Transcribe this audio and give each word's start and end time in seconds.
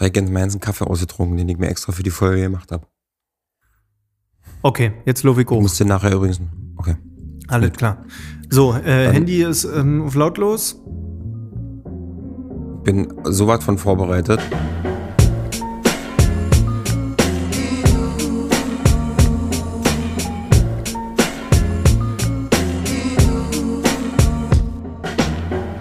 Habe 0.00 0.06
ich 0.06 0.14
ganz 0.14 0.30
meinen 0.30 0.60
Kaffee 0.60 0.86
ausgetrunken, 0.86 1.36
den 1.36 1.46
ich 1.50 1.58
mir 1.58 1.68
extra 1.68 1.92
für 1.92 2.02
die 2.02 2.08
Folge 2.08 2.40
gemacht 2.40 2.72
habe. 2.72 2.86
Okay, 4.62 4.92
jetzt 5.04 5.24
Lovi 5.24 5.42
Ich 5.42 5.76
den 5.76 5.88
nachher 5.88 6.14
übrigens. 6.14 6.40
Okay. 6.78 6.96
Alles 7.48 7.72
klar. 7.72 8.06
So, 8.48 8.72
äh, 8.72 9.12
Handy 9.12 9.42
ist 9.42 9.64
ähm, 9.64 10.04
auf 10.06 10.14
lautlos. 10.14 10.80
Bin 12.82 13.12
sowas 13.24 13.62
von 13.62 13.76
vorbereitet. 13.76 14.40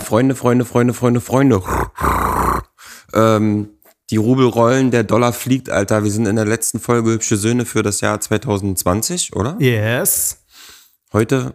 Freunde, 0.04 0.36
Freunde, 0.36 0.66
Freunde, 0.66 0.94
Freunde, 0.94 1.22
Freunde. 1.22 1.62
Ähm, 3.14 3.70
die 4.10 4.18
Rubel 4.18 4.48
rollen, 4.48 4.92
der 4.92 5.04
Dollar 5.04 5.34
fliegt, 5.34 5.70
Alter. 5.70 6.04
Wir 6.04 6.12
sind 6.12 6.26
in 6.26 6.36
der 6.36 6.46
letzten 6.46 6.80
Folge 6.80 7.12
Hübsche 7.12 7.38
Söhne 7.38 7.66
für 7.66 7.84
das 7.84 8.02
Jahr 8.02 8.20
2020, 8.20 9.36
oder? 9.36 9.56
Yes. 9.60 10.44
Heute, 11.14 11.54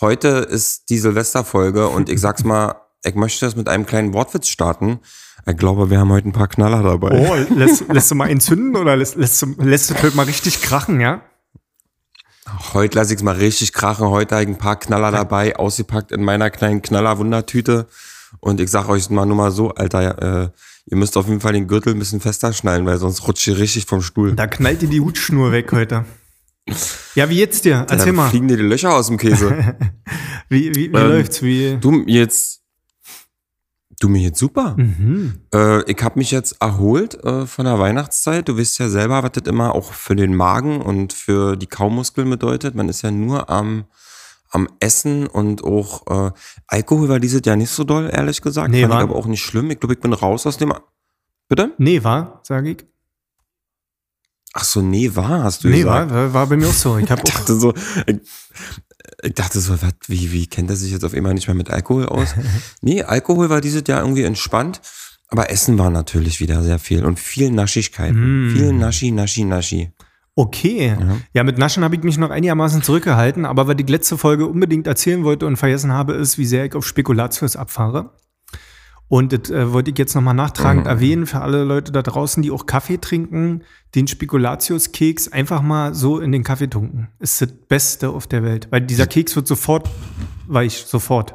heute 0.00 0.28
ist 0.28 0.90
die 0.90 0.98
Silvesterfolge 0.98 1.88
und 1.88 2.08
ich 2.08 2.20
sag's 2.20 2.44
mal, 2.44 2.76
ich 3.04 3.14
möchte 3.14 3.44
das 3.44 3.56
mit 3.56 3.68
einem 3.68 3.86
kleinen 3.86 4.12
Wortwitz 4.12 4.48
starten. 4.48 5.00
Ich 5.46 5.56
glaube, 5.56 5.90
wir 5.90 5.98
haben 5.98 6.12
heute 6.12 6.28
ein 6.28 6.32
paar 6.32 6.48
Knaller 6.48 6.82
dabei. 6.82 7.10
Oh, 7.10 7.54
lässt, 7.54 7.88
lässt 7.88 8.10
du 8.10 8.14
mal 8.14 8.28
entzünden 8.28 8.76
oder 8.76 8.96
lässt, 8.96 9.16
lässt, 9.16 9.42
du, 9.42 9.54
lässt 9.58 9.90
du 9.90 9.94
heute 9.94 10.16
mal 10.16 10.26
richtig 10.26 10.62
krachen, 10.62 11.00
ja? 11.00 11.22
Heute 12.72 12.96
lasse 12.96 13.12
ich 13.12 13.18
es 13.18 13.22
mal 13.24 13.36
richtig 13.36 13.72
krachen. 13.72 14.08
Heute 14.08 14.36
habe 14.36 14.44
ich 14.44 14.48
ein 14.48 14.58
paar 14.58 14.78
Knaller 14.78 15.10
dabei, 15.10 15.56
ausgepackt 15.56 16.12
in 16.12 16.22
meiner 16.22 16.50
kleinen 16.50 16.80
Knaller-Wundertüte. 16.82 17.86
Und 18.40 18.60
ich 18.60 18.70
sag 18.70 18.88
euch 18.88 19.10
mal 19.10 19.26
nur 19.26 19.36
mal 19.36 19.50
so, 19.50 19.70
Alter, 19.70 20.44
äh, 20.44 20.50
ihr 20.90 20.96
müsst 20.96 21.16
auf 21.16 21.26
jeden 21.28 21.40
Fall 21.40 21.52
den 21.52 21.66
Gürtel 21.68 21.92
ein 21.94 21.98
bisschen 21.98 22.20
fester 22.20 22.52
schnallen, 22.52 22.84
weil 22.86 22.98
sonst 22.98 23.26
rutscht 23.26 23.46
ihr 23.46 23.58
richtig 23.58 23.86
vom 23.86 24.02
Stuhl. 24.02 24.34
Da 24.34 24.46
knallt 24.46 24.82
dir 24.82 24.88
die 24.88 25.00
Hutschnur 25.00 25.52
weg 25.52 25.70
heute. 25.72 26.04
Ja, 27.14 27.30
wie 27.30 27.38
jetzt 27.38 27.64
dir? 27.64 27.86
Erzähl 27.88 28.06
Dann 28.06 28.14
mal. 28.16 28.28
fliegen 28.30 28.48
dir 28.48 28.56
die 28.58 28.62
Löcher 28.62 28.94
aus 28.94 29.06
dem 29.06 29.16
Käse. 29.16 29.76
Wie, 30.50 30.74
wie, 30.74 30.90
wie 30.92 30.96
Ähm, 30.96 31.08
läuft's? 31.08 31.42
Wie? 31.42 31.76
du 31.78 32.04
jetzt, 32.06 32.62
du 34.00 34.08
mir 34.08 34.22
jetzt 34.22 34.38
super. 34.38 34.74
Mhm. 34.78 35.40
Äh, 35.54 35.82
ich 35.90 36.02
habe 36.02 36.18
mich 36.18 36.30
jetzt 36.30 36.56
erholt 36.60 37.22
äh, 37.22 37.44
von 37.46 37.66
der 37.66 37.78
Weihnachtszeit. 37.78 38.48
Du 38.48 38.56
weißt 38.56 38.78
ja 38.78 38.88
selber, 38.88 39.22
was 39.22 39.32
das 39.32 39.42
immer 39.46 39.74
auch 39.74 39.92
für 39.92 40.16
den 40.16 40.34
Magen 40.34 40.80
und 40.80 41.12
für 41.12 41.56
die 41.56 41.66
Kaumuskeln 41.66 42.30
bedeutet. 42.30 42.74
Man 42.74 42.88
ist 42.88 43.02
ja 43.02 43.10
nur 43.10 43.50
am, 43.50 43.84
am 44.50 44.68
Essen 44.80 45.26
und 45.26 45.62
auch 45.64 46.28
äh, 46.28 46.32
Alkohol 46.66 47.08
war 47.08 47.20
dieses 47.20 47.42
Jahr 47.44 47.56
nicht 47.56 47.70
so 47.70 47.84
doll, 47.84 48.10
ehrlich 48.12 48.40
gesagt. 48.40 48.70
Nee, 48.70 48.82
Fand 48.82 48.92
war- 48.94 49.00
ich 49.00 49.10
aber 49.10 49.16
auch 49.16 49.26
nicht 49.26 49.42
schlimm. 49.42 49.70
Ich 49.70 49.80
glaube, 49.80 49.94
ich 49.94 50.00
bin 50.00 50.12
raus 50.12 50.46
aus 50.46 50.56
dem. 50.56 50.72
Bitte? 51.48 51.72
Nee, 51.78 52.02
war, 52.04 52.40
sag 52.44 52.66
ich. 52.66 52.84
Ach 54.54 54.64
so, 54.64 54.80
nee, 54.80 55.14
war, 55.14 55.44
hast 55.44 55.62
du 55.64 55.68
Nee, 55.68 55.78
gesagt. 55.78 56.10
war, 56.10 56.16
war, 56.16 56.34
war 56.34 56.46
bei 56.46 56.56
mir 56.56 56.68
auch 56.68 56.72
so. 56.72 56.96
Ich 56.98 57.10
hab 57.10 57.18
Ich 57.24 57.32
dachte 57.34 57.54
so, 57.54 57.74
ich, 58.06 58.16
ich 59.22 59.34
dachte 59.34 59.60
so, 59.60 59.80
was, 59.82 59.92
wie, 60.08 60.32
wie 60.32 60.46
kennt 60.46 60.70
er 60.70 60.76
sich 60.76 60.90
jetzt 60.92 61.04
auf 61.04 61.14
einmal 61.14 61.34
nicht 61.34 61.46
mehr 61.46 61.54
mit 61.54 61.70
Alkohol 61.70 62.06
aus? 62.06 62.34
nee, 62.80 63.02
Alkohol 63.02 63.50
war 63.50 63.60
dieses 63.60 63.82
Jahr 63.86 64.00
irgendwie 64.00 64.24
entspannt, 64.24 64.80
aber 65.28 65.50
Essen 65.50 65.78
war 65.78 65.90
natürlich 65.90 66.40
wieder 66.40 66.62
sehr 66.62 66.78
viel 66.78 67.04
und 67.04 67.20
viel 67.20 67.50
Naschigkeiten. 67.50 68.48
Mm. 68.48 68.56
Viel 68.56 68.72
Naschi, 68.72 69.10
Naschi, 69.10 69.44
Naschi. 69.44 69.92
Okay. 70.38 70.96
Ja. 71.32 71.44
mit 71.44 71.58
Naschen 71.58 71.84
habe 71.84 71.96
ich 71.96 72.02
mich 72.02 72.16
noch 72.18 72.30
einigermaßen 72.30 72.82
zurückgehalten, 72.82 73.44
aber 73.44 73.66
was 73.66 73.76
ich 73.78 73.88
letzte 73.88 74.16
Folge 74.16 74.46
unbedingt 74.46 74.86
erzählen 74.86 75.24
wollte 75.24 75.46
und 75.46 75.56
vergessen 75.56 75.92
habe, 75.92 76.14
ist, 76.14 76.38
wie 76.38 76.46
sehr 76.46 76.64
ich 76.64 76.74
auf 76.74 76.86
Spekulatius 76.86 77.56
abfahre. 77.56 78.12
Und 79.10 79.32
das 79.32 79.50
äh, 79.50 79.72
wollte 79.72 79.90
ich 79.90 79.96
jetzt 79.98 80.14
nochmal 80.14 80.34
nachtragend 80.34 80.84
Mhm. 80.84 80.90
erwähnen 80.90 81.26
für 81.26 81.40
alle 81.40 81.64
Leute 81.64 81.92
da 81.92 82.02
draußen, 82.02 82.42
die 82.42 82.50
auch 82.50 82.66
Kaffee 82.66 82.98
trinken, 82.98 83.62
den 83.94 84.06
Spekulatius-Keks 84.06 85.28
einfach 85.32 85.62
mal 85.62 85.94
so 85.94 86.20
in 86.20 86.30
den 86.30 86.44
Kaffee 86.44 86.68
tunken. 86.68 87.08
Ist 87.18 87.40
das 87.40 87.48
Beste 87.68 88.10
auf 88.10 88.26
der 88.26 88.42
Welt. 88.42 88.68
Weil 88.70 88.82
dieser 88.82 89.06
Keks 89.06 89.34
wird 89.34 89.46
sofort 89.48 89.88
weich, 90.46 90.84
sofort. 90.86 91.34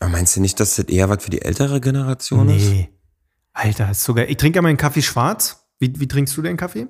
Aber 0.00 0.10
meinst 0.10 0.34
du 0.34 0.40
nicht, 0.40 0.58
dass 0.58 0.76
das 0.76 0.86
eher 0.86 1.08
was 1.10 1.22
für 1.22 1.30
die 1.30 1.42
ältere 1.42 1.80
Generation 1.80 2.48
ist? 2.48 2.70
Nee. 2.70 2.88
Alter, 3.52 3.90
ist 3.90 4.02
sogar. 4.04 4.26
Ich 4.28 4.36
trinke 4.38 4.56
ja 4.56 4.62
meinen 4.62 4.76
Kaffee 4.78 5.02
schwarz. 5.02 5.59
Wie, 5.80 5.92
wie 5.98 6.06
trinkst 6.06 6.36
du 6.36 6.42
den 6.42 6.56
Kaffee? 6.56 6.86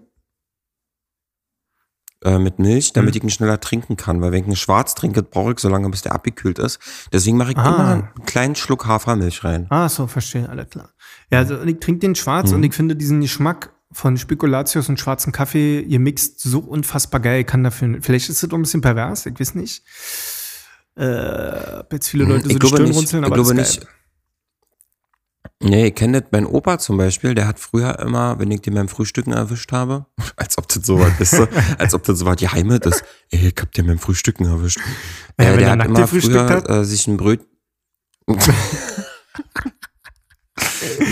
Äh, 2.23 2.39
mit 2.39 2.59
Milch, 2.59 2.93
damit 2.93 3.15
Mhm. 3.15 3.19
ich 3.19 3.23
ihn 3.25 3.31
schneller 3.31 3.61
trinken 3.61 3.97
kann. 3.97 4.21
Weil 4.21 4.33
wenn 4.33 4.41
ich 4.41 4.47
einen 4.47 4.57
Schwarz 4.57 4.95
trinke, 4.95 5.23
brauche 5.23 5.53
ich 5.53 5.59
so 5.61 5.71
lange, 5.71 5.89
bis 5.89 6.03
der 6.03 6.13
abgekühlt 6.13 6.59
ist. 6.59 6.79
Deswegen 7.13 7.39
mache 7.39 7.53
ich 7.53 7.57
Ah. 7.57 7.69
immer 7.69 7.89
einen 7.89 8.27
kleinen 8.27 8.57
Schluck 8.57 8.87
Hafermilch 8.87 9.43
rein. 9.43 9.67
Ah, 9.71 9.89
so, 9.89 10.07
verstehe, 10.07 10.47
alles 10.49 10.69
klar. 10.69 10.91
Ja, 11.31 11.39
also 11.39 11.63
ich 11.63 11.79
trinke 11.81 12.01
den 12.01 12.15
schwarz 12.15 12.51
Mhm. 12.51 12.57
und 12.57 12.63
ich 12.65 12.75
finde 12.75 12.95
diesen 12.97 13.23
Geschmack 13.23 13.73
von 13.93 14.19
Spekulatius 14.19 14.89
und 14.91 15.01
schwarzen 15.01 15.33
Kaffee 15.33 15.83
gemixt 15.85 16.41
so 16.41 16.59
unfassbar 16.61 17.21
geil. 17.21 17.41
Ich 17.41 17.47
kann 17.47 17.65
dafür, 17.65 17.99
vielleicht 18.03 18.29
ist 18.29 18.43
das 18.43 18.51
auch 18.51 18.55
ein 18.55 18.63
bisschen 18.63 18.83
pervers, 18.83 19.25
ich 19.25 19.41
weiß 19.41 19.55
nicht. 19.55 19.83
Äh, 20.97 21.79
ob 21.81 21.93
jetzt 21.93 22.09
viele 22.09 22.25
Leute 22.25 22.41
so 22.43 22.45
Mhm. 22.45 22.51
ich 22.51 22.53
die 22.55 22.59
glaube 22.59 22.77
Stirn 22.77 22.89
nicht, 22.89 22.97
runzeln, 22.99 23.23
ich 23.23 23.27
aber 23.27 23.35
glaube 23.37 23.55
das 23.55 23.69
ist 23.71 23.77
nicht. 23.79 23.87
geil. 23.87 23.97
Nee, 25.63 25.89
ich 25.89 25.95
kenne 25.95 26.23
das, 26.23 26.31
mein 26.33 26.47
Opa 26.47 26.79
zum 26.79 26.97
Beispiel, 26.97 27.35
der 27.35 27.47
hat 27.47 27.59
früher 27.61 27.99
immer, 27.99 28.39
wenn 28.39 28.51
ich 28.51 28.63
den 28.63 28.75
beim 28.75 28.89
Frühstücken 28.89 29.33
erwischt 29.33 29.73
habe, 29.73 30.07
als 30.37 30.57
ob 30.57 30.67
das 30.69 30.87
so 30.87 30.99
was 30.99 31.21
ist, 31.21 31.39
als 31.79 31.93
ob 31.93 32.03
das 32.05 32.19
so 32.19 32.25
was 32.25 32.37
Geheimes 32.37 32.81
ist. 32.87 33.05
Ey, 33.31 33.49
ich 33.49 33.61
hab 33.61 33.71
den 33.73 33.87
beim 33.87 33.99
Frühstücken 33.99 34.47
erwischt. 34.47 34.79
Ja, 35.39 35.53
äh, 35.53 35.57
der 35.59 35.67
er 35.67 35.73
hat 35.73 35.85
immer 35.85 36.07
früher 36.07 36.49
hat? 36.49 36.69
äh, 36.69 36.85
sich 36.85 37.07
ein 37.07 37.19
Bröt... 37.19 37.41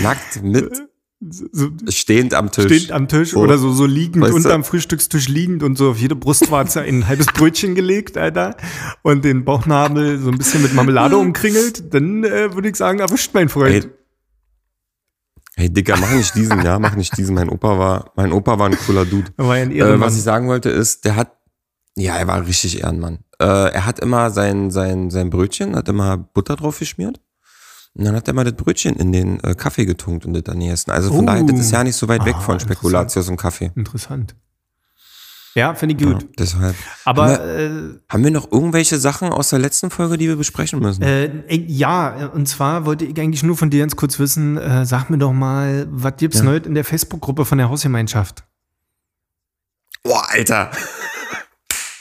Nackt 0.01 0.41
mit 0.41 0.71
So, 1.19 1.69
stehend 1.89 2.33
am 2.33 2.49
Tisch. 2.51 2.65
stehend 2.65 2.91
am 2.91 3.07
Tisch 3.07 3.31
So. 3.31 3.41
oder 3.41 3.57
so, 3.57 3.71
so 3.71 3.85
liegend, 3.85 4.23
Weißt 4.23 4.33
unterm 4.33 4.63
Frühstückstisch 4.63 5.27
liegend 5.27 5.61
und 5.63 5.77
so 5.77 5.91
auf 5.91 5.97
jede 5.99 6.15
Brustwarze 6.15 6.81
ein 6.81 7.07
halbes 7.07 7.27
Brötchen 7.27 7.75
gelegt, 7.75 8.17
Alter, 8.17 8.55
und 9.03 9.25
den 9.25 9.45
Bauchnabel 9.45 10.17
so 10.19 10.31
ein 10.31 10.37
bisschen 10.37 10.63
mit 10.63 10.73
Marmelade 10.73 11.17
umkringelt, 11.19 11.93
dann 11.93 12.23
äh, 12.23 12.55
würde 12.55 12.69
ich 12.69 12.77
sagen, 12.77 12.99
erwischt 12.99 13.31
mein 13.33 13.49
Freund. 13.49 13.85
Ey, 13.85 13.98
hey 15.59 15.69
Dicker, 15.69 15.95
mach 15.97 16.11
nicht 16.11 16.33
diesen, 16.35 16.63
ja, 16.63 16.79
mach 16.79 16.95
nicht 16.95 17.15
diesen. 17.17 17.35
Mein 17.35 17.49
Opa 17.49 17.77
war, 17.77 18.11
mein 18.15 18.31
Opa 18.31 18.57
war 18.57 18.67
ein 18.67 18.77
cooler 18.85 19.05
Dude. 19.05 19.31
War 19.37 19.55
ein 19.55 19.71
Äh, 19.71 19.99
was 19.99 20.15
ich 20.15 20.23
sagen 20.23 20.47
wollte 20.47 20.69
ist, 20.69 21.05
der 21.05 21.15
hat, 21.15 21.31
ja, 21.95 22.15
er 22.17 22.27
war 22.27 22.45
richtig 22.45 22.81
Ehrenmann. 22.81 23.19
Äh, 23.39 23.45
er 23.73 23.85
hat 23.85 23.99
immer 23.99 24.31
sein, 24.31 24.71
sein, 24.71 25.09
sein 25.11 25.29
Brötchen, 25.29 25.75
hat 25.75 25.87
immer 25.89 26.17
Butter 26.17 26.55
drauf 26.55 26.79
geschmiert. 26.79 27.19
Und 27.95 28.05
dann 28.05 28.15
hat 28.15 28.27
er 28.27 28.33
mal 28.33 28.43
das 28.45 28.53
Brötchen 28.53 28.95
in 28.97 29.11
den 29.11 29.39
äh, 29.43 29.55
Kaffee 29.55 29.85
getunkt 29.85 30.25
und 30.25 30.33
das 30.33 30.43
dann 30.43 30.59
gegessen. 30.59 30.91
Also 30.91 31.09
von 31.09 31.23
Oh. 31.23 31.25
daher, 31.25 31.43
das 31.43 31.59
ist 31.59 31.71
ja 31.71 31.83
nicht 31.83 31.95
so 31.95 32.07
weit 32.07 32.23
weg 32.25 32.35
Ah, 32.37 32.41
von 32.41 32.59
Spekulatius 32.59 33.27
und 33.29 33.37
Kaffee. 33.37 33.71
Interessant. 33.75 34.35
Ja, 35.55 35.73
finde 35.73 35.95
ich 35.95 36.01
Ja, 36.01 36.13
gut. 36.13 36.27
deshalb. 36.37 36.75
Aber 37.05 37.27
haben, 37.33 37.95
äh, 37.97 37.99
haben 38.13 38.23
wir 38.23 38.31
noch 38.31 38.51
irgendwelche 38.51 38.99
Sachen 38.99 39.29
aus 39.29 39.49
der 39.49 39.59
letzten 39.59 39.89
Folge, 39.89 40.17
die 40.17 40.27
wir 40.27 40.35
besprechen 40.35 40.79
müssen? 40.79 41.01
äh, 41.01 41.25
ey, 41.47 41.65
ja, 41.67 42.27
und 42.27 42.47
zwar 42.47 42.85
wollte 42.85 43.05
ich 43.05 43.19
eigentlich 43.19 43.43
nur 43.43 43.57
von 43.57 43.69
dir 43.69 43.79
ganz 43.79 43.95
kurz 43.95 44.19
wissen, 44.19 44.57
äh, 44.57 44.85
sag 44.85 45.09
mir 45.09 45.17
doch 45.17 45.33
mal, 45.33 45.87
was 45.89 46.13
gibt's 46.17 46.37
Ja. 46.39 46.43
Neues 46.45 46.65
in 46.67 46.75
der 46.75 46.85
Facebook-Gruppe 46.85 47.45
von 47.45 47.57
der 47.57 47.69
Hausgemeinschaft? 47.69 48.43
Boah, 50.03 50.23
Alter. 50.29 50.71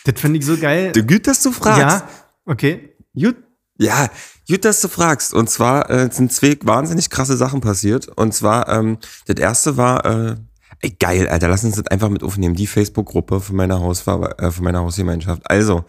Das 0.05 0.21
finde 0.21 0.39
ich 0.39 0.47
so 0.47 0.57
geil. 0.57 0.93
Du, 0.93 1.03
gut, 1.05 1.27
dass 1.27 1.43
du 1.43 1.51
fragst. 1.53 1.81
ja, 1.81 2.09
okay. 2.47 2.95
Gut, 3.15 3.37
ja, 3.79 4.09
gut, 4.49 4.65
dass 4.65 4.81
du 4.81 4.89
fragst. 4.89 5.35
Und 5.35 5.51
zwar 5.51 5.91
äh, 5.91 6.09
sind 6.13 6.33
zwei 6.33 6.57
wahnsinnig 6.63 7.11
krasse 7.11 7.37
Sachen 7.37 7.61
passiert. 7.61 8.09
Und 8.09 8.33
zwar, 8.35 8.69
ähm, 8.69 8.99
das 9.27 9.37
erste 9.37 9.77
war, 9.77 10.05
äh, 10.05 10.37
ey, 10.81 10.91
geil, 10.99 11.29
Alter, 11.29 11.49
lass 11.49 11.65
uns 11.65 11.77
das 11.77 11.87
einfach 11.89 12.09
mit 12.09 12.23
aufnehmen. 12.23 12.55
Die 12.55 12.67
Facebook-Gruppe 12.67 13.41
von 13.41 13.57
meiner 13.57 13.81
Hausver 13.81 14.39
äh, 14.39 14.51
von 14.51 14.65
meiner 14.65 14.81
Hausgemeinschaft. 14.81 15.43
Also, 15.51 15.85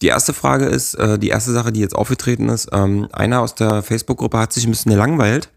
die 0.00 0.08
erste 0.08 0.32
Frage 0.32 0.66
ist, 0.66 0.94
äh, 0.94 1.18
die 1.18 1.28
erste 1.28 1.52
Sache, 1.52 1.72
die 1.72 1.80
jetzt 1.80 1.94
aufgetreten 1.94 2.48
ist, 2.48 2.68
ähm, 2.72 3.08
einer 3.12 3.40
aus 3.40 3.54
der 3.54 3.82
Facebook-Gruppe 3.82 4.38
hat 4.38 4.52
sich 4.52 4.64
ein 4.64 4.70
bisschen 4.70 4.92
gelangweilt 4.92 5.50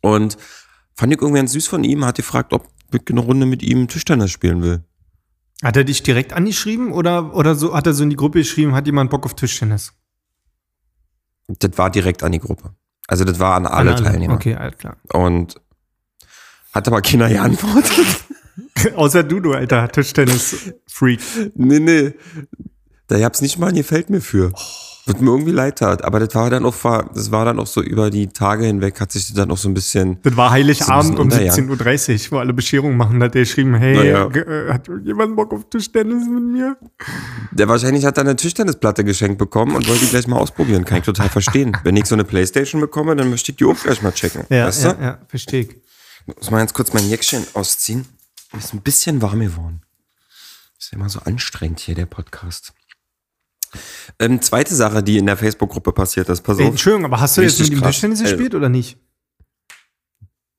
und 0.00 0.36
fand 0.94 1.12
ich 1.12 1.20
irgendwie 1.20 1.40
ganz 1.40 1.52
süß 1.52 1.66
von 1.66 1.84
ihm, 1.84 2.04
hat 2.04 2.16
gefragt, 2.16 2.52
ob 2.52 2.68
ich 2.92 3.02
eine 3.08 3.20
Runde 3.20 3.46
mit 3.46 3.62
ihm 3.62 3.88
Tischtennis 3.88 4.30
spielen 4.30 4.62
will. 4.62 4.84
Hat 5.62 5.76
er 5.76 5.84
dich 5.84 6.02
direkt 6.02 6.32
angeschrieben 6.32 6.92
oder, 6.92 7.34
oder 7.34 7.54
so, 7.54 7.74
hat 7.74 7.86
er 7.86 7.94
so 7.94 8.02
in 8.02 8.10
die 8.10 8.16
Gruppe 8.16 8.38
geschrieben, 8.38 8.74
hat 8.74 8.86
jemand 8.86 9.10
Bock 9.10 9.24
auf 9.24 9.34
Tischtennis? 9.34 9.92
Das 11.46 11.76
war 11.76 11.90
direkt 11.90 12.22
an 12.22 12.32
die 12.32 12.38
Gruppe. 12.38 12.74
Also 13.06 13.24
das 13.24 13.38
war 13.38 13.54
an 13.54 13.66
alle, 13.66 13.94
An 13.94 14.02
Teilnehmer. 14.02 14.34
Okay, 14.34 14.54
alles 14.54 14.78
klar. 14.78 14.96
Und 15.12 15.60
hat 16.74 16.88
aber 16.88 17.00
keiner 17.00 17.28
geantwortet. 17.28 18.06
Außer 18.96 19.22
du, 19.22 19.40
du 19.40 19.52
alter 19.52 19.88
Tischtennis-Freak. 19.88 21.20
Nee, 21.54 21.80
nee. 21.80 22.12
Da 23.06 23.18
hab's 23.20 23.40
nicht 23.40 23.58
mal 23.58 23.68
ein 23.68 23.76
gefällt 23.76 24.10
mir 24.10 24.20
für. 24.20 24.52
Was 25.06 25.20
mir 25.20 25.30
irgendwie 25.30 25.52
leid 25.52 25.80
tat. 25.80 26.02
Aber 26.02 26.18
das 26.18 26.34
war 26.34 26.48
dann 26.48 26.64
auch, 26.64 26.74
das 27.14 27.30
war 27.30 27.44
dann 27.44 27.60
auch 27.60 27.66
so 27.66 27.82
über 27.82 28.10
die 28.10 28.28
Tage 28.28 28.64
hinweg, 28.64 28.98
hat 29.00 29.12
sich 29.12 29.34
dann 29.34 29.50
auch 29.50 29.58
so 29.58 29.68
ein 29.68 29.74
bisschen. 29.74 30.18
Das 30.22 30.34
war 30.34 30.50
Heiligabend 30.50 31.16
so 31.16 31.22
um 31.22 31.28
17.30 31.28 32.26
Uhr, 32.26 32.32
wo 32.32 32.38
alle 32.38 32.54
Bescherungen 32.54 32.96
machen, 32.96 33.22
hat 33.22 33.34
der 33.34 33.42
geschrieben, 33.42 33.74
hey, 33.74 33.96
naja. 33.96 34.28
äh, 34.30 34.72
hat 34.72 34.88
jemand 35.04 35.36
Bock 35.36 35.52
auf 35.52 35.68
Tischtennis 35.68 36.26
mit 36.26 36.44
mir? 36.44 36.76
Der 37.52 37.68
wahrscheinlich 37.68 38.06
hat 38.06 38.16
dann 38.16 38.28
eine 38.28 38.36
Tischtennisplatte 38.36 39.04
geschenkt 39.04 39.36
bekommen 39.36 39.76
und 39.76 39.86
wollte 39.86 40.06
die 40.06 40.10
gleich 40.10 40.26
mal 40.26 40.38
ausprobieren. 40.38 40.86
Kann 40.86 40.98
ich 40.98 41.04
total 41.04 41.28
verstehen. 41.28 41.76
Wenn 41.84 41.96
ich 41.96 42.06
so 42.06 42.14
eine 42.14 42.24
Playstation 42.24 42.80
bekomme, 42.80 43.14
dann 43.14 43.28
möchte 43.28 43.52
ich 43.52 43.56
die 43.56 43.66
auch 43.66 43.76
gleich 43.78 44.00
mal 44.00 44.12
checken. 44.12 44.44
Ja, 44.48 44.66
weißt 44.68 44.84
ja, 44.84 44.92
du? 44.94 45.02
ja, 45.02 45.18
verstehe 45.28 45.60
ich. 45.64 45.83
Muss 46.26 46.50
mal 46.50 46.58
ganz 46.58 46.72
kurz 46.72 46.92
mein 46.92 47.08
Jäckchen 47.08 47.46
ausziehen. 47.54 48.06
Ist 48.56 48.72
ein 48.72 48.80
bisschen 48.80 49.20
warm 49.20 49.40
geworden. 49.40 49.82
Ist 50.78 50.92
immer 50.92 51.08
so 51.08 51.20
anstrengend 51.20 51.80
hier, 51.80 51.94
der 51.94 52.06
Podcast. 52.06 52.72
Ähm, 54.18 54.40
zweite 54.40 54.74
Sache, 54.74 55.02
die 55.02 55.18
in 55.18 55.26
der 55.26 55.36
Facebook-Gruppe 55.36 55.92
passiert 55.92 56.28
ist, 56.28 56.42
pass 56.42 56.58
auf. 56.58 56.64
Entschuldigung, 56.64 57.04
aber 57.06 57.20
hast 57.20 57.36
du 57.36 57.42
jetzt 57.42 57.58
mit 57.58 57.72
dem 57.72 57.82
Tischtennis 57.82 58.20
äh, 58.20 58.24
gespielt 58.24 58.54
oder 58.54 58.68
nicht? 58.68 58.98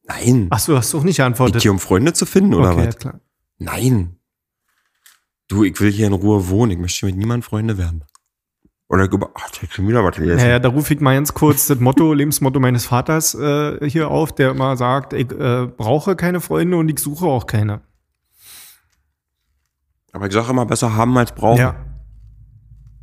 Nein. 0.04 0.48
Achso, 0.50 0.78
hast 0.78 0.94
du 0.94 1.00
auch 1.00 1.04
nicht 1.04 1.18
geantwortet. 1.18 1.58
Ich 1.58 1.64
hier, 1.64 1.72
um 1.72 1.80
Freunde 1.80 2.14
zu 2.14 2.26
finden, 2.26 2.54
oder 2.54 2.72
okay, 2.72 2.78
was? 2.78 2.86
Ja, 2.86 2.92
klar. 2.94 3.22
Nein. 3.58 4.20
Du, 5.48 5.64
ich 5.64 5.80
will 5.80 5.92
hier 5.92 6.08
in 6.08 6.14
Ruhe 6.14 6.50
wohnen. 6.50 6.72
Ich 6.72 6.78
möchte 6.78 7.06
mit 7.06 7.16
niemandem 7.16 7.44
Freunde 7.44 7.78
werden. 7.78 8.04
Oder 8.88 9.10
ach, 9.34 9.50
ich 9.62 9.74
schon 9.74 9.88
wieder 9.88 10.04
was 10.04 10.16
gelesen. 10.16 10.38
Naja, 10.38 10.60
da 10.60 10.70
rufe 10.70 10.94
ich 10.94 11.00
mal 11.00 11.16
ganz 11.16 11.34
kurz 11.34 11.68
das 11.68 11.80
Motto, 11.80 12.14
Lebensmotto 12.14 12.60
meines 12.60 12.86
Vaters 12.86 13.34
äh, 13.34 13.90
hier 13.90 14.10
auf, 14.10 14.34
der 14.34 14.52
immer 14.52 14.78
sagt, 14.78 15.14
ich 15.14 15.32
äh, 15.32 15.66
brauche 15.66 16.16
keine 16.16 16.40
Freunde 16.40 16.78
und 16.78 16.90
ich 16.90 17.00
suche 17.00 17.26
auch 17.26 17.48
keine. 17.48 17.82
Aber 20.12 20.28
ich 20.28 20.34
sage 20.34 20.52
immer, 20.52 20.66
besser 20.66 20.96
haben 20.96 21.18
als 21.18 21.32
brauchen. 21.34 21.60
Ja. 21.60 21.76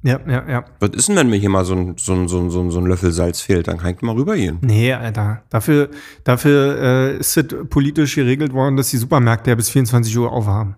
Ja, 0.05 0.19
ja, 0.27 0.49
ja. 0.49 0.65
Was 0.81 0.91
ist 0.91 1.09
denn, 1.09 1.17
wenn 1.17 1.31
mir 1.31 1.37
hier 1.37 1.49
mal 1.49 1.65
so 1.65 1.75
ein, 1.75 1.95
so 1.97 2.13
ein, 2.13 2.29
so 2.29 2.41
ein, 2.41 2.51
so 2.51 2.79
ein 2.81 2.87
Löffel 2.87 3.13
Salz 3.13 3.41
fehlt? 3.41 3.69
Dann 3.69 3.79
kann 3.79 3.95
ich 3.95 4.03
mal 4.03 4.17
rübergehen. 4.17 4.59
Nee, 4.61 4.93
Alter. 4.93 5.45
Dafür, 5.49 5.91
dafür 6.25 6.79
äh, 6.81 7.17
ist 7.19 7.37
es 7.37 7.69
politisch 7.69 8.17
geregelt 8.17 8.53
worden, 8.53 8.77
dass 8.77 8.91
die 8.91 8.97
Supermärkte 8.97 9.51
ja 9.51 9.55
bis 9.55 9.71
24 9.71 10.17
Uhr 10.19 10.33
aufhaben. 10.33 10.77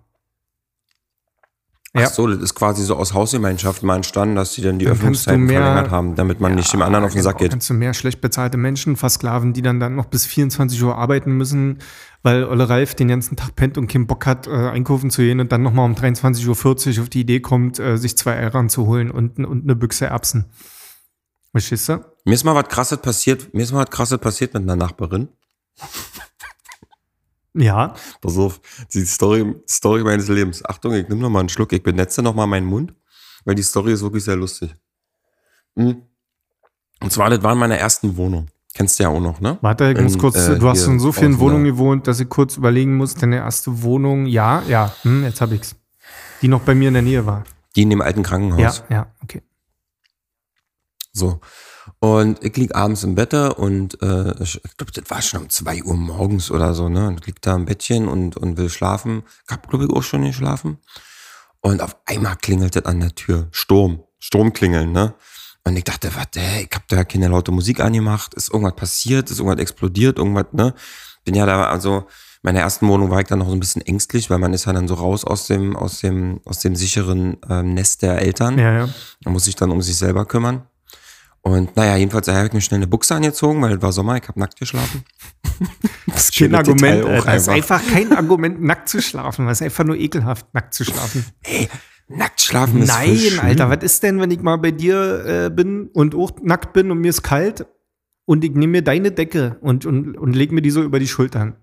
Ach 1.97 2.11
so, 2.11 2.27
das 2.27 2.39
ist 2.39 2.55
quasi 2.57 2.83
so 2.83 2.97
aus 2.97 3.15
Hausgemeinschaft 3.15 3.85
mal 3.85 3.95
entstanden, 3.95 4.35
dass 4.35 4.53
die 4.53 4.63
dann 4.63 4.81
die 4.81 4.85
dann 4.85 4.95
Öffnungszeiten 4.95 5.45
mehr, 5.45 5.63
verlängert 5.63 5.91
haben, 5.93 6.17
damit 6.17 6.41
man 6.41 6.51
ja, 6.53 6.57
nicht 6.57 6.73
dem 6.73 6.83
anderen 6.83 7.05
auf 7.05 7.13
den 7.13 7.23
Sack 7.23 7.39
geht. 7.39 7.53
Kannst 7.53 7.71
du 7.71 7.75
mehr 7.75 7.95
schlecht 7.95 8.21
bezahlte 8.21 8.59
Menschen 8.59 8.97
versklaven, 8.97 9.53
die 9.53 9.63
dann, 9.63 9.79
dann 9.79 9.95
noch 9.95 10.07
bis 10.07 10.27
24 10.27 10.83
Uhr 10.83 10.99
arbeiten 10.99 11.37
müssen, 11.37 11.79
weil 12.25 12.45
Olle 12.45 12.69
Ralf 12.69 12.97
den 12.97 13.07
ganzen 13.07 13.37
Tag 13.37 13.55
pennt 13.55 13.79
und 13.79 13.87
keinen 13.87 14.09
Bock 14.09 14.27
hat, 14.27 14.49
äh, 14.49 14.51
einkaufen 14.51 15.11
zu 15.11 15.23
gehen 15.23 15.39
und 15.39 15.53
dann 15.53 15.63
nochmal 15.63 15.85
um 15.85 15.95
23.40 15.95 16.97
Uhr 16.97 17.03
auf 17.03 17.09
die 17.11 17.21
Idee 17.21 17.39
kommt, 17.39 17.79
äh, 17.79 17.97
sich 17.97 18.17
zwei 18.17 18.37
Eiern 18.39 18.69
zu 18.69 18.87
holen 18.87 19.13
und, 19.13 19.39
und 19.39 19.63
eine 19.63 19.77
Büchse 19.77 20.07
Erbsen. 20.07 20.47
Verstehst 21.53 21.89
du? 21.89 22.05
Mir 22.25 22.35
ist 22.35 22.43
mal 22.43 22.57
was 22.57 22.67
krasses 22.67 22.99
passiert, 22.99 23.55
mir 23.55 23.63
ist 23.63 23.73
mal 23.73 23.83
was 23.83 23.91
krasses 23.91 24.19
passiert 24.19 24.53
mit 24.55 24.65
einer 24.65 24.75
Nachbarin. 24.75 25.29
Ja. 27.55 27.95
Pass 28.21 28.37
auf, 28.37 28.61
die 28.93 29.05
Story, 29.05 29.55
Story 29.69 30.03
meines 30.03 30.29
Lebens. 30.29 30.65
Achtung, 30.65 30.93
ich 30.95 31.09
nehme 31.09 31.23
noch 31.23 31.31
mal 31.31 31.41
einen 31.41 31.49
Schluck. 31.49 31.73
Ich 31.73 31.83
benetze 31.83 32.23
noch 32.23 32.35
mal 32.35 32.47
meinen 32.47 32.67
Mund, 32.67 32.93
weil 33.45 33.55
die 33.55 33.63
Story 33.63 33.93
ist 33.93 34.03
wirklich 34.03 34.25
sehr 34.25 34.37
lustig. 34.37 34.75
Hm. 35.77 36.03
Und 37.01 37.13
zwar, 37.13 37.31
das 37.31 37.43
war 37.43 37.53
in 37.53 37.59
meiner 37.59 37.79
ersten 37.79 38.17
Wohnung. 38.17 38.49
Kennst 38.75 38.99
du 38.99 39.05
ja 39.05 39.09
auch 39.09 39.21
noch, 39.21 39.41
ne? 39.41 39.57
Warte, 39.61 39.93
ich 39.93 40.01
muss 40.01 40.19
kurz, 40.19 40.49
äh, 40.49 40.59
du 40.59 40.69
hast 40.69 40.85
in 40.87 40.99
so 40.99 41.13
vielen 41.13 41.39
Wohnungen 41.39 41.65
gewohnt, 41.65 42.09
dass 42.09 42.19
ich 42.19 42.29
kurz 42.29 42.57
überlegen 42.57 42.97
muss, 42.97 43.15
deine 43.15 43.37
erste 43.37 43.83
Wohnung, 43.83 44.27
ja, 44.27 44.63
ja, 44.69 44.93
hm, 45.03 45.23
jetzt 45.23 45.41
hab 45.41 45.53
ich's. 45.53 45.77
Die 46.43 46.49
noch 46.49 46.63
bei 46.63 46.75
mir 46.75 46.89
in 46.89 46.95
der 46.95 47.03
Nähe 47.03 47.25
war. 47.25 47.45
Die 47.77 47.83
in 47.83 47.91
dem 47.91 48.03
alten 48.03 48.25
Krankenhaus. 48.25 48.83
Ja, 48.89 48.97
ja, 48.97 49.07
okay. 49.23 49.43
So. 51.13 51.41
Und 51.99 52.43
ich 52.43 52.57
lieg 52.57 52.75
abends 52.75 53.05
im 53.05 53.15
Bett 53.15 53.35
und 53.35 54.01
äh, 54.03 54.43
ich 54.43 54.61
glaube, 54.77 54.93
das 54.93 55.11
war 55.11 55.23
schon 55.23 55.43
um 55.43 55.51
zwei 55.51 55.83
Uhr 55.83 55.97
morgens 55.97 56.51
oder 56.51 56.75
so, 56.75 56.89
ne? 56.89 57.09
Und 57.09 57.21
ich 57.21 57.27
lieg 57.27 57.43
da 57.43 57.55
im 57.55 57.65
Bettchen 57.65 58.09
und, 58.09 58.37
und 58.37 58.57
will 58.57 58.71
schlafen. 58.71 59.23
Ich 59.47 59.53
hab, 59.53 59.69
glaube 59.69 59.85
ich, 59.85 59.91
auch 59.91 60.03
schon 60.03 60.23
geschlafen. 60.23 60.79
Und 61.61 61.81
auf 61.81 61.97
einmal 62.07 62.37
klingelt 62.37 62.77
das 62.77 62.85
an 62.85 63.01
der 63.01 63.15
Tür. 63.15 63.49
Sturm. 63.51 64.03
Sturm 64.19 64.53
klingeln, 64.53 64.93
ne? 64.93 65.15
Und 65.67 65.77
ich 65.77 65.85
dachte, 65.85 66.15
warte, 66.15 66.41
ich 66.41 66.71
hab 66.75 66.87
da 66.89 67.05
keine 67.05 67.29
laute 67.29 67.51
Musik 67.53 67.81
angemacht. 67.81 68.35
Ist 68.35 68.53
irgendwas 68.53 68.77
passiert? 68.77 69.31
Ist 69.31 69.39
irgendwas 69.39 69.61
explodiert? 69.61 70.19
Irgendwas, 70.19 70.47
ne? 70.53 70.75
Bin 71.25 71.35
ja 71.35 71.47
da, 71.47 71.65
also, 71.67 72.07
meiner 72.43 72.61
ersten 72.61 72.87
Wohnung 72.87 73.11
war 73.11 73.21
ich 73.21 73.27
dann 73.27 73.39
noch 73.39 73.49
so 73.49 73.55
ein 73.55 73.61
bisschen 73.61 73.81
ängstlich, 73.81 74.29
weil 74.29 74.39
man 74.39 74.53
ist 74.53 74.67
ja 74.67 74.75
dann 74.75 74.87
so 74.87 74.95
raus 74.95 75.25
aus 75.25 75.47
dem, 75.47 75.75
aus 75.75 76.01
dem, 76.01 76.41
aus 76.45 76.59
dem 76.59 76.77
sicheren 76.77 77.39
ähm, 77.49 77.73
Nest 77.73 78.03
der 78.03 78.21
Eltern. 78.21 78.59
Ja, 78.59 78.81
ja. 78.81 78.89
Man 79.25 79.33
muss 79.33 79.45
sich 79.45 79.57
dann 79.57 79.71
um 79.71 79.81
sich 79.81 79.97
selber 79.97 80.27
kümmern. 80.27 80.67
Und 81.45 81.77
naja, 81.77 81.97
jedenfalls 81.97 82.27
habe 82.27 82.47
ich 82.47 82.53
mir 82.55 82.63
schnell 82.63 82.79
eine 82.79 82.87
Buchse 82.87 83.15
angezogen, 83.15 83.61
weil 83.61 83.75
es 83.75 83.83
war 83.83 83.93
Sommer, 83.93 84.17
ich 84.17 84.27
habe 84.27 84.41
nackt 84.41 84.59
geschlafen. 84.59 85.05
das 86.07 86.31
ist 86.31 86.39
kein 86.39 86.55
Argument, 86.55 87.05
Alter. 87.05 87.33
Das 87.33 87.43
ist 87.43 87.49
einfach 87.51 87.83
kein 87.87 88.13
Argument, 88.13 88.63
nackt 88.63 88.89
zu 88.89 89.03
schlafen. 89.03 89.47
Das 89.47 89.61
ist 89.61 89.63
einfach 89.67 89.85
nur 89.85 89.97
ekelhaft, 89.97 90.47
nackt 90.55 90.73
zu 90.73 90.85
schlafen. 90.85 91.27
Ey, 91.43 91.69
nackt 92.09 92.41
schlafen 92.41 92.81
ist 92.81 92.89
Nein, 92.89 93.39
Alter, 93.43 93.69
was 93.69 93.85
ist 93.85 94.03
denn, 94.03 94.21
wenn 94.21 94.31
ich 94.31 94.41
mal 94.41 94.57
bei 94.57 94.71
dir 94.71 95.27
äh, 95.27 95.51
bin 95.51 95.89
und 95.93 96.15
auch 96.15 96.33
nackt 96.43 96.73
bin 96.73 96.91
und 96.91 96.99
mir 97.01 97.11
ist 97.11 97.23
kalt 97.23 97.67
und 98.25 98.43
ich 98.43 98.53
nehme 98.53 98.73
mir 98.73 98.83
deine 98.83 99.11
Decke 99.11 99.59
und, 99.61 99.85
und, 99.85 100.17
und 100.17 100.35
leg 100.35 100.51
mir 100.51 100.63
die 100.63 100.71
so 100.71 100.83
über 100.83 100.99
die 100.99 101.09
Schultern. 101.09 101.57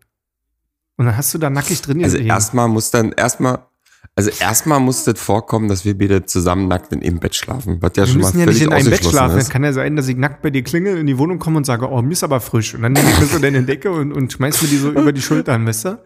Und 0.98 1.06
dann 1.08 1.18
hast 1.18 1.34
du 1.34 1.40
da 1.40 1.50
nackig 1.50 1.82
drin 1.82 2.04
Also 2.04 2.18
erstmal 2.18 2.68
muss 2.68 2.92
dann, 2.92 3.14
erstmal 3.14 3.66
also 4.16 4.30
erstmal 4.40 4.80
muss 4.80 5.06
das 5.06 5.20
vorkommen, 5.20 5.70
dass 5.70 5.86
wir 5.86 5.98
beide 5.98 6.26
zusammen 6.26 6.68
nackt 6.68 6.92
in 6.92 7.02
einem 7.02 7.20
Bett 7.20 7.34
schlafen. 7.34 7.78
Was 7.82 7.94
ja 7.96 8.04
wir 8.04 8.08
schon 8.08 8.18
müssen 8.18 8.38
mal 8.38 8.46
ja 8.46 8.52
nicht 8.52 8.62
in 8.62 8.74
einem 8.74 8.90
Bett 8.90 9.06
schlafen. 9.06 9.38
Es 9.38 9.50
kann 9.50 9.64
ja 9.64 9.72
sein, 9.72 9.96
dass 9.96 10.08
ich 10.08 10.18
nackt 10.18 10.42
bei 10.42 10.50
dir 10.50 10.64
klingel, 10.64 10.98
in 10.98 11.08
die 11.08 11.18
Wohnung 11.18 11.40
komme 11.40 11.58
und 11.58 11.66
sage, 11.66 11.90
oh, 11.90 12.02
mir 12.02 12.12
ist 12.12 12.24
aber 12.24 12.42
frisch. 12.42 12.76
Und 12.76 12.82
dann 12.82 12.94
nehme 12.94 13.10
ich 13.10 13.20
mir 13.20 13.26
so 13.26 13.40
deine 13.40 13.64
Decke 13.64 13.92
und, 13.92 14.12
und 14.12 14.34
schmeiß 14.34 14.62
mir 14.62 14.68
die 14.68 14.78
so 14.78 14.92
über 14.92 15.14
die 15.14 15.22
Schultern, 15.22 15.66
weißt 15.66 15.86
du? 15.86 16.04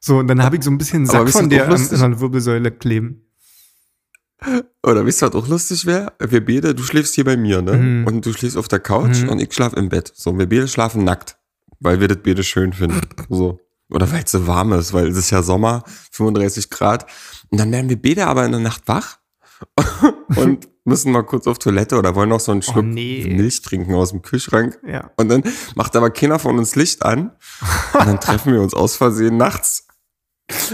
So, 0.00 0.18
und 0.18 0.28
dann 0.28 0.42
habe 0.42 0.56
ich 0.56 0.64
so 0.64 0.70
ein 0.70 0.78
bisschen 0.78 1.06
Sack 1.06 1.28
von 1.30 1.48
dir 1.48 1.68
an, 1.68 1.72
an 1.72 2.10
der 2.10 2.20
Wirbelsäule 2.20 2.72
kleben. 2.72 3.22
Oder 4.82 5.06
wisst 5.06 5.22
ihr, 5.22 5.32
was 5.32 5.42
auch 5.42 5.48
lustig 5.48 5.86
wäre? 5.86 6.12
Wir 6.18 6.44
beide, 6.44 6.74
du 6.74 6.82
schläfst 6.82 7.14
hier 7.14 7.24
bei 7.24 7.36
mir, 7.36 7.62
ne? 7.62 7.76
Mhm. 7.76 8.06
Und 8.06 8.26
du 8.26 8.32
schläfst 8.32 8.56
auf 8.56 8.68
der 8.68 8.80
Couch 8.80 9.22
mhm. 9.22 9.30
und 9.30 9.40
ich 9.40 9.52
schlaf 9.54 9.72
im 9.74 9.88
Bett. 9.88 10.12
So, 10.14 10.36
wir 10.36 10.48
beide 10.48 10.68
schlafen 10.68 11.04
nackt, 11.04 11.38
weil 11.80 12.00
wir 12.00 12.08
das 12.08 12.18
beide 12.22 12.42
schön 12.42 12.72
finden. 12.72 13.00
So. 13.30 13.60
Oder 13.90 14.10
weil 14.10 14.24
es 14.24 14.32
so 14.32 14.46
warm 14.46 14.72
ist, 14.72 14.92
weil 14.92 15.08
es 15.08 15.16
ist 15.16 15.30
ja 15.30 15.42
Sommer, 15.42 15.84
35 16.10 16.70
Grad. 16.70 17.06
Und 17.54 17.58
dann 17.58 17.70
werden 17.70 17.88
wir 17.88 18.02
beide 18.02 18.26
aber 18.26 18.44
in 18.44 18.50
der 18.50 18.60
Nacht 18.60 18.88
wach 18.88 19.18
und 20.36 20.66
müssen 20.84 21.12
mal 21.12 21.22
kurz 21.22 21.46
auf 21.46 21.60
Toilette 21.60 21.96
oder 21.96 22.16
wollen 22.16 22.30
noch 22.30 22.40
so 22.40 22.50
einen 22.50 22.62
oh, 22.62 22.72
Schluck 22.72 22.84
oh, 22.84 22.88
nee. 22.88 23.32
Milch 23.32 23.62
trinken 23.62 23.94
aus 23.94 24.10
dem 24.10 24.22
Kühlschrank. 24.22 24.76
Ja. 24.84 25.12
Und 25.16 25.28
dann 25.28 25.44
macht 25.76 25.94
aber 25.94 26.10
keiner 26.10 26.40
von 26.40 26.58
uns 26.58 26.74
Licht 26.74 27.04
an. 27.04 27.30
Und 27.92 28.06
dann 28.06 28.18
treffen 28.18 28.54
wir 28.54 28.60
uns 28.60 28.74
aus 28.74 28.96
Versehen 28.96 29.36
nachts 29.36 29.86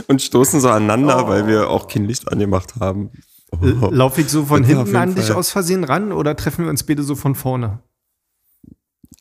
und 0.08 0.22
stoßen 0.22 0.58
so 0.62 0.70
aneinander, 0.70 1.26
oh. 1.26 1.28
weil 1.28 1.46
wir 1.46 1.68
auch 1.68 1.86
kein 1.86 2.06
Licht 2.06 2.32
angemacht 2.32 2.76
haben. 2.80 3.10
Oh. 3.52 3.90
Laufe 3.90 4.22
ich 4.22 4.30
so 4.30 4.46
von 4.46 4.64
hinten 4.64 4.96
an 4.96 5.14
dich 5.14 5.32
aus 5.32 5.50
Versehen 5.50 5.84
ran 5.84 6.12
oder 6.12 6.34
treffen 6.34 6.64
wir 6.64 6.70
uns 6.70 6.84
beide 6.84 7.02
so 7.02 7.14
von 7.14 7.34
vorne? 7.34 7.82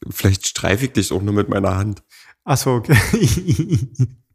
Vielleicht 0.09 0.47
streife 0.47 0.85
ich 0.85 0.93
dich 0.93 1.11
auch 1.11 1.21
nur 1.21 1.33
mit 1.33 1.49
meiner 1.49 1.75
Hand. 1.75 2.03
Ach 2.45 2.55
so, 2.55 2.75
okay. 2.75 2.95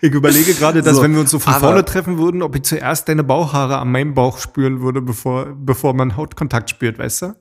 Ich 0.00 0.12
überlege 0.12 0.54
gerade, 0.54 0.82
dass 0.82 0.96
so, 0.96 1.02
wenn 1.02 1.14
wir 1.14 1.20
uns 1.20 1.30
so 1.30 1.38
von 1.38 1.54
vorne 1.54 1.84
treffen 1.84 2.18
würden, 2.18 2.42
ob 2.42 2.54
ich 2.56 2.62
zuerst 2.62 3.08
deine 3.08 3.24
Bauchhaare 3.24 3.78
an 3.78 3.90
meinem 3.90 4.14
Bauch 4.14 4.38
spüren 4.38 4.82
würde, 4.82 5.00
bevor, 5.00 5.54
bevor 5.56 5.94
man 5.94 6.16
Hautkontakt 6.16 6.70
spürt, 6.70 6.98
weißt 6.98 7.22
du? 7.22 7.36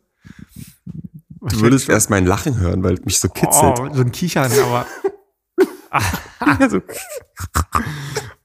Du 1.42 1.62
würdest 1.62 1.90
erst 1.90 2.10
mein 2.10 2.26
Lachen 2.26 2.60
hören, 2.60 2.84
weil 2.84 2.94
es 2.94 3.06
mich 3.06 3.20
so 3.20 3.28
kitzelt. 3.28 3.80
Oh, 3.80 3.90
so 3.92 4.02
ein 4.02 4.12
Kichern, 4.12 4.52
aber. 4.52 4.86
also. 6.40 6.82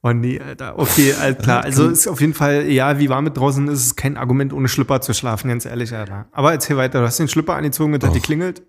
Oh 0.03 0.13
nee, 0.13 0.41
Alter. 0.41 0.79
Okay, 0.79 1.13
alles 1.13 1.39
klar. 1.39 1.63
Also 1.63 1.89
ist 1.89 2.07
auf 2.07 2.21
jeden 2.21 2.35
Fall, 2.35 2.69
ja, 2.69 2.99
wie 2.99 3.09
war 3.09 3.21
mit 3.23 3.37
draußen, 3.37 3.69
ist 3.69 3.85
es 3.85 3.97
kein 3.97 4.17
Argument, 4.17 4.53
ohne 4.53 4.69
Schlüpper 4.69 5.01
zu 5.01 5.13
schlafen, 5.13 5.49
ganz 5.49 5.65
ehrlich, 5.65 5.95
Alter. 5.95 6.27
Aber 6.33 6.53
erzähl 6.53 6.77
weiter, 6.77 7.01
du 7.01 7.07
hast 7.07 7.19
den 7.19 7.29
Schlüpper 7.29 7.55
angezogen 7.55 7.93
und 7.93 8.03
hat 8.03 8.15
die 8.15 8.21
klingelt. 8.21 8.63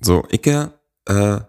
So, 0.00 0.24
Icke, 0.30 0.74
äh, 1.06 1.40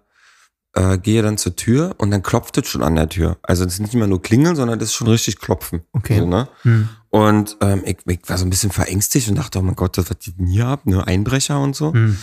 äh, 0.75 0.98
gehe 0.98 1.22
dann 1.22 1.38
zur 1.38 1.55
Tür 1.55 1.96
und 1.98 2.12
dann 2.12 2.22
klopft 2.22 2.58
es 2.58 2.67
schon 2.67 2.84
an 2.84 2.96
der 2.96 3.10
Tür. 3.10 3.38
Also 3.41 3.65
das 3.65 3.75
ist 3.75 3.79
nicht 3.79 3.94
mehr 3.94 4.08
nur 4.08 4.22
klingeln, 4.22 4.55
sondern 4.55 4.77
das 4.77 4.89
ist 4.89 4.96
schon 4.96 5.08
richtig 5.08 5.39
klopfen. 5.39 5.82
Okay. 5.94 6.20
So, 6.20 6.25
ne? 6.25 6.48
Hm. 6.62 6.89
Und 7.10 7.58
ähm, 7.62 7.82
ich, 7.86 7.98
ich, 8.05 8.20
war 8.27 8.38
so 8.38 8.46
ein 8.46 8.50
bisschen 8.50 8.72
verängstigt 8.72 9.29
und 9.29 9.36
dachte, 9.36 9.60
oh 9.60 9.62
mein 9.62 9.75
Gott, 9.75 9.98
was 9.98 10.20
die 10.20 10.34
denn 10.34 10.48
hier 10.48 10.67
ab? 10.67 10.86
Ne? 10.86 11.05
Einbrecher 11.08 11.60
und 11.60 11.75
so. 11.75 11.94
Hm. 11.94 12.17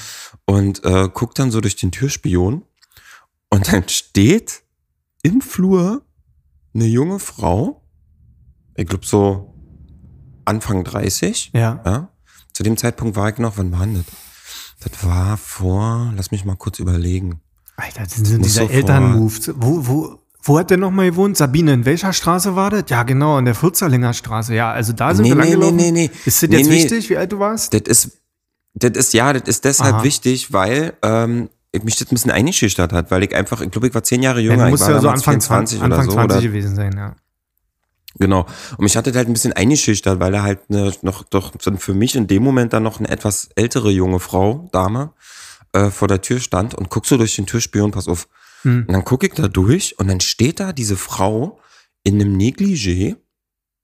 Und 0.45 0.85
äh, 0.85 1.09
guck 1.13 1.35
dann 1.35 1.51
so 1.51 1.61
durch 1.61 1.77
den 1.77 1.93
Türspion 1.93 2.63
und 3.49 3.73
dann 3.73 3.89
steht 3.89 4.63
im 5.23 5.41
Flur 5.41 6.03
eine 6.75 6.87
junge 6.87 7.19
Frau, 7.19 7.83
ich 8.75 8.87
glaube 8.87 9.07
so 9.07 9.55
Anfang 10.45 10.85
30. 10.85 11.53
Ja. 11.55 11.81
ja. 11.85 12.09
Zu 12.53 12.63
dem 12.63 12.77
Zeitpunkt 12.77 13.17
war 13.17 13.31
ich 13.31 13.39
noch, 13.39 13.57
wann 13.57 13.73
war 13.73 13.87
das? 13.87 14.05
Das 14.81 15.07
war 15.07 15.37
vor, 15.37 16.13
lass 16.17 16.33
mich 16.33 16.45
mal 16.45 16.57
kurz 16.57 16.81
überlegen. 16.81 17.41
Alter, 17.85 18.03
das 18.05 18.15
sind 18.17 18.45
diese 18.45 18.61
so 18.61 18.69
Elternmoves. 18.69 19.51
Wo, 19.57 19.87
wo, 19.87 20.19
Wo 20.45 20.59
hat 20.59 20.71
der 20.71 20.77
nochmal 20.79 21.11
gewohnt? 21.11 21.37
Sabine, 21.37 21.73
in 21.73 21.85
welcher 21.85 22.13
Straße 22.13 22.55
war 22.57 22.71
das? 22.71 22.85
Ja, 22.89 23.03
genau, 23.05 23.39
in 23.39 23.45
der 23.45 23.55
Furzerlinger 23.55 24.13
Straße. 24.13 24.55
Ja, 24.55 24.71
also 24.73 24.93
da 24.93 25.15
sind 25.15 25.25
Nee, 25.25 25.31
wir 25.31 25.37
nee, 25.37 25.43
langgelaufen. 25.43 25.77
nee, 25.77 25.91
nee, 25.91 26.11
nee. 26.13 26.19
Ist 26.25 26.43
das 26.43 26.51
Nee, 26.51 26.57
jetzt 26.59 26.69
nee. 26.69 26.75
wichtig, 26.77 27.11
wie 27.11 27.17
alt 27.17 27.33
du 27.33 27.39
warst? 27.39 27.73
Das 27.75 27.83
ist, 27.83 28.19
das 28.75 28.91
ist, 28.93 29.15
ja, 29.15 29.33
das 29.33 29.43
ist 29.49 29.65
deshalb 29.65 29.97
Aha. 29.97 30.03
wichtig, 30.05 30.53
weil 30.53 30.95
ähm, 31.03 31.49
ich 31.73 31.83
mich 31.85 31.97
das 31.97 32.09
ein 32.09 32.15
bisschen 32.15 32.31
eingeschüchtert 32.31 32.93
hat, 32.93 33.11
weil 33.11 33.23
ich 33.23 33.35
einfach, 33.35 33.61
ich 33.61 33.71
glaube, 33.71 33.87
ich 33.89 33.95
war 33.95 34.03
zehn 34.03 34.23
Jahre 34.23 34.41
Ja, 34.41 34.53
jünger, 34.53 34.69
du 34.69 34.75
ich 34.75 34.81
war 34.81 34.91
ja 34.91 35.01
so 35.01 35.09
Anfang 35.09 35.41
24 35.41 35.79
20, 35.79 35.83
Anfang 35.83 35.99
oder 35.99 36.05
so. 36.11 36.13
20 36.13 36.37
Oder, 36.39 36.49
gewesen 36.49 36.75
sein, 36.77 36.93
ja. 36.97 37.15
genau. 38.19 38.41
Und 38.77 38.81
mich 38.85 38.97
hat 38.97 39.07
das 39.07 39.15
halt 39.17 39.29
ein 39.29 39.33
bisschen 39.33 39.53
eingeschüchtert, 39.53 40.19
weil 40.21 40.35
er 40.35 40.43
halt 40.43 40.61
eine, 40.69 40.93
noch, 41.03 41.23
doch 41.25 41.53
für 41.79 41.95
mich 41.95 42.15
in 42.17 42.27
dem 42.27 42.43
Moment 42.43 42.73
dann 42.73 42.83
noch 42.83 42.99
eine 42.99 43.09
etwas 43.09 43.49
ältere 43.57 43.91
junge 43.91 44.19
Frau, 44.21 44.69
Dame, 44.73 45.13
äh, 45.73 45.91
vor 45.91 46.09
der 46.09 46.21
Tür 46.23 46.41
stand 46.41 46.75
und 46.75 46.91
guck 46.91 47.07
so 47.07 47.17
durch 47.17 47.37
den 47.37 47.47
Türspion, 47.47 47.91
pass 47.91 48.09
auf. 48.09 48.29
Hm. 48.63 48.85
Und 48.87 48.93
dann 48.93 49.05
gucke 49.05 49.27
ich 49.27 49.35
da 49.35 49.49
durch 49.49 49.99
und 49.99 50.09
dann 50.09 50.21
steht 50.21 50.61
da 50.61 50.73
diese 50.73 50.97
Frau 50.97 51.59
in 52.05 52.21
einem 52.21 52.37
Negligé, 52.37 53.17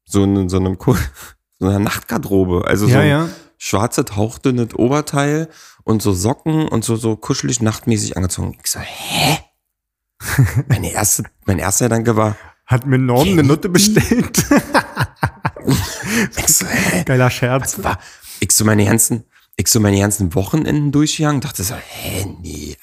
so 0.04 0.24
in 0.24 0.48
so 0.48 0.58
einem, 0.58 0.76
so 1.58 1.66
einer 1.66 1.78
Nachtgarderobe, 1.78 2.66
also 2.66 2.86
so 2.86 2.92
Ja, 2.92 3.00
ein 3.00 3.08
ja. 3.08 3.28
schwarze 3.58 4.04
tauchdünnes 4.04 4.74
Oberteil 4.74 5.48
und 5.84 6.02
so 6.02 6.12
Socken 6.12 6.68
und 6.68 6.84
so, 6.84 6.96
so 6.96 7.16
kuschelig 7.16 7.60
nachtmäßig 7.60 8.16
angezogen. 8.16 8.56
Ich 8.62 8.70
so, 8.70 8.80
hä? 8.80 9.38
Meine 10.68 10.92
erste, 10.92 11.24
mein 11.46 11.58
erster 11.58 11.86
Gedanke 11.86 12.16
war, 12.16 12.36
Hat 12.66 12.86
mir 12.86 12.98
Norm 12.98 13.28
eine 13.28 13.44
Nutte 13.44 13.68
bestellt. 13.68 14.44
ich 16.36 16.48
so, 16.48 16.66
hä? 16.66 17.04
Geiler 17.04 17.30
Scherz. 17.30 17.82
war, 17.82 17.98
ich 18.40 18.52
so 18.52 18.64
meine 18.64 18.84
ganzen, 18.84 19.24
ich 19.60 19.66
so 19.68 19.80
meine 19.80 19.98
ganzen 19.98 20.32
Wochenenden 20.36 20.92
durchgegangen, 20.92 21.40
dachte 21.40 21.64
so, 21.64 21.74
hä, 21.74 22.26
nee, 22.40 22.76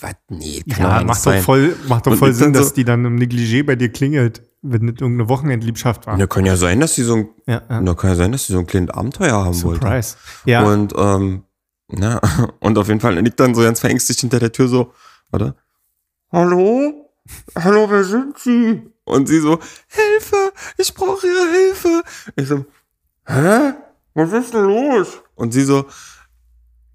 was, 0.00 0.12
nee, 0.28 0.62
kann 0.70 0.82
Ja, 0.84 1.02
macht 1.04 1.20
sein. 1.22 1.38
doch 1.38 1.44
voll, 1.44 1.76
macht 1.88 2.06
doch 2.06 2.14
voll 2.16 2.32
Sinn, 2.32 2.54
so- 2.54 2.60
dass 2.60 2.72
die 2.72 2.84
dann 2.84 3.04
im 3.04 3.16
Negligé 3.16 3.64
bei 3.64 3.74
dir 3.74 3.90
klingelt, 3.90 4.40
wenn 4.62 4.82
nicht 4.82 5.00
irgendeine 5.00 5.28
Wochenendliebschaft 5.28 6.06
war. 6.06 6.16
Ja, 6.18 6.26
kann 6.28 6.46
ja 6.46 6.56
sein, 6.56 6.78
dass 6.78 6.94
sie 6.94 7.02
so 7.02 7.16
ein, 7.16 7.28
Ja, 7.46 7.62
ja. 7.68 7.80
na, 7.80 7.94
kann 7.94 8.10
ja 8.10 8.16
sein, 8.16 8.30
dass 8.30 8.46
sie 8.46 8.52
so 8.52 8.60
ein 8.60 8.66
kleines 8.66 8.90
Abenteuer 8.90 9.44
haben 9.44 9.60
wollte. 9.64 9.80
Surprise. 9.80 10.16
Ja, 10.44 10.62
Und, 10.64 10.94
ähm, 10.96 11.42
na, 11.88 12.20
und 12.60 12.78
auf 12.78 12.86
jeden 12.86 13.00
Fall 13.00 13.18
liegt 13.18 13.40
dann 13.40 13.54
so 13.56 13.62
ganz 13.62 13.80
verängstigt 13.80 14.20
hinter 14.20 14.38
der 14.38 14.52
Tür 14.52 14.68
so, 14.68 14.92
warte. 15.30 15.56
Hallo? 16.30 17.10
Hallo, 17.56 17.86
wer 17.90 18.04
sind 18.04 18.38
Sie? 18.38 18.82
Und 19.04 19.26
sie 19.26 19.40
so, 19.40 19.58
Hilfe, 19.88 20.52
ich 20.78 20.94
brauche 20.94 21.26
Ihre 21.26 21.50
Hilfe. 21.50 22.02
Ich 22.36 22.46
so, 22.46 22.64
hä? 23.26 23.72
Was 24.14 24.32
ist 24.32 24.54
denn 24.54 24.62
los? 24.64 25.20
Und 25.34 25.52
sie 25.52 25.62
so, 25.62 25.86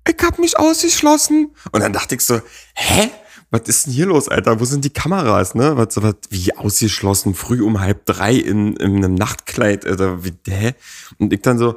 ich 0.08 0.24
hab 0.24 0.40
mich 0.40 0.58
ausgeschlossen. 0.58 1.52
Und 1.72 1.82
dann 1.82 1.94
dachte 1.94 2.16
ich 2.16 2.22
so, 2.22 2.42
hä? 2.76 3.10
Was 3.52 3.62
ist 3.68 3.86
denn 3.86 3.94
hier 3.94 4.08
los, 4.08 4.28
Alter? 4.28 4.60
Wo 4.60 4.66
sind 4.66 4.84
die 4.84 4.90
Kameras, 4.90 5.56
ne? 5.56 5.78
Was, 5.78 6.02
was, 6.02 6.16
wie 6.30 6.56
ausgeschlossen, 6.58 7.36
früh 7.36 7.62
um 7.64 7.80
halb 7.80 8.06
drei 8.06 8.34
in, 8.34 8.76
in 8.76 8.98
einem 8.98 9.14
Nachtkleid, 9.14 9.86
Alter, 9.86 10.24
wie, 10.26 10.34
hä? 10.48 10.74
Und 11.20 11.32
ich 11.32 11.42
dann 11.42 11.58
so, 11.58 11.76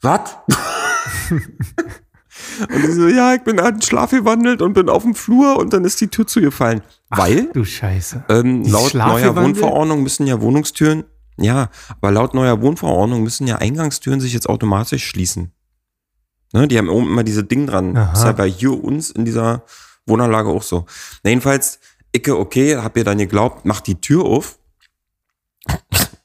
was? 0.00 0.36
und 1.30 2.86
sie 2.86 2.92
so, 2.92 3.08
ja, 3.08 3.34
ich 3.34 3.42
bin 3.42 3.60
an 3.60 3.74
den 3.74 3.82
Schlaf 3.82 4.10
gewandelt 4.10 4.62
und 4.62 4.72
bin 4.72 4.88
auf 4.88 5.02
dem 5.02 5.14
Flur 5.14 5.58
und 5.58 5.72
dann 5.72 5.84
ist 5.84 6.00
die 6.00 6.08
Tür 6.08 6.26
zugefallen. 6.26 6.82
Weil, 7.10 7.50
du 7.52 7.64
Scheiße. 7.64 8.24
ähm, 8.28 8.64
laut 8.64 8.94
neuer? 8.94 9.36
Wohnverordnung 9.36 10.02
müssen 10.02 10.26
ja 10.26 10.40
Wohnungstüren, 10.40 11.04
ja, 11.36 11.70
aber 11.88 12.10
laut 12.10 12.34
neuer 12.34 12.60
Wohnverordnung 12.60 13.22
müssen 13.22 13.46
ja 13.46 13.56
Eingangstüren 13.56 14.20
sich 14.20 14.32
jetzt 14.32 14.48
automatisch 14.48 15.06
schließen. 15.06 15.52
Ne, 16.52 16.66
die 16.66 16.78
haben 16.78 16.88
oben 16.88 17.08
immer 17.08 17.24
diese 17.24 17.44
Ding 17.44 17.66
dran. 17.66 17.96
Aha. 17.96 18.10
Das 18.10 18.20
ist 18.20 18.24
ja 18.24 18.32
bei 18.32 18.48
hier 18.48 18.82
uns 18.82 19.10
in 19.10 19.24
dieser 19.24 19.64
Wohnanlage 20.06 20.48
auch 20.48 20.62
so. 20.62 20.86
Na, 21.22 21.30
jedenfalls, 21.30 21.78
Icke, 22.12 22.38
okay, 22.38 22.76
hab 22.76 22.96
ihr 22.96 23.04
dann 23.04 23.18
geglaubt, 23.18 23.64
mach 23.64 23.80
die 23.80 24.00
Tür 24.00 24.24
auf. 24.24 24.58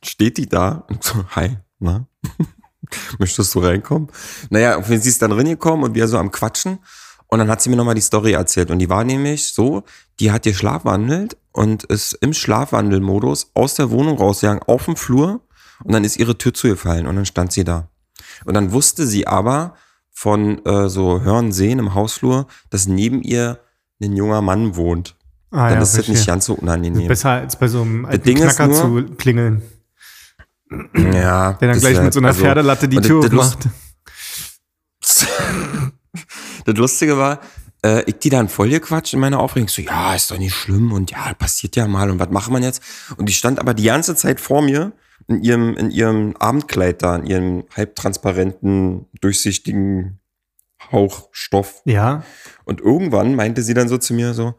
Steht 0.04 0.38
die 0.38 0.48
da 0.48 0.86
und 0.90 1.04
so, 1.04 1.26
hi, 1.36 1.58
na? 1.80 2.08
Möchtest 3.20 3.54
du 3.56 3.60
reinkommen? 3.60 4.10
Naja, 4.50 4.78
und 4.78 4.86
sie 4.86 5.10
ist 5.10 5.22
dann 5.22 5.32
reingekommen 5.32 5.84
und 5.84 5.96
wir 5.96 6.08
so 6.08 6.18
am 6.18 6.32
Quatschen. 6.32 6.80
Und 7.28 7.40
dann 7.40 7.50
hat 7.50 7.62
sie 7.62 7.70
mir 7.70 7.76
nochmal 7.76 7.96
die 7.96 8.02
Story 8.02 8.34
erzählt. 8.34 8.70
Und 8.70 8.80
die 8.80 8.90
war 8.90 9.04
nämlich 9.04 9.54
so, 9.54 9.84
die 10.20 10.32
hat 10.32 10.46
ihr 10.46 10.54
schlafwandelt 10.54 11.36
und 11.52 11.84
ist 11.86 12.14
im 12.22 12.34
Schlafwandelmodus 12.34 13.52
aus 13.56 13.76
der 13.76 13.90
Wohnung 13.90 14.18
rausgegangen, 14.18 14.62
auf 14.64 14.86
dem 14.86 14.96
Flur. 14.96 15.42
Und 15.84 15.94
dann 15.94 16.04
ist 16.04 16.18
ihre 16.18 16.38
Tür 16.38 16.54
zugefallen 16.54 17.08
und 17.08 17.16
dann 17.16 17.26
stand 17.26 17.52
sie 17.52 17.64
da. 17.64 17.90
Und 18.46 18.54
dann 18.54 18.72
wusste 18.72 19.08
sie 19.08 19.26
aber 19.26 19.76
von 20.14 20.64
äh, 20.66 20.88
so 20.90 21.22
Hören, 21.22 21.52
Sehen 21.52 21.80
im 21.80 21.94
Hausflur, 21.96 22.48
dass 22.70 22.88
neben 22.88 23.22
ihr 23.24 23.60
ein 24.02 24.16
junger 24.16 24.42
Mann 24.42 24.76
wohnt. 24.76 25.16
Ah, 25.52 25.68
dann 25.70 25.78
ja, 25.78 25.82
ist 25.84 25.98
das 25.98 26.08
nicht 26.08 26.26
ganz 26.26 26.46
so 26.46 26.54
unangenehm. 26.56 27.08
Besser 27.08 27.30
als 27.32 27.58
bei 27.58 27.68
so 27.68 27.82
einem 27.82 28.06
alten 28.06 28.24
Ding 28.24 28.38
Knacker 28.38 28.68
nur- 28.68 29.08
zu 29.08 29.16
klingeln, 29.16 29.62
Ja. 30.96 31.54
der 31.54 31.68
dann 31.70 31.80
gleich 31.80 31.96
wär- 31.96 32.04
mit 32.04 32.14
so 32.14 32.20
einer 32.20 32.30
also- 32.30 32.42
Pferdelatte 32.42 32.88
die 32.88 32.98
Tür 33.02 33.22
das- 33.22 33.30
das 33.30 33.38
Lust- 33.38 33.58
aufmacht. 33.58 33.70
Das 36.66 36.76
Lustige 36.78 37.18
war, 37.18 37.40
äh, 37.84 38.04
ich 38.06 38.20
die 38.20 38.30
dann 38.30 38.48
voll 38.48 38.70
gequatscht 38.70 39.14
in 39.14 39.20
meiner 39.20 39.40
Aufregung. 39.40 39.68
So, 39.68 39.82
ja, 39.82 40.16
ist 40.16 40.32
doch 40.32 40.38
nicht 40.38 40.54
schlimm 40.56 40.92
und 40.94 41.12
ja, 41.12 41.34
passiert 41.34 41.76
ja 41.76 41.88
mal 41.88 42.10
und 42.10 42.20
was 42.20 42.30
macht 42.30 42.50
man 42.52 42.64
jetzt? 42.64 42.82
Und 43.18 43.28
die 43.28 43.34
stand 43.34 43.60
aber 43.60 43.74
die 43.74 43.84
ganze 43.84 44.16
Zeit 44.16 44.40
vor 44.40 44.62
mir 44.62 44.94
in 45.28 45.44
ihrem, 45.44 45.76
in 45.76 45.92
ihrem 45.92 46.36
Abendkleid 46.38 47.02
da, 47.02 47.16
in 47.16 47.26
ihrem 47.26 47.64
halbtransparenten, 47.76 49.06
durchsichtigen 49.22 50.20
Hauchstoff. 50.92 51.82
Ja, 51.86 52.24
Und 52.66 52.82
irgendwann 52.82 53.36
meinte 53.36 53.62
sie 53.62 53.74
dann 53.74 53.88
so 53.88 53.98
zu 53.98 54.14
mir 54.14 54.34
so, 54.34 54.56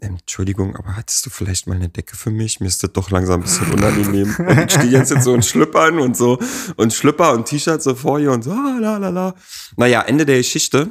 Entschuldigung, 0.00 0.76
aber 0.76 0.96
hattest 0.96 1.24
du 1.24 1.30
vielleicht 1.30 1.66
mal 1.66 1.76
eine 1.76 1.88
Decke 1.88 2.16
für 2.16 2.30
mich? 2.30 2.60
Mir 2.60 2.66
ist 2.66 2.82
das 2.82 2.92
doch 2.92 3.10
langsam 3.10 3.40
ein 3.40 3.44
bisschen 3.44 3.72
unangenehm. 3.72 4.34
Und 4.38 4.58
ich 4.58 4.72
stehe 4.72 4.90
jetzt, 4.90 5.10
jetzt 5.10 5.24
so 5.24 5.34
in 5.34 5.42
Schlüppern 5.42 5.98
und 5.98 6.16
so 6.16 6.38
und 6.76 6.92
Schlüpper 6.92 7.32
und 7.32 7.46
T-Shirt 7.46 7.82
so 7.82 7.94
vor 7.94 8.18
ihr 8.18 8.32
und 8.32 8.42
so, 8.42 8.50
ah, 8.50 8.76
la, 8.80 8.98
la, 8.98 9.08
la. 9.08 9.34
Naja, 9.76 10.02
Ende 10.02 10.26
der 10.26 10.38
Geschichte 10.38 10.90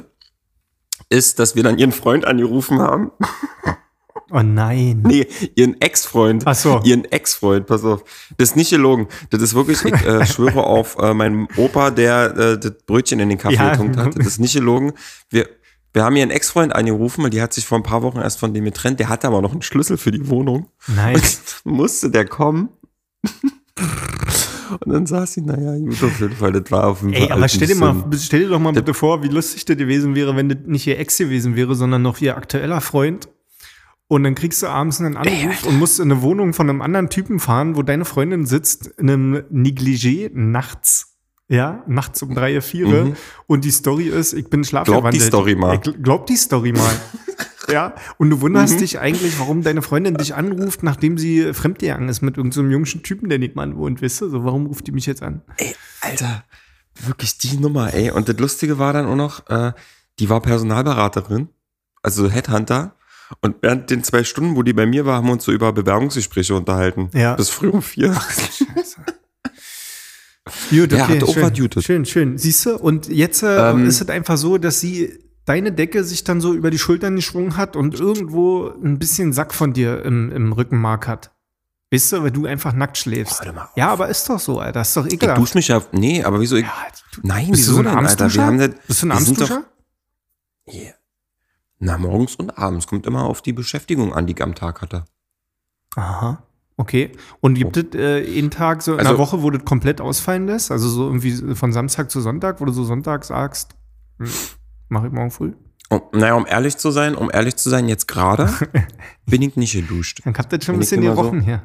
ist, 1.08 1.38
dass 1.38 1.54
wir 1.54 1.62
dann 1.62 1.78
ihren 1.78 1.92
Freund 1.92 2.24
angerufen 2.24 2.80
haben. 2.80 3.12
Oh 4.34 4.42
nein. 4.42 5.02
Nee, 5.06 5.26
ihren 5.54 5.80
Ex-Freund. 5.80 6.42
Ach 6.46 6.54
so. 6.54 6.80
Ihren 6.84 7.04
Ex-Freund, 7.06 7.66
pass 7.66 7.84
auf. 7.84 8.04
Das 8.36 8.50
ist 8.50 8.56
nicht 8.56 8.70
gelogen. 8.70 9.08
Das 9.30 9.40
ist 9.40 9.54
wirklich, 9.54 9.82
ich 9.84 9.92
äh, 10.04 10.26
schwöre 10.26 10.64
auf 10.64 10.98
äh, 10.98 11.14
meinen 11.14 11.48
Opa, 11.56 11.90
der 11.90 12.36
äh, 12.36 12.58
das 12.58 12.74
Brötchen 12.86 13.20
in 13.20 13.30
den 13.30 13.38
Kaffee 13.38 13.54
Ja. 13.54 13.70
getunkt 13.70 13.96
hat. 13.96 14.18
Das 14.18 14.26
ist 14.26 14.40
nicht 14.40 14.54
gelogen. 14.54 14.92
Wir, 15.30 15.48
wir 15.92 16.04
haben 16.04 16.16
ihren 16.16 16.30
Ex-Freund 16.30 16.74
angerufen, 16.74 17.22
weil 17.22 17.30
die 17.30 17.40
hat 17.40 17.52
sich 17.54 17.64
vor 17.64 17.78
ein 17.78 17.84
paar 17.84 18.02
Wochen 18.02 18.18
erst 18.18 18.40
von 18.40 18.52
dem 18.52 18.64
getrennt. 18.64 18.98
Der 19.00 19.08
hatte 19.08 19.28
aber 19.28 19.40
noch 19.40 19.52
einen 19.52 19.62
Schlüssel 19.62 19.96
für 19.96 20.10
die 20.10 20.28
Wohnung. 20.28 20.66
Nice. 20.88 21.60
Musste 21.64 22.10
der 22.10 22.26
kommen. 22.26 22.68
Und 24.84 24.92
dann 24.92 25.06
saß 25.06 25.34
sie, 25.34 25.42
naja, 25.42 25.76
gut, 25.78 26.02
auf 26.02 26.20
jeden 26.20 26.34
Fall, 26.34 26.52
das 26.52 26.70
war 26.70 26.86
auf 26.88 27.02
jeden 27.02 27.14
Fall. 27.14 27.22
Ey, 27.24 27.30
aber 27.30 27.48
stell 27.48 27.68
dir, 27.68 27.76
mal, 27.76 28.04
stell 28.18 28.40
dir 28.40 28.48
doch 28.48 28.58
mal 28.58 28.72
bitte 28.72 28.94
vor, 28.94 29.22
wie 29.22 29.28
lustig 29.28 29.64
das 29.66 29.76
gewesen 29.76 30.14
wäre, 30.14 30.34
wenn 30.36 30.48
das 30.48 30.58
nicht 30.66 30.86
ihr 30.86 30.98
Ex 30.98 31.18
gewesen 31.18 31.54
wäre, 31.54 31.74
sondern 31.74 32.02
noch 32.02 32.20
ihr 32.20 32.36
aktueller 32.36 32.80
Freund. 32.80 33.28
Und 34.14 34.22
dann 34.22 34.36
kriegst 34.36 34.62
du 34.62 34.68
abends 34.68 35.00
einen 35.00 35.16
Anruf 35.16 35.66
und 35.66 35.76
musst 35.76 35.98
in 35.98 36.08
eine 36.12 36.22
Wohnung 36.22 36.52
von 36.52 36.70
einem 36.70 36.82
anderen 36.82 37.10
Typen 37.10 37.40
fahren, 37.40 37.74
wo 37.74 37.82
deine 37.82 38.04
Freundin 38.04 38.46
sitzt, 38.46 38.86
in 38.86 39.10
einem 39.10 39.42
Negligé 39.52 40.30
nachts. 40.32 41.16
Ja, 41.48 41.82
nachts 41.88 42.22
um 42.22 42.32
drei, 42.32 42.60
vier. 42.60 42.86
Mhm. 42.86 43.16
Und 43.48 43.64
die 43.64 43.72
Story 43.72 44.04
ist, 44.04 44.32
ich 44.32 44.48
bin 44.48 44.62
schlafverwandelt. 44.62 45.14
Glaub 45.14 45.20
die 45.20 45.26
Story 45.26 45.54
mal. 45.56 45.74
Ich 45.74 46.02
glaub 46.04 46.26
die 46.26 46.36
Story 46.36 46.70
mal. 46.70 46.94
ja, 47.68 47.96
und 48.16 48.30
du 48.30 48.40
wunderst 48.40 48.80
dich 48.80 49.00
eigentlich, 49.00 49.36
warum 49.40 49.64
deine 49.64 49.82
Freundin 49.82 50.14
dich 50.14 50.36
anruft, 50.36 50.84
nachdem 50.84 51.18
sie 51.18 51.52
fremdgegangen 51.52 52.08
ist 52.08 52.22
mit 52.22 52.36
irgendeinem 52.36 52.66
so 52.66 52.70
jungen 52.70 53.02
Typen, 53.02 53.28
der 53.28 53.40
nicht 53.40 53.56
mal 53.56 53.74
wohnt, 53.74 54.00
weißt 54.00 54.20
du? 54.20 54.28
So, 54.28 54.44
warum 54.44 54.66
ruft 54.66 54.86
die 54.86 54.92
mich 54.92 55.06
jetzt 55.06 55.24
an? 55.24 55.42
Ey, 55.56 55.74
Alter, 56.02 56.44
wirklich 57.04 57.36
die 57.38 57.56
Nummer, 57.56 57.92
ey. 57.92 58.12
Und 58.12 58.28
das 58.28 58.38
Lustige 58.38 58.78
war 58.78 58.92
dann 58.92 59.06
auch 59.06 59.16
noch, 59.16 59.50
äh, 59.50 59.72
die 60.20 60.30
war 60.30 60.40
Personalberaterin, 60.40 61.48
also 62.00 62.30
Headhunter. 62.30 62.94
Und 63.40 63.56
während 63.62 63.90
den 63.90 64.02
zwei 64.04 64.22
Stunden, 64.24 64.54
wo 64.56 64.62
die 64.62 64.72
bei 64.72 64.86
mir 64.86 65.06
war, 65.06 65.16
haben 65.16 65.26
wir 65.26 65.32
uns 65.32 65.44
so 65.44 65.52
über 65.52 65.72
Bewerbungsgespräche 65.72 66.54
unterhalten. 66.54 67.10
Ja. 67.14 67.34
Bis 67.34 67.48
früh 67.50 67.68
um 67.68 67.82
vier. 67.82 68.14
Gut, 70.70 70.92
Der 70.92 71.08
hat 71.08 71.30
schön, 71.32 71.82
schön, 71.82 72.04
schön. 72.04 72.38
Siehst 72.38 72.66
du? 72.66 72.76
Und 72.76 73.08
jetzt 73.08 73.42
äh, 73.42 73.70
Ähm, 73.70 73.86
ist 73.86 74.02
es 74.02 74.08
einfach 74.10 74.36
so, 74.36 74.58
dass 74.58 74.78
sie 74.80 75.18
deine 75.46 75.72
Decke 75.72 76.04
sich 76.04 76.22
dann 76.24 76.40
so 76.40 76.52
über 76.54 76.70
die 76.70 76.78
Schultern 76.78 77.16
geschwungen 77.16 77.56
hat 77.56 77.76
und 77.76 77.98
irgendwo 77.98 78.68
ein 78.82 78.98
bisschen 78.98 79.32
Sack 79.32 79.54
von 79.54 79.72
dir 79.72 80.04
im, 80.04 80.30
im 80.32 80.52
Rückenmark 80.52 81.08
hat. 81.08 81.30
Weißt 81.90 82.12
du, 82.12 82.22
weil 82.22 82.30
du 82.30 82.44
einfach 82.46 82.72
nackt 82.74 82.98
schläfst. 82.98 83.42
Ja, 83.76 83.88
aber 83.90 84.08
ist 84.08 84.28
doch 84.28 84.38
so, 84.40 84.58
Alter. 84.60 84.82
Ist 84.82 84.96
doch 84.96 85.06
Ich 85.06 85.14
ekelhaft. 85.14 85.40
dusch 85.40 85.54
mich 85.54 85.68
ja, 85.68 85.82
nee, 85.92 86.22
aber 86.24 86.40
wieso? 86.40 86.56
Ich, 86.56 86.64
ja, 86.64 86.72
du, 87.14 87.20
nein, 87.26 87.50
bist 87.50 87.62
du 87.68 87.72
wieso 87.72 87.72
so 87.74 87.78
ein 87.80 87.84
denn, 87.96 88.06
Alter? 88.06 88.34
Wir 88.34 88.42
haben 88.42 88.58
das, 88.58 88.70
Bist 88.86 89.02
du 89.02 89.06
ein 89.06 89.10
wir 89.18 89.20
sind 89.24 89.40
doch- 89.40 89.50
Abendduscher? 89.50 89.70
Yeah. 90.72 90.93
Na, 91.84 91.98
morgens 91.98 92.36
und 92.36 92.56
abends. 92.58 92.86
Kommt 92.86 93.06
immer 93.06 93.24
auf 93.24 93.42
die 93.42 93.52
Beschäftigung 93.52 94.14
an, 94.14 94.26
die 94.26 94.32
ich 94.32 94.42
am 94.42 94.54
Tag 94.54 94.80
hatte. 94.80 95.04
Aha. 95.96 96.42
Okay. 96.76 97.12
Und 97.40 97.54
gibt 97.54 97.76
es 97.76 97.94
äh, 97.94 98.18
jeden 98.28 98.50
Tag 98.50 98.82
so 98.82 98.94
in 98.94 98.98
Also- 99.00 99.10
einer 99.10 99.18
Woche, 99.18 99.42
wo 99.42 99.50
das 99.50 99.64
komplett 99.64 100.00
ausfallen 100.00 100.46
lässt? 100.46 100.70
Also 100.70 100.88
so 100.88 101.04
irgendwie 101.06 101.54
von 101.54 101.72
Samstag 101.72 102.10
zu 102.10 102.20
Sonntag, 102.20 102.60
wo 102.60 102.64
du 102.64 102.72
so 102.72 102.84
Sonntag 102.84 103.24
sagst, 103.24 103.74
hm, 104.18 104.28
mach 104.88 105.04
ich 105.04 105.12
morgen 105.12 105.30
früh? 105.30 105.52
Um, 105.90 106.00
naja, 106.12 106.34
um 106.34 106.46
ehrlich 106.46 106.78
zu 106.78 106.90
sein, 106.90 107.14
um 107.14 107.30
ehrlich 107.32 107.56
zu 107.56 107.68
sein, 107.68 107.86
jetzt 107.88 108.08
gerade 108.08 108.48
bin 109.26 109.42
ich 109.42 109.54
nicht 109.56 109.74
geduscht. 109.74 110.22
Dann 110.24 110.34
habt 110.36 110.52
ihr 110.52 110.60
schon 110.62 110.74
ein 110.74 110.78
Bin 110.78 110.80
bisschen 110.80 111.02
immer 111.02 111.14
gerochen 111.14 111.42
hier. 111.42 111.62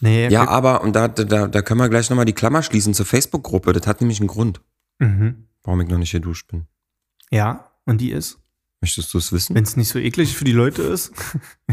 Nee, 0.00 0.28
Ja, 0.28 0.46
aber, 0.46 0.82
und 0.82 0.94
da, 0.94 1.08
da, 1.08 1.48
da 1.48 1.62
können 1.62 1.80
wir 1.80 1.88
gleich 1.88 2.08
nochmal 2.10 2.26
die 2.26 2.32
Klammer 2.34 2.62
schließen 2.62 2.94
zur 2.94 3.06
Facebook-Gruppe. 3.06 3.72
Das 3.72 3.86
hat 3.86 4.00
nämlich 4.00 4.20
einen 4.20 4.28
Grund, 4.28 4.60
Mhm. 5.00 5.48
warum 5.64 5.80
ich 5.80 5.88
noch 5.88 5.98
nicht 5.98 6.12
geduscht 6.12 6.48
bin. 6.48 6.66
Ja, 7.30 7.70
und 7.86 8.00
die 8.00 8.12
ist, 8.12 8.38
Möchtest 8.80 9.12
du 9.12 9.18
es 9.18 9.32
wissen? 9.32 9.54
wenn 9.54 9.64
es 9.64 9.76
nicht 9.76 9.88
so 9.88 9.98
eklig 9.98 10.36
für 10.36 10.44
die 10.44 10.52
Leute 10.52 10.82
ist. 10.82 11.12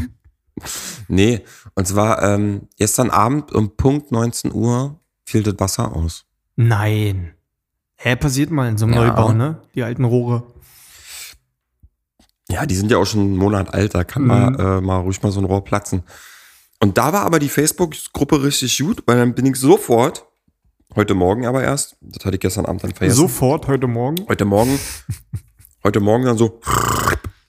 Nee, 1.10 1.44
und 1.76 1.86
zwar 1.86 2.24
ähm, 2.24 2.70
gestern 2.78 3.10
Abend 3.10 3.52
um 3.52 3.76
Punkt 3.76 4.14
19 4.14 4.54
Uhr 4.54 4.98
fiel 5.26 5.44
das 5.44 5.56
Wasser 5.60 5.94
aus. 5.94 6.24
Nein. 6.56 7.34
Hä, 7.98 8.16
passiert 8.16 8.52
mal 8.52 8.70
in 8.70 8.78
so 8.78 8.86
einem 8.86 8.94
Ja. 8.96 9.08
Neubau, 9.08 9.34
ne? 9.34 9.62
Die 9.76 9.84
alten 9.84 10.06
Rohre. 10.06 10.44
Ja, 12.50 12.66
die 12.66 12.76
sind 12.76 12.90
ja 12.90 12.98
auch 12.98 13.06
schon 13.06 13.20
einen 13.20 13.36
Monat 13.38 13.74
alt, 13.74 13.96
da 13.96 14.06
kann 14.06 14.22
Mhm. 14.22 14.28
mal, 14.30 14.60
äh, 14.78 14.82
mal 14.82 15.00
ruhig 15.00 15.22
mal 15.24 15.32
so 15.34 15.42
ein 15.42 15.46
Rohr 15.46 15.64
platzen. 15.64 16.04
Und 16.80 16.98
da 16.98 17.12
war 17.12 17.24
aber 17.24 17.40
die 17.40 17.50
Facebook-Gruppe 17.50 18.42
richtig 18.44 18.78
gut, 18.80 19.04
weil 19.08 19.18
dann 19.18 19.34
bin 19.36 19.46
ich 19.48 19.58
sofort, 19.58 20.26
heute 20.96 21.16
Morgen 21.16 21.46
aber 21.48 21.64
erst, 21.64 21.98
das 22.00 22.24
hatte 22.26 22.36
ich 22.38 22.42
gestern 22.42 22.66
Abend 22.66 22.82
dann 22.84 22.94
vergessen, 22.94 23.18
Sofort 23.18 23.68
heute 23.68 23.88
Morgen. 23.88 24.26
heute 24.30 24.46
Morgen, 24.46 24.80
heute 25.86 26.00
Morgen 26.02 26.26
dann 26.26 26.38
so 26.38 26.60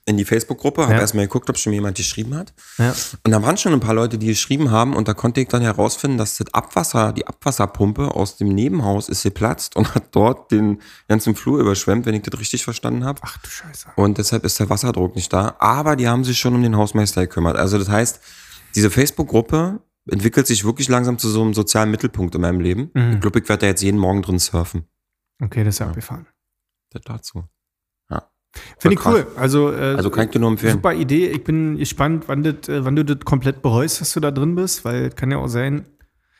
in 0.09 0.17
die 0.17 0.25
Facebook-Gruppe, 0.25 0.83
habe 0.83 0.93
Ja. 0.95 1.01
erstmal 1.01 1.25
geguckt, 1.27 1.51
ob 1.51 1.59
schon 1.59 1.73
jemand 1.73 1.97
geschrieben 1.97 2.37
hat. 2.37 2.55
Ja. 2.79 2.95
Und 3.25 3.33
da 3.33 3.43
waren 3.43 3.57
schon 3.57 3.73
ein 3.73 3.81
paar 3.81 3.95
Leute, 3.95 4.19
die 4.19 4.29
geschrieben 4.29 4.71
haben 4.71 4.95
und 4.95 5.09
da 5.09 5.15
konnte 5.15 5.41
ich 5.41 5.49
dann 5.49 5.63
herausfinden, 5.63 6.17
dass 6.17 6.37
das 6.37 6.55
Abwasser, 6.55 7.13
die 7.13 7.27
Abwasserpumpe 7.27 8.15
aus 8.15 8.37
dem 8.37 8.49
Nebenhaus 8.51 9.09
ist 9.09 9.25
geplatzt 9.25 9.75
und 9.75 9.97
hat 9.97 10.15
dort 10.15 10.53
den 10.53 10.81
ganzen 11.09 11.35
Flur 11.35 11.59
überschwemmt, 11.59 12.07
wenn 12.07 12.15
ich 12.15 12.23
das 12.23 12.39
richtig 12.39 12.63
verstanden 12.63 13.05
habe. 13.05 13.21
Ach 13.25 13.37
du 13.39 13.49
Scheiße. 13.51 13.89
Und 13.97 14.19
deshalb 14.19 14.45
ist 14.45 14.61
der 14.61 14.71
Wasserdruck 14.71 15.17
nicht 15.17 15.33
da. 15.33 15.57
Aber 15.59 15.97
die 15.97 16.07
haben 16.07 16.23
sich 16.23 16.39
schon 16.39 16.55
um 16.55 16.63
den 16.63 16.77
Hausmeister 16.77 17.23
gekümmert. 17.23 17.57
Also 17.57 17.77
das 17.77 17.89
heißt, 17.89 18.21
diese 18.77 18.91
Facebook-Gruppe 18.91 19.81
entwickelt 20.09 20.47
sich 20.47 20.65
wirklich 20.65 20.89
langsam 20.89 21.19
zu 21.19 21.29
so 21.29 21.43
einem 21.43 21.53
sozialen 21.53 21.91
Mittelpunkt 21.91 22.33
in 22.37 22.43
meinem 22.43 22.61
Leben. 22.61 22.91
Mhm. 22.95 23.15
Ich 23.15 23.21
glaube, 23.23 23.41
ich 23.41 23.49
werde 23.49 23.63
da 23.63 23.67
jetzt 23.67 23.83
jeden 23.83 23.99
Morgen 23.99 24.23
drin 24.23 24.39
surfen. 24.39 24.87
Okay, 25.43 25.65
das 25.65 25.75
ist 25.75 25.79
ja 25.81 25.87
abgefahren. 25.89 26.29
Das 26.93 27.03
dazu. 27.03 27.43
Finde 28.79 28.97
ich 28.99 29.07
cool. 29.07 29.27
Also, 29.37 29.73
äh, 29.73 29.95
Also 29.97 30.11
kann 30.11 30.25
ich 30.25 30.31
dir 30.31 30.39
nur 30.39 30.51
empfehlen. 30.51 30.75
super 30.75 30.95
Idee. 30.95 31.29
Ich 31.29 31.45
bin 31.45 31.77
gespannt, 31.79 32.25
wann, 32.27 32.43
das, 32.43 32.69
äh, 32.69 32.85
wann 32.85 32.97
du 32.97 33.05
das 33.05 33.21
komplett 33.25 33.63
bereust, 33.63 34.01
dass 34.01 34.13
du 34.13 34.21
da 34.21 34.31
drin 34.31 34.55
bist, 34.55 34.85
weil 34.85 35.11
kann 35.11 35.31
ja 35.31 35.39
auch 35.39 35.49
sein. 35.49 35.87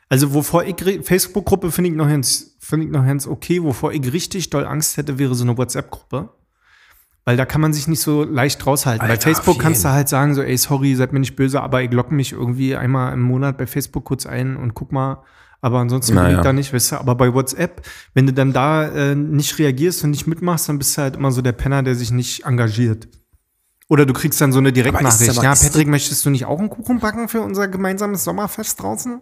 Also, 0.09 0.35
wovor 0.35 0.65
ich 0.65 0.77
Facebook-Gruppe 1.03 1.73
finde 1.73 1.91
ich 1.91 1.97
noch 1.97 2.09
ganz, 2.09 2.57
finde 2.61 2.87
ich 2.87 2.93
noch 2.93 3.05
ganz 3.05 3.27
okay. 3.27 3.63
Wovor 3.63 3.93
ich 3.93 4.13
richtig 4.13 4.51
doll 4.51 4.65
Angst 4.65 4.97
hätte, 4.97 5.19
wäre 5.19 5.35
so 5.35 5.45
eine 5.45 5.59
WhatsApp-Gruppe. 5.59 6.31
Weil 7.25 7.37
da 7.37 7.45
kann 7.45 7.61
man 7.61 7.73
sich 7.73 7.89
nicht 7.89 8.01
so 8.01 8.23
leicht 8.23 8.65
raushalten. 8.65 9.05
bei 9.05 9.15
Alter, 9.15 9.23
Facebook 9.23 9.57
auf 9.57 9.63
kannst 9.63 9.85
du 9.85 9.89
halt 9.89 10.09
sagen, 10.09 10.35
so, 10.35 10.43
ey, 10.43 10.57
sorry, 10.57 10.95
seid 10.95 11.13
mir 11.13 11.19
nicht 11.19 11.35
böse, 11.35 11.61
aber 11.61 11.83
ich 11.83 11.93
logge 11.93 12.15
mich 12.15 12.33
irgendwie 12.33 12.77
einmal 12.77 13.13
im 13.13 13.23
Monat 13.23 13.59
bei 13.59 13.67
Facebook 13.67 14.05
kurz 14.05 14.27
ein 14.27 14.57
und 14.57 14.75
guck 14.75 14.93
mal. 14.93 15.25
Aber 15.67 15.81
ansonsten 15.81 16.15
Naja. 16.15 16.39
ich 16.39 16.45
da 16.45 16.53
nicht, 16.53 16.73
weißt 16.73 16.93
du. 16.93 16.97
Aber 16.97 17.17
bei 17.17 17.35
WhatsApp, 17.35 17.83
wenn 18.15 18.25
du 18.25 18.33
dann 18.33 18.53
da 18.53 18.87
äh, 18.87 19.17
nicht 19.17 19.59
reagierst 19.59 20.05
und 20.05 20.11
nicht 20.11 20.29
mitmachst, 20.29 20.69
dann 20.69 20.79
bist 20.79 20.97
du 20.97 21.03
halt 21.03 21.17
immer 21.17 21.33
so 21.33 21.43
der 21.43 21.51
Penner, 21.51 21.83
der 21.83 21.97
sich 21.97 22.13
nicht 22.13 22.45
engagiert. 22.45 23.09
Oder 23.89 24.07
du 24.07 24.13
kriegst 24.13 24.41
dann 24.41 24.53
so 24.53 24.61
eine 24.61 24.73
Direktnachricht. 24.73 25.43
Ja, 25.43 25.57
Patrick, 25.57 25.89
möchtest 25.89 26.25
du 26.25 26.31
nicht 26.31 26.45
auch 26.45 26.61
einen 26.61 26.71
Kuchen 26.71 27.01
backen 27.01 27.29
für 27.29 27.41
unser 27.41 27.67
gemeinsames 27.67 28.23
Sommerfest 28.23 28.81
draußen? 28.81 29.21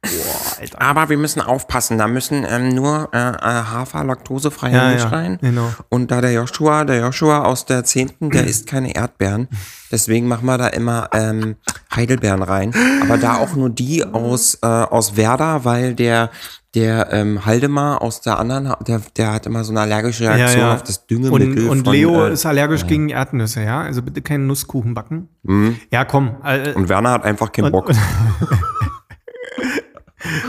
Boah. 0.00 0.78
Aber 0.78 1.08
wir 1.08 1.18
müssen 1.18 1.40
aufpassen, 1.40 1.98
da 1.98 2.06
müssen 2.06 2.46
ähm, 2.48 2.68
nur 2.68 3.08
äh, 3.12 3.18
äh, 3.18 3.34
Hafer, 3.40 4.04
laktosefreie 4.04 4.72
Ja, 4.74 4.88
Milch 4.88 5.02
ja, 5.02 5.08
rein. 5.08 5.38
genau. 5.40 5.68
Und 5.88 6.10
da 6.12 6.20
der 6.20 6.32
Joshua, 6.32 6.84
der 6.84 7.00
Joshua 7.00 7.44
aus 7.44 7.64
der 7.66 7.82
Zehnten, 7.84 8.30
der 8.30 8.44
isst 8.46 8.68
keine 8.68 8.94
Erdbeeren. 8.94 9.48
Deswegen 9.90 10.28
machen 10.28 10.46
wir 10.46 10.56
da 10.56 10.68
immer 10.68 11.08
ähm, 11.12 11.56
Heidelbeeren 11.94 12.42
rein. 12.42 12.72
Aber 13.02 13.18
da 13.18 13.38
auch 13.38 13.54
nur 13.56 13.70
die 13.70 14.04
aus, 14.04 14.58
äh, 14.62 14.66
aus 14.66 15.16
Werder, 15.16 15.64
weil 15.64 15.94
der, 15.94 16.30
der 16.76 17.12
ähm, 17.12 17.44
Haldemar 17.44 18.00
aus 18.00 18.20
der 18.20 18.38
anderen, 18.38 18.72
der, 18.86 19.00
der 19.16 19.32
hat 19.32 19.46
immer 19.46 19.64
so 19.64 19.72
eine 19.72 19.80
allergische 19.80 20.28
Reaktion 20.28 20.64
auf 20.64 20.82
das 20.84 20.98
Und, 20.98 21.10
Düngemittel. 21.10 21.68
und 21.68 21.84
von, 21.84 21.92
Leo 21.92 22.26
äh, 22.26 22.32
ist 22.32 22.46
allergisch 22.46 22.86
gegen 22.86 23.08
Erdnüsse, 23.08 23.62
ja? 23.64 23.80
Also 23.80 24.02
bitte 24.02 24.22
keinen 24.22 24.46
Nusskuchen 24.46 24.94
backen. 24.94 25.28
Mhm. 25.42 25.76
Ja, 25.92 26.04
komm. 26.04 26.36
Äh, 26.44 26.72
Und 26.74 26.88
Werner 26.88 27.10
hat 27.10 27.24
einfach 27.24 27.50
keinen 27.50 27.72
Bock. 27.72 27.90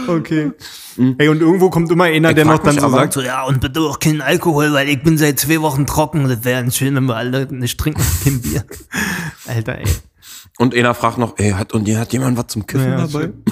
okay. 0.10 0.52
Ey, 1.18 1.28
und 1.30 1.40
irgendwo 1.42 1.70
kommt 1.70 1.92
immer 1.92 2.06
einer, 2.06 2.30
Ich 2.30 2.36
der 2.36 2.46
noch 2.46 2.60
dann 2.60 2.78
so 2.78 2.90
sagt, 2.90 3.14
so, 3.14 3.22
ja, 3.22 3.44
und 3.44 3.62
bitte 3.62 3.80
auch 3.82 4.00
keinen 4.00 4.22
Alkohol, 4.22 4.74
weil 4.74 4.90
ich 4.90 5.02
bin 5.02 5.18
seit 5.18 5.40
zwei 5.40 5.62
Wochen 5.62 5.86
trocken. 5.86 6.28
Das 6.28 6.44
wäre 6.44 6.70
schön, 6.72 6.96
wenn 6.96 7.06
wir 7.06 7.16
alle 7.16 7.46
nicht 7.54 7.80
trinken, 7.80 8.04
kein 8.24 8.42
Bier. 8.42 8.66
Alter, 9.48 9.78
ey. 9.78 9.88
Und 10.58 10.76
einer 10.76 10.94
fragt 10.94 11.18
noch, 11.18 11.38
ey, 11.38 11.52
hat, 11.52 11.74
und 11.74 11.86
hier 11.86 12.00
hat 12.00 12.12
jemand 12.12 12.38
was 12.38 12.48
zum 12.48 12.66
Kiffen 12.68 12.92
Ja, 12.92 12.98
dabei? 13.08 13.22
schön. 13.22 13.44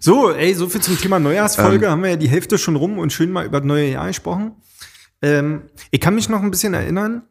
So, 0.00 0.30
ey, 0.32 0.54
so 0.54 0.68
viel 0.68 0.80
zum 0.80 0.98
Thema 0.98 1.18
Neujahrsfolge. 1.18 1.90
haben 1.90 2.02
wir 2.02 2.10
ja 2.10 2.16
die 2.16 2.28
Hälfte 2.28 2.58
schon 2.58 2.76
rum 2.76 2.98
und 2.98 3.12
schön 3.12 3.30
mal 3.32 3.46
über 3.46 3.60
das 3.60 3.66
neue 3.66 3.90
Jahr 3.90 4.06
gesprochen. 4.08 4.52
Ähm, 5.22 5.62
ich 5.90 6.00
kann 6.00 6.14
mich 6.14 6.28
noch 6.28 6.42
ein 6.42 6.50
bisschen 6.50 6.74
erinnern, 6.74 7.22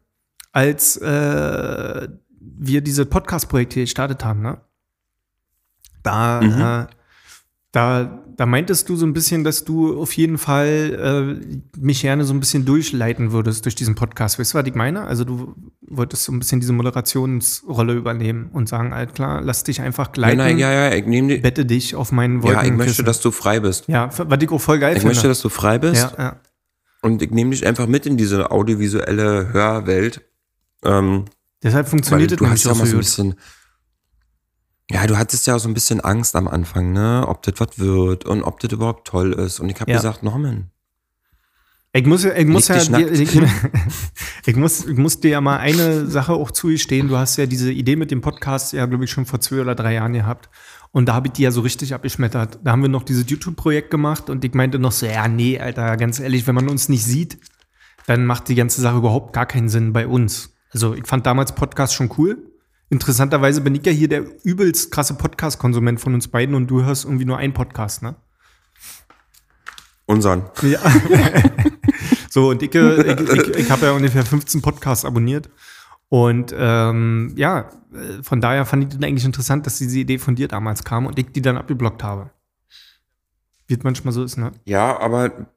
als 0.52 0.96
äh, 0.96 2.08
wir 2.40 2.80
diese 2.80 3.06
Podcast-Projekt 3.06 3.74
hier 3.74 3.84
gestartet 3.84 4.24
haben, 4.24 4.42
ne? 4.42 4.60
Da, 6.02 6.40
äh, 6.40 6.86
da, 7.72 8.24
da 8.36 8.46
meintest 8.46 8.88
du 8.88 8.96
so 8.96 9.04
ein 9.04 9.12
bisschen, 9.12 9.44
dass 9.44 9.64
du 9.64 10.00
auf 10.00 10.12
jeden 10.12 10.38
Fall 10.38 11.38
äh, 11.44 11.78
mich 11.78 12.02
gerne 12.02 12.24
so 12.24 12.32
ein 12.32 12.40
bisschen 12.40 12.64
durchleiten 12.64 13.32
würdest 13.32 13.64
durch 13.64 13.74
diesen 13.74 13.94
Podcast. 13.94 14.38
Weißt 14.38 14.54
du, 14.54 14.58
was 14.58 14.66
ich 14.66 14.74
meine? 14.74 15.02
Also 15.04 15.24
du 15.24 15.54
wolltest 15.82 16.24
so 16.24 16.32
ein 16.32 16.38
bisschen 16.38 16.60
diese 16.60 16.72
Moderationsrolle 16.72 17.92
übernehmen 17.94 18.48
und 18.52 18.68
sagen, 18.68 18.92
alt 18.92 19.14
klar, 19.14 19.40
lass 19.42 19.64
dich 19.64 19.80
einfach 19.80 20.12
gleiten 20.12 20.38
nein, 20.38 20.58
ja, 20.58 20.72
ja, 20.72 20.94
ich 20.94 21.06
nehme 21.06 21.28
die. 21.28 21.38
bette 21.38 21.66
dich 21.66 21.94
auf 21.94 22.12
meinen 22.12 22.42
Ja, 22.42 22.62
ich 22.64 22.72
möchte, 22.72 23.02
dass 23.04 23.20
du 23.20 23.30
frei 23.30 23.60
bist. 23.60 23.88
Ja, 23.88 24.08
was 24.16 24.38
ich 24.42 24.50
auch 24.50 24.60
voll 24.60 24.78
geil 24.78 24.92
Ich 24.94 25.00
finde. 25.00 25.14
möchte, 25.14 25.28
dass 25.28 25.40
du 25.40 25.48
frei 25.48 25.78
bist. 25.78 26.02
ja, 26.02 26.12
ja. 26.18 26.36
Und 27.02 27.22
ich 27.22 27.30
nehme 27.30 27.50
dich 27.50 27.64
einfach 27.66 27.86
mit 27.86 28.06
in 28.06 28.16
diese 28.16 28.50
audiovisuelle 28.50 29.52
Hörwelt. 29.52 30.22
Ähm, 30.82 31.26
Deshalb 31.62 31.86
weil 31.86 31.90
funktioniert 31.90 32.32
es 32.32 32.38
du 32.38 32.44
nämlich 32.44 32.60
hast 32.60 32.64
ja 32.64 32.72
auch 32.72 32.76
mal 32.78 32.86
so 32.86 32.96
ein 32.96 32.98
bisschen. 32.98 33.34
Ja, 34.90 35.06
du 35.06 35.18
hattest 35.18 35.46
ja 35.46 35.56
auch 35.56 35.58
so 35.58 35.68
ein 35.68 35.74
bisschen 35.74 36.00
Angst 36.00 36.36
am 36.36 36.46
Anfang, 36.46 36.92
ne? 36.92 37.24
Ob 37.26 37.42
das 37.42 37.54
was 37.58 37.78
wird 37.78 38.24
und 38.24 38.42
ob 38.42 38.60
das 38.60 38.72
überhaupt 38.72 39.08
toll 39.08 39.32
ist. 39.32 39.58
Und 39.58 39.68
ich 39.68 39.80
habe 39.80 39.90
Ja. 39.90 39.96
gesagt, 39.96 40.22
Norman, 40.22 40.70
Ich 41.92 42.04
muss, 42.06 42.24
ich 42.24 42.46
muss 42.46 42.68
ja, 42.68 42.84
dir, 42.84 43.10
ich, 43.10 43.34
ich, 44.46 44.54
muss, 44.56 44.84
ich 44.86 44.96
muss 44.98 45.18
dir 45.20 45.30
ja 45.30 45.40
mal 45.40 45.56
eine 45.56 46.06
Sache 46.06 46.34
auch 46.34 46.50
zugestehen. 46.50 47.08
Du 47.08 47.16
hast 47.16 47.36
ja 47.36 47.46
diese 47.46 47.72
Idee 47.72 47.96
mit 47.96 48.10
dem 48.10 48.20
Podcast 48.20 48.74
ja, 48.74 48.84
glaube 48.86 49.04
ich, 49.04 49.10
schon 49.10 49.24
vor 49.26 49.40
zwei 49.40 49.62
oder 49.62 49.74
drei 49.74 49.94
Jahren 49.94 50.12
gehabt. 50.12 50.50
Und 50.92 51.06
da 51.06 51.14
habe 51.14 51.28
ich 51.28 51.32
die 51.32 51.42
ja 51.42 51.50
so 51.50 51.62
richtig 51.62 51.94
abgeschmettert. 51.94 52.58
Da 52.62 52.72
haben 52.72 52.82
wir 52.82 52.88
noch 52.90 53.02
dieses 53.02 53.28
YouTube-Projekt 53.28 53.90
gemacht 53.90 54.30
und 54.30 54.44
ich 54.44 54.52
meinte 54.54 54.78
noch 54.78 54.92
so, 54.92 55.06
ja, 55.06 55.26
nee, 55.26 55.58
Alter, 55.58 55.96
ganz 55.96 56.20
ehrlich, 56.20 56.46
wenn 56.46 56.54
man 56.54 56.68
uns 56.68 56.88
nicht 56.88 57.02
sieht, 57.04 57.38
dann 58.06 58.24
macht 58.26 58.48
die 58.48 58.54
ganze 58.54 58.80
Sache 58.82 58.98
überhaupt 58.98 59.32
gar 59.32 59.46
keinen 59.46 59.68
Sinn 59.68 59.92
bei 59.92 60.06
uns. 60.06 60.54
Also 60.72 60.94
ich 60.94 61.06
fand 61.06 61.26
damals 61.26 61.54
Podcast 61.54 61.94
schon 61.94 62.10
cool. 62.18 62.38
Interessanterweise 62.88 63.60
bin 63.60 63.74
ich 63.74 63.84
ja 63.84 63.92
hier 63.92 64.08
der 64.08 64.24
übelst 64.44 64.92
krasse 64.92 65.14
Podcast-Konsument 65.14 66.00
von 66.00 66.14
uns 66.14 66.28
beiden 66.28 66.54
und 66.54 66.68
du 66.68 66.84
hörst 66.84 67.04
irgendwie 67.04 67.24
nur 67.24 67.38
einen 67.38 67.52
Podcast, 67.52 68.02
ne? 68.02 68.16
unseren. 70.06 70.44
Ja. 70.62 70.78
so, 72.30 72.50
und 72.50 72.62
ich, 72.62 72.74
äh, 72.74 73.12
ich, 73.12 73.20
ich, 73.20 73.48
ich 73.56 73.70
habe 73.70 73.86
ja 73.86 73.92
ungefähr 73.92 74.24
15 74.24 74.62
Podcasts 74.62 75.04
abonniert. 75.04 75.50
Und 76.08 76.54
ähm, 76.56 77.32
ja, 77.36 77.68
äh, 77.92 78.22
von 78.22 78.40
daher 78.40 78.64
fand 78.64 78.84
ich 78.84 78.88
das 78.90 79.06
eigentlich 79.06 79.24
interessant, 79.24 79.66
dass 79.66 79.78
diese 79.78 79.98
Idee 79.98 80.18
von 80.18 80.36
dir 80.36 80.46
damals 80.46 80.84
kam 80.84 81.06
und 81.06 81.18
ich 81.18 81.32
die 81.32 81.42
dann 81.42 81.56
abgeblockt 81.56 82.04
habe. 82.04 82.30
Wie 83.66 83.74
es 83.74 83.82
manchmal 83.82 84.12
so 84.14 84.22
ist, 84.22 84.36
ne? 84.36 84.52
Ja, 84.64 84.98
aber 85.00 85.48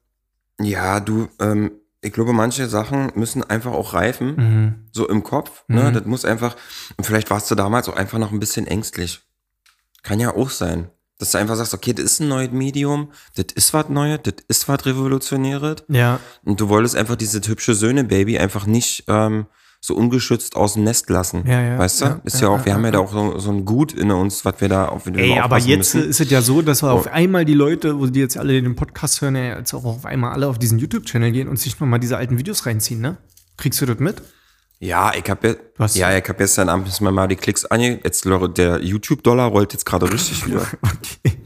ja, 0.60 1.00
du, 1.00 1.28
ähm, 1.40 1.72
ich 2.02 2.14
glaube, 2.14 2.34
manche 2.34 2.68
Sachen 2.70 3.12
müssen 3.16 3.44
einfach 3.44 3.72
auch 3.74 3.94
reifen, 3.94 4.36
Mhm. 4.36 4.76
so 4.92 5.08
im 5.10 5.24
Kopf. 5.24 5.64
Ne? 5.68 5.84
Mhm. 5.90 5.94
Das 5.94 6.06
muss 6.06 6.26
einfach, 6.26 6.56
und 6.98 7.04
vielleicht 7.04 7.30
warst 7.30 7.50
du 7.52 7.56
damals 7.56 7.90
auch 7.90 7.96
einfach 7.96 8.20
noch 8.20 8.32
ein 8.32 8.40
bisschen 8.40 8.68
ängstlich. 8.68 9.22
Kann 10.04 10.20
ja 10.20 10.34
auch 10.34 10.50
sein. 10.50 10.90
Dass 11.18 11.32
du 11.32 11.38
einfach 11.38 11.58
sagst, 11.58 11.74
okay, 11.74 11.92
das 11.92 12.06
ist 12.06 12.20
ein 12.22 12.30
neues 12.30 12.52
Medium, 12.52 13.12
das 13.36 13.48
ist 13.54 13.74
was 13.74 13.90
Neues, 13.90 14.22
das 14.24 14.36
ist 14.48 14.70
was 14.70 14.86
Revolutionäres. 14.86 15.84
Ja, 15.90 16.22
Und 16.46 16.62
du 16.62 16.70
wolltest 16.70 16.96
einfach 16.96 17.18
dieses 17.18 17.46
hübsche 17.46 17.76
Söhne-Baby 17.76 18.40
einfach 18.40 18.66
nicht 18.66 19.04
ähm, 19.10 19.46
so 19.82 19.96
ungeschützt 19.96 20.56
aus 20.58 20.74
dem 20.74 20.84
Nest 20.84 21.10
lassen. 21.10 21.44
Ja, 21.48 21.62
ja, 21.62 21.78
weißt 21.80 22.02
du? 22.02 22.06
ja, 22.06 22.22
ist 22.26 22.42
ja, 22.42 22.50
auch, 22.50 22.66
wir 22.66 22.74
haben 22.74 22.84
ja 22.84 22.92
da 22.92 23.00
auch 23.00 23.12
so, 23.12 23.40
so 23.40 23.50
ein 23.52 23.64
Gut 23.66 23.94
in 23.94 24.12
uns, 24.12 24.44
was 24.44 24.56
wir 24.60 24.68
da 24.70 24.88
auf 24.90 25.08
ey, 25.08 25.36
da 25.36 25.44
aber 25.44 25.58
jetzt 25.58 25.96
müssen. 25.96 26.10
ist 26.10 26.20
es 26.20 26.30
ja 26.30 26.42
so, 26.42 26.62
dass 26.62 26.84
wir 26.84 26.92
auf 26.92 27.06
Oh. 27.08 27.10
einmal 27.12 27.46
die 27.46 27.54
Leute, 27.54 27.98
wo 28.00 28.06
die 28.06 28.20
jetzt 28.20 28.38
alle 28.38 28.62
den 28.62 28.76
Podcast 28.76 29.22
hören, 29.22 29.36
ja 29.38 29.58
jetzt 29.58 29.74
auch 29.74 29.86
auf 29.86 30.06
einmal 30.06 30.32
alle 30.34 30.48
auf 30.48 30.60
diesen 30.60 30.80
YouTube-Channel 30.80 31.32
gehen 31.32 31.48
und 31.48 31.58
sich 31.60 31.80
nochmal 31.80 32.00
diese 32.00 32.18
alten 32.18 32.38
Videos 32.38 32.66
reinziehen, 32.66 33.00
ne? 33.00 33.18
Kriegst 33.58 33.80
du 33.82 33.86
das 33.86 34.00
mit? 34.00 34.22
Ja, 34.80 35.12
ich 35.14 35.30
habe 35.30 35.48
ja, 35.48 35.56
hast- 35.78 35.96
ja, 35.96 36.10
ich 36.18 36.24
habe 36.24 36.38
gestern 36.38 36.70
Abend 36.70 37.00
mal 37.02 37.28
die 37.28 37.36
Klicks 37.36 37.66
ange. 37.66 38.00
Jetzt 38.04 38.26
der 38.26 38.82
YouTube-Dollar 38.84 39.48
rollt 39.50 39.74
jetzt 39.74 39.86
gerade 39.86 40.12
richtig 40.12 40.46
wieder. 40.46 40.62
Okay. 40.84 41.38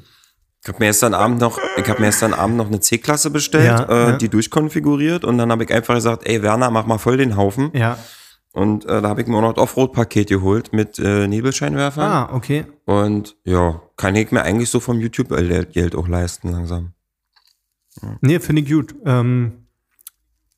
Ich 0.65 0.69
habe 0.69 0.79
mir 0.79 0.85
gestern 0.87 1.13
Abend 1.13 1.41
noch, 1.41 1.59
ich 1.75 1.89
habe 1.89 1.99
mir 1.99 2.07
gestern 2.07 2.33
Abend 2.33 2.55
noch 2.55 2.67
eine 2.67 2.79
C-Klasse 2.79 3.29
bestellt, 3.31 3.65
Ja, 3.65 3.83
äh, 3.83 4.09
ja. 4.11 4.17
die 4.17 4.29
durchkonfiguriert 4.29 5.25
und 5.25 5.37
dann 5.37 5.51
habe 5.51 5.65
ich 5.65 5.73
einfach 5.73 5.95
gesagt, 5.95 6.25
ey 6.25 6.41
Werner, 6.41 6.71
mach 6.71 6.85
mal 6.85 6.97
voll 6.99 7.17
den 7.17 7.35
Haufen. 7.35 7.69
Ja. 7.73 7.97
Und 8.53 8.85
äh, 8.85 9.01
da 9.01 9.09
habe 9.09 9.21
ich 9.21 9.27
mir 9.27 9.35
auch 9.37 9.41
noch 9.41 9.53
das 9.53 9.63
Offroad-Paket 9.63 10.29
geholt 10.29 10.73
mit 10.73 10.99
äh, 10.99 11.27
Nebelscheinwerfern. 11.27 12.03
Ah, 12.03 12.33
okay. 12.33 12.65
Und 12.85 13.35
ja, 13.43 13.81
kann 13.97 14.15
ich 14.15 14.31
mir 14.31 14.43
eigentlich 14.43 14.69
so 14.69 14.79
vom 14.79 14.99
YouTube-Geld 14.99 15.95
auch 15.95 16.07
leisten 16.07 16.49
langsam. 16.51 16.93
Nee, 18.21 18.39
finde 18.39 18.61
ich 18.61 18.69
gut. 18.69 18.93
Ähm, 19.05 19.67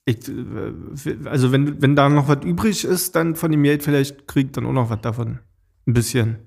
ich, 0.04 0.28
äh, 0.28 1.18
also 1.26 1.54
wenn, 1.54 1.82
wenn 1.82 1.96
da 1.96 2.10
noch 2.10 2.28
was 2.28 2.44
übrig 2.44 2.84
ist, 2.84 3.16
dann 3.16 3.36
von 3.36 3.52
dem 3.52 3.64
Geld 3.64 3.82
vielleicht 3.82 4.28
kriegt 4.28 4.58
dann 4.58 4.66
auch 4.66 4.74
noch 4.74 4.90
was 4.90 5.02
davon. 5.02 5.40
Ein 5.88 5.94
bisschen. 5.94 6.38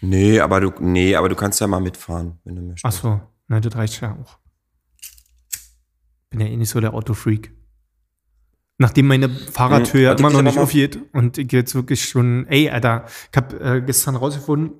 Nee, 0.00 0.40
aber 0.40 0.60
du, 0.60 0.72
nee, 0.80 1.14
aber 1.14 1.28
du 1.28 1.36
kannst 1.36 1.60
ja 1.60 1.68
mal 1.68 1.80
mitfahren, 1.80 2.38
wenn 2.44 2.56
du 2.56 2.62
möchtest. 2.62 2.84
Ach 2.84 2.92
so, 2.92 3.20
na, 3.46 3.60
das 3.60 3.76
reicht 3.76 4.00
ja 4.00 4.16
auch. 4.20 4.38
Bin 6.30 6.40
ja 6.40 6.46
eh 6.46 6.56
nicht 6.56 6.70
so 6.70 6.80
der 6.80 6.94
Autofreak. 6.94 7.52
Nachdem 8.78 9.06
meine 9.06 9.28
Fahrradhöhe 9.28 10.02
Hm, 10.02 10.08
warte, 10.08 10.22
immer 10.22 10.30
noch 10.32 10.42
nicht 10.42 10.58
aufgeht 10.58 10.98
und 11.12 11.38
ich 11.38 11.52
jetzt 11.52 11.74
wirklich 11.76 12.04
schon, 12.08 12.46
ey, 12.48 12.70
Alter, 12.70 13.04
ich 13.30 13.36
habe 13.36 13.60
äh, 13.60 13.80
gestern 13.82 14.16
rausgefunden, 14.16 14.72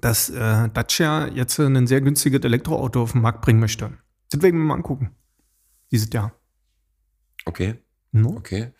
dass 0.00 0.28
äh, 0.30 0.68
Dacia 0.70 1.28
jetzt 1.28 1.58
ein 1.60 1.86
sehr 1.86 2.00
günstiges 2.00 2.42
Elektroauto 2.42 3.02
auf 3.02 3.12
den 3.12 3.20
Markt 3.22 3.42
bringen 3.42 3.60
möchte. 3.60 3.92
Das 4.30 4.42
werden 4.42 4.56
wir 4.58 4.64
mal 4.64 4.74
angucken. 4.74 5.10
Dieses 5.92 6.12
Jahr. 6.12 6.32
Okay, 7.44 7.76
No? 8.10 8.30
okay. 8.36 8.72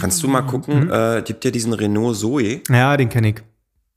Kannst 0.00 0.22
du 0.22 0.28
mal 0.28 0.42
gucken, 0.42 0.88
äh, 0.90 1.22
gibt 1.26 1.44
ja 1.44 1.50
diesen 1.50 1.72
Renault 1.74 2.16
Zoe, 2.16 2.62
Ja, 2.70 2.96
den 2.96 3.10
kenne 3.10 3.28
ich. 3.28 3.42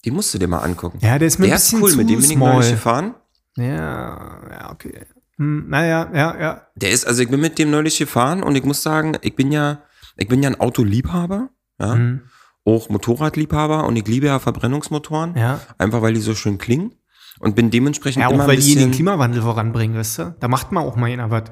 den 0.05 0.13
musst 0.13 0.33
du 0.33 0.37
dir 0.39 0.47
mal 0.49 0.59
angucken. 0.59 0.99
Ja, 1.01 1.17
der 1.17 1.27
ist 1.29 1.39
mir 1.39 1.45
Der 1.45 1.55
ein 1.55 1.57
ist 1.57 1.65
bisschen 1.71 1.81
cool, 1.83 1.91
zu 1.91 1.97
mit 1.97 2.09
dem 2.09 2.19
bin 2.19 2.31
ich 2.31 2.37
neulich 2.37 2.71
gefahren. 2.71 3.15
Ja, 3.55 4.41
ja, 4.51 4.71
okay. 4.71 5.05
Hm, 5.39 5.69
naja, 5.69 6.09
ja, 6.13 6.39
ja. 6.39 6.67
Der 6.75 6.91
ist, 6.91 7.05
also 7.07 7.23
ich 7.23 7.29
bin 7.29 7.39
mit 7.39 7.57
dem 7.57 7.71
neulich 7.71 7.97
gefahren 7.97 8.43
und 8.43 8.55
ich 8.55 8.63
muss 8.63 8.81
sagen, 8.83 9.17
ich 9.21 9.35
bin 9.35 9.51
ja, 9.51 9.81
ich 10.17 10.27
bin 10.27 10.43
ja 10.43 10.49
ein 10.49 10.59
Autoliebhaber, 10.59 11.49
ja, 11.79 11.93
Hm, 11.93 12.21
auch 12.65 12.89
Motorradliebhaber 12.89 13.87
und 13.87 13.95
ich 13.95 14.05
liebe 14.07 14.27
ja 14.27 14.37
Verbrennungsmotoren, 14.39 15.35
ja. 15.35 15.59
einfach 15.77 16.01
weil 16.01 16.13
die 16.13 16.19
so 16.19 16.35
schön 16.35 16.57
klingen 16.57 16.93
und 17.39 17.55
bin 17.55 17.71
dementsprechend 17.71 18.21
Ja, 18.21 18.27
immer 18.29 18.39
auch 18.39 18.41
ein 18.43 18.47
weil 18.49 18.57
die 18.57 18.67
den 18.67 18.75
bisschen, 18.75 18.91
Klimawandel 18.91 19.41
voranbringen, 19.41 19.97
weißt 19.97 20.19
du? 20.19 20.35
Da 20.39 20.47
macht 20.49 20.71
man 20.71 20.83
auch 20.83 20.95
mal 20.97 21.09
einer 21.09 21.31
was. 21.31 21.43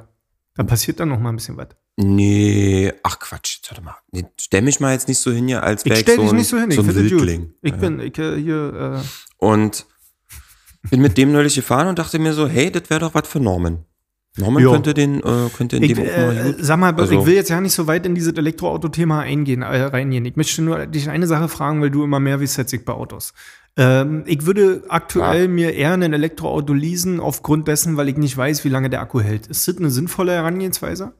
Da 0.55 0.63
passiert 0.63 0.99
dann 0.99 1.09
noch 1.09 1.19
mal 1.19 1.29
ein 1.29 1.35
bisschen 1.37 1.55
was. 1.57 1.69
nee, 1.95 2.91
ach 3.03 3.19
Quatsch, 3.19 3.59
warte 3.69 3.81
mal, 3.83 3.95
nee, 4.11 4.25
stell 4.39 4.61
mich 4.63 4.79
mal 4.79 4.91
jetzt 4.93 5.07
nicht 5.07 5.19
so 5.19 5.31
hin 5.31 5.47
hier, 5.47 5.63
als 5.63 5.85
Ich 5.85 5.89
wäre 5.91 6.01
stell 6.01 6.15
so 6.17 6.21
dich 6.23 6.31
ein, 6.31 6.35
nicht 6.37 6.47
so 6.49 6.57
hin, 6.59 6.69
ich 6.71 6.75
so 6.75 6.81
ein 6.81 6.87
gut. 6.87 6.95
Wildling. 6.95 7.53
Ich 7.61 7.71
Ja. 7.71 7.77
bin, 7.77 7.99
ich 8.01 8.17
äh, 8.19 8.39
hier, 8.41 9.01
äh, 9.01 9.43
Und 9.45 9.85
bin 10.89 11.01
mit 11.01 11.17
dem 11.17 11.31
neulich 11.31 11.55
gefahren 11.55 11.87
und 11.87 11.99
dachte 11.99 12.19
mir 12.19 12.33
so, 12.33 12.47
hey, 12.47 12.71
das 12.71 12.89
wäre 12.89 12.99
doch 13.01 13.13
was 13.13 13.27
für 13.27 13.39
Norman. 13.39 13.85
Norman 14.39 14.61
Jo. 14.61 14.71
könnte 14.71 14.93
den, 14.93 15.19
äh, 15.19 15.49
könnte 15.55 15.77
in 15.77 15.83
ich, 15.83 15.93
dem 15.93 16.03
auch 16.07 16.15
mal 16.17 16.37
äh, 16.37 16.43
gut. 16.53 16.55
sag 16.59 16.77
mal, 16.79 16.93
Also- 16.95 17.19
ich 17.19 17.25
will 17.25 17.33
jetzt 17.33 17.49
ja 17.49 17.59
nicht 17.59 17.73
so 17.73 17.87
weit 17.87 18.05
in 18.05 18.13
dieses 18.13 18.33
Elektroauto-Thema 18.33 19.21
eingehen, 19.21 19.63
äh, 19.63 19.81
reingehen. 19.83 20.25
Ich 20.25 20.35
möchte 20.35 20.61
nur 20.61 20.85
dich 20.85 21.09
eine 21.09 21.25
Sache 21.25 21.47
fragen, 21.49 21.81
weil 21.81 21.89
du 21.89 22.03
immer 22.03 22.19
mehr 22.19 22.39
wie 22.39 22.43
ich 22.45 22.85
bei 22.85 22.93
Autos. 22.93 23.33
Ähm, 23.77 24.23
ich 24.27 24.45
würde 24.45 24.83
aktuell 24.89 25.43
Ja. 25.43 25.47
mir 25.47 25.73
eher 25.73 25.93
ein 25.93 26.13
Elektroauto 26.13 26.73
leasen, 26.73 27.19
aufgrund 27.19 27.67
dessen, 27.67 27.97
weil 27.97 28.09
ich 28.09 28.17
nicht 28.17 28.37
weiß, 28.37 28.63
wie 28.63 28.69
lange 28.69 28.89
der 28.91 29.01
Akku 29.01 29.21
hält. 29.21 29.47
Ist 29.47 29.67
das 29.67 29.77
eine 29.77 29.89
sinnvolle 29.89 30.33
Herangehensweise? 30.33 31.13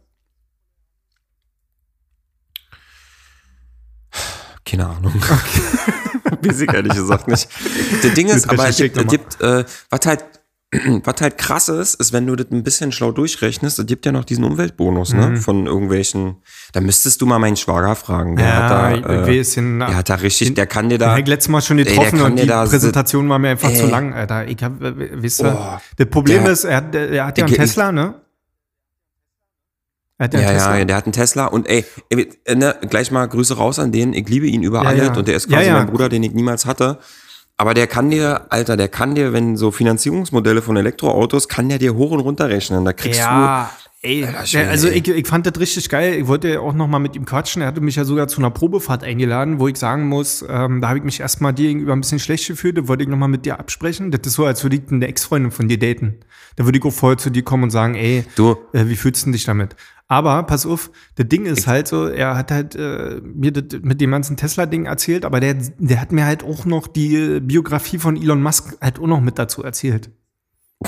Keine 4.65 4.87
Ahnung. 4.87 5.13
Weiß 6.45 6.61
ich 6.61 6.71
ehrlich 6.73 6.93
gesagt 6.93 7.27
nicht. 7.27 7.47
Das 8.03 8.13
Ding 8.13 8.27
ist, 8.27 8.49
aber 8.49 8.67
es 8.69 8.77
gibt, 8.77 8.97
es 8.97 9.07
gibt 9.07 9.41
äh, 9.41 9.63
was 9.89 9.99
halt, 10.05 10.25
was 11.05 11.21
halt 11.21 11.37
krass 11.37 11.69
ist, 11.69 11.95
ist, 11.95 12.11
wenn 12.11 12.27
du 12.27 12.35
das 12.35 12.47
ein 12.51 12.61
bisschen 12.61 12.91
schlau 12.91 13.11
durchrechnest, 13.13 13.79
es 13.79 13.85
gibt 13.85 14.05
ja 14.05 14.11
noch 14.11 14.25
diesen 14.25 14.43
Umweltbonus, 14.43 15.13
Mhm. 15.13 15.19
ne, 15.19 15.37
von 15.37 15.65
irgendwelchen, 15.65 16.37
da 16.73 16.81
müsstest 16.81 17.21
du 17.21 17.25
mal 17.25 17.39
meinen 17.39 17.55
Schwager 17.55 17.95
fragen, 17.95 18.35
der 18.35 18.53
hat 18.53 18.71
da, 18.71 18.91
äh, 19.25 19.43
den, 19.43 19.79
der 19.79 19.95
hat 19.95 20.09
da 20.09 20.15
richtig, 20.15 20.55
der 20.55 20.67
kann 20.67 20.89
dir 20.89 20.97
da, 20.97 21.11
hab 21.11 21.19
ich 21.19 21.27
letztes 21.27 21.49
Mal 21.49 21.61
schon 21.61 21.77
getroffen 21.77 22.19
kann 22.19 22.31
und 22.33 22.39
die 22.39 22.45
da 22.47 22.65
Präsentation 22.65 23.29
war 23.29 23.39
mir 23.39 23.49
einfach 23.51 23.71
zu 23.73 23.83
Ey. 23.83 23.89
lang, 23.89 24.13
Alter. 24.13 24.45
Ich 24.47 24.61
hab, 24.61 24.73
weißt 24.81 25.39
du, 25.43 25.45
Oh, 25.57 25.77
das 25.95 26.07
Problem 26.09 26.43
der- 26.43 26.51
ist, 26.51 26.65
er 26.65 26.75
hat, 26.77 26.93
er 26.93 27.25
hat 27.25 27.37
ja 27.37 27.45
einen 27.45 27.55
Tesla, 27.55 27.91
ne? 27.93 28.15
Ja 30.19 30.27
ja, 30.27 30.51
Tesla. 30.51 30.77
ja, 30.77 30.85
der 30.85 30.95
hat 30.95 31.05
einen 31.05 31.13
Tesla 31.13 31.45
und 31.45 31.69
ey, 31.69 31.85
ey, 32.09 32.27
ne, 32.55 32.75
gleich 32.89 33.11
mal 33.11 33.27
Grüße 33.27 33.55
raus 33.57 33.77
an 33.77 33.91
den, 33.91 34.13
ich 34.13 34.27
liebe 34.27 34.47
ihn 34.47 34.63
über 34.63 34.81
Ja, 34.83 34.89
alles 34.89 35.07
ja. 35.07 35.13
und 35.15 35.27
der 35.27 35.35
ist 35.35 35.47
quasi 35.47 35.67
ja. 35.67 35.73
mein 35.73 35.87
Bruder, 35.87 36.09
den 36.09 36.23
ich 36.23 36.33
niemals 36.33 36.65
hatte. 36.65 36.97
Aber 37.59 37.73
der 37.73 37.87
kann 37.87 38.09
dir, 38.11 38.45
Alter, 38.49 38.77
der 38.77 38.87
kann 38.87 39.15
dir, 39.15 39.33
wenn 39.33 39.57
so 39.57 39.71
Finanzierungsmodelle 39.71 40.61
von 40.61 40.77
Elektroautos, 40.77 41.47
kann 41.47 41.69
der 41.69 41.79
dir 41.79 41.95
hoch 41.95 42.11
und 42.11 42.19
runter 42.19 42.49
rechnen. 42.49 42.85
Da 42.85 42.93
kriegst 42.93 43.19
Ja, 43.19 43.69
ey, 44.01 44.21
der, 44.21 44.45
Schwede, 44.45 44.69
also 44.69 44.87
ich, 44.87 45.07
ich 45.07 45.27
fand 45.27 45.45
das 45.45 45.59
richtig 45.59 45.89
geil. 45.89 46.15
Ich 46.19 46.27
wollte 46.27 46.49
ja 46.49 46.59
auch 46.59 46.73
noch 46.73 46.87
mal 46.87 46.99
mit 46.99 47.15
ihm 47.15 47.25
quatschen. 47.25 47.61
Er 47.61 47.67
hatte 47.67 47.81
mich 47.81 47.95
ja 47.95 48.05
sogar 48.05 48.27
zu 48.27 48.39
einer 48.39 48.51
Probefahrt 48.51 49.03
eingeladen, 49.03 49.59
wo 49.59 49.67
ich 49.67 49.77
sagen 49.77 50.07
muss, 50.07 50.45
ähm, 50.47 50.81
da 50.81 50.89
habe 50.89 50.99
ich 50.99 51.05
mich 51.05 51.19
erstmal 51.19 51.53
dir 51.53 51.67
gegenüber 51.67 51.93
ein 51.93 52.01
bisschen 52.01 52.19
schlecht 52.19 52.47
gefühlt. 52.47 52.77
Da 52.77 52.87
wollte 52.87 53.03
ich 53.03 53.09
noch 53.09 53.17
mal 53.17 53.27
mit 53.27 53.45
dir 53.45 53.59
absprechen. 53.59 54.11
Das 54.11 54.21
ist 54.25 54.33
so, 54.33 54.45
als 54.45 54.63
würde 54.63 54.77
ich 54.77 54.91
eine 54.91 55.07
Ex-Freundin 55.07 55.51
von 55.51 55.67
dir 55.67 55.79
daten. 55.79 56.19
Da 56.55 56.65
würde 56.65 56.77
ich 56.77 56.85
auch 56.85 56.91
vorher 56.91 57.17
zu 57.17 57.29
dir 57.29 57.43
kommen 57.43 57.63
und 57.63 57.71
sagen, 57.71 57.95
ey, 57.95 58.23
du, 58.35 58.57
äh, 58.73 58.87
wie 58.87 58.95
fühlst 58.95 59.25
du 59.25 59.31
dich 59.31 59.45
damit? 59.45 59.75
Aber 60.07 60.43
pass 60.43 60.65
auf, 60.65 60.89
das 61.15 61.27
Ding 61.27 61.45
ist 61.45 61.67
halt 61.67 61.87
so, 61.89 62.07
er 62.07 62.37
hat 62.37 62.51
halt 62.51 62.75
äh, 62.75 63.19
mir 63.21 63.51
das 63.51 63.81
mit 63.81 63.99
dem 63.99 64.11
ganzen 64.11 64.37
Tesla-Ding 64.37 64.85
erzählt, 64.85 65.25
aber 65.25 65.41
der, 65.41 65.55
der 65.55 65.99
hat 65.99 66.13
mir 66.13 66.25
halt 66.25 66.43
auch 66.43 66.65
noch 66.65 66.87
die 66.87 67.41
Biografie 67.41 67.97
von 67.97 68.15
Elon 68.15 68.41
Musk 68.41 68.77
halt 68.79 68.99
auch 68.99 69.07
noch 69.07 69.19
mit 69.19 69.37
dazu 69.37 69.63
erzählt. 69.63 70.09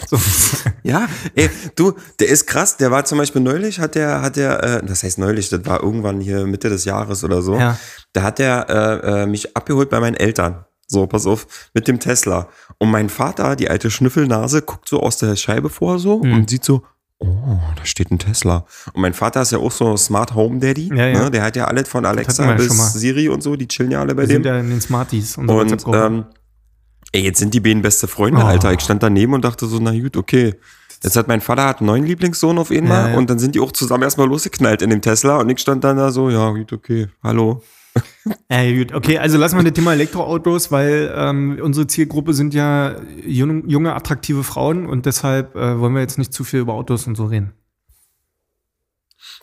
So. 0.07 0.17
Ja, 0.83 1.07
ey, 1.35 1.49
du, 1.75 1.93
der 2.19 2.27
ist 2.29 2.45
krass. 2.45 2.77
Der 2.77 2.91
war 2.91 3.05
zum 3.05 3.17
Beispiel 3.17 3.41
neulich, 3.41 3.79
hat 3.79 3.95
der, 3.95 4.21
hat 4.21 4.35
der, 4.35 4.63
äh, 4.63 4.85
das 4.85 5.01
heißt 5.03 5.17
neulich, 5.17 5.49
das 5.49 5.65
war 5.65 5.81
irgendwann 5.81 6.21
hier 6.21 6.45
Mitte 6.45 6.69
des 6.69 6.85
Jahres 6.85 7.23
oder 7.23 7.41
so. 7.41 7.55
Ja. 7.57 7.77
Da 8.13 8.21
hat 8.23 8.37
der 8.39 8.67
äh, 8.69 9.23
äh, 9.23 9.25
mich 9.25 9.55
abgeholt 9.57 9.89
bei 9.89 9.99
meinen 9.99 10.15
Eltern. 10.15 10.65
So, 10.87 11.05
pass 11.07 11.25
auf, 11.27 11.69
mit 11.73 11.87
dem 11.87 11.99
Tesla. 11.99 12.47
Und 12.77 12.91
mein 12.91 13.09
Vater, 13.09 13.55
die 13.55 13.69
alte 13.69 13.89
Schnüffelnase, 13.91 14.61
guckt 14.61 14.87
so 14.89 14.99
aus 15.01 15.17
der 15.17 15.35
Scheibe 15.35 15.69
vor 15.69 15.99
so 15.99 16.23
Mhm. 16.23 16.33
und 16.33 16.49
sieht 16.49 16.63
so, 16.65 16.83
oh, 17.19 17.59
da 17.75 17.83
steht 17.85 18.11
ein 18.11 18.17
Tesla. 18.19 18.65
Und 18.93 19.01
mein 19.01 19.13
Vater 19.13 19.41
ist 19.41 19.51
ja 19.51 19.57
auch 19.59 19.71
so 19.71 19.97
Smart 19.97 20.33
Home 20.35 20.59
Daddy. 20.59 20.89
Ja, 20.95 21.07
ja. 21.07 21.23
Ne? 21.23 21.31
Der 21.31 21.43
hat 21.43 21.55
ja 21.55 21.65
alles 21.65 21.87
von 21.87 22.05
Alexa 22.05 22.45
ja 22.45 22.53
bis. 22.53 22.93
Siri 22.93 23.27
und 23.29 23.41
so, 23.43 23.55
die 23.55 23.67
chillen 23.67 23.91
ja 23.91 24.01
alle 24.01 24.13
bei 24.15 24.23
Wir 24.23 24.27
dem. 24.27 24.43
sind 24.43 24.45
ja 24.45 24.59
in 24.59 24.69
den 24.69 24.81
Smarties. 24.81 25.37
Und 25.37 25.49
ähm, 25.93 26.25
ey, 27.11 27.21
jetzt 27.23 27.39
sind 27.39 27.53
die 27.53 27.59
beiden 27.59 27.81
beste 27.81 28.07
Freunde, 28.07 28.41
Oh. 28.41 28.45
Alter. 28.45 28.73
Ich 28.73 28.81
stand 28.81 29.01
daneben 29.03 29.33
und 29.33 29.43
dachte 29.45 29.65
so, 29.67 29.79
na 29.79 29.91
gut, 29.97 30.17
okay. 30.17 30.55
Jetzt 31.01 31.15
hat 31.15 31.27
mein 31.29 31.39
Vater 31.41 31.65
hat 31.65 31.79
einen 31.79 31.87
neuen 31.87 32.03
Lieblingssohn 32.05 32.57
auf 32.57 32.71
einmal 32.71 33.05
Ja, 33.05 33.09
ja. 33.11 33.17
und 33.17 33.29
dann 33.29 33.39
sind 33.39 33.55
die 33.55 33.61
auch 33.61 33.71
zusammen 33.71 34.03
erstmal 34.03 34.27
losgeknallt 34.27 34.81
in 34.81 34.89
dem 34.89 35.01
Tesla 35.01 35.37
und 35.37 35.49
ich 35.49 35.59
stand 35.59 35.83
dann 35.85 35.95
da 35.97 36.11
so, 36.11 36.29
ja, 36.29 36.49
gut, 36.51 36.73
okay, 36.73 37.07
hallo. 37.23 37.63
Äh, 38.49 38.77
gut, 38.77 38.93
okay, 38.93 39.17
also 39.17 39.37
lassen 39.37 39.57
wir 39.57 39.63
das 39.63 39.73
Thema 39.73 39.93
Elektroautos, 39.93 40.71
weil 40.71 41.11
ähm, 41.15 41.57
unsere 41.61 41.87
Zielgruppe 41.87 42.33
sind 42.33 42.53
ja 42.53 42.95
jung, 43.25 43.67
junge, 43.67 43.95
attraktive 43.95 44.43
Frauen 44.43 44.85
und 44.85 45.05
deshalb 45.07 45.55
äh, 45.55 45.79
wollen 45.79 45.93
wir 45.93 46.01
jetzt 46.01 46.17
nicht 46.19 46.31
zu 46.33 46.43
viel 46.43 46.59
über 46.59 46.73
Autos 46.73 47.07
und 47.07 47.15
so 47.15 47.25
reden. 47.25 47.53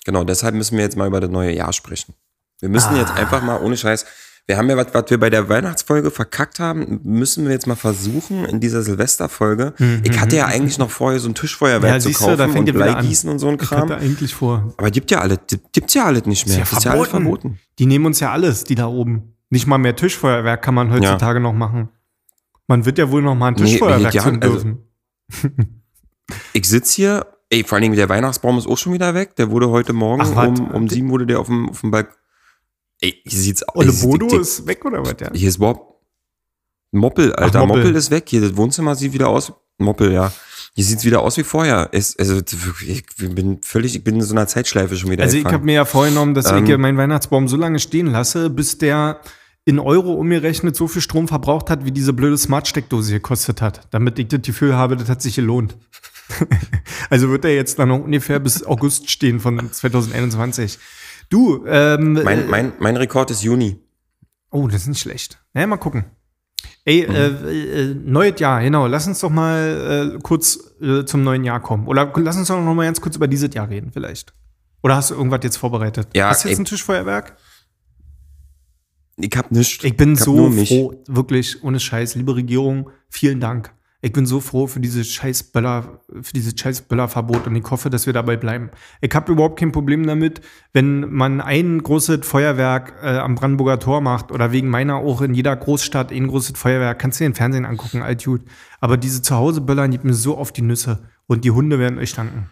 Genau, 0.05 0.24
deshalb 0.24 0.55
müssen 0.55 0.76
wir 0.76 0.85
jetzt 0.85 0.96
mal 0.96 1.07
über 1.09 1.20
das 1.20 1.31
neue 1.31 1.55
Jahr 1.55 1.72
sprechen. 1.72 2.14
Wir 2.61 2.68
müssen 2.68 2.96
jetzt 2.96 3.11
Ah. 3.12 3.14
einfach 3.16 3.42
mal, 3.42 3.61
ohne 3.61 3.76
Scheiß, 3.76 4.07
wir 4.46 4.56
haben 4.56 4.70
ja 4.70 4.76
was, 4.76 4.87
was 4.92 5.11
wir 5.11 5.18
bei 5.18 5.28
der 5.30 5.48
Weihnachtsfolge 5.48 6.11
verkackt 6.11 6.61
haben, 6.61 7.00
müssen 7.02 7.44
wir 7.46 7.52
jetzt 7.52 7.66
mal 7.66 7.74
versuchen 7.74 8.44
in 8.44 8.61
dieser 8.61 8.82
Silvesterfolge. 8.82 9.74
Ich 10.04 10.20
hatte 10.20 10.37
ja 10.37 10.46
eigentlich 10.46 10.78
noch 10.78 10.90
vorher 10.90 11.18
so 11.18 11.28
ein 11.28 11.35
Tischfeuerwerk 11.35 11.82
Mhm, 11.82 11.94
Ja, 11.96 12.00
zu 12.00 12.09
siehst 12.09 12.20
du, 12.20 12.26
da 12.26 12.37
kaufen 12.37 12.52
fängt 12.52 12.68
und. 12.68 12.74
Bleigießen 12.76 13.28
und 13.28 13.38
so 13.40 13.48
ein 13.48 13.54
Ich 13.61 13.61
Kram. 13.68 13.82
hatte 13.90 13.96
eigentlich 13.96 14.35
vor. 14.35 14.72
Aber 14.76 14.90
gibt 14.90 15.11
ja 15.11 15.20
alles, 15.20 15.38
gibt's 15.72 15.94
ja 15.94 16.04
alles 16.04 16.26
nicht 16.26 16.46
mehr. 16.46 16.62
Ist 16.62 16.70
ja 16.72 16.78
ist 16.78 16.85
ja 16.85 16.92
alles 16.92 17.09
verboten. 17.09 17.59
Die 17.78 17.87
nehmen 17.87 18.06
uns 18.06 18.20
ja 18.20 18.30
alles, 18.30 18.62
die 18.64 18.74
da 18.76 18.87
oben. 18.87 19.35
Nicht 19.50 19.66
mal 19.66 19.78
mehr 19.78 19.96
Tischfeuerwerk 19.96 20.62
kann 20.62 20.74
man 20.74 20.90
heutzutage 20.92 21.40
noch 21.40 21.52
machen. 21.52 21.88
Man 22.68 22.85
wird 22.85 22.98
ja 22.98 23.11
wohl 23.11 23.22
noch 23.22 23.35
mal 23.35 23.48
ein 23.48 23.54
Nee, 23.54 23.64
Tischfeuerwerk 23.64 24.14
ja, 24.14 24.22
zünden 24.22 24.42
also- 24.42 24.54
dürfen. 24.54 24.78
Ich 26.52 26.68
sitz 26.68 26.92
hier, 26.92 27.24
ey, 27.50 27.62
vor 27.62 27.76
allen 27.76 27.82
Dingen 27.82 27.94
der 27.96 28.09
Weihnachtsbaum 28.09 28.59
ist 28.59 28.66
auch 28.66 28.76
schon 28.78 28.92
wieder 28.92 29.14
weg. 29.14 29.37
Der 29.37 29.50
wurde 29.50 29.70
heute 29.70 29.92
Morgen 29.92 30.22
Ach, 30.22 30.46
um, 30.48 30.70
um 30.72 30.88
sieben 30.88 31.09
wurde 31.11 31.24
der 31.26 31.38
auf 31.38 31.46
dem, 31.46 31.68
auf 31.68 31.80
dem 31.82 31.90
Balkon. 31.92 32.14
Ey, 33.00 33.20
hier 33.24 33.38
sieht's 33.40 33.62
aus. 33.62 33.76
Olle 33.76 33.92
Ey, 33.92 34.02
Bodo 34.02 34.26
die- 34.28 34.37
ist 34.37 34.66
weg 34.66 34.85
oder 34.85 35.02
was, 35.02 35.14
ja? 35.20 35.30
Hier 35.32 35.48
ist 35.48 35.59
Bob. 35.59 36.00
Moppel, 36.92 37.35
Alter. 37.35 37.66
Moppel. 37.66 37.82
Moppel. 37.85 37.96
ist 37.96 38.11
weg. 38.11 38.24
Hier, 38.28 38.40
das 38.40 38.56
Wohnzimmer 38.56 38.94
sieht 38.94 39.12
wieder 39.12 39.28
aus. 39.28 39.52
Moppel, 39.78 40.12
ja. 40.12 40.32
Hier 40.74 40.85
sieht's 40.85 41.04
wieder 41.04 41.20
aus 41.22 41.37
wie 41.37 41.42
vorher. 41.42 41.88
Es, 41.92 42.18
also, 42.18 42.40
ich 42.87 43.06
bin 43.16 43.61
völlig, 43.62 43.96
ich 43.96 44.04
bin 44.04 44.16
in 44.16 44.22
so 44.22 44.35
einer 44.35 44.46
Zeitschleife 44.46 44.96
schon 44.96 45.11
wieder. 45.11 45.24
Also 45.24 45.37
ich 45.37 45.44
habe 45.46 45.64
mir 45.64 45.74
ja 45.74 45.85
vorgenommen, 45.85 46.35
dass 46.35 46.50
Ähm, 46.50 46.64
ich 46.66 46.76
meinen 46.76 46.98
Weihnachtsbaum 46.98 47.48
so 47.48 47.56
lange 47.56 47.78
stehen 47.78 48.06
lasse, 48.09 48.50
bis 48.50 48.78
der 48.78 49.20
in 49.64 49.78
Euro 49.78 50.12
umgerechnet 50.14 50.76
so 50.76 50.87
viel 50.87 51.02
Strom 51.02 51.28
verbraucht 51.28 51.70
hat, 51.70 51.85
wie 51.85 51.92
diese 51.92 52.12
blöde 52.12 52.38
Smart-Steckdose 52.38 53.12
gekostet 53.12 53.61
hat. 53.62 53.88
Damit 53.90 54.18
ich 54.18 54.28
das 54.28 54.42
Gefühl 54.42 54.76
habe, 54.76 54.96
das 54.96 55.09
hat 55.09 55.22
sich 55.22 55.35
gelohnt. 55.35 55.76
also 57.11 57.30
wird 57.30 57.44
er 57.44 57.54
jetzt 57.54 57.78
dann 57.78 57.88
noch 57.88 58.00
ungefähr 58.04 58.38
bis 58.38 58.62
August 58.64 59.11
stehen 59.11 59.40
von 59.40 59.72
2021. 59.72 60.78
Du, 61.29 61.65
ähm, 61.67 62.15
mein, 62.25 62.49
mein, 62.49 62.73
mein 62.79 62.97
Rekord 62.97 63.31
ist 63.31 63.43
Juni. 63.43 63.81
oh, 64.51 64.69
das 64.69 64.83
ist 64.83 64.89
nicht 64.89 65.01
schlecht. 65.01 65.39
Naja, 65.55 65.67
mal 65.67 65.77
gucken. 65.77 66.05
Ey, 66.85 67.01
äh, 67.03 67.91
äh, 67.91 67.95
neues 67.95 68.39
Jahr, 68.39 68.62
genau. 68.62 68.87
Lass 68.87 69.07
uns 69.09 69.19
doch 69.21 69.31
mal 69.31 70.15
äh, 70.15 70.19
kurz 70.23 70.59
äh, 70.81 71.05
zum 71.05 71.25
neuen 71.25 71.43
Jahr 71.43 71.61
kommen. 71.61 71.87
Oder 71.89 72.12
lass 72.17 72.37
uns 72.37 72.49
doch 72.49 72.62
noch 72.62 72.75
mal 72.75 72.85
ganz 72.85 73.01
kurz 73.01 73.17
über 73.17 73.27
dieses 73.27 73.53
Jahr 73.53 73.69
reden, 73.69 73.91
vielleicht. 73.93 74.33
Oder 74.83 74.97
hast 74.97 75.11
du 75.11 75.15
irgendwas 75.15 75.41
jetzt 75.43 75.57
vorbereitet? 75.57 76.09
Ja, 76.15 76.29
hast 76.29 76.45
du 76.45 76.49
jetzt 76.49 76.59
ey. 76.59 76.62
ein 76.62 76.67
Tischfeuerwerk? 76.67 77.37
Ich 79.17 79.37
hab 79.37 79.51
nichts. 79.51 79.83
Ich 79.83 79.97
bin 79.97 80.12
hab 80.17 80.25
so 80.25 80.49
mich. 80.49 80.69
froh, 80.69 80.95
wirklich, 81.09 81.62
ohne 81.65 81.81
Scheiß, 81.81 82.15
liebe 82.15 82.37
Regierung, 82.37 82.91
vielen 83.09 83.41
Dank. 83.41 83.73
Ich 84.02 84.12
bin 84.12 84.26
so 84.26 84.40
froh 84.40 84.66
für 84.66 84.80
diese 84.80 85.04
scheiß 85.04 85.44
Böller, 85.44 86.00
für 86.22 86.32
dieses 86.32 86.54
scheiß 86.59 86.82
Böllerverbot 86.82 87.46
und 87.46 87.56
ich 87.56 87.64
hoffe, 87.70 87.88
dass 87.88 88.06
wir 88.06 88.12
dabei 88.12 88.37
bleiben. 88.37 88.70
Ich 89.00 89.14
habe 89.14 89.32
überhaupt 89.32 89.59
kein 89.59 89.72
Problem 89.72 90.06
damit, 90.06 90.42
wenn 90.72 91.11
man 91.12 91.40
ein 91.40 91.82
großes 91.82 92.26
Feuerwerk 92.26 92.94
äh, 93.02 93.18
am 93.18 93.35
Brandenburger 93.35 93.78
Tor 93.78 94.00
macht 94.02 94.32
oder 94.32 94.52
wegen 94.52 94.68
meiner 94.68 94.96
auch 94.96 95.22
in 95.22 95.35
jeder 95.35 95.56
Großstadt 95.56 96.12
ein 96.12 96.28
großes 96.28 96.59
Feuerwerk. 96.59 96.98
Kannst 96.98 97.18
du 97.18 97.24
dir 97.24 97.30
den 97.30 97.35
Fernsehen 97.35 97.64
angucken, 97.64 98.02
altjut. 98.02 98.42
Aber 98.80 98.96
diese 98.96 99.22
Zuhause-Böller 99.22 99.88
die 99.88 99.98
mir 100.02 100.14
so 100.14 100.37
auf 100.37 100.52
die 100.52 100.62
Nüsse 100.62 101.09
und 101.26 101.44
die 101.44 101.50
Hunde 101.50 101.78
werden 101.78 101.98
euch 101.98 102.14
danken. 102.14 102.50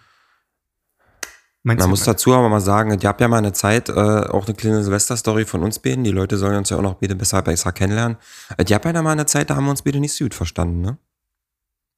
Meinst 1.67 1.81
Man 1.81 1.91
muss 1.91 2.01
was? 2.01 2.07
dazu 2.07 2.35
aber 2.35 2.51
mal 2.51 2.61
sagen, 2.61 2.91
es 2.91 3.01
gab 3.01 3.23
ja 3.23 3.29
mal 3.29 3.39
eine 3.39 3.55
Zeit, 3.55 3.89
äh, 3.89 3.93
auch 3.93 4.47
eine 4.47 4.55
kleine 4.55 4.85
Silvester-Story 4.85 5.47
von 5.47 5.63
uns 5.63 5.79
beiden. 5.79 6.05
Die 6.05 6.11
Leute 6.11 6.37
sollen 6.37 6.57
uns 6.57 6.69
ja 6.69 6.77
auch 6.77 6.83
noch 6.83 6.97
bitte 6.97 7.15
besser 7.15 7.41
besser 7.41 7.73
kennenlernen. 7.73 8.19
Es 8.59 8.67
gab 8.67 8.85
ja 8.85 8.93
da 8.93 9.01
mal 9.01 9.13
eine 9.13 9.25
Zeit, 9.25 9.49
da 9.49 9.57
haben 9.57 9.65
wir 9.65 9.71
uns 9.71 9.81
bitte 9.81 9.99
nicht 9.99 10.13
so 10.13 10.25
gut 10.27 10.35
verstanden, 10.35 10.83
ne? 10.83 10.99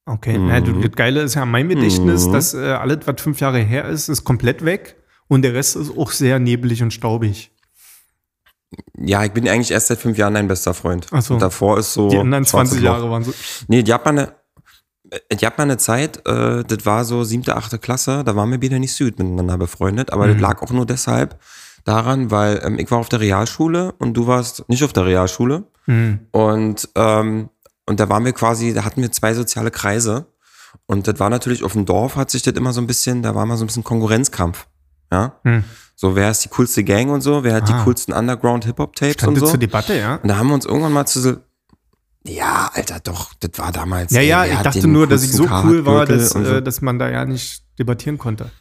Okay, 0.07 0.37
Mhm. 0.37 0.63
du, 0.63 0.71
das 0.87 0.95
Geile 0.95 1.21
ist 1.21 1.35
ja 1.35 1.43
an 1.43 1.51
meinem 1.51 1.69
Gedächtnis, 1.69 2.27
Mhm. 2.27 2.31
dass 2.31 2.53
äh, 2.53 2.59
alles, 2.71 2.99
was 3.05 3.21
fünf 3.21 3.39
Jahre 3.41 3.59
her 3.59 3.85
ist, 3.89 4.07
ist 4.07 4.23
komplett 4.23 4.63
weg 4.65 4.95
und 5.27 5.41
der 5.41 5.53
Rest 5.53 5.75
ist 5.75 5.95
auch 5.97 6.11
sehr 6.11 6.39
neblig 6.39 6.81
und 6.81 6.91
staubig. 6.93 7.51
Ja, 8.97 9.23
ich 9.23 9.31
bin 9.31 9.47
eigentlich 9.47 9.71
erst 9.71 9.87
seit 9.87 9.99
fünf 9.99 10.17
Jahren 10.17 10.33
dein 10.33 10.47
bester 10.47 10.73
Freund. 10.73 11.07
Ach 11.11 11.21
so. 11.21 11.33
Und 11.35 11.41
davor 11.41 11.77
ist 11.77 11.93
so. 11.93 12.09
Die 12.09 12.17
anderen 12.17 12.45
schwarzes 12.45 12.71
20 12.71 12.83
Loch. 12.85 12.93
Jahre 12.93 13.09
waren 13.11 13.23
so. 13.23 13.33
Nee, 13.67 13.83
die 13.83 13.93
hat 13.93 14.03
mal 14.05 14.11
eine, 14.11 14.33
äh, 15.29 15.35
die 15.35 15.45
hat 15.45 15.57
mal 15.57 15.63
eine 15.65 15.77
Zeit, 15.77 16.25
äh, 16.27 16.63
das 16.65 16.85
war 16.85 17.05
so 17.05 17.23
siebte, 17.23 17.55
achte 17.55 17.77
Klasse, 17.79 18.23
da 18.25 18.35
waren 18.35 18.51
wir 18.51 18.61
wieder 18.61 18.79
nicht 18.79 18.93
süd 18.93 19.19
miteinander 19.19 19.57
befreundet, 19.57 20.11
aber 20.11 20.27
Mhm. 20.27 20.33
das 20.33 20.41
lag 20.41 20.61
auch 20.61 20.71
nur 20.71 20.85
deshalb 20.85 21.39
daran, 21.85 22.29
weil 22.31 22.61
ähm, 22.65 22.77
ich 22.79 22.91
war 22.91 22.97
auf 22.97 23.07
der 23.09 23.21
Realschule 23.21 23.93
und 23.99 24.13
du 24.15 24.27
warst 24.27 24.67
nicht 24.67 24.83
auf 24.83 24.91
der 24.93 25.05
Realschule 25.05 25.63
Mhm. 25.85 26.19
und 26.31 26.89
ähm, 26.95 27.49
und 27.87 27.99
da 27.99 28.07
waren 28.09 28.23
wir 28.25 28.33
quasi, 28.33 28.73
da 28.73 28.83
hatten 28.85 29.01
wir 29.01 29.11
zwei 29.11 29.33
soziale 29.33 29.71
Kreise 29.71 30.27
und 30.85 31.07
das 31.07 31.19
war 31.19 31.29
natürlich 31.31 31.63
auf 31.63 31.73
dem 31.73 31.85
Dorf 31.85 32.15
hat 32.15 32.29
sich 32.29 32.43
das 32.43 32.53
immer 32.53 32.73
so 32.73 32.81
ein 32.81 32.87
bisschen, 32.87 33.23
da 33.23 33.33
war 33.33 33.45
mal 33.47 33.57
so 33.57 33.63
ein 33.63 33.67
bisschen 33.67 33.83
Konkurrenzkampf, 33.83 34.67
ja, 35.11 35.39
Hm. 35.43 35.63
so 35.95 36.15
wer 36.15 36.29
ist 36.29 36.43
die 36.45 36.49
coolste 36.49 36.83
Gang 36.83 37.09
und 37.09 37.21
so, 37.21 37.43
wer 37.43 37.55
hat 37.55 37.63
Ah. 37.63 37.77
die 37.79 37.83
coolsten 37.83 38.13
Underground 38.13 38.65
Hip 38.65 38.77
Hop 38.79 38.95
Tapes 38.95 39.13
Stand 39.15 39.33
und 39.33 39.39
so. 39.39 39.47
zur 39.47 39.57
Debatte, 39.59 39.97
ja? 39.97 40.15
Und 40.17 40.27
da 40.27 40.37
haben 40.37 40.47
wir 40.47 40.53
uns 40.53 40.65
irgendwann 40.65 40.93
mal 40.93 41.05
zu 41.07 41.19
so, 41.21 41.37
ja, 42.25 42.69
Alter, 42.73 42.99
doch, 42.99 43.33
das 43.39 43.51
war 43.57 43.71
damals. 43.71 44.11
Ja, 44.11 44.19
ey, 44.19 44.27
ja, 44.27 44.45
ich 44.45 44.59
dachte 44.59 44.85
nur, 44.87 45.07
dass 45.07 45.23
ich 45.23 45.31
so 45.31 45.43
cool 45.63 45.85
war, 45.85 46.05
dass, 46.05 46.35
äh, 46.35 46.61
dass 46.61 46.81
man 46.81 46.99
da 46.99 47.09
ja 47.09 47.23
nicht 47.23 47.63
debattieren 47.79 48.17
konnte. 48.17 48.51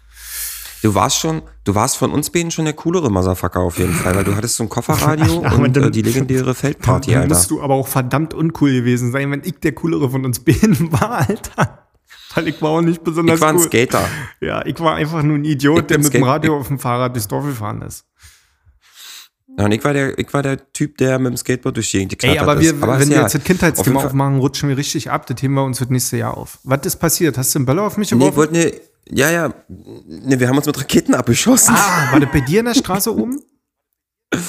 Du 0.83 0.95
warst 0.95 1.19
schon, 1.19 1.43
du 1.65 1.75
warst 1.75 1.97
von 1.97 2.13
uns 2.13 2.31
beiden 2.31 2.51
schon 2.51 2.65
der 2.67 2.75
coolere 2.75 3.11
Motherfucker 3.11 3.61
auf 3.61 3.79
jeden 3.79 3.93
Fall, 3.95 4.15
weil 4.15 4.25
du 4.25 4.37
hattest 4.37 4.57
so 4.57 4.63
ein 4.63 4.69
Kofferradio 4.69 5.45
Aber 5.45 5.59
und 5.65 5.77
dann- 5.77 5.85
äh, 5.85 5.91
die 5.91 6.03
legendäre 6.03 6.55
Feldparty, 6.55 7.13
Dann 7.13 7.23
Alter. 7.23 7.35
musst 7.35 7.51
du 7.51 7.63
aber 7.63 7.75
auch 7.75 7.89
verdammt 7.89 8.35
uncool 8.35 8.73
gewesen 8.73 9.11
sein, 9.11 9.31
wenn 9.31 9.43
ich 9.45 9.59
der 9.61 9.73
coolere 9.73 10.11
von 10.11 10.25
uns 10.25 10.39
beiden 10.41 10.93
war, 10.93 11.29
Alter. 11.29 11.87
Weil 12.35 12.49
ich 12.49 12.61
war 12.61 12.71
auch 12.71 12.81
nicht 12.83 13.03
besonders 13.03 13.37
Ich 13.37 13.41
war 13.41 13.49
ein 13.51 13.57
cool. 13.57 13.63
Skater. 13.63 14.07
Ja, 14.41 14.65
ich 14.67 14.79
war 14.79 14.95
einfach 14.97 15.23
nur 15.23 15.39
ein 15.39 15.45
Idiot, 15.45 15.81
Ich 15.81 15.87
der 15.87 15.99
mit 15.99 16.07
dem 16.09 16.11
Skate- 16.21 16.27
Radio 16.27 16.59
auf 16.59 16.69
dem 16.69 16.79
Fahrrad 16.79 17.15
durchs 17.15 17.29
Dorf 17.29 17.47
gefahren 17.47 17.83
ist. 17.83 18.05
Ja, 19.59 19.65
und 19.65 19.73
ich 19.73 19.83
war 19.83 19.95
der, 19.95 20.19
ich 20.19 20.33
war 20.35 20.43
der 20.43 20.71
Typ, 20.75 20.99
der 20.99 21.19
mit 21.19 21.33
dem 21.33 21.37
Skateboard 21.39 21.77
durch 21.77 21.91
die 21.91 21.99
Gegend 21.99 22.13
Ey, 22.13 22.19
geknattert 22.35 22.43
aber 22.43 22.61
wir, 22.61 22.75
ist. 22.75 22.83
wenn 22.83 22.91
ist 23.01 23.09
wir 23.09 23.17
ja- 23.17 23.23
jetzt 23.23 23.35
das 23.35 23.41
auf 23.41 23.47
Kindheitsthema 23.47 24.01
Fall- 24.01 24.09
aufmachen, 24.09 24.39
rutschen 24.39 24.69
wir 24.69 24.77
richtig 24.77 25.11
ab. 25.11 25.27
Das 25.27 25.37
Thema 25.37 25.63
uns 25.63 25.81
wird 25.81 25.91
nächstes 25.91 26.19
Jahr 26.19 26.37
auf. 26.37 26.59
Was 26.65 26.85
ist 26.85 26.97
passiert? 26.97 27.39
Hast 27.39 27.55
du 27.55 27.61
einen 27.61 27.67
Böller 27.67 27.85
auf 27.85 27.97
mich 27.97 28.11
Nee, 28.13 28.17
ich 28.19 28.21
geworfen? 28.21 28.37
wollte 28.37 28.53
ne, 28.53 28.81
ja, 29.11 29.31
ja, 29.31 29.55
ne, 29.69 30.39
wir 30.41 30.49
haben 30.49 30.57
uns 30.57 30.67
mit 30.67 30.79
Raketen 30.79 31.15
abgeschossen. 31.15 31.75
ah, 31.77 32.13
war 32.13 32.21
das 32.21 32.31
bei 32.33 32.41
dir 32.41 32.61
in 32.61 32.67
der 32.67 32.75
Straße 32.75 33.15
oben? 33.17 33.41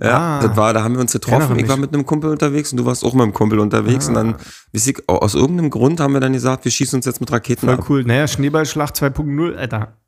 Ja, 0.00 0.38
Ah. 0.38 0.40
das 0.46 0.56
war, 0.56 0.72
da 0.72 0.84
haben 0.84 0.94
wir 0.94 1.00
uns 1.00 1.10
getroffen. 1.12 1.58
Ich 1.58 1.66
war 1.66 1.76
mit 1.76 1.92
einem 1.92 2.06
Kumpel 2.06 2.30
unterwegs 2.30 2.70
und 2.70 2.76
du 2.78 2.84
warst 2.86 3.04
auch 3.04 3.14
mit 3.14 3.22
einem 3.24 3.32
Kumpel 3.32 3.58
unterwegs. 3.58 4.06
Und 4.06 4.14
dann, 4.14 4.36
weiß 4.72 4.86
ich, 4.86 5.08
aus 5.08 5.34
irgendeinem 5.34 5.70
Grund 5.70 5.98
haben 5.98 6.12
wir 6.14 6.20
dann 6.20 6.32
gesagt, 6.32 6.64
wir 6.64 6.70
schießen 6.70 6.98
uns 6.98 7.04
jetzt 7.04 7.20
mit 7.20 7.32
Raketen 7.32 7.66
Voll 7.66 7.74
ab. 7.74 7.86
cool. 7.90 8.04
Naja, 8.04 8.28
Schneeballschlacht 8.28 8.94
2.0, 8.94 9.56
Alter. 9.56 9.98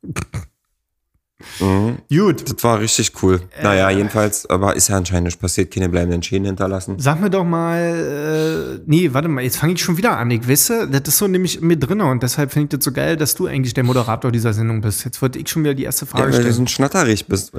Mhm. 1.59 1.97
Gut. 2.09 2.49
Das 2.49 2.63
war 2.63 2.79
richtig 2.79 3.11
cool. 3.21 3.41
naja, 3.61 3.89
jedenfalls, 3.89 4.49
aber 4.49 4.75
ist 4.75 4.87
ja 4.87 4.95
anscheinend 4.97 5.25
nicht 5.25 5.39
passiert, 5.41 5.73
keine 5.73 5.89
bleibenden 5.89 6.23
Schäden 6.23 6.45
hinterlassen. 6.45 6.97
Sag 6.97 7.19
mir 7.19 7.29
doch 7.29 7.43
mal, 7.43 8.77
äh, 8.79 8.83
nee, 8.85 9.13
warte 9.13 9.27
mal, 9.27 9.43
jetzt 9.43 9.57
fange 9.57 9.73
ich 9.73 9.81
schon 9.83 9.97
wieder 9.97 10.17
an. 10.17 10.31
Ich 10.31 10.47
wisse, 10.47 10.87
das 10.89 11.01
ist 11.07 11.17
so 11.17 11.27
nämlich 11.27 11.59
mir 11.59 11.77
drin 11.77 11.99
und 11.99 12.23
deshalb 12.23 12.53
finde 12.53 12.65
ich 12.75 12.77
das 12.79 12.85
so 12.85 12.91
geil, 12.93 13.17
dass 13.17 13.35
du 13.35 13.47
eigentlich 13.47 13.73
der 13.73 13.83
Moderator 13.83 14.31
dieser 14.31 14.53
Sendung 14.53 14.79
bist. 14.79 15.03
Jetzt 15.03 15.21
wollte 15.21 15.37
ich 15.37 15.49
schon 15.49 15.63
wieder 15.63 15.73
die 15.73 15.83
erste 15.83 16.05
Ja, 16.05 16.11
Frage 16.11 16.23
weil 16.23 16.31
du 16.31 16.35
so 16.37 16.51
stellen. 16.51 16.63
ein 16.63 16.67
Schnatterich 16.67 17.25
bist. 17.27 17.51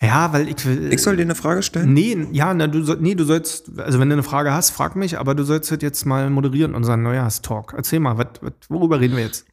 Ja, 0.00 0.32
weil 0.32 0.48
ich 0.48 0.64
will. 0.64 0.92
Ich 0.92 1.02
soll 1.02 1.16
dir 1.16 1.22
eine 1.22 1.34
Frage 1.34 1.62
stellen? 1.62 1.92
Nee, 1.92 2.28
ja, 2.30 2.54
na, 2.54 2.68
du 2.68 2.84
soll, 2.84 2.98
nee, 3.00 3.16
du 3.16 3.24
sollst, 3.24 3.70
also 3.78 3.98
wenn 3.98 4.08
du 4.08 4.14
eine 4.14 4.22
Frage 4.22 4.52
hast, 4.52 4.70
frag 4.70 4.94
mich, 4.94 5.18
aber 5.18 5.34
du 5.34 5.42
sollst 5.42 5.70
jetzt 5.82 6.06
mal 6.06 6.30
moderieren, 6.30 6.74
unseren 6.76 7.02
Neujahrstalk. 7.02 7.74
Erzähl 7.76 7.98
mal, 7.98 8.18
wat, 8.18 8.40
wat, 8.42 8.54
worüber 8.68 9.00
reden 9.00 9.16
wir 9.16 9.24
jetzt? 9.24 9.46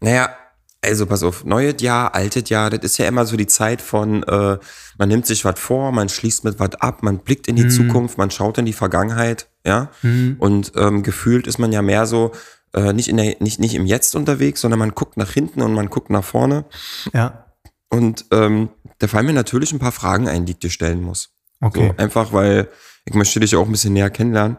Naja, 0.00 0.30
also 0.82 1.06
pass 1.06 1.22
auf, 1.22 1.44
neues 1.44 1.82
Jahr, 1.82 2.14
altes 2.14 2.48
Jahr, 2.48 2.70
das 2.70 2.80
ist 2.80 2.98
ja 2.98 3.06
immer 3.06 3.26
so 3.26 3.36
die 3.36 3.46
Zeit 3.46 3.82
von, 3.82 4.22
äh, 4.22 4.58
man 4.98 5.08
nimmt 5.08 5.26
sich 5.26 5.44
was 5.44 5.58
vor, 5.58 5.92
man 5.92 6.08
schließt 6.08 6.44
mit 6.44 6.58
was 6.58 6.74
ab, 6.76 7.02
man 7.02 7.18
blickt 7.18 7.48
in 7.48 7.56
die 7.56 7.64
Zukunft, 7.68 8.16
man 8.18 8.30
schaut 8.30 8.56
in 8.58 8.64
die 8.64 8.72
Vergangenheit, 8.72 9.48
ja. 9.64 9.90
Und 10.38 10.72
ähm, 10.76 11.02
gefühlt 11.02 11.46
ist 11.46 11.58
man 11.58 11.72
ja 11.72 11.82
mehr 11.82 12.06
so, 12.06 12.32
äh, 12.72 12.92
nicht, 12.92 13.08
in 13.08 13.16
der, 13.18 13.36
nicht, 13.40 13.60
nicht 13.60 13.74
im 13.74 13.84
Jetzt 13.84 14.16
unterwegs, 14.16 14.60
sondern 14.60 14.78
man 14.78 14.94
guckt 14.94 15.16
nach 15.16 15.30
hinten 15.30 15.60
und 15.60 15.74
man 15.74 15.90
guckt 15.90 16.08
nach 16.10 16.24
vorne. 16.24 16.64
Ja, 17.12 17.46
Und 17.90 18.24
ähm, 18.30 18.70
da 18.98 19.08
fallen 19.08 19.26
mir 19.26 19.32
natürlich 19.32 19.72
ein 19.72 19.80
paar 19.80 19.92
Fragen 19.92 20.28
ein, 20.28 20.46
die 20.46 20.52
ich 20.52 20.58
dir 20.60 20.70
stellen 20.70 21.02
muss. 21.02 21.30
okay. 21.60 21.88
So, 21.88 22.02
einfach 22.02 22.32
weil 22.32 22.68
ich 23.04 23.14
möchte 23.14 23.40
dich 23.40 23.56
auch 23.56 23.66
ein 23.66 23.72
bisschen 23.72 23.92
näher 23.92 24.10
kennenlernen. 24.10 24.56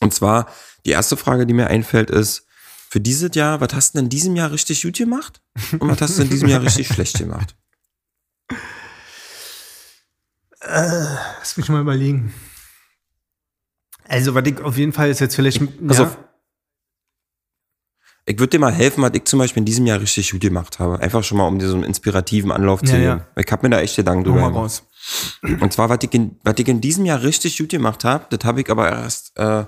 Und 0.00 0.12
zwar, 0.12 0.46
die 0.84 0.90
erste 0.90 1.16
Frage, 1.16 1.46
die 1.46 1.54
mir 1.54 1.68
einfällt, 1.68 2.10
ist, 2.10 2.46
für 2.92 3.00
dieses 3.00 3.34
Jahr, 3.34 3.58
was 3.62 3.72
hast 3.72 3.94
du 3.94 3.98
denn 3.98 4.04
in 4.04 4.10
diesem 4.10 4.36
Jahr 4.36 4.52
richtig 4.52 4.82
gut 4.82 4.98
gemacht? 4.98 5.40
Und 5.78 5.88
was 5.88 6.02
hast 6.02 6.18
du 6.18 6.24
in 6.24 6.28
diesem 6.28 6.50
Jahr 6.50 6.60
richtig 6.60 6.88
schlecht 6.94 7.16
gemacht? 7.16 7.56
Lass 10.60 11.56
mich 11.56 11.70
mal 11.70 11.80
überlegen. 11.80 12.34
Also, 14.06 14.34
was 14.34 14.46
ich 14.46 14.60
auf 14.60 14.76
jeden 14.76 14.92
Fall 14.92 15.08
ist 15.08 15.20
jetzt 15.20 15.34
vielleicht. 15.36 15.58
pass 15.88 15.96
ja, 15.96 16.04
auf. 16.04 16.18
Ich 18.26 18.38
würde 18.38 18.50
dir 18.50 18.58
mal 18.58 18.74
helfen, 18.74 19.02
was 19.02 19.12
ich 19.14 19.24
zum 19.24 19.38
Beispiel 19.38 19.62
in 19.62 19.64
diesem 19.64 19.86
Jahr 19.86 19.98
richtig 19.98 20.30
gut 20.30 20.42
gemacht 20.42 20.78
habe. 20.78 21.00
Einfach 21.00 21.24
schon 21.24 21.38
mal, 21.38 21.46
um 21.46 21.58
dir 21.58 21.68
so 21.68 21.74
einen 21.76 21.84
inspirativen 21.84 22.52
Anlauf 22.52 22.80
zu 22.82 22.92
Ja, 22.92 22.92
geben. 22.92 23.04
ja. 23.36 23.42
Ich 23.42 23.50
habe 23.50 23.66
mir 23.66 23.74
da 23.74 23.80
echt 23.80 23.96
Gedanken 23.96 24.24
drüber 24.24 24.48
gemacht. 24.48 24.54
raus. 24.54 24.82
Und 25.60 25.72
zwar, 25.72 25.88
was 25.88 26.00
ich, 26.02 26.12
in, 26.12 26.38
was 26.44 26.56
ich 26.58 26.68
in 26.68 26.82
diesem 26.82 27.06
Jahr 27.06 27.22
richtig 27.22 27.56
gut 27.56 27.70
gemacht 27.70 28.04
habe, 28.04 28.26
das 28.28 28.44
habe 28.46 28.60
ich 28.60 28.68
aber 28.70 28.90
erst 28.90 29.32
äh, 29.38 29.64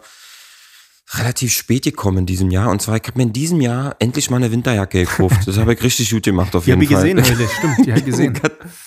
relativ 1.18 1.52
spät 1.52 1.84
gekommen 1.84 2.18
in 2.18 2.26
diesem 2.26 2.50
Jahr. 2.50 2.70
Und 2.70 2.82
zwar, 2.82 2.96
ich 2.96 3.02
habe 3.04 3.16
mir 3.18 3.24
in 3.24 3.32
diesem 3.32 3.60
Jahr 3.60 3.96
endlich 3.98 4.30
mal 4.30 4.36
eine 4.36 4.50
Winterjacke 4.50 5.00
gekauft. 5.04 5.46
Das 5.46 5.58
habe 5.58 5.74
ich 5.74 5.82
richtig 5.82 6.10
gut 6.10 6.22
gemacht, 6.24 6.54
auf 6.56 6.64
Die 6.64 6.70
jeden 6.70 6.78
habe 6.80 6.84
ich 6.84 6.90
Fall. 6.90 7.14
gesehen 7.14 7.38
heute, 7.38 7.48
stimmt, 7.52 7.86
die 7.86 7.90
habe 7.90 8.00
ich 8.00 8.06
gesehen. 8.06 8.40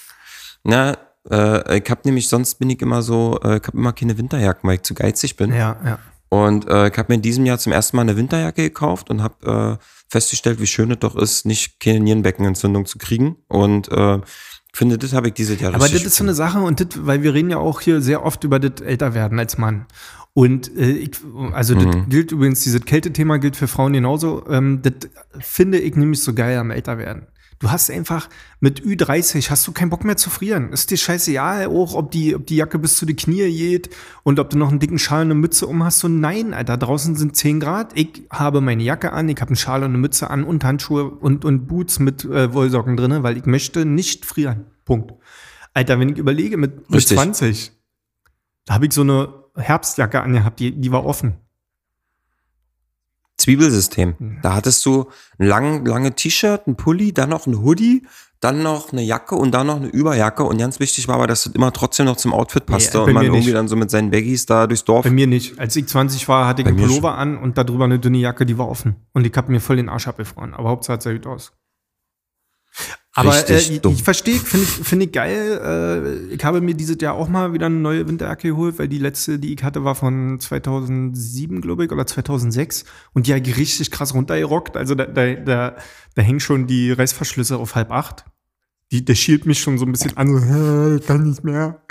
Na, 0.64 0.98
äh, 1.30 1.80
ich 1.80 1.90
habe 1.90 2.02
nämlich, 2.06 2.28
sonst 2.28 2.56
bin 2.56 2.70
ich 2.70 2.82
immer 2.82 3.02
so, 3.02 3.40
äh, 3.44 3.58
ich 3.58 3.68
habe 3.68 3.78
immer 3.78 3.94
keine 3.94 4.18
Winterjacke, 4.18 4.60
weil 4.64 4.76
ich 4.76 4.84
zu 4.84 4.94
geizig 4.94 5.36
bin. 5.36 5.52
Ja, 5.54 5.78
ja. 5.86 6.00
Und 6.30 6.68
äh, 6.68 6.90
ich 6.90 6.98
habe 6.98 7.06
mir 7.10 7.16
in 7.16 7.22
diesem 7.22 7.46
Jahr 7.46 7.58
zum 7.58 7.72
ersten 7.72 7.96
Mal 7.96 8.02
eine 8.02 8.18
Winterjacke 8.18 8.64
gekauft 8.64 9.10
und 9.10 9.24
habe 9.24 9.80
äh, 9.80 9.86
festgestellt, 10.10 10.60
wie 10.60 10.68
schön 10.68 10.92
es 10.92 11.00
doch 11.00 11.16
ist, 11.16 11.46
nicht 11.46 11.80
keine 11.80 12.02
Nierenbeckenentzündung 12.02 12.86
zu 12.86 12.98
kriegen. 12.98 13.38
Und 13.48 13.90
äh, 13.92 14.18
ich 14.18 14.78
finde, 14.78 14.98
das 14.98 15.14
habe 15.14 15.30
ich 15.30 15.34
dieses 15.34 15.60
Jahr 15.60 15.74
Aber 15.74 15.86
richtig 15.86 16.04
das 16.04 16.12
ist 16.12 16.18
so 16.18 16.24
eine 16.24 16.34
Sache 16.34 16.60
und 16.60 16.80
das, 16.82 17.06
weil 17.06 17.24
wir 17.24 17.34
reden 17.34 17.50
ja 17.50 17.58
auch 17.58 17.80
hier 17.82 18.02
sehr 18.02 18.26
oft 18.26 18.44
über 18.44 18.60
das 18.60 18.86
Älterwerden 18.86 19.40
als 19.40 19.58
Mann. 19.58 19.86
Und 20.38 20.78
äh, 20.78 20.92
ich, 20.92 21.18
also 21.54 21.74
das 21.74 21.86
Mhm. 21.96 22.10
gilt 22.10 22.32
übrigens, 22.32 22.62
dieses 22.62 22.86
Kältethema 22.86 23.38
gilt 23.38 23.56
für 23.56 23.68
Frauen 23.68 23.94
genauso. 23.94 24.46
Ähm, 24.48 24.84
das 24.84 25.10
finde 25.40 25.80
ich 25.80 25.96
nämlich 25.96 26.22
so 26.22 26.36
geil 26.36 26.60
am 26.60 26.70
Älterwerden. 26.70 27.26
Du 27.58 27.72
hast 27.72 27.90
einfach 27.90 28.30
mit 28.60 28.84
Ü30 28.84 29.50
hast 29.50 29.66
du 29.66 29.72
keinen 29.72 29.90
Bock 29.90 30.06
mehr 30.06 30.16
zu 30.16 30.30
frieren. 30.30 30.72
Ist 30.72 30.92
dir 30.92 30.98
scheißegal, 30.98 31.66
auch 31.70 31.96
ob 31.96 32.12
die, 32.12 32.36
ob 32.36 32.46
die 32.46 32.56
Jacke 32.58 32.78
bis 32.78 32.98
zu 32.98 33.08
die 33.08 33.16
Knie 33.16 33.50
geht 33.52 33.90
und 34.22 34.40
ob 34.40 34.52
du 34.52 34.60
noch 34.60 34.70
einen 34.70 34.78
dicken 34.78 35.00
Schal 35.00 35.24
und 35.24 35.32
eine 35.32 35.40
Mütze 35.40 35.66
um 35.66 35.84
hast. 35.84 35.98
So 35.98 36.08
nein, 36.08 36.54
Alter, 36.54 36.78
draußen 36.78 37.16
sind 37.16 37.36
10 37.36 37.60
Grad. 37.60 37.94
Ich 37.98 38.22
habe 38.30 38.62
meine 38.62 38.84
Jacke 38.84 39.14
an, 39.14 39.28
ich 39.30 39.42
habe 39.42 39.50
einen 39.50 39.56
Schal 39.56 39.80
und 39.82 39.90
eine 39.90 39.98
Mütze 39.98 40.30
an 40.30 40.44
und 40.44 40.64
Handschuhe 40.64 41.06
und, 41.10 41.46
und 41.46 41.66
Boots 41.66 41.98
mit 41.98 42.26
äh, 42.26 42.54
Wollsocken 42.54 42.96
drinne, 42.96 43.24
weil 43.24 43.38
ich 43.38 43.48
möchte 43.48 43.86
nicht 43.86 44.24
frieren. 44.28 44.68
Punkt. 44.86 45.14
Alter, 45.74 46.00
wenn 46.00 46.10
ich 46.10 46.20
überlege, 46.20 46.58
mit, 46.58 46.92
mit 46.92 46.98
Richtig. 46.98 47.18
20, 47.18 47.72
da 48.66 48.76
habe 48.76 48.86
ich 48.86 48.94
so 48.94 49.02
eine 49.02 49.47
Herbstjacke 49.58 50.22
angehabt, 50.22 50.60
die, 50.60 50.72
die 50.72 50.92
war 50.92 51.06
offen. 51.06 51.36
Zwiebelsystem. 53.38 54.40
Da 54.42 54.56
hattest 54.56 54.86
du 54.86 55.10
ein 55.38 55.48
lang, 55.48 55.86
lange 55.86 56.14
T-Shirt, 56.14 56.68
ein 56.68 56.76
Pulli, 56.76 57.14
dann 57.14 57.30
noch 57.30 57.46
ein 57.46 57.62
Hoodie, 57.62 58.08
dann 58.40 58.64
noch 58.64 58.92
eine 58.92 59.04
Jacke 59.04 59.36
und 59.36 59.52
dann 59.52 59.68
noch 59.68 59.78
eine 59.78 59.88
Überjacke. 59.88 60.44
Und 60.44 60.58
ganz 60.58 60.80
wichtig 60.80 61.08
war 61.08 61.16
aber, 61.16 61.28
dass 61.28 61.44
das 61.44 61.54
immer 61.54 61.72
trotzdem 61.72 62.08
noch 62.08 62.18
zum 62.18 62.34
Outfit 62.34 62.66
passte 62.66 62.98
Nee, 63.00 63.04
und 63.04 63.14
man 63.14 63.24
irgendwie 63.24 63.46
nicht. 63.46 63.56
dann 63.56 63.68
so 63.68 63.76
mit 63.76 63.92
seinen 63.92 64.12
Baggies 64.12 64.46
da 64.48 64.68
durchs 64.68 64.86
Dorf. 64.86 65.04
Bei 65.04 65.12
mir 65.12 65.28
nicht. 65.28 65.60
Als 65.60 65.76
ich 65.76 65.88
20 65.88 66.28
war, 66.28 66.48
hatte 66.48 66.64
ich 66.64 66.68
einen 66.68 66.78
Pullover 66.78 67.16
an 67.16 67.38
und 67.38 67.58
darüber 67.58 67.86
eine 67.86 68.00
dünne 68.00 68.18
Jacke, 68.18 68.46
die 68.46 68.58
war 68.58 68.68
offen. 68.68 68.96
Und 69.14 69.26
ich 69.26 69.36
habe 69.36 69.52
mir 69.52 69.60
voll 69.60 69.78
den 69.78 69.90
Arsch 69.90 70.08
abgefroren. 70.08 70.54
Aber 70.54 70.70
Hauptsache 70.70 71.02
sah 71.02 71.14
gut 71.14 71.28
aus. 71.28 71.54
Aber 73.18 73.36
äh, 73.36 73.40
Richtig 73.40 73.72
ich, 73.72 73.82
dumm. 73.82 73.94
ich 73.94 74.04
verstehe, 74.04 74.36
finde 74.36 74.66
ich, 74.66 74.70
finde 74.88 75.06
ich 75.06 75.12
geil. 75.12 75.60
Äh, 76.30 76.34
ich 76.36 76.44
habe 76.46 76.62
mir 76.62 76.76
dieses 76.76 76.98
Jahr 77.02 77.16
auch 77.16 77.28
mal 77.28 77.52
wieder 77.52 77.66
eine 77.66 77.76
neue 77.76 78.08
Winterjacke 78.08 78.50
geholt, 78.50 78.78
weil 78.78 78.88
die 78.88 79.00
letzte, 79.00 79.40
die 79.40 79.56
ich 79.56 79.64
hatte, 79.64 79.84
war 79.84 79.96
von 79.96 80.40
2007, 80.40 81.62
glaube 81.62 81.86
ich, 81.86 81.92
oder 81.92 82.06
2006. 82.06 82.86
Und 83.14 83.26
die 83.26 83.34
ich 83.34 83.58
richtig 83.58 83.90
krass 83.90 84.14
runtergerockt. 84.14 84.78
Also 84.78 84.94
da, 84.94 85.06
da, 85.06 85.34
da, 85.34 85.76
da 86.14 86.22
hängen 86.22 86.40
schon 86.40 86.68
die 86.68 86.92
Reißverschlüsse 86.92 87.58
auf 87.58 87.74
halb 87.74 87.90
acht. 87.90 88.26
Die, 88.92 89.04
der 89.04 89.16
schielt 89.16 89.48
mich 89.48 89.62
schon 89.62 89.80
so 89.80 89.86
ein 89.88 89.92
bisschen 89.92 90.16
an, 90.16 90.28
so, 90.28 90.40
"Hä, 90.40 90.96
ich 90.98 91.08
kann 91.08 91.28
nicht 91.28 91.44
mehr. 91.44 91.82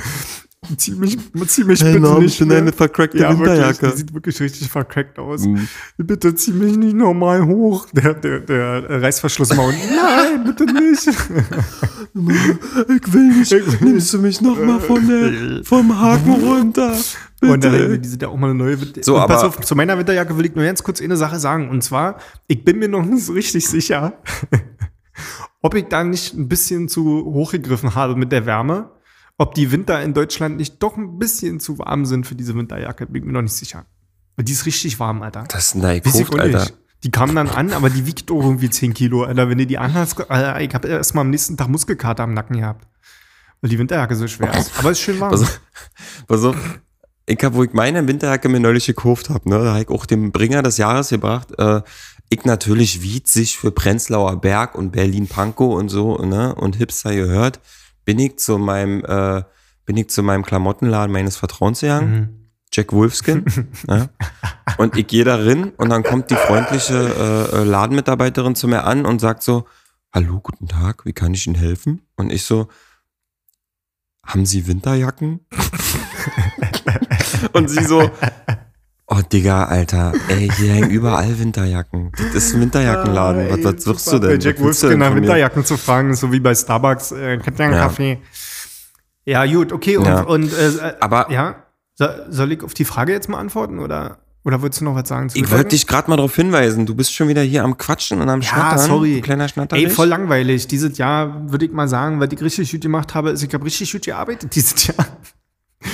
Zieh 0.76 0.92
mich, 0.92 1.16
zieh 1.46 1.64
mich 1.64 1.80
bitte 1.80 2.18
nicht 2.18 2.40
mehr. 2.40 2.72
vercrackte 2.72 3.18
Ja, 3.18 3.38
wirklich, 3.38 3.78
die 3.78 3.96
sieht 3.96 4.14
wirklich 4.14 4.40
richtig 4.40 4.68
vercrackt 4.68 5.18
aus. 5.18 5.46
Mhm. 5.46 5.68
Bitte 5.98 6.34
zieh 6.34 6.52
mich 6.52 6.76
nicht 6.76 6.94
normal 6.94 7.44
hoch. 7.46 7.86
Der, 7.92 8.14
der, 8.14 8.40
der 8.40 9.02
Reißverschluss 9.02 9.54
mal 9.54 9.66
unten. 9.68 9.80
Nein, 9.96 10.44
bitte 10.44 10.64
nicht. 10.64 11.08
Ich 12.16 13.12
will 13.12 13.38
nicht. 13.38 13.80
Nimmst 13.82 14.14
du 14.14 14.18
mich 14.18 14.40
noch 14.40 14.58
mal 14.58 14.80
von 14.80 15.06
der, 15.06 15.64
vom 15.64 15.98
Haken 16.00 16.32
runter? 16.32 16.96
Und 17.42 17.62
dann 17.62 17.72
Bitte. 17.72 17.98
die 17.98 18.08
sind 18.08 18.22
ja 18.22 18.28
auch 18.28 18.36
mal 18.36 18.48
eine 18.50 18.58
neue 18.58 18.80
Winter 18.80 19.02
So, 19.02 19.16
Und 19.20 19.26
pass 19.26 19.40
aber- 19.42 19.48
auf, 19.48 19.60
zu 19.60 19.74
meiner 19.76 19.98
Winterjacke 19.98 20.36
will 20.38 20.46
ich 20.46 20.54
nur 20.54 20.64
ganz 20.64 20.82
kurz 20.82 21.02
eine 21.02 21.16
Sache 21.16 21.38
sagen. 21.38 21.68
Und 21.68 21.82
zwar, 21.82 22.18
ich 22.46 22.64
bin 22.64 22.78
mir 22.78 22.88
noch 22.88 23.04
nicht 23.04 23.24
so 23.24 23.34
richtig 23.34 23.68
sicher, 23.68 24.14
ob 25.62 25.74
ich 25.74 25.84
da 25.86 26.02
nicht 26.02 26.34
ein 26.34 26.48
bisschen 26.48 26.88
zu 26.88 27.04
hoch 27.24 27.52
gegriffen 27.52 27.94
habe 27.94 28.16
mit 28.16 28.32
der 28.32 28.46
Wärme. 28.46 28.90
Ob 29.38 29.54
die 29.54 29.70
Winter 29.70 30.02
in 30.02 30.14
Deutschland 30.14 30.56
nicht 30.56 30.82
doch 30.82 30.96
ein 30.96 31.18
bisschen 31.18 31.60
zu 31.60 31.78
warm 31.78 32.06
sind 32.06 32.26
für 32.26 32.34
diese 32.34 32.54
Winterjacke, 32.54 33.06
bin 33.06 33.22
ich 33.22 33.26
mir 33.26 33.32
noch 33.32 33.42
nicht 33.42 33.52
sicher. 33.52 33.84
Weil 34.36 34.44
die 34.44 34.52
ist 34.52 34.66
richtig 34.66 34.98
warm, 34.98 35.22
Alter. 35.22 35.44
Das 35.48 35.68
ist 35.68 35.74
Nike. 35.74 36.26
Alter. 36.38 36.66
Die 37.02 37.10
kam 37.10 37.34
dann 37.34 37.48
an, 37.48 37.72
aber 37.72 37.90
die 37.90 38.06
wiegt 38.06 38.30
auch 38.30 38.42
irgendwie 38.42 38.70
10 38.70 38.94
Kilo, 38.94 39.24
Alter. 39.24 39.48
Wenn 39.48 39.58
du 39.58 39.66
die 39.66 39.78
anhast, 39.78 40.30
Alter, 40.30 40.60
ich 40.60 40.74
habe 40.74 40.88
erst 40.88 41.14
mal 41.14 41.20
am 41.20 41.30
nächsten 41.30 41.56
Tag 41.56 41.68
Muskelkater 41.68 42.22
am 42.22 42.32
Nacken 42.32 42.56
gehabt. 42.56 42.86
Weil 43.60 43.70
die 43.70 43.78
Winterjacke 43.78 44.14
so 44.14 44.26
schwer 44.26 44.56
ist. 44.56 44.72
Aber 44.78 44.90
ist 44.90 45.00
schön 45.00 45.20
warm. 45.20 45.30
Pass 46.26 46.44
auf. 46.44 46.80
Ich 47.26 47.38
hab, 47.42 47.54
wo 47.54 47.64
ich 47.64 47.72
meine 47.72 48.06
Winterjacke 48.06 48.48
mir 48.48 48.60
neulich 48.60 48.86
gekauft 48.86 49.30
habe, 49.30 49.48
ne, 49.48 49.58
da 49.58 49.72
habe 49.72 49.82
ich 49.82 49.88
auch 49.88 50.06
den 50.06 50.30
Bringer 50.30 50.62
des 50.62 50.76
Jahres 50.76 51.08
gebracht. 51.08 51.48
Äh, 51.58 51.82
ich 52.28 52.44
natürlich 52.44 53.02
wied 53.02 53.28
sich 53.28 53.58
für 53.58 53.72
Prenzlauer 53.72 54.40
Berg 54.40 54.76
und 54.76 54.92
Berlin-Pankow 54.92 55.74
und 55.74 55.88
so, 55.88 56.18
ne, 56.18 56.54
und 56.54 56.76
Hipster 56.76 57.14
gehört, 57.14 57.60
bin 58.06 58.18
ich 58.18 58.38
zu 58.38 58.56
meinem, 58.56 59.04
äh, 59.04 59.42
bin 59.84 59.98
ich 59.98 60.08
zu 60.08 60.22
meinem 60.22 60.44
Klamottenladen 60.44 61.12
meines 61.12 61.36
Vertrauens 61.36 61.80
gegangen. 61.80 62.10
Mhm. 62.10 62.50
Jack 62.72 62.92
Wolfskin. 62.92 63.44
ja. 63.88 64.08
Und 64.78 64.96
ich 64.96 65.06
gehe 65.06 65.24
da 65.24 65.36
rein 65.36 65.72
und 65.76 65.88
dann 65.88 66.02
kommt 66.02 66.30
die 66.30 66.34
freundliche 66.34 66.94
äh, 66.94 67.56
äh, 67.56 67.64
Ladenmitarbeiterin 67.64 68.54
zu 68.54 68.68
mir 68.68 68.84
an 68.84 69.06
und 69.06 69.20
sagt 69.20 69.42
so, 69.42 69.64
hallo, 70.12 70.40
guten 70.40 70.66
Tag, 70.66 71.06
wie 71.06 71.14
kann 71.14 71.32
ich 71.32 71.46
Ihnen 71.46 71.54
helfen? 71.54 72.02
Und 72.16 72.30
ich 72.30 72.44
so, 72.44 72.68
haben 74.26 74.44
Sie 74.44 74.66
Winterjacken? 74.66 75.46
und 77.52 77.70
sie 77.70 77.84
so, 77.84 78.10
oh 79.08 79.20
Digga, 79.32 79.64
Alter, 79.64 80.12
ey, 80.28 80.48
hier 80.56 80.72
hängen 80.72 80.90
überall 80.90 81.38
Winterjacken. 81.38 82.12
Das 82.34 82.34
ist 82.44 82.54
ein 82.54 82.60
Winterjackenladen. 82.62 83.48
was, 83.64 83.74
was 83.76 83.84
suchst 83.84 84.12
du 84.12 84.18
denn? 84.18 84.40
Jack 84.40 84.60
Wolfskin 84.60 84.98
nach 84.98 85.10
mir? 85.10 85.16
Winterjacken 85.22 85.64
zu 85.64 85.76
fragen, 85.76 86.14
so 86.14 86.32
wie 86.32 86.40
bei 86.40 86.54
Starbucks. 86.54 87.12
Äh, 87.12 87.34
ihr 87.36 87.42
einen 87.60 87.72
Ja. 87.72 87.82
Kaffee? 87.82 88.18
Ja, 89.24 89.44
gut, 89.46 89.72
okay. 89.72 89.96
Und, 89.96 90.06
Ja. 90.06 90.20
und 90.22 90.52
äh, 90.52 90.94
Aber- 91.00 91.30
ja, 91.30 91.56
so, 91.94 92.06
soll 92.30 92.52
ich 92.52 92.62
auf 92.62 92.74
die 92.74 92.84
Frage 92.84 93.12
jetzt 93.12 93.28
mal 93.28 93.38
antworten 93.38 93.78
oder, 93.80 94.18
oder 94.44 94.62
wolltest 94.62 94.80
du 94.82 94.84
noch 94.84 94.94
was 94.94 95.08
sagen? 95.08 95.28
Ich 95.34 95.50
wollte 95.50 95.70
dich 95.70 95.86
gerade 95.86 96.08
mal 96.10 96.16
darauf 96.16 96.36
hinweisen, 96.36 96.86
du 96.86 96.94
bist 96.94 97.12
schon 97.14 97.26
wieder 97.28 97.42
hier 97.42 97.64
am 97.64 97.76
Quatschen 97.78 98.20
und 98.20 98.28
am 98.28 98.40
Ja, 98.40 98.48
Schnattern. 98.48 98.78
sorry. 98.86 99.20
Kleiner 99.20 99.48
Schnatter. 99.48 99.76
Ey, 99.76 99.88
voll 99.90 100.06
langweilig. 100.08 100.66
Dieses 100.68 100.96
Jahr 100.98 101.50
würde 101.50 101.64
ich 101.64 101.72
mal 101.72 101.88
sagen, 101.88 102.20
was 102.20 102.28
ich 102.32 102.40
richtig 102.40 102.70
gut 102.70 102.80
gemacht 102.82 103.14
habe, 103.14 103.30
ist, 103.30 103.42
ich 103.42 103.52
habe 103.52 103.64
richtig 103.64 103.90
gut 103.90 104.02
gearbeitet 104.04 104.54
dieses 104.54 104.86
Jahr. 104.86 105.06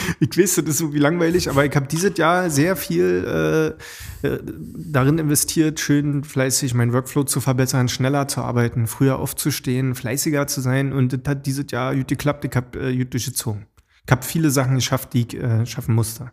Ich 0.20 0.38
weiß, 0.38 0.56
das 0.56 0.64
ist 0.66 0.78
so 0.78 0.92
wie 0.92 0.98
langweilig, 0.98 1.50
aber 1.50 1.64
ich 1.64 1.74
habe 1.74 1.86
dieses 1.86 2.16
Jahr 2.16 2.50
sehr 2.50 2.76
viel 2.76 3.76
äh, 4.22 4.26
äh, 4.26 4.40
darin 4.44 5.18
investiert, 5.18 5.80
schön 5.80 6.24
fleißig 6.24 6.74
meinen 6.74 6.92
Workflow 6.92 7.24
zu 7.24 7.40
verbessern, 7.40 7.88
schneller 7.88 8.28
zu 8.28 8.40
arbeiten, 8.40 8.86
früher 8.86 9.18
aufzustehen, 9.18 9.94
fleißiger 9.94 10.46
zu 10.46 10.60
sein 10.60 10.92
und 10.92 11.12
das 11.12 11.20
hat 11.26 11.46
dieses 11.46 11.70
Jahr 11.70 11.94
gut 11.94 12.08
geklappt. 12.08 12.44
Ich 12.44 12.54
habe 12.54 12.78
äh, 12.78 12.96
gut 12.96 13.12
durchgezogen. 13.12 13.66
Ich 14.04 14.10
habe 14.10 14.22
viele 14.22 14.50
Sachen 14.50 14.76
geschafft, 14.76 15.12
die 15.12 15.26
ich 15.26 15.34
äh, 15.34 15.66
schaffen 15.66 15.94
musste. 15.94 16.32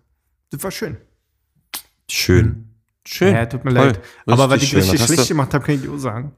Das 0.52 0.64
war 0.64 0.72
schön. 0.72 0.98
Schön. 2.10 2.70
Schön. 3.06 3.34
Ja, 3.34 3.46
tut 3.46 3.66
mir 3.66 3.74
Toll. 3.74 3.88
leid. 3.88 4.02
Aber 4.26 4.50
was 4.50 4.64
ich 4.64 4.70
schön. 4.70 4.80
richtig 4.80 5.00
Was 5.00 5.08
schlecht 5.08 5.28
gemacht 5.28 5.54
habe, 5.54 5.66
kann 5.66 5.76
ich 5.76 5.82
dir 5.82 5.92
auch 5.92 5.98
sagen. 5.98 6.36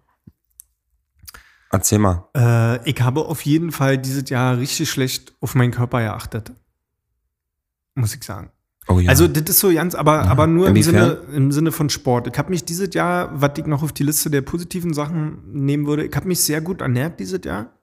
Erzähl 1.71 1.99
mal. 1.99 2.27
Äh, 2.35 2.89
ich 2.89 3.01
habe 3.01 3.25
auf 3.25 3.41
jeden 3.41 3.71
Fall 3.71 3.97
dieses 3.97 4.29
Jahr 4.29 4.57
richtig 4.57 4.89
schlecht 4.89 5.33
auf 5.39 5.55
meinen 5.55 5.71
Körper 5.71 6.01
geachtet. 6.01 6.51
Muss 7.95 8.15
ich 8.15 8.23
sagen. 8.23 8.51
Oh 8.87 8.99
ja. 8.99 9.09
Also, 9.09 9.27
das 9.27 9.43
ist 9.43 9.59
so 9.59 9.71
ganz, 9.73 9.93
aber, 9.95 10.23
aber 10.23 10.47
nur 10.47 10.67
im? 10.67 10.81
Sinne, 10.81 11.19
im 11.33 11.51
Sinne 11.51 11.71
von 11.71 11.89
Sport. 11.89 12.27
Ich 12.27 12.37
habe 12.37 12.49
mich 12.49 12.65
dieses 12.65 12.93
Jahr, 12.93 13.29
was 13.39 13.51
ich 13.57 13.65
noch 13.67 13.83
auf 13.83 13.93
die 13.93 14.03
Liste 14.03 14.29
der 14.31 14.41
positiven 14.41 14.93
Sachen 14.93 15.41
nehmen 15.53 15.85
würde, 15.85 16.05
ich 16.05 16.15
habe 16.15 16.27
mich 16.27 16.39
sehr 16.39 16.61
gut 16.61 16.81
ernährt 16.81 17.19
dieses 17.19 17.41
Jahr. 17.45 17.77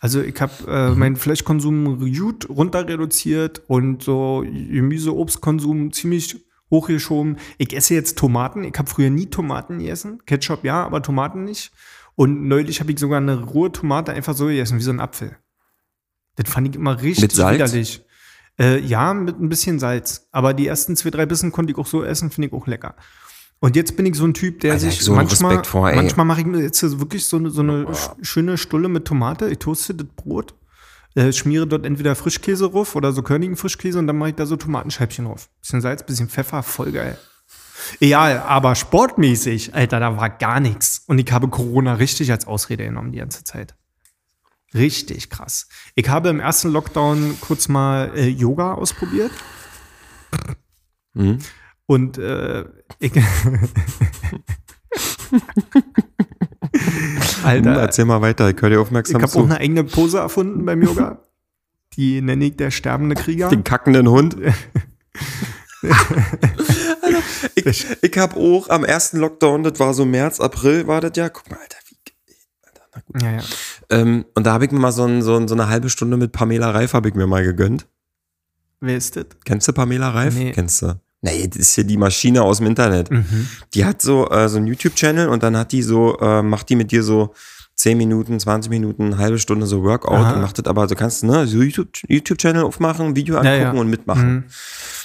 Also 0.00 0.20
ich 0.20 0.40
habe 0.40 0.52
äh, 0.66 0.90
Mhm. 0.90 0.98
meinen 0.98 1.16
Fleischkonsum 1.16 2.00
gut 2.12 2.48
runter 2.48 2.88
reduziert 2.88 3.62
und 3.68 4.02
so 4.02 4.42
Gemüse, 4.44 5.14
Obstkonsum 5.14 5.92
ziemlich 5.92 6.44
hochgeschoben. 6.70 7.36
Ich 7.58 7.76
esse 7.76 7.94
jetzt 7.94 8.18
Tomaten. 8.18 8.64
Ich 8.64 8.76
habe 8.78 8.88
früher 8.90 9.10
nie 9.10 9.26
Tomaten 9.26 9.78
gegessen. 9.78 10.22
Ketchup 10.26 10.64
ja, 10.64 10.82
aber 10.84 11.02
Tomaten 11.02 11.44
nicht. 11.44 11.70
Und 12.16 12.48
neulich 12.48 12.80
habe 12.80 12.90
ich 12.92 12.98
sogar 12.98 13.18
eine 13.18 13.40
rohe 13.42 13.70
Tomate 13.70 14.12
einfach 14.12 14.34
so 14.34 14.46
gegessen, 14.46 14.78
wie 14.78 14.82
so 14.82 14.90
ein 14.90 15.00
Apfel. 15.00 15.36
Das 16.36 16.50
fand 16.50 16.68
ich 16.68 16.74
immer 16.74 17.00
richtig 17.02 17.22
Mit 17.22 17.32
Salz? 17.32 17.54
widerlich. 17.54 18.02
Äh, 18.60 18.78
ja, 18.80 19.14
mit 19.14 19.40
ein 19.40 19.48
bisschen 19.48 19.78
Salz. 19.78 20.28
Aber 20.30 20.54
die 20.54 20.66
ersten 20.66 20.96
zwei, 20.96 21.10
drei 21.10 21.26
Bissen 21.26 21.52
konnte 21.52 21.72
ich 21.72 21.78
auch 21.78 21.86
so 21.86 22.04
essen, 22.04 22.30
finde 22.30 22.48
ich 22.48 22.52
auch 22.54 22.66
lecker. 22.66 22.94
Und 23.60 23.76
jetzt 23.76 23.96
bin 23.96 24.06
ich 24.06 24.16
so 24.16 24.24
ein 24.24 24.34
Typ, 24.34 24.60
der 24.60 24.72
Alter, 24.72 24.86
sich 24.90 25.00
so 25.00 25.14
manchmal, 25.14 25.62
vor, 25.64 25.92
manchmal 25.94 26.26
mache 26.26 26.40
ich 26.40 26.46
mir 26.46 26.60
jetzt 26.60 26.82
wirklich 26.98 27.24
so 27.26 27.36
eine, 27.36 27.50
so 27.50 27.62
eine 27.62 27.84
sch- 27.86 28.12
schöne 28.24 28.58
Stulle 28.58 28.88
mit 28.88 29.04
Tomate. 29.04 29.48
Ich 29.48 29.58
toaste 29.58 29.94
das 29.94 30.06
Brot, 30.16 30.54
äh, 31.14 31.32
schmiere 31.32 31.66
dort 31.68 31.86
entweder 31.86 32.14
Frischkäse 32.16 32.68
drauf 32.68 32.96
oder 32.96 33.12
so 33.12 33.22
körnigen 33.22 33.56
Frischkäse 33.56 33.98
und 34.00 34.08
dann 34.08 34.18
mache 34.18 34.30
ich 34.30 34.34
da 34.34 34.46
so 34.46 34.56
Tomatenscheibchen 34.56 35.26
drauf. 35.26 35.48
Bisschen 35.60 35.80
Salz, 35.80 36.02
bisschen 36.04 36.28
Pfeffer, 36.28 36.62
voll 36.64 36.90
geil. 36.90 37.16
Ja, 38.00 38.44
aber 38.44 38.74
sportmäßig, 38.74 39.74
Alter, 39.74 40.00
da 40.00 40.16
war 40.16 40.30
gar 40.30 40.58
nichts. 40.60 41.02
Und 41.06 41.18
ich 41.18 41.30
habe 41.32 41.48
Corona 41.48 41.94
richtig 41.94 42.30
als 42.32 42.46
Ausrede 42.46 42.84
genommen 42.84 43.12
die 43.12 43.18
ganze 43.18 43.44
Zeit. 43.44 43.74
Richtig 44.74 45.30
krass. 45.30 45.68
Ich 45.94 46.08
habe 46.08 46.28
im 46.30 46.40
ersten 46.40 46.70
Lockdown 46.70 47.36
kurz 47.40 47.68
mal 47.68 48.10
äh, 48.16 48.28
Yoga 48.28 48.74
ausprobiert. 48.74 49.30
Mhm. 51.14 51.38
Und 51.86 52.18
äh, 52.18 52.64
ich. 52.98 53.12
Alter, 57.44 57.70
Erzähl 57.72 58.04
mal 58.06 58.20
weiter, 58.22 58.48
ich 58.48 58.60
höre 58.60 58.70
dir 58.70 58.76
ich 58.76 58.80
aufmerksam 58.80 59.22
habe 59.22 59.30
auch 59.30 59.32
zu. 59.32 59.44
eine 59.44 59.58
eigene 59.58 59.84
Pose 59.84 60.18
erfunden 60.18 60.64
beim 60.64 60.82
Yoga. 60.82 61.18
Die 61.94 62.22
nenne 62.22 62.46
ich 62.46 62.56
der 62.56 62.70
sterbende 62.70 63.14
Krieger. 63.14 63.48
Den 63.50 63.64
kackenden 63.64 64.08
Hund. 64.08 64.36
ich 67.54 67.86
ich 68.00 68.18
habe 68.18 68.36
auch 68.36 68.70
am 68.70 68.84
ersten 68.84 69.18
Lockdown, 69.18 69.62
das 69.64 69.78
war 69.78 69.92
so 69.92 70.06
März, 70.06 70.40
April 70.40 70.86
war 70.86 71.02
das 71.02 71.12
ja. 71.16 71.28
Guck 71.28 71.50
mal. 71.50 71.58
Alter, 71.58 71.76
na 72.94 73.00
gut. 73.06 73.22
Ja, 73.22 73.30
ja. 73.32 73.40
Ähm, 73.90 74.24
und 74.34 74.46
da 74.46 74.52
habe 74.52 74.64
ich 74.64 74.70
mir 74.70 74.78
mal 74.80 74.92
so, 74.92 75.04
ein, 75.04 75.22
so, 75.22 75.36
ein, 75.36 75.48
so 75.48 75.54
eine 75.54 75.68
halbe 75.68 75.90
Stunde 75.90 76.16
mit 76.16 76.32
Pamela 76.32 76.70
Reif 76.70 76.92
habe 76.94 77.08
ich 77.08 77.14
mir 77.14 77.26
mal 77.26 77.42
gegönnt. 77.44 77.86
Wer 78.80 78.96
ist 78.96 79.16
das? 79.16 79.26
Kennst 79.44 79.68
du 79.68 79.72
Pamela 79.72 80.10
Reif? 80.10 80.34
Nee. 80.34 80.52
Kennst 80.52 80.82
du? 80.82 81.00
Nee, 81.20 81.46
das 81.46 81.56
ist 81.58 81.74
hier 81.76 81.84
die 81.84 81.96
Maschine 81.96 82.42
aus 82.42 82.58
dem 82.58 82.66
Internet. 82.66 83.10
Mhm. 83.10 83.46
Die 83.74 83.84
hat 83.84 84.02
so, 84.02 84.28
äh, 84.28 84.48
so 84.48 84.56
einen 84.56 84.66
YouTube-Channel 84.66 85.28
und 85.28 85.42
dann 85.44 85.56
hat 85.56 85.70
die 85.70 85.82
so, 85.82 86.18
äh, 86.18 86.42
macht 86.42 86.68
die 86.68 86.74
mit 86.74 86.90
dir 86.90 87.04
so 87.04 87.32
10 87.76 87.96
Minuten, 87.96 88.40
20 88.40 88.70
Minuten, 88.70 89.06
eine 89.06 89.18
halbe 89.18 89.38
Stunde 89.38 89.66
so 89.66 89.84
Workout 89.84 90.12
Aha. 90.12 90.32
und 90.34 90.40
macht 90.42 90.58
das 90.58 90.66
aber, 90.66 90.86
du 90.88 90.96
kannst 90.96 91.22
ne, 91.22 91.46
so 91.46 91.58
YouTube- 91.58 91.90
YouTube-Channel 92.08 92.64
aufmachen, 92.64 93.14
Video 93.14 93.36
Ja, 93.36 93.40
angucken 93.52 93.76
ja. 93.76 93.80
und 93.80 93.88
mitmachen. 93.88 94.32
Mhm. 94.34 94.44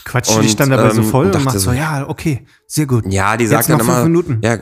Quatscht 0.05 0.35
Und, 0.35 0.43
dich 0.43 0.55
dann 0.55 0.71
dabei 0.71 0.89
so 0.89 1.01
ähm, 1.01 1.07
voll 1.07 1.27
und 1.27 1.35
und, 1.35 1.43
macht 1.43 1.53
so, 1.59 1.59
so- 1.69 1.71
ja, 1.73 2.09
okay, 2.09 2.45
sehr 2.65 2.87
gut. 2.87 3.05
Ja, 3.11 3.37
die 3.37 3.43
Jetzt 3.43 3.51
sagt 3.51 3.69
noch 3.69 3.77
dann 3.77 3.85
fünf 3.85 3.97
immer, 3.99 4.05
Minuten. 4.05 4.39
ja, 4.41 4.57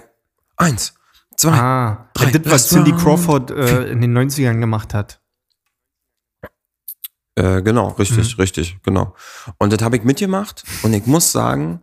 eins, 0.58 0.94
zwei, 1.38 1.52
Ah, 1.52 2.10
drei, 2.14 2.32
das, 2.32 2.52
was 2.52 2.70
Cindy 2.70 2.92
Crawford 2.94 3.52
äh, 3.52 3.88
in 3.92 4.02
den 4.02 4.18
90ern 4.18 4.60
gemacht 4.60 4.94
hat. 4.94 5.22
Äh, 7.36 7.62
genau, 7.62 7.90
richtig, 7.90 8.36
Mhm. 8.38 8.42
richtig, 8.42 8.78
genau. 8.84 9.14
Und 9.58 9.74
das 9.74 9.82
habe 9.82 9.98
ich 9.98 10.04
mitgemacht 10.04 10.64
und 10.84 10.94
ich 10.94 11.06
muss 11.06 11.32
sagen, 11.34 11.82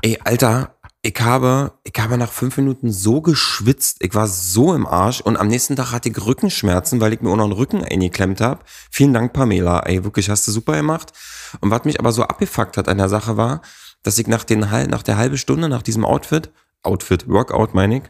ey, 0.00 0.18
Alter, 0.24 0.74
ich 1.02 1.20
habe, 1.20 1.74
ich 1.84 1.92
habe 2.00 2.16
nach 2.16 2.32
fünf 2.32 2.56
Minuten 2.56 2.90
so 2.90 3.20
geschwitzt, 3.20 3.98
ich 4.00 4.14
war 4.14 4.26
so 4.26 4.74
im 4.74 4.86
Arsch 4.86 5.20
und 5.20 5.36
am 5.36 5.48
nächsten 5.48 5.76
Tag 5.76 5.92
hatte 5.92 6.08
ich 6.08 6.16
Rückenschmerzen, 6.24 7.00
weil 7.00 7.12
ich 7.12 7.20
mir 7.20 7.30
auch 7.30 7.36
noch 7.36 7.44
einen 7.44 7.52
Rücken 7.52 7.84
eingeklemmt 7.84 8.40
habe. 8.40 8.64
Vielen 8.90 9.12
Dank, 9.12 9.32
Pamela. 9.34 9.80
Ey, 9.80 10.02
wirklich, 10.04 10.30
hast 10.30 10.48
du 10.48 10.52
super 10.52 10.74
gemacht. 10.74 11.12
Und 11.60 11.70
was 11.70 11.84
mich 11.84 12.00
aber 12.00 12.10
so 12.12 12.22
abgefuckt 12.24 12.76
hat 12.78 12.88
an 12.88 12.98
der 12.98 13.08
Sache 13.10 13.36
war, 13.36 13.60
dass 14.02 14.18
ich 14.18 14.26
nach, 14.26 14.42
den, 14.42 14.60
nach 14.60 15.02
der 15.02 15.16
halben 15.18 15.36
Stunde, 15.36 15.68
nach 15.68 15.82
diesem 15.82 16.04
Outfit, 16.04 16.50
Outfit, 16.82 17.28
Workout 17.28 17.74
meine 17.74 17.98
ich, 17.98 18.02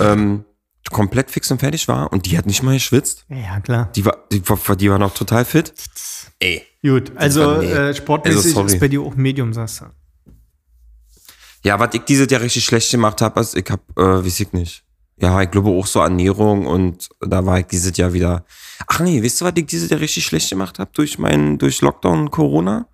ähm, 0.00 0.44
komplett 0.90 1.30
fix 1.30 1.50
und 1.50 1.58
fertig 1.58 1.88
war 1.88 2.12
und 2.12 2.26
die 2.26 2.38
hat 2.38 2.46
nicht 2.46 2.62
mal 2.62 2.74
geschwitzt. 2.74 3.24
Ja, 3.28 3.60
klar. 3.60 3.90
Die 3.94 4.04
war, 4.04 4.16
die, 4.30 4.40
die 4.40 4.90
war 4.90 4.98
noch 4.98 5.14
total 5.14 5.44
fit. 5.44 5.72
Ey. 6.38 6.62
Gut, 6.82 7.12
also 7.16 7.58
nee. 7.60 7.66
äh, 7.66 7.94
sportmäßig 7.94 8.56
also, 8.56 8.64
ist 8.64 8.78
bei 8.78 8.88
dir 8.88 9.02
auch 9.02 9.16
Medium, 9.16 9.52
sagst 9.52 9.80
du. 9.80 9.86
Ja, 11.64 11.80
was 11.80 11.94
ich 11.94 12.02
dieses 12.02 12.30
Jahr 12.30 12.40
richtig 12.40 12.64
schlecht 12.64 12.90
gemacht 12.92 13.20
habe, 13.20 13.40
ist, 13.40 13.56
ich 13.56 13.68
habe, 13.70 13.82
äh, 13.96 14.24
weiß 14.24 14.40
ich 14.40 14.52
nicht. 14.52 14.84
Ja, 15.18 15.40
ich 15.42 15.50
glaube 15.50 15.70
auch 15.70 15.86
so 15.86 16.00
Ernährung 16.00 16.66
und 16.66 17.08
da 17.20 17.44
war 17.44 17.58
ich 17.58 17.66
dieses 17.66 17.96
Jahr 17.96 18.12
wieder. 18.12 18.44
Ach 18.86 19.00
nee, 19.00 19.22
weißt 19.22 19.40
du, 19.40 19.44
was 19.46 19.54
ich 19.56 19.66
dieses 19.66 19.90
Jahr 19.90 19.98
richtig 19.98 20.26
schlecht 20.26 20.50
gemacht 20.50 20.78
habe 20.78 20.90
durch 20.92 21.18
meinen, 21.18 21.58
durch 21.58 21.80
Lockdown 21.80 22.20
und 22.20 22.30
Corona? 22.30 22.86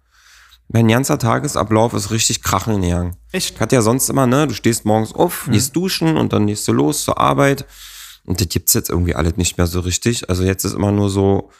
Mein 0.72 0.88
ganzer 0.88 1.18
Tagesablauf 1.18 1.92
ist 1.92 2.10
richtig 2.10 2.42
krachen 2.42 2.80
gegangen. 2.80 3.16
Echt? 3.30 3.60
Hat 3.60 3.72
ja 3.72 3.82
sonst 3.82 4.08
immer, 4.08 4.26
ne? 4.26 4.46
Du 4.46 4.54
stehst 4.54 4.84
morgens 4.84 5.14
auf, 5.14 5.46
mhm. 5.46 5.52
gehst 5.52 5.76
duschen 5.76 6.16
und 6.16 6.32
dann 6.32 6.46
gehst 6.46 6.66
du 6.66 6.72
los 6.72 7.04
zur 7.04 7.18
Arbeit. 7.18 7.66
Und 8.24 8.40
das 8.40 8.48
gibt's 8.48 8.72
jetzt 8.72 8.88
irgendwie 8.88 9.14
alles 9.14 9.36
nicht 9.36 9.58
mehr 9.58 9.66
so 9.66 9.80
richtig. 9.80 10.28
Also 10.30 10.44
jetzt 10.44 10.64
ist 10.64 10.74
immer 10.74 10.92
nur 10.92 11.10
so, 11.10 11.50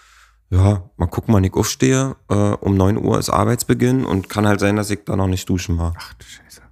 ja, 0.50 0.88
mal 0.96 1.06
gucken, 1.06 1.34
wann 1.34 1.44
ich 1.44 1.54
aufstehe. 1.54 2.16
Äh, 2.28 2.34
um 2.34 2.76
neun 2.76 2.96
Uhr 2.96 3.18
ist 3.18 3.30
Arbeitsbeginn 3.30 4.04
und 4.04 4.28
kann 4.28 4.46
halt 4.46 4.60
sein, 4.60 4.76
dass 4.76 4.90
ich 4.90 5.00
da 5.04 5.16
noch 5.16 5.26
nicht 5.26 5.48
duschen 5.48 5.78
war. 5.78 5.94
Ach 5.98 6.14
du 6.14 6.24
Scheiße. 6.24 6.62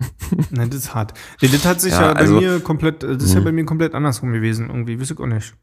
Nein, 0.51 0.71
das 0.71 0.81
ist 0.81 0.95
hart. 0.95 1.15
Nee, 1.43 1.49
das 1.49 1.65
hat 1.65 1.81
sich 1.81 1.93
ja, 1.93 2.03
ja 2.03 2.15
bei 2.15 2.21
also, 2.21 2.41
mir 2.41 2.61
komplett, 2.61 3.03
das 3.03 3.23
ist 3.23 3.33
ja 3.33 3.39
hm. 3.39 3.45
bei 3.45 3.53
mir 3.53 3.65
komplett 3.65 3.95
andersrum 3.95 4.33
gewesen, 4.33 4.69
irgendwie, 4.69 5.01
weiß 5.01 5.11
ich 5.11 5.19
auch 5.19 5.27
nicht. 5.27 5.55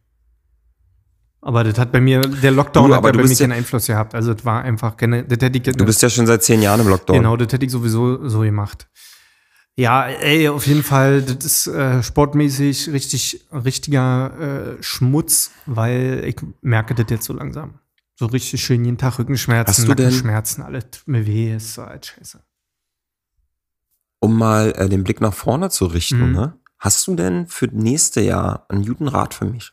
Aber 1.48 1.64
das 1.64 1.80
hat 1.80 1.94
bei 1.94 2.02
mir, 2.02 2.20
der 2.20 2.52
Lockdown 2.52 2.90
du, 2.90 2.96
hat 2.98 3.04
bei 3.04 3.14
mir 3.14 3.34
keinen 3.34 3.54
Einfluss 3.54 3.88
gehabt. 3.88 4.14
Also 4.14 4.34
das 4.34 4.44
war 4.44 4.64
einfach, 4.64 4.98
das 4.98 5.10
hätte 5.10 5.58
ich, 5.58 5.64
Du 5.64 5.86
bist 5.86 6.02
ja 6.02 6.10
schon 6.10 6.28
seit 6.28 6.44
zehn 6.44 6.62
Jahren 6.62 6.82
im 6.82 6.90
Lockdown. 6.90 7.16
Genau, 7.20 7.38
das 7.38 7.54
hätte 7.54 7.66
ich 7.66 7.72
sowieso 7.72 8.28
so 8.28 8.42
gemacht. 8.42 8.90
Ja, 9.78 10.08
ey, 10.08 10.50
auf 10.50 10.68
jeden 10.68 10.84
Fall, 10.84 11.22
das 11.22 11.46
ist 11.46 11.68
äh, 11.68 12.04
sportmäßig 12.04 12.90
richtig, 12.90 13.48
richtiger 13.54 14.76
äh, 14.78 14.84
Schmutz, 14.84 15.52
weil 15.66 16.26
ich 16.26 16.36
merke 16.60 16.94
das 16.96 17.06
jetzt 17.10 17.24
so 17.24 17.32
langsam. 17.32 17.80
So 18.16 18.26
richtig 18.26 18.62
schön 18.62 18.84
jeden 18.84 18.98
Tag 18.98 19.18
Rückenschmerzen, 19.18 19.88
Nackenschmerzen, 19.88 20.64
alles 20.64 20.84
mir 21.06 21.26
weh, 21.26 21.56
ist 21.56 21.76
so 21.76 21.84
alt 21.84 22.08
scheiße. 22.08 22.42
Um 24.20 24.38
mal 24.38 24.74
äh, 24.76 24.90
den 24.90 25.06
Blick 25.06 25.22
nach 25.22 25.34
vorne 25.34 25.70
zu 25.70 25.86
richten, 25.86 26.28
mhm. 26.28 26.36
ne? 26.36 26.60
Hast 26.80 27.08
du 27.08 27.16
denn 27.16 27.48
für 27.48 27.68
nächste 27.68 28.22
Jahr 28.22 28.66
einen 28.70 28.86
guten 28.86 29.08
Rat 29.08 29.34
für 29.34 29.46
mich? 29.46 29.72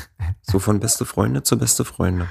so 0.42 0.58
von 0.58 0.80
beste 0.80 1.04
Freunde 1.04 1.42
zu 1.42 1.58
beste 1.58 1.84
Freunde. 1.84 2.28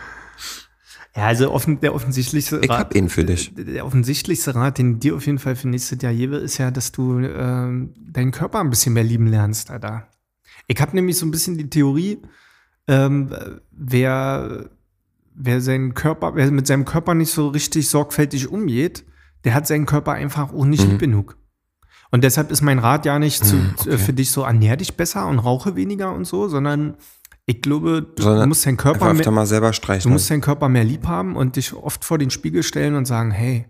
Ja, 1.15 1.27
also 1.27 1.51
offen, 1.51 1.79
der 1.79 1.95
offensichtlichste 1.95 2.59
ich 2.61 2.69
Rat. 2.69 2.79
hab 2.79 2.95
ihn 2.95 3.09
für 3.09 3.23
dich. 3.23 3.53
Der 3.55 3.85
offensichtlichste 3.85 4.53
Rat, 4.53 4.77
den 4.79 4.99
dir 4.99 5.15
auf 5.15 5.25
jeden 5.25 5.39
Fall 5.39 5.55
für 5.55 5.69
nächstes 5.69 6.01
Jahr 6.01 6.13
gebe, 6.13 6.37
ist 6.37 6.57
ja, 6.57 6.71
dass 6.71 6.91
du 6.91 7.19
äh, 7.19 7.29
deinen 7.31 8.31
Körper 8.31 8.59
ein 8.59 8.69
bisschen 8.69 8.93
mehr 8.93 9.03
lieben 9.03 9.27
lernst, 9.27 9.71
Alter. 9.71 10.07
Ich 10.67 10.81
habe 10.81 10.95
nämlich 10.95 11.17
so 11.17 11.25
ein 11.25 11.31
bisschen 11.31 11.57
die 11.57 11.69
Theorie, 11.69 12.21
ähm, 12.87 13.33
wer 13.71 14.69
wer 15.35 15.61
seinen 15.61 15.93
Körper, 15.93 16.35
wer 16.35 16.49
mit 16.49 16.65
seinem 16.65 16.85
Körper 16.85 17.13
nicht 17.13 17.31
so 17.31 17.49
richtig 17.49 17.89
sorgfältig 17.89 18.47
umgeht, 18.47 19.05
der 19.43 19.53
hat 19.53 19.67
seinen 19.67 19.85
Körper 19.85 20.13
einfach 20.13 20.53
auch 20.53 20.65
nicht 20.65 20.83
mhm. 20.83 20.91
lieb 20.91 20.99
genug. 20.99 21.37
Und 22.11 22.23
deshalb 22.23 22.51
ist 22.51 22.61
mein 22.61 22.79
Rat 22.79 23.05
ja 23.05 23.19
nicht 23.19 23.43
zu, 23.43 23.55
mhm, 23.55 23.73
okay. 23.79 23.97
für 23.97 24.13
dich 24.13 24.31
so, 24.31 24.43
ernähr 24.43 24.77
dich 24.77 24.95
besser 24.95 25.27
und 25.27 25.39
rauche 25.39 25.75
weniger 25.75 26.13
und 26.13 26.25
so, 26.25 26.47
sondern 26.47 26.95
ich 27.45 27.61
glaube, 27.61 28.01
du 28.15 28.23
sondern 28.23 28.49
musst 28.49 28.65
deinen 28.65 28.77
Körper 28.77 29.13
mehr, 29.13 29.31
mal 29.31 29.45
selber 29.45 29.73
streichen. 29.73 30.09
du 30.09 30.13
musst 30.13 30.29
deinen 30.29 30.41
Körper 30.41 30.67
mehr 30.67 30.83
lieb 30.83 31.07
haben 31.07 31.35
und 31.35 31.57
dich 31.57 31.73
oft 31.73 32.03
vor 32.03 32.17
den 32.17 32.31
Spiegel 32.31 32.63
stellen 32.63 32.95
und 32.95 33.05
sagen, 33.05 33.31
hey, 33.31 33.65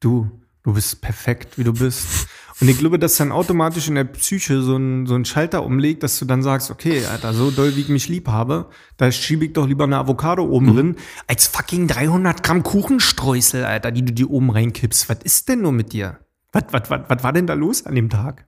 du, 0.00 0.30
du 0.62 0.74
bist 0.74 1.00
perfekt, 1.00 1.56
wie 1.58 1.64
du 1.64 1.72
bist. 1.72 2.28
Und 2.60 2.68
ich 2.68 2.78
glaube, 2.78 2.98
dass 2.98 3.16
dann 3.16 3.32
automatisch 3.32 3.88
in 3.88 3.96
der 3.96 4.04
Psyche 4.04 4.62
so 4.62 4.76
ein, 4.76 5.06
so 5.06 5.14
ein 5.14 5.26
Schalter 5.26 5.62
umlegt, 5.62 6.02
dass 6.02 6.18
du 6.18 6.24
dann 6.24 6.42
sagst, 6.42 6.70
okay, 6.70 7.04
Alter, 7.04 7.34
so 7.34 7.50
doll 7.50 7.76
wie 7.76 7.82
ich 7.82 7.88
mich 7.90 8.08
lieb 8.08 8.28
habe, 8.28 8.70
da 8.96 9.12
schiebe 9.12 9.44
ich 9.44 9.52
doch 9.52 9.66
lieber 9.66 9.84
eine 9.84 9.98
Avocado 9.98 10.42
oben 10.42 10.66
mhm. 10.66 10.74
drin, 10.74 10.96
als 11.26 11.46
fucking 11.46 11.86
300 11.86 12.42
Gramm 12.42 12.62
Kuchenstreusel, 12.62 13.64
Alter, 13.64 13.92
die 13.92 14.04
du 14.04 14.12
dir 14.12 14.30
oben 14.30 14.50
reinkippst. 14.50 15.08
Was 15.10 15.18
ist 15.22 15.48
denn 15.50 15.62
nur 15.62 15.72
mit 15.72 15.92
dir? 15.92 16.18
Was, 16.56 16.64
was, 16.72 16.90
was, 16.90 17.00
was 17.08 17.22
war 17.22 17.32
denn 17.32 17.46
da 17.46 17.54
los 17.54 17.84
an 17.84 17.94
dem 17.94 18.08
Tag? 18.08 18.46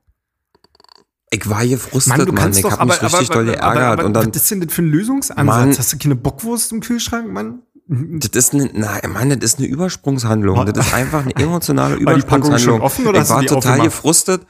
Ich 1.31 1.49
war 1.49 1.61
hier 1.61 1.79
frustriert, 1.79 2.27
Mann. 2.33 2.35
Mann. 2.35 2.53
Ich 2.53 2.63
doch, 2.63 2.79
hab 2.79 2.87
mich 2.87 2.97
aber, 2.97 3.05
richtig 3.05 3.31
aber, 3.31 3.35
doll 3.35 3.45
geärgert. 3.45 4.01
Aber, 4.01 4.05
aber, 4.05 4.27
was 4.27 4.37
ist 4.37 4.51
denn 4.51 4.61
das 4.63 4.73
für 4.73 4.83
ein 4.83 4.91
Lösungsansatz? 4.91 5.47
Mann, 5.47 5.77
Hast 5.77 5.93
du 5.93 5.99
keine 5.99 6.17
Bockwurst 6.17 6.73
im 6.73 6.81
Kühlschrank, 6.81 7.31
Mann? 7.31 7.63
Das 7.91 8.31
ist 8.33 8.53
eine, 8.53 8.69
nein, 8.75 9.01
Mann, 9.11 9.31
das 9.31 9.39
ist 9.53 9.59
eine 9.59 9.67
Übersprungshandlung. 9.67 10.67
Das 10.67 10.87
ist 10.87 10.93
einfach 10.93 11.23
eine 11.23 11.35
emotionale 11.37 11.97
Übersprungshandlung. 11.97 12.37
War 12.37 12.43
die 12.43 12.49
Packung 12.51 12.59
schon 12.59 12.81
offen 12.83 13.07
oder 13.07 13.23
ich 13.23 13.29
war 13.31 13.43
total 13.47 13.81
gefrustet. 13.81 14.43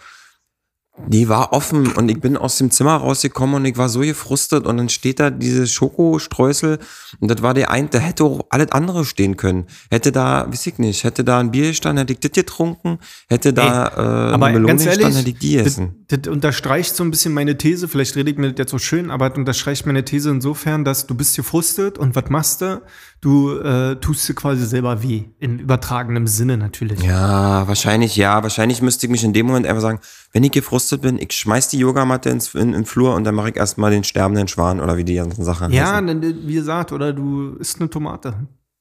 Die 1.06 1.28
war 1.28 1.52
offen 1.52 1.92
und 1.92 2.08
ich 2.10 2.20
bin 2.20 2.36
aus 2.36 2.58
dem 2.58 2.70
Zimmer 2.70 2.96
rausgekommen 2.96 3.56
und 3.56 3.64
ich 3.64 3.76
war 3.76 3.88
so 3.88 4.00
gefrustet 4.00 4.66
und 4.66 4.76
dann 4.76 4.88
steht 4.88 5.20
da 5.20 5.30
diese 5.30 5.66
Schokostreusel 5.66 6.78
und 7.20 7.30
das 7.30 7.40
war 7.40 7.54
der 7.54 7.70
ein, 7.70 7.88
da 7.88 7.98
hätte 7.98 8.24
auch 8.24 8.40
alles 8.50 8.72
andere 8.72 9.04
stehen 9.04 9.36
können. 9.36 9.66
Hätte 9.90 10.12
da, 10.12 10.46
weiß 10.48 10.66
ich 10.66 10.78
nicht, 10.78 11.04
hätte 11.04 11.24
da 11.24 11.38
ein 11.38 11.50
Bier 11.50 11.68
gestanden, 11.68 11.98
hätte 11.98 12.12
ich 12.12 12.20
das 12.20 12.32
getrunken, 12.32 12.98
hätte 13.28 13.52
da 13.52 13.86
Ey, 13.86 13.94
äh, 13.94 14.34
aber 14.34 14.46
eine 14.46 14.58
Melone 14.58 14.66
ganz 14.66 14.84
ehrlich, 14.84 14.98
gestanden, 14.98 15.18
hätte 15.18 15.30
ich 15.30 15.38
die 15.38 15.56
essen. 15.56 16.04
Das, 16.08 16.20
das 16.22 16.32
unterstreicht 16.32 16.94
so 16.94 17.04
ein 17.04 17.10
bisschen 17.10 17.32
meine 17.32 17.56
These, 17.56 17.88
vielleicht 17.88 18.16
rede 18.16 18.30
ich 18.30 18.36
mir 18.36 18.50
das 18.50 18.58
jetzt 18.58 18.70
so 18.70 18.78
schön, 18.78 19.10
aber 19.10 19.28
das 19.28 19.38
unterstreicht 19.38 19.86
meine 19.86 20.04
These 20.04 20.30
insofern, 20.30 20.84
dass 20.84 21.06
du 21.06 21.14
bist 21.14 21.36
gefrustet 21.36 21.96
und 21.96 22.16
was 22.16 22.28
machst 22.28 22.60
du? 22.60 22.82
Du 23.20 23.58
äh, 23.58 23.96
tust 23.96 24.28
dir 24.28 24.34
quasi 24.34 24.64
selber 24.64 25.02
weh, 25.02 25.24
in 25.40 25.58
übertragenem 25.58 26.28
Sinne 26.28 26.56
natürlich. 26.56 27.02
Ja, 27.02 27.66
wahrscheinlich, 27.66 28.14
ja, 28.14 28.42
wahrscheinlich 28.44 28.80
müsste 28.80 29.06
ich 29.06 29.10
mich 29.10 29.24
in 29.24 29.32
dem 29.32 29.46
Moment 29.46 29.66
einfach 29.66 29.82
sagen, 29.82 29.98
wenn 30.32 30.44
ich 30.44 30.52
gefrustet 30.52 31.02
bin, 31.02 31.18
ich 31.18 31.32
schmeiß 31.32 31.68
die 31.68 31.78
Yogamatte 31.78 32.30
ins, 32.30 32.54
in, 32.54 32.60
in 32.60 32.72
den 32.72 32.84
Flur 32.86 33.16
und 33.16 33.24
dann 33.24 33.34
mache 33.34 33.50
ich 33.50 33.56
erstmal 33.56 33.90
den 33.90 34.04
sterbenden 34.04 34.46
Schwan 34.46 34.80
oder 34.80 34.96
wie 34.96 35.04
die 35.04 35.16
ganzen 35.16 35.44
Sachen 35.44 35.72
Ja, 35.72 35.96
heißen. 35.96 36.22
wie 36.46 36.54
gesagt, 36.54 36.92
oder 36.92 37.12
du 37.12 37.56
isst 37.56 37.80
eine 37.80 37.90
Tomate. 37.90 38.34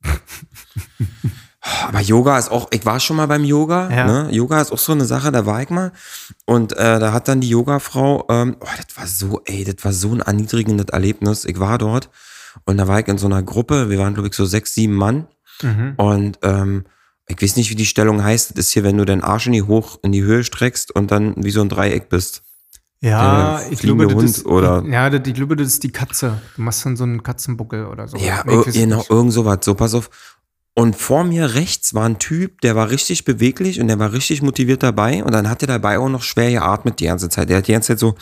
Aber 1.88 2.00
Yoga 2.00 2.38
ist 2.38 2.50
auch, 2.50 2.68
ich 2.72 2.86
war 2.86 3.00
schon 3.00 3.18
mal 3.18 3.28
beim 3.28 3.44
Yoga. 3.44 3.90
Ja. 3.90 4.06
Ne? 4.06 4.32
Yoga 4.32 4.62
ist 4.62 4.72
auch 4.72 4.78
so 4.78 4.94
eine 4.94 5.06
Sache, 5.06 5.32
da 5.32 5.46
war 5.46 5.62
ich 5.62 5.70
mal. 5.70 5.92
Und 6.46 6.74
äh, 6.74 7.00
da 7.00 7.12
hat 7.12 7.28
dann 7.28 7.42
die 7.42 7.50
Yogafrau, 7.50 8.26
ähm, 8.30 8.56
oh, 8.62 8.66
das 8.78 8.98
war 8.98 9.08
so, 9.08 9.42
ey, 9.46 9.64
das 9.66 9.84
war 9.84 9.92
so 9.92 10.12
ein 10.14 10.22
erniedrigendes 10.22 10.88
Erlebnis. 10.90 11.44
Ich 11.46 11.60
war 11.60 11.78
dort 11.78 12.10
und 12.66 12.78
da 12.78 12.88
war 12.88 13.00
ich 13.00 13.08
in 13.08 13.18
so 13.18 13.28
einer 13.28 13.44
Gruppe, 13.44 13.90
wir 13.90 14.00
waren, 14.00 14.14
glaube 14.14 14.30
ich, 14.30 14.36
so 14.36 14.46
sechs, 14.46 14.74
sieben 14.74 14.96
Mann. 14.96 15.28
Mhm. 15.62 15.94
Und 15.98 16.40
ähm, 16.44 16.86
ich 17.28 17.42
weiß 17.42 17.56
nicht, 17.58 17.70
wie 17.70 17.76
die 17.76 17.86
Stellung 17.86 18.24
heißt. 18.24 18.52
Das 18.52 18.68
ist 18.68 18.72
hier, 18.72 18.84
wenn 18.84 18.98
du 18.98 19.06
deinen 19.06 19.24
Arsch 19.24 19.48
in 19.48 19.54
die 19.54 19.64
hoch 19.64 20.00
in 20.04 20.12
die 20.12 20.24
Höhe 20.24 20.44
streckst 20.44 20.96
und 20.96 21.12
dann 21.12 21.34
wie 21.38 21.52
so 21.52 21.62
ein 21.62 21.70
Dreieck 21.70 22.10
bist. 22.10 22.44
Ja, 23.00 23.62
ich 23.70 23.80
glaube, 23.80 24.08
Hund 24.08 24.24
ist, 24.24 24.46
oder 24.46 24.84
ja, 24.84 25.14
ich 25.14 25.34
glaube, 25.34 25.56
das 25.56 25.68
ist 25.68 25.84
die 25.84 25.92
Katze. 25.92 26.42
Du 26.56 26.64
machst 26.64 26.84
dann 26.84 26.98
so 26.98 27.04
einen 27.04 27.22
Katzenbuckel 27.22 27.86
oder 27.86 28.08
so. 28.08 28.18
Ja, 28.18 28.44
nee, 28.46 28.64
genau, 28.72 29.06
irgend 29.08 29.34
sowas. 29.34 29.60
So, 29.62 29.76
pass 29.76 29.94
auf. 29.94 30.10
Und 30.74 30.96
vor 30.96 31.24
mir 31.24 31.54
rechts 31.54 31.94
war 31.94 32.06
ein 32.06 32.18
Typ, 32.18 32.62
der 32.62 32.76
war 32.76 32.90
richtig 32.90 33.26
beweglich 33.26 33.80
und 33.80 33.88
der 33.88 34.00
war 34.00 34.14
richtig 34.14 34.42
motiviert 34.42 34.84
dabei. 34.84 35.24
Und 35.24 35.32
dann 35.34 35.50
hat 35.50 35.62
er 35.62 35.68
dabei 35.68 36.00
auch 36.00 36.10
noch 36.10 36.24
schwer 36.24 36.52
geatmet 36.52 37.00
die 37.00 37.06
ganze 37.06 37.30
Zeit. 37.30 37.50
Der 37.50 37.58
hat 37.58 37.68
die 37.68 37.74
ganze 37.74 37.90
Zeit 37.90 38.00
so 38.00 38.16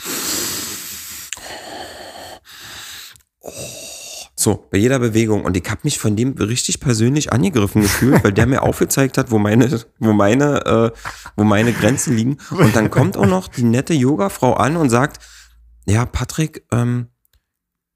So, 4.46 4.64
bei 4.70 4.78
jeder 4.78 5.00
Bewegung. 5.00 5.44
Und 5.44 5.58
ich 5.58 5.68
habe 5.72 5.82
mich 5.86 5.98
von 5.98 6.16
dem 6.16 6.34
richtig 6.34 6.80
persönlich 6.80 7.34
angegriffen 7.34 7.82
gefühlt, 7.82 8.24
weil 8.24 8.32
der 8.32 8.46
mir 8.46 8.62
aufgezeigt 8.62 9.18
hat, 9.18 9.32
wo 9.32 9.40
meine, 9.40 9.84
wo 9.98 10.14
meine, 10.14 10.64
äh, 10.68 10.92
wo 11.36 11.44
meine 11.44 11.74
Grenzen 11.74 12.16
liegen. 12.16 12.38
Und 12.52 12.76
dann 12.76 12.92
kommt 12.92 13.18
auch 13.18 13.26
noch 13.26 13.48
die 13.48 13.64
nette 13.64 13.96
Yoga-Frau 13.96 14.54
an 14.54 14.78
und 14.78 14.92
sagt, 14.92 15.18
ja, 15.88 16.06
Patrick, 16.06 16.64
ähm, 16.72 17.08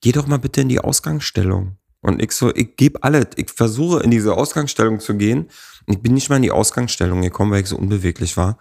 geh 0.02 0.12
doch 0.12 0.26
mal 0.26 0.40
bitte 0.40 0.62
in 0.62 0.70
die 0.70 0.80
Ausgangsstellung. 0.80 1.78
Und 2.02 2.20
ich 2.20 2.32
so, 2.32 2.52
ich 2.56 2.76
gebe 2.78 3.04
alles. 3.04 3.28
Ich 3.36 3.52
versuche 3.52 4.00
in 4.00 4.10
diese 4.10 4.34
Ausgangsstellung 4.34 5.00
zu 5.00 5.18
gehen. 5.18 5.52
Ich 5.86 6.02
bin 6.02 6.16
nicht 6.16 6.32
mal 6.32 6.38
in 6.38 6.42
die 6.42 6.52
Ausgangsstellung 6.52 7.22
gekommen, 7.22 7.52
weil 7.52 7.62
ich 7.62 7.68
so 7.68 7.78
unbeweglich 7.78 8.38
war. 8.38 8.58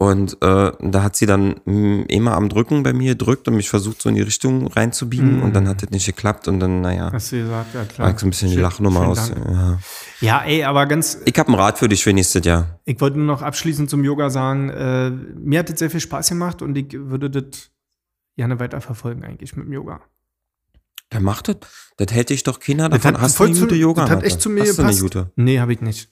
Und 0.00 0.38
äh, 0.40 0.72
da 0.80 1.02
hat 1.02 1.14
sie 1.14 1.26
dann 1.26 1.60
mm, 1.66 2.04
immer 2.08 2.32
am 2.32 2.48
Drücken 2.48 2.82
bei 2.82 2.94
mir 2.94 3.12
gedrückt 3.12 3.46
und 3.48 3.56
mich 3.56 3.68
versucht, 3.68 4.00
so 4.00 4.08
in 4.08 4.14
die 4.14 4.22
Richtung 4.22 4.66
reinzubiegen. 4.66 5.40
Mm. 5.40 5.42
Und 5.42 5.54
dann 5.54 5.68
hat 5.68 5.82
das 5.82 5.90
nicht 5.90 6.06
geklappt. 6.06 6.48
Und 6.48 6.58
dann, 6.58 6.80
naja. 6.80 7.12
Hast 7.12 7.32
du 7.32 7.42
gesagt, 7.42 7.74
ja 7.74 7.84
klar. 7.84 8.18
so 8.18 8.26
ein 8.26 8.30
bisschen 8.30 8.48
die 8.48 8.56
Lachnummer 8.56 9.08
aus. 9.08 9.28
Ja. 9.28 9.78
ja, 10.22 10.42
ey, 10.42 10.64
aber 10.64 10.86
ganz. 10.86 11.18
Ich 11.26 11.38
habe 11.38 11.48
einen 11.48 11.60
Rat 11.60 11.78
für 11.78 11.86
dich 11.86 12.02
für 12.02 12.14
nächstes 12.14 12.46
Jahr. 12.46 12.80
Ich 12.86 12.98
wollte 13.02 13.18
nur 13.18 13.26
noch 13.26 13.42
abschließend 13.42 13.90
zum 13.90 14.02
Yoga 14.02 14.30
sagen, 14.30 14.70
äh, 14.70 15.10
mir 15.10 15.58
hat 15.58 15.68
das 15.68 15.78
sehr 15.78 15.90
viel 15.90 16.00
Spaß 16.00 16.30
gemacht 16.30 16.62
und 16.62 16.78
ich 16.78 16.94
würde 16.94 17.28
das 17.28 17.70
gerne 18.36 18.58
weiterverfolgen, 18.58 19.22
eigentlich 19.22 19.54
mit 19.54 19.66
dem 19.66 19.74
Yoga. 19.74 20.00
Der 21.12 21.20
macht 21.20 21.48
das. 21.48 21.56
Das 21.98 22.16
hätte 22.16 22.32
ich 22.32 22.42
doch 22.42 22.58
keiner 22.58 22.88
davon. 22.88 23.12
Das 23.12 23.20
hat, 23.20 23.20
Hast 23.20 23.38
du 23.38 23.44
eine 23.44 23.60
gute 23.60 23.74
Yoga? 23.74 24.02
Das 24.04 24.10
hat 24.12 24.22
echt 24.22 24.40
zu 24.40 24.48
mir 24.48 24.62
Hast 24.62 24.76
gepasst. 24.78 24.98
Du 24.98 25.04
eine 25.04 25.26
gute? 25.26 25.32
Nee, 25.36 25.60
habe 25.60 25.74
ich 25.74 25.82
nicht. 25.82 26.10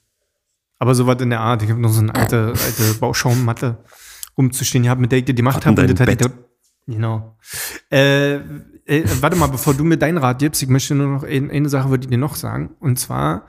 Aber 0.78 0.94
so 0.94 1.06
was 1.06 1.20
in 1.22 1.30
der 1.30 1.40
Art. 1.40 1.62
Ich 1.62 1.70
habe 1.70 1.80
noch 1.80 1.90
so 1.90 2.00
eine 2.00 2.14
alte, 2.14 2.52
alte 2.54 2.94
Bauschaummatte. 3.00 3.78
umzustehen 4.34 4.84
gehabt, 4.84 5.00
mit 5.00 5.10
der 5.10 5.18
ich 5.18 5.24
gemacht 5.26 5.56
Hatten 5.66 5.76
habe. 5.76 5.82
Und 5.82 5.98
das 5.98 6.00
hat 6.06 6.08
ich 6.12 6.18
Bett. 6.18 6.32
Genau. 6.86 7.36
Äh, 7.90 8.36
äh, 8.36 9.04
warte 9.20 9.36
mal, 9.36 9.48
bevor 9.48 9.74
du 9.74 9.82
mir 9.84 9.96
deinen 9.96 10.18
Rat 10.18 10.38
gibst, 10.38 10.62
ich 10.62 10.68
möchte 10.68 10.94
nur 10.94 11.08
noch 11.08 11.22
ein, 11.24 11.50
eine 11.50 11.68
Sache 11.68 11.90
würde 11.90 12.04
ich 12.04 12.10
dir 12.10 12.18
noch 12.18 12.36
sagen. 12.36 12.70
Und 12.78 12.98
zwar 12.98 13.46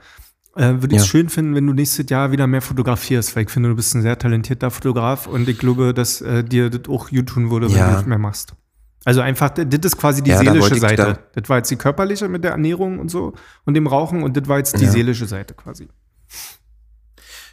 äh, 0.56 0.62
würde 0.82 0.88
ich 0.96 1.02
es 1.02 1.06
Ja. 1.06 1.10
schön 1.10 1.28
finden, 1.28 1.54
wenn 1.54 1.66
du 1.66 1.72
nächstes 1.72 2.10
Jahr 2.10 2.32
wieder 2.32 2.46
mehr 2.48 2.60
fotografierst, 2.60 3.36
weil 3.36 3.44
ich 3.44 3.50
finde, 3.50 3.68
du 3.68 3.76
bist 3.76 3.94
ein 3.94 4.02
sehr 4.02 4.18
talentierter 4.18 4.70
Fotograf 4.72 5.28
und 5.28 5.48
ich 5.48 5.58
glaube, 5.58 5.94
dass 5.94 6.20
äh, 6.22 6.42
dir 6.42 6.68
das 6.70 6.88
auch 6.88 7.08
gut 7.08 7.28
tun 7.28 7.50
würde, 7.52 7.68
wenn 7.70 7.76
Ja. 7.78 7.88
du 7.90 7.94
das 7.94 8.06
mehr 8.06 8.18
machst. 8.18 8.54
Also 9.04 9.20
einfach, 9.22 9.48
das 9.50 9.64
ist 9.82 9.96
quasi 9.96 10.22
die 10.22 10.30
Ja, 10.30 10.38
seelische 10.38 10.74
ich 10.74 10.80
Seite. 10.80 10.96
da- 11.04 11.40
Das 11.40 11.48
war 11.48 11.56
jetzt 11.58 11.70
die 11.70 11.76
körperliche 11.76 12.28
mit 12.28 12.42
der 12.44 12.50
Ernährung 12.50 12.98
und 12.98 13.10
so 13.10 13.32
und 13.64 13.74
dem 13.74 13.86
Rauchen 13.86 14.22
und 14.24 14.36
das 14.36 14.46
war 14.48 14.58
jetzt 14.58 14.78
die 14.78 14.86
seelische 14.86 15.26
Seite 15.26 15.54
quasi. 15.54 15.88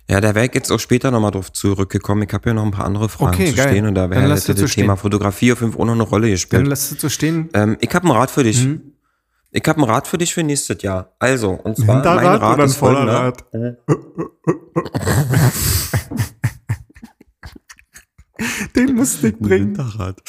Ja, 0.09 0.21
da 0.21 0.33
wäre 0.35 0.45
ich 0.45 0.53
jetzt 0.53 0.71
auch 0.71 0.79
später 0.79 1.11
nochmal 1.11 1.31
drauf 1.31 1.51
zurückgekommen. 1.51 2.23
Ich 2.23 2.33
habe 2.33 2.49
ja 2.49 2.53
noch 2.53 2.63
ein 2.63 2.71
paar 2.71 2.85
andere 2.85 3.09
Fragen 3.09 3.33
Okay, 3.33 3.49
zu 3.49 3.55
geil. 3.57 3.67
stehen 3.69 3.85
und 3.87 3.95
da 3.95 4.07
Dann 4.07 4.11
wäre 4.21 4.29
das, 4.29 4.45
das 4.45 4.71
Thema. 4.71 4.95
Fotografie 4.95 5.51
auf 5.51 5.59
jeden 5.59 5.73
Fall 5.73 5.81
auch 5.81 5.85
noch 5.85 5.93
eine 5.93 6.03
Rolle 6.03 6.27
Dann 6.27 6.31
gespielt. 6.31 6.67
lass 6.67 6.91
es 6.91 7.01
so 7.01 7.09
stehen. 7.09 7.49
Ähm, 7.53 7.75
ich 7.81 7.93
habe 7.93 8.05
einen 8.07 8.15
Rat 8.15 8.31
für 8.31 8.43
dich. 8.43 8.63
Mhm. 8.65 8.93
Ich 9.51 9.63
habe 9.67 9.81
einen 9.81 9.89
Rat 9.89 10.07
für 10.07 10.17
dich 10.17 10.33
für 10.33 10.43
nächstes 10.43 10.81
Jahr. 10.81 11.13
Also, 11.19 11.51
und 11.51 11.77
zwar 11.77 12.03
mein 12.03 12.25
Rat 12.25 12.59
ist 12.59 12.75
folgender. 12.77 13.33
Den 18.75 18.95
musste 18.95 19.29
ich 19.29 19.37
bringen. 19.37 19.75
Hinterrad. 19.75 20.21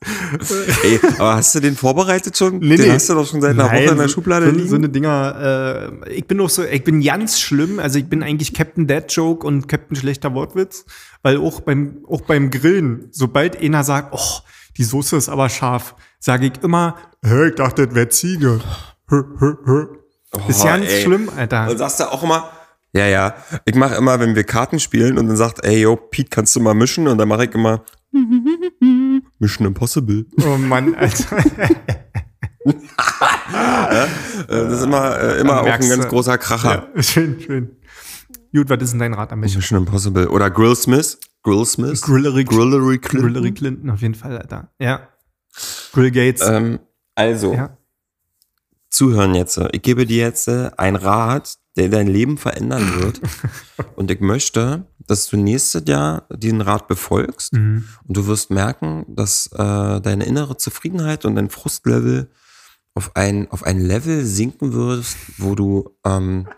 Ey, 0.82 1.00
aber 1.18 1.36
hast 1.36 1.54
du 1.54 1.60
den 1.60 1.76
vorbereitet 1.76 2.36
schon? 2.36 2.58
Nee, 2.58 2.76
den 2.76 2.86
nee. 2.86 2.92
hast 2.92 3.08
du 3.08 3.14
doch 3.14 3.26
schon 3.26 3.40
seit 3.40 3.52
einer 3.52 3.66
Nein, 3.66 3.84
Woche 3.84 3.92
in 3.92 3.98
der 3.98 4.08
Schublade 4.08 4.46
so, 4.46 4.52
liegen. 4.52 4.68
So 4.68 4.76
eine 4.76 4.88
Dinger, 4.88 5.92
äh, 6.06 6.14
ich 6.14 6.26
bin 6.26 6.38
doch 6.38 6.48
so, 6.48 6.64
ich 6.64 6.84
bin 6.84 7.02
ganz 7.02 7.38
schlimm, 7.40 7.78
also 7.78 7.98
ich 7.98 8.08
bin 8.08 8.22
eigentlich 8.22 8.54
Captain 8.54 8.86
Dead 8.86 9.04
Joke 9.08 9.46
und 9.46 9.68
Captain 9.68 9.96
schlechter 9.96 10.34
Wortwitz, 10.34 10.84
weil 11.22 11.38
auch 11.38 11.60
beim, 11.60 12.04
auch 12.08 12.22
beim 12.22 12.50
Grillen, 12.50 13.08
sobald 13.10 13.60
einer 13.60 13.84
sagt, 13.84 14.12
oh, 14.12 14.40
die 14.76 14.84
Soße 14.84 15.16
ist 15.16 15.28
aber 15.28 15.48
scharf, 15.48 15.94
sage 16.18 16.46
ich 16.46 16.62
immer, 16.62 16.96
hä, 17.22 17.48
ich 17.48 17.54
dachte, 17.56 17.86
das 17.86 17.94
wäre 17.94 18.08
Ziege. 18.08 18.60
Hä. 19.10 19.16
ist 20.48 20.60
Oh, 20.60 20.64
ganz 20.64 20.86
ey. 20.86 21.02
schlimm, 21.02 21.28
Alter. 21.36 21.68
Und 21.68 21.78
sagst 21.78 22.00
du 22.00 22.04
auch 22.04 22.22
immer, 22.22 22.50
ja, 22.94 23.06
ja, 23.06 23.34
ich 23.64 23.74
mache 23.74 23.94
immer, 23.94 24.18
wenn 24.20 24.34
wir 24.34 24.44
Karten 24.44 24.80
spielen 24.80 25.18
und 25.18 25.28
dann 25.28 25.36
sagt, 25.36 25.64
ey, 25.64 25.82
yo, 25.82 25.96
Pete, 25.96 26.28
kannst 26.30 26.56
du 26.56 26.60
mal 26.60 26.74
mischen? 26.74 27.06
Und 27.08 27.18
dann 27.18 27.28
mache 27.28 27.44
ich 27.44 27.54
immer 27.54 27.84
Mission 29.38 29.66
Impossible. 29.66 30.26
Oh 30.44 30.56
Mann, 30.56 30.94
Alter. 30.94 31.36
Das 34.48 34.72
ist 34.72 34.84
immer, 34.84 35.18
äh, 35.18 35.40
immer 35.40 35.62
auch 35.62 35.66
ein 35.66 35.88
ganz 35.88 36.06
großer 36.08 36.36
Kracher. 36.38 36.88
ja, 36.94 37.02
schön, 37.02 37.40
schön. 37.40 37.76
Gut, 38.54 38.68
was 38.68 38.82
ist 38.82 38.90
denn 38.90 38.98
dein 38.98 39.14
Rat 39.14 39.32
an 39.32 39.40
mich? 39.40 39.56
Mission 39.56 39.78
Impossible. 39.78 40.28
Oder 40.28 40.50
Grill 40.50 40.76
Smith. 40.76 41.18
Grill 41.42 41.64
Smith. 41.64 42.02
Grillery, 42.02 42.44
Grillery 42.44 42.98
Clinton. 42.98 43.32
Grillery 43.32 43.52
Clinton 43.52 43.90
auf 43.90 44.02
jeden 44.02 44.14
Fall, 44.14 44.36
Alter. 44.36 44.70
Ja. 44.78 45.08
Grill 45.92 46.10
Gates. 46.10 46.46
Ähm, 46.46 46.80
also, 47.14 47.54
ja. 47.54 47.76
Zuhören 48.90 49.34
jetzt. 49.34 49.60
Ich 49.72 49.82
gebe 49.82 50.06
dir 50.06 50.24
jetzt 50.24 50.48
äh, 50.48 50.70
einen 50.76 50.96
Rat, 50.96 51.54
der 51.76 51.88
dein 51.88 52.08
Leben 52.08 52.36
verändern 52.36 53.00
wird. 53.00 53.20
und 53.96 54.10
ich 54.10 54.20
möchte, 54.20 54.86
dass 54.98 55.28
du 55.28 55.36
nächstes 55.36 55.84
Jahr 55.86 56.26
diesen 56.30 56.60
Rat 56.60 56.88
befolgst. 56.88 57.52
Mhm. 57.52 57.84
Und 58.06 58.16
du 58.16 58.26
wirst 58.26 58.50
merken, 58.50 59.06
dass 59.08 59.46
äh, 59.52 60.00
deine 60.00 60.24
innere 60.24 60.56
Zufriedenheit 60.56 61.24
und 61.24 61.36
dein 61.36 61.50
Frustlevel 61.50 62.30
auf 62.94 63.14
ein, 63.14 63.50
auf 63.50 63.62
ein 63.62 63.80
Level 63.80 64.24
sinken 64.24 64.72
wirst, 64.72 65.16
wo 65.38 65.54
du, 65.54 65.96
ähm, 66.04 66.48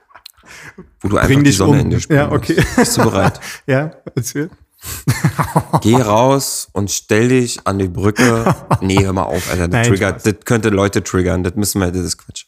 wo 1.01 1.09
du 1.09 1.16
einfach 1.16 1.28
Bring 1.28 1.41
die 1.41 1.51
dich 1.51 1.59
Sonne 1.59 1.72
um. 1.72 1.78
in 1.80 1.91
dir 1.91 2.01
spüren 2.01 2.30
Ja, 2.30 2.33
okay. 2.33 2.62
Bist 2.76 2.97
du 2.97 3.05
bereit? 3.05 3.39
Ja, 3.66 3.93
erzähl. 4.14 4.51
Geh 5.80 5.97
raus 5.97 6.68
und 6.72 6.91
stell 6.91 7.28
dich 7.28 7.66
an 7.66 7.78
die 7.78 7.89
Brücke. 7.89 8.55
Nee, 8.80 9.05
hör 9.05 9.12
mal 9.12 9.22
auf, 9.24 9.49
Alter. 9.51 9.68
Das, 9.68 9.70
Nein, 9.70 9.87
triggert, 9.87 10.26
das 10.26 10.35
könnte 10.45 10.68
Leute 10.70 11.03
triggern. 11.03 11.43
Das 11.45 11.55
müssen 11.55 11.80
wir, 11.80 11.91
das 11.93 12.03
ist 12.03 12.18
Quatsch. 12.18 12.47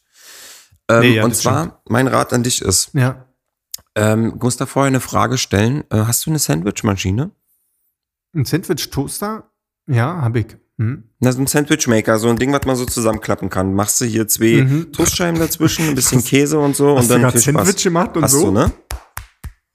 Ähm, 0.89 0.99
Nee, 1.01 1.15
ja, 1.15 1.23
und 1.25 1.35
zwar, 1.35 1.81
mein 1.87 2.07
Rat 2.07 2.33
an 2.33 2.43
dich 2.43 2.61
ist, 2.61 2.91
Ja. 2.93 3.25
ähm, 3.95 4.37
da 4.39 4.65
vorher 4.65 4.87
eine 4.87 4.99
Frage 4.99 5.37
stellen. 5.37 5.83
Äh, 5.89 5.99
hast 6.05 6.25
du 6.25 6.29
eine 6.29 6.39
Sandwichmaschine? 6.39 7.31
Ein 8.35 8.45
Sandwich-Toaster? 8.45 9.49
Ja, 9.87 10.21
hab 10.21 10.35
ich. 10.35 10.47
Hm. 10.77 11.05
Na, 11.19 11.31
so 11.31 11.39
ein 11.39 11.47
Sandwichmaker, 11.47 12.19
so 12.19 12.27
ein 12.27 12.35
Ding, 12.35 12.51
was 12.51 12.65
man 12.65 12.75
so 12.75 12.85
zusammenklappen 12.85 13.49
kann. 13.49 13.73
Machst 13.73 14.01
du 14.01 14.05
hier 14.05 14.27
zwei 14.27 14.61
Mhm. 14.63 14.91
Toastscheiben 14.91 15.39
dazwischen, 15.39 15.87
ein 15.87 15.95
bisschen 15.95 16.21
Käse 16.23 16.59
und 16.59 16.75
so 16.75 16.97
Hast 16.97 17.03
und 17.03 17.09
du 17.09 17.13
dann 17.13 17.21
grad 17.23 17.31
viel 17.33 17.41
Spaß. 17.41 17.53
Sandwich 17.65 17.83
gemacht 17.83 18.17
und 18.17 18.23
Hast 18.23 18.31
so? 18.33 18.45
du, 18.47 18.51
ne? 18.51 18.71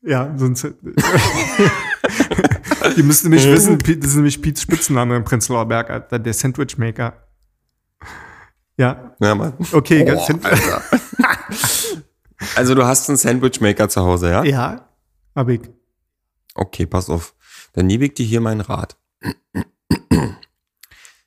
Ja, 0.02 0.32
sonst. 0.36 0.66
Die 2.96 3.02
müssen 3.02 3.30
nämlich 3.30 3.46
wissen, 3.50 3.78
Piet- 3.78 4.00
das 4.02 4.10
ist 4.10 4.16
nämlich 4.16 4.40
Piets 4.40 4.62
Spitzname 4.62 5.16
im 5.16 5.24
Prenzlauer 5.24 5.66
Berg, 5.66 5.90
Alter, 5.90 6.18
der 6.18 6.32
Sandwich-Maker. 6.34 7.26
Ja, 8.76 9.14
Ja, 9.20 9.34
Mann. 9.34 9.52
okay, 9.72 10.02
Oh, 10.02 10.06
ganz 10.06 10.44
Alter. 10.44 10.82
also 12.56 12.74
du 12.74 12.84
hast 12.86 13.08
einen 13.10 13.18
Sandwichmaker 13.18 13.88
zu 13.88 14.00
Hause, 14.02 14.30
ja? 14.30 14.44
Ja, 14.44 14.88
hab 15.34 15.48
ich. 15.50 15.60
Okay, 16.54 16.86
pass 16.86 17.10
auf. 17.10 17.34
Dann 17.74 17.88
gebe 17.88 18.06
ich 18.06 18.14
dir 18.14 18.24
hier 18.26 18.40
meinen 18.40 18.62
Rat. 18.62 18.96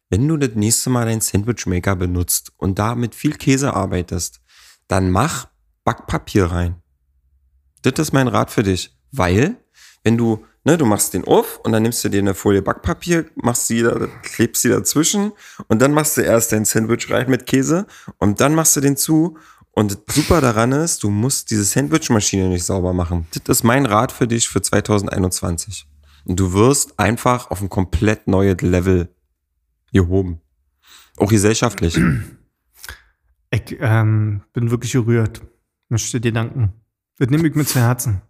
Wenn 0.09 0.27
du 0.27 0.37
das 0.37 0.51
nächste 0.55 0.89
Mal 0.89 1.05
deinen 1.05 1.21
Sandwichmaker 1.21 1.95
benutzt 1.95 2.51
und 2.57 2.77
da 2.79 2.95
mit 2.95 3.15
viel 3.15 3.33
Käse 3.35 3.73
arbeitest, 3.73 4.41
dann 4.87 5.09
mach 5.11 5.47
Backpapier 5.83 6.45
rein. 6.45 6.81
Das 7.81 7.93
ist 7.99 8.13
mein 8.13 8.27
Rat 8.27 8.51
für 8.51 8.63
dich. 8.63 8.95
Weil, 9.11 9.57
wenn 10.03 10.17
du, 10.17 10.45
ne, 10.63 10.77
du 10.77 10.85
machst 10.85 11.13
den 11.13 11.25
auf 11.25 11.59
und 11.63 11.71
dann 11.71 11.83
nimmst 11.83 12.03
du 12.03 12.09
dir 12.09 12.19
eine 12.19 12.33
Folie 12.33 12.61
Backpapier, 12.61 13.25
machst 13.35 13.67
sie 13.67 13.83
da, 13.83 14.07
klebst 14.23 14.61
sie 14.61 14.69
dazwischen 14.69 15.31
und 15.67 15.81
dann 15.81 15.93
machst 15.93 16.17
du 16.17 16.21
erst 16.21 16.51
dein 16.51 16.65
Sandwich 16.65 17.09
rein 17.11 17.29
mit 17.29 17.45
Käse 17.45 17.85
und 18.17 18.41
dann 18.41 18.55
machst 18.55 18.75
du 18.75 18.81
den 18.81 18.97
zu. 18.97 19.37
Und 19.75 19.97
super 20.07 20.39
daran 20.39 20.71
ist, 20.71 21.03
du 21.03 21.09
musst 21.09 21.49
diese 21.49 21.63
Sandwichmaschine 21.63 22.47
nicht 22.47 22.63
sauber 22.63 22.93
machen. 22.93 23.25
Das 23.43 23.57
ist 23.57 23.63
mein 23.63 23.87
Rat 23.87 24.11
für 24.11 24.27
dich 24.27 24.47
für 24.47 24.61
2021. 24.61 25.87
Und 26.25 26.39
du 26.39 26.53
wirst 26.53 26.99
einfach 26.99 27.49
auf 27.49 27.59
ein 27.59 27.69
komplett 27.69 28.27
neues 28.27 28.61
Level 28.61 29.09
gehoben. 29.91 30.41
Auch 31.17 31.29
gesellschaftlich. 31.29 31.99
Ich 33.49 33.77
ähm, 33.79 34.41
bin 34.53 34.71
wirklich 34.71 34.93
gerührt. 34.93 35.41
Möchte 35.89 36.19
dir 36.19 36.31
danken. 36.31 36.73
Das 37.19 37.29
nehme 37.29 37.47
ich 37.47 37.53
mir 37.53 37.65
zu 37.65 37.79
Herzen. 37.79 38.21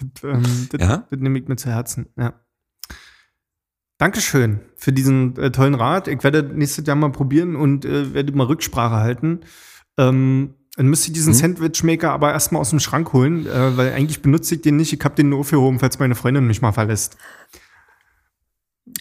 Das, 0.00 0.24
ähm, 0.24 0.68
das, 0.70 0.80
Ja? 0.80 1.06
das 1.10 1.18
nehme 1.20 1.38
ich 1.38 1.48
mir 1.48 1.56
zu 1.56 1.70
Herzen, 1.70 2.06
ja. 2.16 2.34
Dankeschön 3.98 4.60
für 4.76 4.92
diesen 4.92 5.36
äh, 5.36 5.50
tollen 5.50 5.74
Rat. 5.74 6.08
Ich 6.08 6.24
werde 6.24 6.42
nächstes 6.42 6.86
Jahr 6.86 6.96
mal 6.96 7.12
probieren 7.12 7.54
und 7.54 7.84
äh, 7.84 8.14
werde 8.14 8.32
mal 8.32 8.46
Rücksprache 8.46 8.96
halten. 8.96 9.40
Ähm, 9.98 10.54
dann 10.76 10.86
müsste 10.86 11.08
ich 11.08 11.12
diesen 11.12 11.34
Mhm. 11.34 11.36
Sandwichmaker 11.38 12.10
aber 12.12 12.32
erstmal 12.32 12.62
aus 12.62 12.70
dem 12.70 12.80
Schrank 12.80 13.12
holen, 13.12 13.46
äh, 13.46 13.76
weil 13.76 13.92
eigentlich 13.92 14.22
benutze 14.22 14.54
ich 14.54 14.62
den 14.62 14.76
nicht. 14.76 14.92
Ich 14.94 15.04
habe 15.04 15.16
den 15.16 15.28
nur 15.28 15.40
aufgehoben, 15.40 15.78
falls 15.80 15.98
meine 15.98 16.14
Freundin 16.14 16.46
mich 16.46 16.62
mal 16.62 16.72
verlässt. 16.72 17.18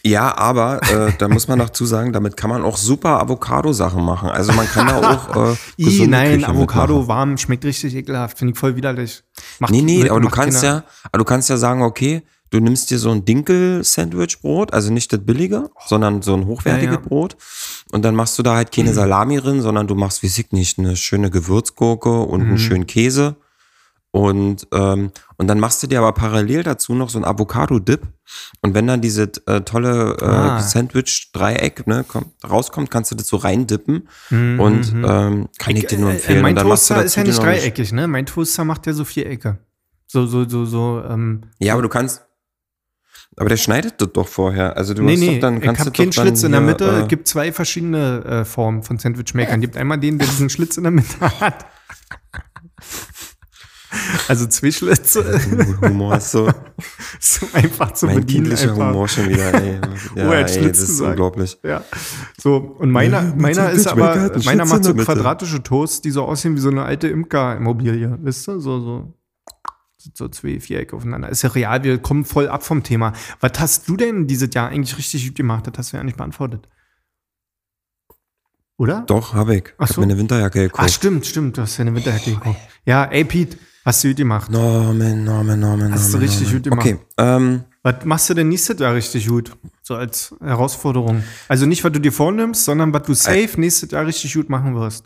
Ja, 0.04 0.38
aber 0.38 0.82
äh, 0.92 1.12
da 1.18 1.28
muss 1.28 1.48
man 1.48 1.60
dazu 1.60 1.86
sagen, 1.86 2.14
damit 2.14 2.38
kann 2.38 2.50
man 2.50 2.64
auch 2.64 2.78
super 2.78 3.20
Avocado-Sachen 3.22 4.04
machen. 4.04 4.30
Also 4.30 4.54
man 4.54 4.66
kann 4.68 4.88
da 4.88 4.98
auch 5.36 5.52
äh, 5.52 5.56
I, 5.78 6.08
nein, 6.08 6.36
Küche 6.40 6.48
Avocado 6.48 6.94
mitmachen. 7.00 7.08
warm 7.08 7.38
schmeckt 7.38 7.66
richtig 7.66 7.96
ekelhaft. 7.96 8.38
Finde 8.38 8.54
ich 8.54 8.60
voll 8.60 8.76
widerlich. 8.76 9.24
Macht- 9.60 9.72
Nee, 9.72 9.82
nee, 9.82 10.10
aber 10.10 10.22
du 10.22 10.30
kannst 10.30 10.62
keiner- 10.62 10.74
ja, 10.78 10.84
aber 11.12 11.18
du 11.20 11.26
kannst 11.26 11.50
ja 11.50 11.58
sagen, 11.58 11.82
okay, 11.82 12.24
du 12.50 12.60
nimmst 12.60 12.90
dir 12.92 12.98
so 12.98 13.12
ein 13.12 13.26
Dinkel-Sandwich-Brot, 13.26 14.74
also 14.74 14.92
nicht 14.92 15.12
das 15.14 15.20
billige, 15.26 15.70
sondern 15.86 16.22
so 16.22 16.34
ein 16.34 16.46
hochwertiges 16.46 16.96
Ja, 16.96 17.02
ja. 17.02 17.08
Brot. 17.08 17.38
Und 17.92 18.04
dann 18.06 18.16
machst 18.16 18.38
du 18.40 18.44
da 18.44 18.56
halt 18.56 18.72
keine 18.72 18.94
Salami 18.94 19.38
drin, 19.38 19.62
sondern 19.62 19.88
du 19.88 19.96
machst, 19.96 20.24
wie 20.24 20.28
ich 20.28 20.52
nicht, 20.52 20.80
eine 20.80 20.96
schöne 20.96 21.30
Gewürzgurke 21.30 22.22
und 22.22 22.42
Mhm. 22.44 22.48
einen 22.50 22.58
schönen 22.58 22.88
Käse. 22.88 23.36
Und, 24.12 24.68
ähm, 24.74 25.12
und 25.38 25.48
dann 25.48 25.60
machst 25.60 25.84
du 25.84 25.88
dir 25.88 26.00
aber 26.00 26.14
parallel 26.14 26.64
dazu 26.64 26.96
noch 26.96 27.10
so 27.10 27.20
ein 27.20 27.26
Avocado-Dip. 27.26 28.02
Und 28.62 28.74
wenn 28.74 28.88
dann 28.88 29.02
diese 29.02 29.30
äh, 29.46 29.62
tolle 29.62 30.18
äh, 30.20 30.26
Ah. 30.26 30.60
Sandwich-Dreieck 30.60 31.86
ne, 31.86 32.04
kommt, 32.08 32.28
rauskommt, 32.50 32.90
kannst 32.90 33.12
du 33.12 33.16
das 33.16 33.28
so 33.28 33.38
reindippen. 33.38 34.08
Mhm, 34.32 34.60
Und 34.60 34.94
mhm. 34.94 35.06
ähm, 35.08 35.50
kann 35.60 35.76
ich, 35.76 35.86
dir 35.86 36.00
nur 36.00 36.10
Äh, 36.10 36.14
empfehlen. 36.16 36.42
mein 36.42 36.56
machst 36.56 36.90
du 36.90 36.94
Toaster 36.96 37.04
ist 37.04 37.16
ja 37.16 37.24
nicht 37.24 37.38
dreieckig, 37.42 37.92
ne? 37.92 38.08
Mein 38.08 38.26
Toaster 38.26 38.66
macht 38.66 38.88
ja 38.88 38.94
so 38.94 39.06
Vierecke. 39.06 39.60
So, 40.08 40.26
so, 40.26 40.48
so, 40.50 40.66
so, 40.66 41.04
ähm. 41.08 41.42
Ja, 41.60 41.74
aber 41.74 41.84
du 41.84 41.90
kannst. 41.90 42.26
Aber 43.38 43.48
der 43.48 43.58
schneidet 43.58 44.02
das 44.02 44.10
doch 44.12 44.28
vorher. 44.28 44.76
Also 44.76 44.94
du 44.96 45.04
nee, 45.04 45.14
hast 45.14 45.20
nee, 45.20 45.36
doch 45.36 45.42
dann 45.42 45.58
ich 45.58 45.64
kannst 45.64 45.82
habe 45.82 45.92
du 45.92 45.98
keinen 46.02 46.12
Schlitz 46.12 46.42
in 46.44 46.52
der 46.52 46.62
Mitte. 46.62 46.86
Äh, 46.86 47.02
Es 47.04 47.08
gibt 47.08 47.28
zwei 47.28 47.52
verschiedene 47.54 48.26
äh, 48.26 48.46
Formen 48.46 48.82
von 48.84 48.98
Sandwichmakern. 48.98 49.60
Es 49.60 49.62
gibt 49.62 49.78
einmal 49.78 50.00
den, 50.00 50.18
der 50.18 50.28
diesen 50.28 50.50
Schlitz 50.50 50.78
in 50.78 50.84
der 50.84 50.92
Mitte 50.92 51.20
hat. 51.40 51.66
Also 54.28 54.46
zwei 54.48 54.72
Schlitze. 54.72 55.40
Humor 55.82 56.18
ist 56.18 56.32
so 56.32 56.52
so 57.20 57.48
einfach 57.54 57.92
zu 57.94 58.06
mein 58.06 58.18
bedienen. 58.18 58.46
kindlicher 58.46 58.72
Einfach. 58.74 58.90
Humor 58.90 59.08
schon 59.08 59.30
wieder. 59.30 59.54
Ey. 59.54 59.80
Ja, 60.16 60.30
Oh, 60.30 60.34
ey, 60.34 60.48
Schlitz 60.48 60.80
das 60.80 60.82
ist 60.82 60.88
gesagt. 60.90 61.10
unglaublich. 61.12 61.58
Ja. 61.64 61.84
So, 62.40 62.58
und 62.58 62.92
meiner, 62.92 63.24
Ja, 63.24 63.34
meiner 63.36 63.70
ist 63.72 63.88
aber, 63.88 64.32
meiner 64.46 64.66
macht 64.66 64.84
so 64.84 64.94
quadratische 64.94 65.64
Toast, 65.64 66.06
die 66.06 66.12
so 66.12 66.24
aussehen 66.26 66.56
wie 66.56 66.60
so 66.60 66.70
eine 66.70 66.84
alte 66.84 67.08
Imker-Immobilie. 67.08 68.18
Wisst 68.22 68.48
ihr? 68.50 68.60
So, 68.60 68.80
so. 68.80 69.14
So 70.14 70.30
zwei 70.30 70.60
Vierecke 70.62 70.96
aufeinander. 70.96 71.28
Ist 71.30 71.42
ja 71.42 71.50
real, 71.50 71.84
wir 71.84 71.98
kommen 71.98 72.24
voll 72.24 72.48
ab 72.48 72.64
vom 72.64 72.84
Thema. 72.84 73.12
Was 73.42 73.52
hast 73.60 73.90
du 73.90 73.98
denn 73.98 74.28
dieses 74.28 74.50
Jahr 74.54 74.70
eigentlich 74.70 74.98
richtig 74.98 75.26
gut 75.28 75.36
gemacht? 75.36 75.68
Das 75.68 75.74
hast 75.78 75.92
du 75.94 75.98
ja 75.98 76.04
nicht 76.04 76.16
beantwortet. 76.18 76.68
Oder? 78.78 79.02
Doch, 79.08 79.34
habe 79.34 79.58
ich. 79.58 79.64
Ach 79.78 79.84
Ich 79.84 79.90
hab 79.90 79.96
so. 79.96 80.02
mir 80.02 80.06
eine 80.08 80.18
Winterjacke 80.18 80.62
gekauft. 80.64 80.92
stimmt, 80.92 81.26
stimmt. 81.26 81.58
Du 81.58 81.62
hast 81.64 81.78
ja 81.78 81.82
eine 81.82 81.94
Winterjacke 81.96 82.32
gekauft. 82.32 82.60
Ja, 82.86 83.04
ey, 83.06 83.26
Pete, 83.26 83.58
hast 83.90 84.04
du 84.04 84.08
gut 84.10 84.18
gemacht. 84.18 84.50
Norman, 84.52 85.24
Norman, 85.24 85.60
Norman, 85.60 85.92
Hast 85.94 86.08
du 86.14 86.18
Norman, 86.18 86.30
richtig 86.30 86.48
Norman. 86.52 86.64
gut 86.64 86.64
gemacht. 86.72 86.88
Okay, 86.88 87.00
ähm, 87.18 87.64
Was 87.84 88.06
machst 88.06 88.30
du 88.30 88.34
denn 88.36 88.48
nächstes 88.50 88.80
Jahr 88.80 88.94
richtig 88.94 89.28
gut? 89.28 89.52
So 89.82 89.96
als 89.96 90.34
Herausforderung. 90.42 91.24
Also 91.48 91.66
nicht, 91.66 91.84
was 91.84 91.92
du 91.92 92.00
dir 92.00 92.12
vornimmst, 92.12 92.64
sondern 92.66 92.94
was 92.94 93.04
du 93.04 93.14
safe 93.14 93.60
nächstes 93.60 93.90
Jahr 93.92 94.06
richtig 94.06 94.34
gut 94.34 94.50
machen 94.50 94.76
wirst. 94.76 95.06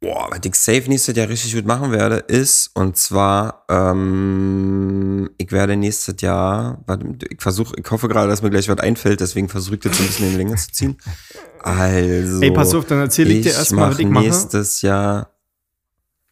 boah, 0.00 0.28
was 0.30 0.38
ich 0.44 0.54
safe 0.54 0.88
nächstes 0.88 1.16
Jahr 1.16 1.28
richtig 1.28 1.52
gut 1.54 1.66
machen 1.66 1.90
werde, 1.90 2.16
ist, 2.28 2.70
und 2.74 2.96
zwar, 2.96 3.64
ähm, 3.68 5.28
ich 5.38 5.50
werde 5.50 5.76
nächstes 5.76 6.20
Jahr, 6.20 6.84
ich 7.28 7.42
versuche, 7.42 7.74
ich 7.76 7.90
hoffe 7.90 8.06
gerade, 8.06 8.28
dass 8.28 8.40
mir 8.42 8.50
gleich 8.50 8.68
was 8.68 8.78
einfällt, 8.78 9.18
deswegen 9.20 9.48
versuche 9.48 9.74
ich 9.74 9.80
das 9.80 9.98
ein 9.98 10.06
bisschen 10.06 10.26
in 10.26 10.32
die 10.32 10.38
Länge 10.38 10.54
zu 10.54 10.70
ziehen. 10.70 10.96
Also. 11.60 12.40
Ey, 12.42 12.52
pass 12.52 12.72
auf, 12.74 12.84
dann 12.84 13.00
erzähl 13.00 13.28
ich 13.28 13.42
dir 13.42 13.52
erstmal, 13.54 13.90
was 13.90 13.98
ich 13.98 14.06
mache. 14.06 14.24
nächstes 14.26 14.82
Jahr. 14.82 15.30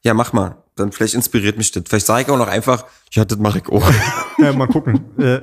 Ja, 0.04 0.14
mach 0.14 0.32
mal. 0.32 0.62
Dann 0.76 0.92
vielleicht 0.92 1.14
inspiriert 1.14 1.56
mich 1.56 1.72
das. 1.72 1.84
Vielleicht 1.86 2.06
sage 2.06 2.22
ich 2.22 2.28
auch 2.28 2.38
noch 2.38 2.48
einfach, 2.48 2.84
ja, 3.12 3.24
das 3.24 3.38
mache 3.38 3.58
ich 3.58 3.68
auch. 3.68 3.90
Ja, 4.38 4.52
mal 4.52 4.68
gucken. 4.68 5.00
Äh, 5.18 5.40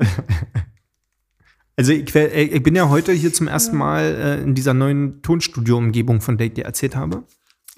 also 1.76 1.92
ich, 1.92 2.16
äh, 2.16 2.44
ich 2.44 2.62
bin 2.62 2.76
ja 2.76 2.90
heute 2.90 3.12
hier 3.12 3.34
zum 3.34 3.48
ersten 3.48 3.76
Mal 3.76 4.04
äh, 4.04 4.44
in 4.44 4.54
dieser 4.54 4.76
neuen 4.76 5.24
Tonstudio-Umgebung, 5.24 6.22
von 6.22 6.38
der 6.38 6.48
ich 6.48 6.54
dir 6.54 6.66
erzählt 6.66 6.96
habe. 6.96 7.24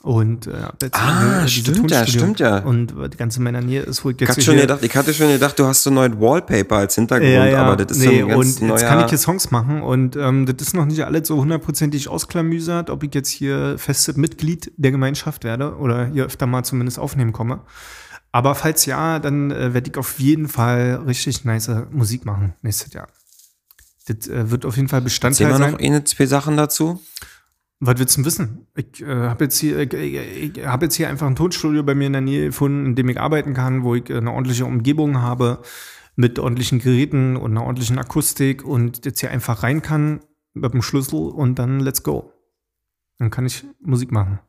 Und 0.05 0.45
äh, 0.45 0.51
jetzt 0.83 0.95
Ah, 0.95 1.47
stimmt 1.47 1.89
ja, 1.89 2.05
stimmt 2.05 2.39
ja. 2.39 2.59
Und 2.59 2.93
die 3.11 3.17
ganze 3.17 3.39
in 3.39 3.43
meiner 3.43 3.61
Nähe 3.61 3.81
ist, 3.81 4.05
wo 4.05 4.11
ich 4.11 4.15
Ich 4.17 4.21
jetzt 4.21 4.29
hatte, 4.29 4.41
schon 4.43 4.57
gedacht, 4.57 4.83
ich 4.83 4.95
hatte 4.95 5.11
schon 5.15 5.29
gedacht, 5.29 5.57
du 5.57 5.65
hast 5.65 5.81
so 5.81 5.89
ein 5.89 5.95
neues 5.95 6.11
Wallpaper 6.19 6.75
als 6.75 6.93
Hintergrund, 6.93 7.31
ja, 7.31 7.47
ja. 7.47 7.63
aber 7.63 7.75
das 7.75 7.97
ist 7.97 8.05
nee, 8.05 8.19
so 8.19 8.25
ein 8.25 8.27
ganz 8.29 8.59
und 8.59 8.67
neuer. 8.67 8.77
jetzt 8.77 8.87
kann 8.87 8.99
ich 8.99 9.09
hier 9.09 9.17
Songs 9.17 9.49
machen 9.49 9.81
und 9.81 10.15
ähm, 10.15 10.45
das 10.45 10.67
ist 10.67 10.75
noch 10.75 10.85
nicht 10.85 11.03
alles 11.03 11.27
so 11.27 11.37
hundertprozentig 11.37 12.07
ausklamüsert, 12.07 12.91
ob 12.91 13.01
ich 13.01 13.15
jetzt 13.15 13.29
hier 13.29 13.79
festes 13.79 14.15
Mitglied 14.15 14.71
der 14.77 14.91
Gemeinschaft 14.91 15.43
werde 15.43 15.75
oder 15.77 16.05
hier 16.05 16.25
öfter 16.25 16.45
mal 16.45 16.61
zumindest 16.63 16.99
aufnehmen 16.99 17.33
komme. 17.33 17.61
Aber 18.31 18.53
falls 18.53 18.85
ja, 18.85 19.17
dann 19.17 19.49
äh, 19.49 19.73
werde 19.73 19.89
ich 19.89 19.97
auf 19.97 20.19
jeden 20.19 20.47
Fall 20.47 21.01
richtig 21.07 21.45
nice 21.45 21.71
Musik 21.89 22.25
machen 22.25 22.53
nächstes 22.61 22.93
Jahr. 22.93 23.07
Das 24.07 24.27
äh, 24.27 24.51
wird 24.51 24.67
auf 24.67 24.75
jeden 24.75 24.87
Fall 24.87 24.99
Sehen 24.99 25.05
Bestandteil 25.05 25.47
wir 25.47 25.57
sein. 25.57 25.71
noch 25.71 25.79
eine, 25.79 26.03
zwei 26.03 26.27
Sachen 26.27 26.57
dazu? 26.57 27.01
Was 27.79 27.99
willst 27.99 28.15
du 28.15 28.21
denn 28.21 28.25
wissen? 28.25 28.67
Ich 28.75 29.01
äh, 29.01 29.05
habe 29.05 29.43
jetzt, 29.45 29.57
hier- 29.57 29.79
ich, 29.79 29.93
ich, 29.93 30.57
ich 30.57 30.65
hab 30.65 30.81
jetzt 30.81 30.95
hier 30.95 31.09
einfach 31.09 31.27
ein 31.27 31.35
Tonstudio 31.35 31.83
bei 31.83 31.93
mir 31.93 32.07
in 32.07 32.13
der 32.13 32.21
Nähe 32.21 32.45
gefunden, 32.47 32.85
in 32.85 32.95
dem 32.95 33.09
ich 33.09 33.19
arbeiten 33.19 33.53
kann, 33.53 33.83
wo 33.83 33.95
ich 33.95 34.09
äh, 34.09 34.17
eine 34.17 34.31
ordentliche 34.31 34.65
Umgebung 34.65 35.21
habe 35.21 35.61
mit 36.15 36.39
ordentlichen 36.39 36.79
Geräten 36.79 37.35
und 37.35 37.51
einer 37.51 37.63
ordentlichen 37.63 37.99
Akustik 37.99 38.63
und 38.63 39.05
jetzt 39.05 39.19
hier 39.19 39.31
einfach 39.31 39.63
rein 39.63 39.81
kann 39.81 40.21
mit 40.53 40.73
dem 40.73 40.81
Schlüssel 40.81 41.19
und 41.29 41.59
dann 41.59 41.81
let's 41.81 42.03
go. 42.03 42.31
Dann 43.17 43.29
kann 43.29 43.45
ich 43.45 43.65
Musik 43.81 44.11
machen. 44.11 44.39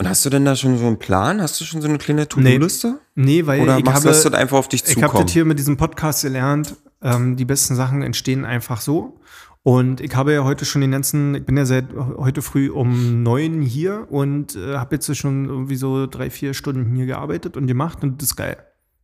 Und 0.00 0.08
hast 0.08 0.24
du 0.24 0.30
denn 0.30 0.44
da 0.44 0.54
schon 0.54 0.78
so 0.78 0.86
einen 0.86 0.98
Plan? 0.98 1.40
Hast 1.42 1.60
du 1.60 1.64
schon 1.64 1.80
so 1.82 1.88
eine 1.88 1.98
kleine 1.98 2.28
To-Do-Liste? 2.28 3.00
Nee, 3.14 3.46
weil 3.46 3.62
Oder 3.62 3.78
ich 3.78 3.84
machst 3.84 4.04
habe, 4.04 4.14
das 4.14 4.26
einfach 4.26 4.58
auf 4.58 4.68
dich 4.68 4.82
ich 4.84 4.90
habe 4.96 5.06
zukommen? 5.06 5.24
das 5.24 5.32
hier 5.32 5.44
mit 5.44 5.58
diesem 5.58 5.76
Podcast 5.76 6.22
gelernt. 6.22 6.76
Ähm, 7.02 7.36
die 7.36 7.44
besten 7.44 7.74
Sachen 7.74 8.02
entstehen 8.02 8.44
einfach 8.44 8.80
so. 8.80 9.20
Und 9.68 10.00
ich 10.00 10.16
habe 10.16 10.32
ja 10.32 10.44
heute 10.44 10.64
schon 10.64 10.80
den 10.80 10.92
ganzen, 10.92 11.34
ich 11.34 11.44
bin 11.44 11.58
ja 11.58 11.66
seit 11.66 11.94
heute 11.94 12.40
früh 12.40 12.70
um 12.70 13.22
neun 13.22 13.60
hier 13.60 14.10
und 14.10 14.56
äh, 14.56 14.78
habe 14.78 14.94
jetzt 14.94 15.14
schon 15.14 15.44
irgendwie 15.44 15.76
so 15.76 16.06
drei, 16.06 16.30
vier 16.30 16.54
Stunden 16.54 16.96
hier 16.96 17.04
gearbeitet 17.04 17.54
und 17.54 17.66
gemacht 17.66 18.02
und 18.02 18.22
das 18.22 18.30
ist 18.30 18.36
geil. 18.36 18.56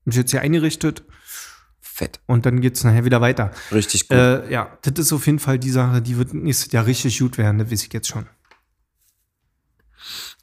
Mich 0.06 0.16
jetzt 0.16 0.30
hier 0.30 0.40
eingerichtet 0.40 1.04
Fett. 1.82 2.18
und 2.24 2.46
dann 2.46 2.62
geht's 2.62 2.82
nachher 2.82 3.04
wieder 3.04 3.20
weiter. 3.20 3.50
Richtig 3.72 4.08
gut. 4.08 4.16
Äh, 4.16 4.50
ja, 4.50 4.78
das 4.80 4.94
ist 4.98 5.12
auf 5.12 5.26
jeden 5.26 5.38
Fall 5.38 5.58
die 5.58 5.68
Sache, 5.68 6.00
die 6.00 6.16
wird 6.16 6.32
nächstes 6.32 6.72
Jahr 6.72 6.86
richtig 6.86 7.18
gut 7.18 7.36
werden, 7.36 7.58
das 7.58 7.70
weiß 7.70 7.82
ich 7.82 7.92
jetzt 7.92 8.08
schon. 8.08 8.26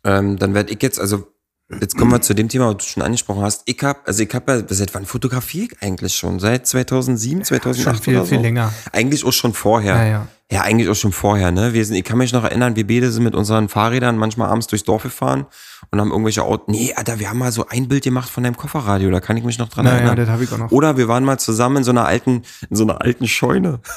Ähm, 0.04 0.38
dann 0.38 0.54
werde 0.54 0.72
ich 0.72 0.84
jetzt, 0.84 1.00
also 1.00 1.34
jetzt 1.80 1.98
kommen 1.98 2.12
wir 2.12 2.22
zu 2.22 2.34
dem 2.34 2.50
Thema, 2.50 2.68
was 2.68 2.78
du 2.78 2.84
schon 2.92 3.04
angesprochen 3.04 3.42
hast. 3.44 3.64
Ich 3.66 3.82
habe, 3.84 4.00
also 4.06 4.24
ich 4.24 4.34
habe 4.34 4.52
ja, 4.52 4.64
seit 4.68 4.94
wann 4.94 5.06
fotografiere 5.06 5.66
ich 5.72 5.82
eigentlich 5.82 6.16
schon? 6.16 6.40
Seit 6.40 6.68
2007, 6.68 7.44
2008 7.44 7.84
Schon 7.96 8.04
viel, 8.04 8.16
oder 8.16 8.26
so? 8.26 8.30
viel 8.30 8.40
länger. 8.42 8.74
Eigentlich 8.92 9.26
auch 9.26 9.32
schon 9.34 9.54
vorher. 9.54 9.96
Ja, 9.96 10.06
ja. 10.06 10.28
Ja, 10.52 10.64
eigentlich 10.64 10.90
auch 10.90 10.96
schon 10.96 11.14
vorher, 11.14 11.52
ne? 11.52 11.72
Wir 11.74 11.86
sind, 11.86 11.96
ich 11.96 12.04
kann 12.04 12.18
mich 12.18 12.34
noch 12.34 12.44
erinnern, 12.44 12.76
wir 12.76 12.86
beide 12.86 13.10
sind 13.10 13.24
mit 13.24 13.36
unseren 13.36 13.70
Fahrrädern 13.70 14.18
manchmal 14.18 14.50
abends 14.50 14.68
durchs 14.68 14.84
Dorf 14.84 15.04
gefahren 15.04 15.46
und 15.92 16.02
haben 16.02 16.12
irgendwelche 16.12 16.44
Autos. 16.44 16.68
Nee, 16.68 16.94
Alter, 16.94 17.20
wir 17.20 17.30
haben 17.30 17.38
mal 17.38 17.54
so 17.54 17.68
ein 17.70 17.88
Bild 17.88 18.04
gemacht 18.04 18.30
von 18.30 18.44
deinem 18.44 18.58
Kofferradio, 18.58 19.10
da 19.12 19.22
kann 19.22 19.38
ich 19.38 19.46
mich 19.46 19.58
noch 19.60 19.70
dran 19.70 19.86
Naja, 19.86 20.00
erinnern. 20.00 20.18
das 20.18 20.28
habe 20.28 20.44
ich 20.44 20.52
auch 20.52 20.58
noch. 20.58 20.72
Oder 20.72 20.98
wir 20.98 21.08
waren 21.08 21.24
mal 21.24 21.38
zusammen 21.38 21.78
in 21.78 21.84
so 21.86 21.92
einer 21.92 22.06
alten, 22.06 22.42
in 22.70 22.76
so 22.76 22.84
einer 22.84 23.00
alten 23.02 23.30
Scheune. 23.30 23.80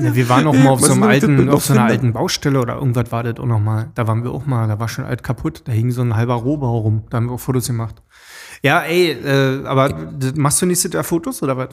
Ja, 0.00 0.14
wir 0.14 0.28
waren 0.28 0.46
auch 0.46 0.54
mal 0.54 0.70
auf 0.70 0.80
so, 0.80 0.92
einem 0.92 1.02
alten, 1.02 1.48
auf 1.48 1.64
so 1.64 1.72
einer 1.72 1.84
alten 1.84 2.12
Baustelle 2.12 2.60
oder 2.60 2.76
irgendwas 2.76 3.10
war 3.10 3.22
das 3.22 3.38
auch 3.38 3.46
noch 3.46 3.60
mal. 3.60 3.90
Da 3.94 4.06
waren 4.06 4.24
wir 4.24 4.30
auch 4.30 4.46
mal, 4.46 4.68
da 4.68 4.78
war 4.78 4.88
schon 4.88 5.04
alt 5.04 5.22
kaputt. 5.22 5.62
Da 5.64 5.72
hing 5.72 5.90
so 5.90 6.02
ein 6.02 6.16
halber 6.16 6.34
Rohbau 6.34 6.78
rum. 6.78 7.04
Da 7.10 7.16
haben 7.16 7.26
wir 7.26 7.32
auch 7.32 7.40
Fotos 7.40 7.66
gemacht. 7.66 8.02
Ja, 8.62 8.80
ey, 8.82 9.12
äh, 9.12 9.64
aber 9.64 10.12
machst 10.36 10.60
du 10.62 10.66
nächstes 10.66 10.92
Jahr 10.92 11.04
Fotos 11.04 11.42
oder 11.42 11.56
was? 11.56 11.68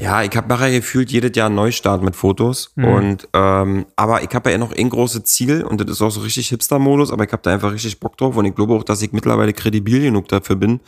Ja, 0.00 0.22
ich 0.22 0.34
habe 0.36 0.48
nachher 0.48 0.70
gefühlt 0.70 1.10
jedes 1.10 1.36
Jahr 1.36 1.46
einen 1.46 1.56
Neustart 1.56 2.02
mit 2.02 2.14
Fotos. 2.14 2.72
Mhm. 2.76 2.84
Und 2.84 3.28
ähm, 3.34 3.86
aber 3.96 4.22
ich 4.22 4.32
habe 4.32 4.50
ja 4.52 4.56
noch 4.56 4.72
ein 4.72 4.88
großes 4.88 5.24
Ziel 5.24 5.64
und 5.64 5.80
das 5.80 5.90
ist 5.90 6.02
auch 6.02 6.10
so 6.10 6.20
richtig 6.20 6.48
Hipster-Modus, 6.50 7.10
aber 7.10 7.24
ich 7.24 7.32
habe 7.32 7.42
da 7.42 7.52
einfach 7.52 7.72
richtig 7.72 7.98
Bock 7.98 8.16
drauf 8.16 8.36
und 8.36 8.44
ich 8.44 8.54
glaube 8.54 8.74
auch, 8.74 8.84
dass 8.84 9.02
ich 9.02 9.12
mittlerweile 9.12 9.52
kredibil 9.52 10.00
genug 10.00 10.28
dafür 10.28 10.54
bin, 10.54 10.80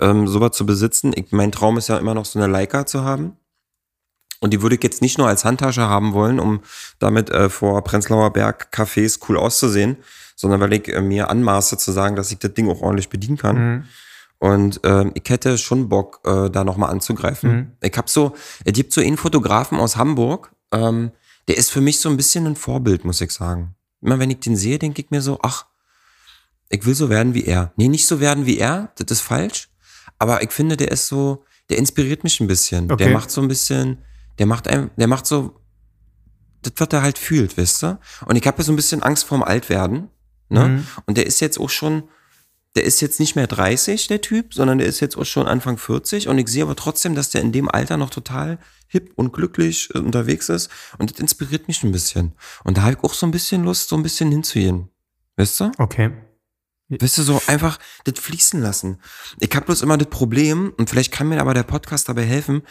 ähm, 0.00 0.26
sowas 0.26 0.50
zu 0.56 0.66
besitzen. 0.66 1.12
Ich, 1.14 1.30
mein 1.30 1.52
Traum 1.52 1.78
ist 1.78 1.88
ja 1.88 1.96
immer 1.98 2.14
noch 2.14 2.24
so 2.24 2.40
eine 2.40 2.50
Leica 2.50 2.86
zu 2.86 3.04
haben. 3.04 3.36
Und 4.40 4.52
die 4.52 4.62
würde 4.62 4.76
ich 4.76 4.82
jetzt 4.82 5.02
nicht 5.02 5.18
nur 5.18 5.28
als 5.28 5.44
Handtasche 5.44 5.82
haben 5.82 6.14
wollen, 6.14 6.40
um 6.40 6.60
damit 6.98 7.30
äh, 7.30 7.50
vor 7.50 7.84
Prenzlauer 7.84 8.32
Berg 8.32 8.68
Cafés 8.72 9.20
cool 9.28 9.36
auszusehen, 9.36 9.98
sondern 10.34 10.60
weil 10.60 10.72
ich 10.72 10.88
äh, 10.88 11.02
mir 11.02 11.28
anmaße 11.28 11.76
zu 11.76 11.92
sagen, 11.92 12.16
dass 12.16 12.32
ich 12.32 12.38
das 12.38 12.54
Ding 12.54 12.70
auch 12.70 12.80
ordentlich 12.80 13.10
bedienen 13.10 13.36
kann. 13.36 13.56
Mhm. 13.56 13.84
Und 14.38 14.80
ähm, 14.84 15.12
ich 15.14 15.28
hätte 15.28 15.58
schon 15.58 15.90
Bock, 15.90 16.20
äh, 16.24 16.48
da 16.48 16.64
nochmal 16.64 16.90
anzugreifen. 16.90 17.52
Mhm. 17.52 17.72
Ich 17.82 17.96
habe 17.98 18.08
so, 18.10 18.34
es 18.64 18.72
gibt 18.72 18.94
so 18.94 19.02
einen 19.02 19.18
Fotografen 19.18 19.78
aus 19.78 19.96
Hamburg, 19.96 20.50
ähm, 20.72 21.10
der 21.46 21.58
ist 21.58 21.70
für 21.70 21.82
mich 21.82 22.00
so 22.00 22.08
ein 22.08 22.16
bisschen 22.16 22.46
ein 22.46 22.56
Vorbild, 22.56 23.04
muss 23.04 23.20
ich 23.20 23.32
sagen. 23.32 23.74
Immer 24.00 24.18
wenn 24.18 24.30
ich 24.30 24.40
den 24.40 24.56
sehe, 24.56 24.78
denke 24.78 25.02
ich 25.02 25.10
mir 25.10 25.20
so, 25.20 25.38
ach, 25.42 25.66
ich 26.70 26.86
will 26.86 26.94
so 26.94 27.10
werden 27.10 27.34
wie 27.34 27.44
er. 27.44 27.72
Nee, 27.76 27.88
nicht 27.88 28.06
so 28.06 28.20
werden 28.20 28.46
wie 28.46 28.56
er, 28.56 28.92
das 28.96 29.18
ist 29.18 29.20
falsch. 29.20 29.68
Aber 30.18 30.42
ich 30.42 30.52
finde, 30.52 30.76
der 30.76 30.90
ist 30.90 31.08
so, 31.08 31.44
der 31.68 31.76
inspiriert 31.76 32.24
mich 32.24 32.40
ein 32.40 32.46
bisschen. 32.46 32.90
Okay. 32.90 33.04
Der 33.04 33.12
macht 33.12 33.30
so 33.30 33.42
ein 33.42 33.48
bisschen, 33.48 33.98
der 34.40 34.46
macht 34.46 34.66
einem, 34.66 34.90
der 34.96 35.06
macht 35.06 35.26
so, 35.26 35.60
das, 36.62 36.72
was 36.76 36.88
er 36.92 37.02
halt 37.02 37.18
fühlt, 37.18 37.58
weißt 37.58 37.82
du? 37.82 37.98
Und 38.24 38.36
ich 38.36 38.46
habe 38.46 38.56
ja 38.58 38.64
so 38.64 38.72
ein 38.72 38.76
bisschen 38.76 39.02
Angst 39.02 39.24
vorm 39.24 39.42
Altwerden. 39.42 40.08
Ne? 40.48 40.68
Mhm. 40.68 40.86
Und 41.04 41.18
der 41.18 41.26
ist 41.26 41.40
jetzt 41.40 41.60
auch 41.60 41.68
schon, 41.68 42.04
der 42.74 42.84
ist 42.84 43.02
jetzt 43.02 43.20
nicht 43.20 43.36
mehr 43.36 43.46
30, 43.46 44.06
der 44.06 44.22
Typ, 44.22 44.54
sondern 44.54 44.78
der 44.78 44.86
ist 44.86 45.00
jetzt 45.00 45.18
auch 45.18 45.26
schon 45.26 45.46
Anfang 45.46 45.76
40. 45.76 46.28
Und 46.28 46.38
ich 46.38 46.48
sehe 46.48 46.62
aber 46.62 46.74
trotzdem, 46.74 47.14
dass 47.14 47.28
der 47.28 47.42
in 47.42 47.52
dem 47.52 47.68
Alter 47.68 47.98
noch 47.98 48.08
total 48.08 48.58
hip 48.88 49.12
und 49.16 49.34
glücklich 49.34 49.90
äh, 49.94 49.98
unterwegs 49.98 50.48
ist. 50.48 50.70
Und 50.96 51.10
das 51.10 51.20
inspiriert 51.20 51.68
mich 51.68 51.82
ein 51.84 51.92
bisschen. 51.92 52.32
Und 52.64 52.78
da 52.78 52.82
habe 52.82 52.92
ich 52.94 53.04
auch 53.04 53.12
so 53.12 53.26
ein 53.26 53.32
bisschen 53.32 53.62
Lust, 53.62 53.90
so 53.90 53.96
ein 53.96 54.02
bisschen 54.02 54.30
hinzugehen. 54.30 54.88
Weißt 55.36 55.60
du? 55.60 55.70
Okay. 55.76 56.12
Weißt 56.90 57.18
du, 57.18 57.22
so 57.22 57.40
einfach 57.46 57.78
das 58.04 58.18
fließen 58.18 58.60
lassen. 58.60 58.98
Ich 59.38 59.54
habe 59.54 59.66
bloß 59.66 59.82
immer 59.82 59.96
das 59.96 60.08
Problem, 60.08 60.72
und 60.76 60.90
vielleicht 60.90 61.12
kann 61.12 61.28
mir 61.28 61.40
aber 61.40 61.54
der 61.54 61.62
Podcast 61.62 62.08
dabei 62.08 62.24
helfen, 62.24 62.62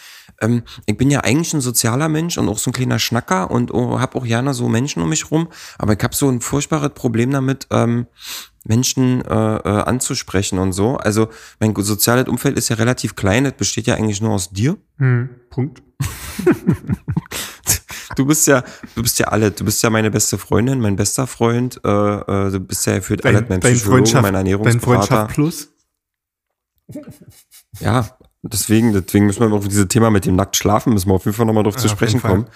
ähm, 0.42 0.64
ich 0.86 0.98
bin 0.98 1.10
ja 1.10 1.22
eigentlich 1.22 1.54
ein 1.54 1.62
sozialer 1.62 2.10
Mensch 2.10 2.38
und 2.38 2.50
auch 2.50 2.58
so 2.58 2.70
ein 2.70 2.74
kleiner 2.74 3.00
Schnacker 3.00 3.50
und 3.50 3.74
oh, 3.74 4.00
habe 4.00 4.18
auch 4.18 4.26
gerne 4.26 4.54
so 4.54 4.68
Menschen 4.68 5.02
um 5.02 5.10
mich 5.10 5.32
rum, 5.32 5.48
aber 5.78 5.94
ich 5.94 6.04
habe 6.04 6.16
so 6.16 6.30
ein 6.30 6.42
furchtbares 6.42 6.92
Problem 6.94 7.32
damit, 7.32 7.68
ähm, 7.72 8.08
Menschen 8.66 9.22
äh, 9.22 9.34
äh, 9.34 9.84
anzusprechen 9.84 10.60
und 10.60 10.74
so. 10.74 10.98
Also 10.98 11.30
mein 11.60 11.74
soziales 11.76 12.28
Umfeld 12.28 12.58
ist 12.58 12.70
ja 12.70 12.76
relativ 12.76 13.16
klein, 13.16 13.46
das 13.46 13.54
besteht 13.54 13.88
ja 13.88 13.96
eigentlich 13.96 14.22
nur 14.22 14.32
aus 14.32 14.50
dir. 14.50 14.78
Hm, 14.98 15.30
Punkt. 15.50 15.82
Du 18.16 18.26
bist 18.26 18.48
ja, 18.48 18.64
du 18.96 19.04
bist 19.04 19.20
ja 19.20 19.28
alle, 19.28 19.52
du 19.52 19.64
bist 19.66 19.84
ja 19.84 19.90
meine 19.90 20.12
beste 20.12 20.38
Freundin, 20.38 20.80
mein 20.80 20.96
bester 20.96 21.28
Freund, 21.28 21.80
äh, 21.84 21.90
äh, 21.90 22.52
du 22.52 22.60
bist 22.60 22.86
ja 22.86 23.00
für 23.02 23.18
alles 23.24 23.44
mein 23.50 23.60
Psychologe, 23.60 24.14
mein 24.14 24.24
dein 24.24 24.36
Ernährungsberater. 24.36 25.06
Freundschaft 25.06 25.34
plus. 25.34 25.70
Ja, 27.80 28.08
deswegen, 28.42 28.94
deswegen 28.94 29.28
müssen 29.28 29.48
wir 29.48 29.56
auf 29.56 29.68
dieses 29.68 29.88
Thema 29.88 30.10
mit 30.10 30.26
dem 30.26 30.36
nackt 30.36 30.56
schlafen, 30.56 30.94
müssen 30.94 31.10
wir 31.10 31.14
auf 31.14 31.26
jeden 31.26 31.36
Fall 31.38 31.46
nochmal 31.46 31.64
drauf 31.64 31.76
zu 31.76 31.86
Ja, 31.86 31.94
auf 31.94 31.98
sprechen 31.98 32.22
kommen. 32.22 32.48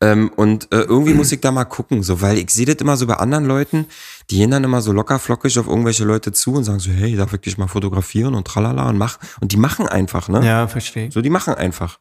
Ähm, 0.00 0.30
und 0.36 0.70
äh, 0.72 0.80
irgendwie 0.80 1.14
muss 1.14 1.32
ich 1.32 1.40
da 1.40 1.50
mal 1.50 1.64
gucken, 1.64 2.02
so, 2.02 2.20
weil 2.20 2.38
ich 2.38 2.50
sehe 2.50 2.66
das 2.66 2.76
immer 2.76 2.96
so 2.96 3.06
bei 3.06 3.14
anderen 3.14 3.46
Leuten, 3.46 3.86
die 4.30 4.36
gehen 4.36 4.50
dann 4.50 4.64
immer 4.64 4.82
so 4.82 4.92
locker 4.92 5.18
flockig 5.18 5.58
auf 5.58 5.66
irgendwelche 5.66 6.04
Leute 6.04 6.32
zu 6.32 6.52
und 6.52 6.64
sagen 6.64 6.80
so, 6.80 6.90
hey, 6.90 7.16
darf 7.16 7.32
ich 7.32 7.40
dich 7.40 7.56
mal 7.56 7.68
fotografieren 7.68 8.34
und 8.34 8.46
tralala 8.46 8.88
und 8.88 8.98
mach. 8.98 9.18
Und 9.40 9.52
die 9.52 9.56
machen 9.56 9.88
einfach, 9.88 10.28
ne? 10.28 10.44
Ja, 10.44 10.66
verstehe. 10.68 11.10
So, 11.10 11.22
die 11.22 11.30
machen 11.30 11.54
einfach. 11.54 11.98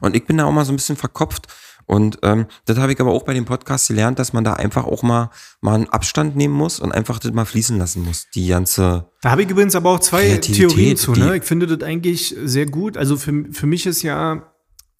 Und 0.00 0.16
ich 0.16 0.26
bin 0.26 0.38
da 0.38 0.44
auch 0.44 0.52
mal 0.52 0.64
so 0.64 0.72
ein 0.72 0.76
bisschen 0.76 0.96
verkopft 0.96 1.48
Und 1.86 2.18
ähm, 2.22 2.46
das 2.64 2.78
habe 2.78 2.92
ich 2.92 3.00
aber 3.00 3.12
auch 3.12 3.24
bei 3.24 3.34
dem 3.34 3.44
Podcast 3.44 3.88
gelernt, 3.88 4.18
dass 4.18 4.32
man 4.32 4.44
da 4.44 4.54
einfach 4.54 4.84
auch 4.84 5.02
mal, 5.02 5.30
mal 5.60 5.74
einen 5.74 5.88
Abstand 5.88 6.36
nehmen 6.36 6.54
muss 6.54 6.80
und 6.80 6.92
einfach 6.92 7.18
das 7.18 7.32
mal 7.32 7.44
fließen 7.44 7.78
lassen 7.78 8.04
muss. 8.04 8.26
Die 8.34 8.48
ganze. 8.48 9.10
Da 9.22 9.30
habe 9.30 9.42
ich 9.42 9.50
übrigens 9.50 9.74
aber 9.76 9.90
auch 9.90 10.00
zwei 10.00 10.36
Theorien 10.38 10.96
zu. 10.96 11.12
Ne? 11.12 11.36
Ich 11.36 11.44
finde 11.44 11.66
das 11.66 11.86
eigentlich 11.86 12.34
sehr 12.42 12.66
gut. 12.66 12.96
Also 12.96 13.16
für, 13.16 13.46
für 13.52 13.66
mich 13.66 13.86
ist 13.86 14.02
ja, 14.02 14.52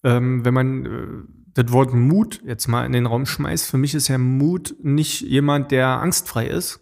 ähm, 0.02 0.44
wenn 0.44 0.54
man 0.54 0.86
äh, 0.86 1.06
das 1.54 1.72
Wort 1.72 1.94
Mut 1.94 2.42
jetzt 2.44 2.66
mal 2.68 2.84
in 2.84 2.92
den 2.92 3.06
Raum 3.06 3.26
schmeißt, 3.26 3.70
für 3.70 3.78
mich 3.78 3.94
ist 3.94 4.08
ja 4.08 4.18
Mut 4.18 4.74
nicht 4.82 5.20
jemand, 5.22 5.70
der 5.70 5.86
angstfrei 5.88 6.46
ist, 6.48 6.80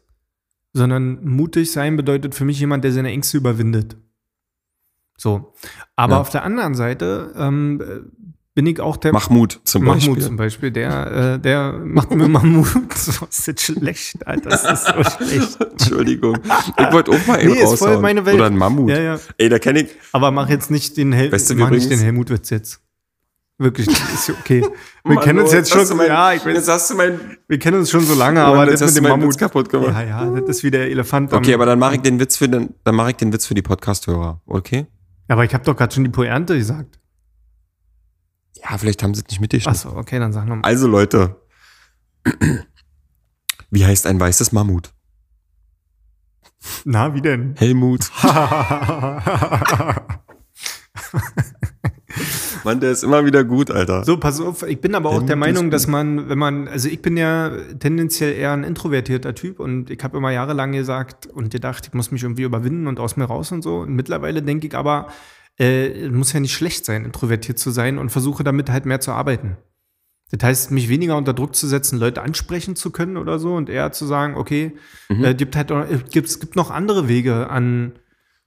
sondern 0.72 1.22
mutig 1.24 1.70
sein 1.70 1.96
bedeutet 1.96 2.34
für 2.34 2.44
mich 2.46 2.58
jemand, 2.58 2.82
der 2.82 2.92
seine 2.92 3.10
Ängste 3.10 3.36
überwindet. 3.36 3.96
So. 5.18 5.52
Aber 5.94 6.14
Ja. 6.14 6.20
auf 6.20 6.30
der 6.30 6.42
anderen 6.44 6.74
Seite 6.74 7.32
ähm, 7.36 7.80
äh, 7.80 8.00
bin 8.54 8.66
ich 8.66 8.80
auch 8.80 8.96
der 8.98 9.12
Mahmoud 9.12 9.60
zum 9.64 9.84
Mahmoud 9.84 10.00
Beispiel. 10.08 10.22
zum 10.22 10.36
Beispiel, 10.36 10.70
der, 10.70 11.34
äh, 11.36 11.38
der 11.38 11.72
macht 11.84 12.10
mir 12.14 12.28
mal 12.28 12.42
Mut. 12.44 12.92
So 12.94 13.24
ist 13.26 13.48
das 13.48 13.60
schlecht, 13.62 14.26
Alter. 14.26 14.50
Das 14.50 14.64
ist 14.64 14.86
so 14.86 15.02
schlecht. 15.24 15.58
Entschuldigung. 15.60 16.38
Ich 16.78 16.92
wollte 16.92 17.12
auch 17.12 17.26
mal 17.26 17.40
eben 17.42 17.52
Nee, 17.54 17.60
ist 17.62 17.78
voll 17.78 17.88
raushauen. 17.88 18.02
meine 18.02 18.26
Welt. 18.26 18.36
Oder 18.36 18.46
ein 18.46 18.56
Mammut. 18.58 18.90
Ja, 18.90 19.00
ja. 19.00 19.18
Ey, 19.38 19.48
da 19.48 19.58
kenne 19.58 19.82
ich. 19.82 19.88
Aber 20.12 20.30
mach 20.30 20.48
jetzt 20.50 20.70
nicht 20.70 20.96
den, 20.98 21.12
Hel 21.12 21.32
Weißt 21.32 21.48
du, 21.50 21.54
mach 21.54 21.70
nicht 21.70 21.90
den 21.90 21.98
Helmut-Witz 21.98 22.50
jetzt. 22.50 22.80
Wirklich, 23.58 23.86
ist 23.88 24.30
okay. 24.30 24.60
Wir 25.04 25.14
Mann, 25.14 25.24
kennen 25.24 25.38
uns 25.38 25.50
oh, 25.52 25.54
jetzt 25.54 25.70
schon, 25.70 25.96
mein, 25.96 26.08
ja, 26.08 26.32
ich 26.32 26.44
Jetzt 26.44 26.66
weiß, 26.66 26.68
hast 26.68 26.90
du 26.90 26.94
mein. 26.96 27.20
wir 27.48 27.58
kennen 27.58 27.78
uns 27.78 27.90
schon 27.90 28.00
so 28.00 28.14
lange, 28.14 28.40
Oh, 28.40 28.46
aber 28.54 28.68
jetzt 28.70 28.80
das 28.80 28.90
mit 28.94 28.96
dem 28.96 29.02
meinen 29.04 29.12
Witz 29.20 29.20
Mammut. 29.20 29.38
kaputt 29.38 29.68
gemacht. 29.68 29.92
Ja, 29.94 30.24
ja, 30.24 30.40
das 30.40 30.56
ist 30.56 30.64
wie 30.64 30.70
der 30.70 30.90
Elefant. 30.90 31.32
Okay, 31.32 31.54
aber 31.54 31.66
dann 31.66 31.78
mache 31.78 31.94
ich 31.96 32.00
den 32.00 32.18
Witz 32.18 32.36
für 32.36 32.48
den, 32.48 32.74
dann 32.82 32.94
mache 32.96 33.10
ich 33.10 33.16
den 33.16 33.32
Witz 33.32 33.46
für 33.46 33.54
die 33.54 33.62
Podcast-Hörer, 33.62 34.40
okay? 34.46 34.86
aber 35.28 35.44
ich 35.44 35.54
habe 35.54 35.64
doch 35.64 35.76
gerade 35.76 35.94
schon 35.94 36.04
die 36.04 36.10
Pointe 36.10 36.56
gesagt. 36.56 36.98
Ja, 38.62 38.78
vielleicht 38.78 39.02
haben 39.02 39.14
sie 39.14 39.22
es 39.22 39.28
nicht 39.28 39.40
mitgeschnitten. 39.40 39.72
Achso, 39.72 39.96
okay, 39.96 40.18
dann 40.18 40.32
sag 40.32 40.46
nochmal. 40.46 40.64
Also 40.64 40.86
Leute, 40.86 41.36
wie 43.70 43.84
heißt 43.84 44.06
ein 44.06 44.20
weißes 44.20 44.52
Mammut? 44.52 44.92
Na, 46.84 47.14
wie 47.14 47.20
denn? 47.20 47.54
Helmut. 47.56 48.10
Mann, 52.64 52.78
der 52.78 52.92
ist 52.92 53.02
immer 53.02 53.24
wieder 53.24 53.42
gut, 53.42 53.72
Alter. 53.72 54.04
So, 54.04 54.16
pass 54.16 54.40
auf, 54.40 54.62
ich 54.62 54.80
bin 54.80 54.94
aber 54.94 55.08
auch 55.08 55.14
Helmut 55.14 55.28
der 55.28 55.36
Meinung, 55.36 55.70
dass 55.70 55.88
man, 55.88 56.28
wenn 56.28 56.38
man, 56.38 56.68
also 56.68 56.88
ich 56.88 57.02
bin 57.02 57.16
ja 57.16 57.50
tendenziell 57.80 58.34
eher 58.34 58.52
ein 58.52 58.62
introvertierter 58.62 59.34
Typ 59.34 59.58
und 59.58 59.90
ich 59.90 60.02
habe 60.04 60.16
immer 60.16 60.30
jahrelang 60.30 60.70
gesagt 60.70 61.26
und 61.26 61.50
gedacht, 61.50 61.88
ich 61.88 61.94
muss 61.94 62.12
mich 62.12 62.22
irgendwie 62.22 62.42
überwinden 62.42 62.86
und 62.86 63.00
aus 63.00 63.16
mir 63.16 63.24
raus 63.24 63.50
und 63.50 63.62
so. 63.62 63.78
Und 63.78 63.96
mittlerweile 63.96 64.42
denke 64.42 64.68
ich 64.68 64.76
aber, 64.76 65.08
äh, 65.62 66.08
muss 66.08 66.32
ja 66.32 66.40
nicht 66.40 66.54
schlecht 66.54 66.84
sein, 66.84 67.04
introvertiert 67.04 67.58
zu 67.58 67.70
sein 67.70 67.98
und 67.98 68.10
versuche 68.10 68.42
damit 68.44 68.68
halt 68.70 68.84
mehr 68.86 69.00
zu 69.00 69.12
arbeiten. 69.12 69.56
Das 70.30 70.42
heißt, 70.42 70.70
mich 70.70 70.88
weniger 70.88 71.16
unter 71.16 71.34
Druck 71.34 71.54
zu 71.54 71.66
setzen, 71.66 71.98
Leute 71.98 72.22
ansprechen 72.22 72.74
zu 72.74 72.90
können 72.90 73.16
oder 73.18 73.38
so 73.38 73.54
und 73.54 73.68
eher 73.68 73.92
zu 73.92 74.06
sagen, 74.06 74.34
okay, 74.34 74.72
Mhm. 75.10 75.24
äh, 75.24 75.34
gibt 75.34 75.54
halt, 75.56 75.70
äh, 75.70 75.98
gibt, 76.10 76.28
es 76.28 76.40
gibt 76.40 76.56
noch 76.56 76.70
andere 76.70 77.06
Wege 77.06 77.50
an, 77.50 77.92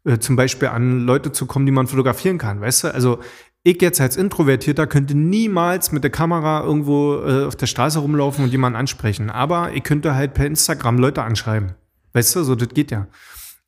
äh, 0.04 0.18
zum 0.18 0.36
Beispiel 0.36 0.68
an 0.70 1.06
Leute 1.06 1.32
zu 1.32 1.46
kommen, 1.46 1.66
die 1.68 1.72
man 1.72 1.88
fotografieren 1.88 2.38
kann, 2.40 2.60
weißt 2.60 2.86
du? 2.86 2.94
Also 2.94 3.20
ich 3.64 3.82
jetzt 3.82 4.02
als 4.02 4.18
Introvertierter 4.18 4.86
könnte 4.88 5.16
niemals 5.16 5.92
mit 5.92 6.04
der 6.04 6.12
Kamera 6.12 6.64
irgendwo 6.64 7.16
äh, 7.24 7.46
auf 7.46 7.56
der 7.56 7.66
Straße 7.68 8.00
rumlaufen 8.00 8.44
und 8.46 8.52
jemanden 8.52 8.78
ansprechen. 8.78 9.30
Aber 9.32 9.74
ich 9.74 9.84
könnte 9.84 10.14
halt 10.16 10.34
per 10.36 10.46
Instagram 10.46 11.00
Leute 11.00 11.24
anschreiben. 11.24 11.74
Weißt 12.14 12.36
du, 12.36 12.44
so 12.44 12.54
das 12.56 12.70
geht 12.70 12.92
ja. 12.92 13.08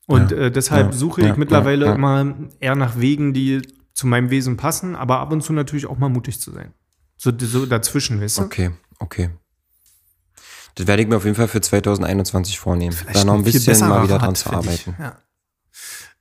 Und 0.07 0.31
Ja. 0.31 0.37
äh, 0.37 0.51
deshalb 0.51 0.87
Ja. 0.87 0.97
suche 0.97 1.21
ich 1.21 1.35
mittlerweile 1.35 1.93
immer 1.93 2.33
eher 2.59 2.75
nach 2.75 2.97
Wegen, 2.99 3.33
die 3.33 3.61
zu 3.93 4.07
meinem 4.07 4.29
Wesen 4.29 4.57
passen, 4.57 4.95
aber 4.95 5.19
ab 5.19 5.31
und 5.31 5.41
zu 5.43 5.53
natürlich 5.53 5.85
auch 5.85 5.97
mal 5.97 6.09
mutig 6.09 6.39
zu 6.39 6.51
sein. 6.51 6.73
So, 7.17 7.31
so 7.37 7.65
dazwischen, 7.65 8.21
weißt 8.21 8.37
du? 8.39 8.43
Okay, 8.43 8.71
okay. 8.99 9.29
Das 10.75 10.85
werde 10.87 11.01
ich 11.01 11.07
mir 11.09 11.17
auf 11.17 11.25
jeden 11.25 11.35
Fall 11.35 11.47
für 11.47 11.59
2021 11.59 12.57
vornehmen. 12.59 12.95
da 13.11 13.23
noch 13.23 13.33
ein 13.33 13.43
bisschen 13.43 13.79
mal 13.79 14.03
wieder 14.03 14.19
dran 14.19 14.35
zu 14.35 14.49
arbeiten. 14.51 14.95
Ja. 14.99 15.17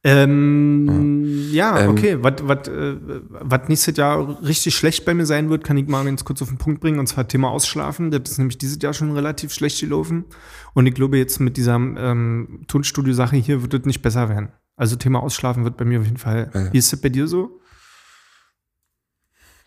Ähm, 0.09 1.49
ja, 1.51 1.81
Ähm, 1.81 1.91
okay. 1.91 2.19
Was 2.21 2.35
was, 2.43 2.69
äh, 2.69 2.97
was 3.29 3.69
nächstes 3.69 3.97
Jahr 3.97 4.41
richtig 4.41 4.77
schlecht 4.77 5.05
bei 5.05 5.15
mir 5.15 5.27
sein 5.27 5.51
wird, 5.51 5.65
kann 5.65 5.77
ich 5.77 5.89
mal 5.89 6.05
ganz 6.05 6.25
kurz 6.25 6.41
auf 6.43 6.49
den 6.49 6.59
Punkt 6.59 6.81
bringen. 6.81 7.01
Und 7.01 7.09
zwar 7.09 7.27
Thema 7.27 7.51
Ausschlafen. 7.51 8.13
Das 8.13 8.31
ist 8.31 8.39
nämlich 8.39 8.57
dieses 8.57 8.79
Jahr 8.81 8.95
schon 8.95 9.11
relativ 9.13 9.53
schlecht 9.53 9.81
gelaufen. 9.81 10.25
Und 10.75 10.87
ich 10.87 10.95
glaube, 10.95 11.19
jetzt 11.19 11.41
mit 11.41 11.57
dieser 11.57 11.75
ähm, 11.75 12.61
Tonstudio-Sache 12.69 13.35
hier 13.35 13.63
wird 13.63 13.75
es 13.75 13.85
nicht 13.85 14.01
besser 14.01 14.29
werden. 14.29 14.51
Also 14.77 14.95
Thema 14.95 15.21
Ausschlafen 15.25 15.65
wird 15.65 15.77
bei 15.77 15.85
mir 15.85 15.99
auf 15.99 16.05
jeden 16.05 16.19
Fall. 16.19 16.51
Ja. 16.55 16.73
Wie 16.73 16.79
ist 16.79 16.93
das 16.93 17.01
bei 17.01 17.09
dir 17.09 17.27
so? 17.27 17.61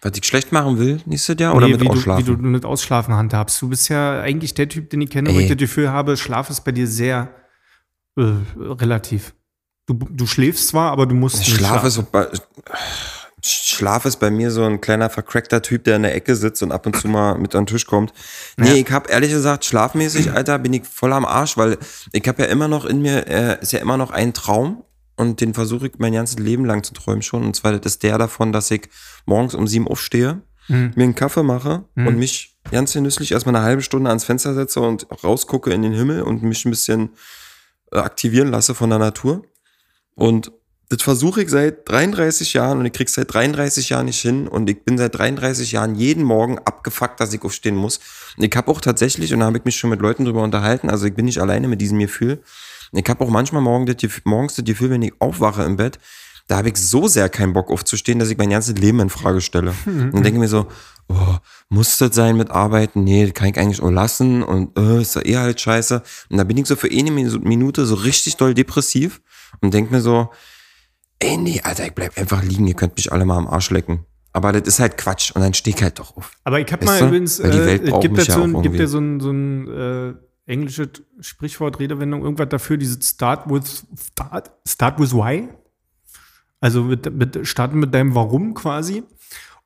Was 0.02 0.14
ich 0.16 0.24
schlecht 0.26 0.54
machen 0.54 0.80
will 0.80 1.02
nächstes 1.06 1.36
Jahr 1.38 1.54
oder 1.54 1.66
Nee, 1.66 1.74
mit 1.74 1.82
wie, 1.82 1.86
du, 1.86 1.92
Ausschlafen? 1.92 2.26
wie 2.26 2.32
du 2.32 2.38
mit 2.38 2.64
Ausschlafen 2.64 3.14
handhabst. 3.14 3.62
Du 3.62 3.68
bist 3.68 3.90
ja 3.90 4.22
eigentlich 4.22 4.54
der 4.54 4.70
Typ, 4.70 4.90
den 4.90 5.02
ich 5.02 5.10
kenne, 5.10 5.34
wo 5.34 5.40
ich 5.40 5.50
das 5.50 5.58
Gefühl 5.58 5.90
habe, 5.90 6.16
Schlaf 6.16 6.50
ist 6.50 6.62
bei 6.64 6.72
dir 6.72 6.88
sehr 6.88 7.36
äh, 8.16 8.22
relativ. 8.56 9.34
Du, 9.90 9.96
du 10.10 10.28
schläfst 10.28 10.68
zwar, 10.68 10.92
aber 10.92 11.08
du 11.08 11.16
musst 11.16 11.40
nicht 11.40 11.50
Schlaf 11.50 11.82
schlafen. 11.82 11.88
ist, 11.88 12.12
bei, 12.12 12.28
Schlaf 13.42 14.06
ist 14.06 14.18
bei 14.20 14.30
mir 14.30 14.52
so 14.52 14.64
ein 14.64 14.82
kleiner 14.82 15.10
vercrackter 15.10 15.62
Typ, 15.64 15.86
der 15.86 15.96
in 15.96 16.04
der 16.04 16.14
Ecke 16.14 16.36
sitzt 16.36 16.62
und 16.62 16.72
ab 16.72 16.86
und 16.86 16.96
zu 16.96 17.08
mal 17.08 17.38
mit 17.40 17.56
an 17.56 17.66
den 17.66 17.74
Tisch 17.74 17.86
kommt. 17.88 18.14
Nee, 18.58 18.68
Ja. 18.70 18.74
ich 18.76 18.92
habe 18.92 19.10
ehrlich 19.10 19.32
gesagt, 19.32 19.66
schlafmäßig, 19.66 20.32
Alter, 20.32 20.60
bin 20.60 20.74
ich 20.74 20.86
voll 20.86 21.12
am 21.14 21.26
Arsch, 21.26 21.58
weil 21.58 21.78
ich 22.12 22.28
habe 22.28 22.44
ja 22.44 22.50
immer 22.50 22.68
noch 22.68 22.86
in 22.86 23.02
mir, 23.02 23.26
äh, 23.28 23.58
ist 23.62 23.72
ja 23.72 23.80
immer 23.80 23.98
noch 23.98 24.12
ein 24.12 24.34
Traum 24.34 24.84
und 25.16 25.42
den 25.42 25.54
versuche 25.56 25.88
ich 25.88 25.94
mein 25.98 26.14
ganzes 26.14 26.38
Leben 26.38 26.66
lang 26.66 26.84
zu 26.84 26.94
träumen 26.94 27.24
schon. 27.24 27.44
Und 27.44 27.56
zwar 27.56 27.72
das 27.72 27.94
ist 27.94 28.04
der 28.04 28.18
davon, 28.20 28.52
dass 28.52 28.70
ich 28.70 28.90
morgens 29.26 29.56
um 29.56 29.66
sieben 29.68 29.88
aufstehe, 29.88 30.42
Mhm. 30.68 30.92
mir 30.96 31.04
einen 31.06 31.16
Kaffee 31.16 31.42
mache 31.42 31.86
Mhm. 31.96 32.08
und 32.08 32.18
mich 32.20 32.58
ganz 32.72 32.94
genüsslich 32.94 33.32
erstmal 33.32 33.56
eine 33.56 33.66
halbe 33.66 33.82
Stunde 33.82 34.10
ans 34.10 34.26
Fenster 34.26 34.54
setze 34.54 34.82
und 34.82 35.08
rausgucke 35.24 35.72
in 35.74 35.82
den 35.82 35.94
Himmel 35.94 36.22
und 36.22 36.44
mich 36.44 36.64
ein 36.66 36.70
bisschen 36.70 37.10
äh, 37.92 37.98
aktivieren 37.98 38.50
lasse 38.52 38.76
von 38.76 38.92
der 38.92 39.00
Natur. 39.00 39.42
Und 40.20 40.52
das 40.90 41.04
versuche 41.04 41.44
ich 41.44 41.50
seit 41.50 41.88
33 41.88 42.54
Jahren 42.54 42.80
und 42.80 42.86
ich 42.86 42.94
krieg's 42.94 43.14
seit 43.14 43.32
33 43.32 43.90
Jahren 43.90 44.08
nicht 44.08 44.20
hin 44.20 44.48
und 44.48 44.70
ich 44.70 44.84
bin 44.84 44.98
seit 44.98 45.18
33 45.18 45.72
Jahren 45.72 45.96
jeden 45.96 46.24
Morgen 46.24 46.58
abgefuckt, 46.58 47.20
dass 47.20 47.32
ich 47.32 47.44
aufstehen 47.44 47.76
muss. 47.76 48.00
Und 48.36 48.44
ich 48.44 48.56
habe 48.56 48.72
auch 48.72 48.82
tatsächlich, 48.82 49.32
und 49.34 49.40
da 49.40 49.46
habe 49.46 49.60
ich 49.60 49.66
mich 49.66 49.78
schon 49.78 49.92
mit 49.92 50.02
Leuten 50.02 50.26
drüber 50.26 50.42
unterhalten, 50.42 50.90
also 50.90 51.06
ich 51.06 51.14
bin 51.14 51.26
nicht 51.26 51.40
alleine 51.40 51.68
mit 51.68 51.80
diesem 51.80 52.00
Gefühl. 52.00 52.42
Ich 52.92 53.08
habe 53.08 53.24
auch 53.24 53.30
manchmal 53.30 53.62
morgen 53.62 53.86
das 53.86 53.98
Gefühl, 53.98 54.24
morgens 54.26 54.56
das 54.56 54.66
Gefühl, 54.66 54.90
wenn 54.90 55.04
ich 55.04 55.14
aufwache 55.20 55.64
im 55.64 55.78
Bett, 55.78 56.00
da 56.48 56.58
habe 56.58 56.70
ich 56.70 56.78
so 56.78 57.08
sehr 57.08 57.30
keinen 57.30 57.54
Bock 57.54 57.70
aufzustehen, 57.70 58.18
dass 58.18 58.32
ich 58.32 58.38
mein 58.40 58.50
ganzes 58.50 58.76
Leben 58.76 59.00
in 59.00 59.12
Frage 59.12 59.42
stelle. 59.42 59.76
Und 59.86 60.26
denke 60.26 60.40
mir 60.40 60.48
so, 60.48 60.66
oh, 61.08 61.36
muss 61.70 62.00
das 62.00 62.16
sein 62.16 62.36
mit 62.36 62.50
Arbeiten? 62.50 63.04
Nee, 63.04 63.26
das 63.26 63.36
kann 63.36 63.50
ich 63.50 63.60
eigentlich 63.60 63.84
auch 63.84 63.92
lassen 63.92 64.42
und 64.42 64.76
äh, 64.76 65.02
ist 65.02 65.16
ja 65.16 65.24
eh 65.24 65.38
halt 65.38 65.62
scheiße. 65.62 66.02
Und 66.30 66.38
da 66.38 66.44
bin 66.44 66.58
ich 66.58 66.66
so 66.66 66.76
für 66.76 66.90
eine 66.90 67.12
Minute 67.12 67.86
so 67.86 67.94
richtig 67.94 68.38
doll 68.38 68.56
depressiv 68.56 69.22
und 69.62 69.74
denke 69.74 69.94
mir 69.94 70.02
so, 70.02 70.30
ey, 71.20 71.38
nee, 71.38 71.62
Alter, 71.64 71.86
ich 71.86 71.94
bleib 71.94 72.18
einfach 72.18 72.44
liegen, 72.44 72.68
ihr 72.68 72.74
könnt 72.74 72.96
mich 72.96 73.12
alle 73.12 73.26
mal 73.26 73.38
am 73.38 73.48
Arsch 73.48 73.70
lecken. 73.70 74.06
Aber 74.32 74.52
das 74.52 74.68
ist 74.68 74.80
halt 74.80 74.98
Quatsch 74.98 75.32
und 75.32 75.42
dann 75.42 75.54
steh 75.54 75.72
ich 75.72 75.82
halt 75.82 76.00
doch 76.00 76.16
auf. 76.16 76.32
Aber 76.44 76.60
ich 76.60 76.72
habe 76.72 76.86
mal 76.86 77.00
du? 77.00 77.08
übrigens, 77.08 77.42
Weil 77.42 77.52
die 77.52 77.58
äh, 77.58 77.66
Welt 77.66 77.84
es 77.84 77.90
braucht 77.90 78.02
gibt 78.04 78.18
mich 78.18 78.28
ja 78.28 78.34
so 78.36 78.44
ein, 78.44 78.62
gibt 78.62 78.76
ja 78.80 78.88
so 78.88 79.00
ein, 79.00 79.20
so 79.20 79.32
ein 79.32 79.68
äh, 79.68 80.14
englisches 80.46 80.90
Sprichwort, 81.20 81.80
Redewendung, 81.80 82.24
irgendwas 82.24 82.50
dafür, 82.50 82.78
dieses 82.78 83.08
Start 83.10 83.50
with 83.50 83.86
Start, 84.12 84.52
start 84.68 85.00
with 85.00 85.14
Why. 85.14 85.50
Also 86.62 86.84
mit, 86.84 87.12
mit 87.14 87.48
starten 87.48 87.80
mit 87.80 87.94
deinem 87.94 88.16
Warum 88.16 88.54
quasi. 88.54 89.04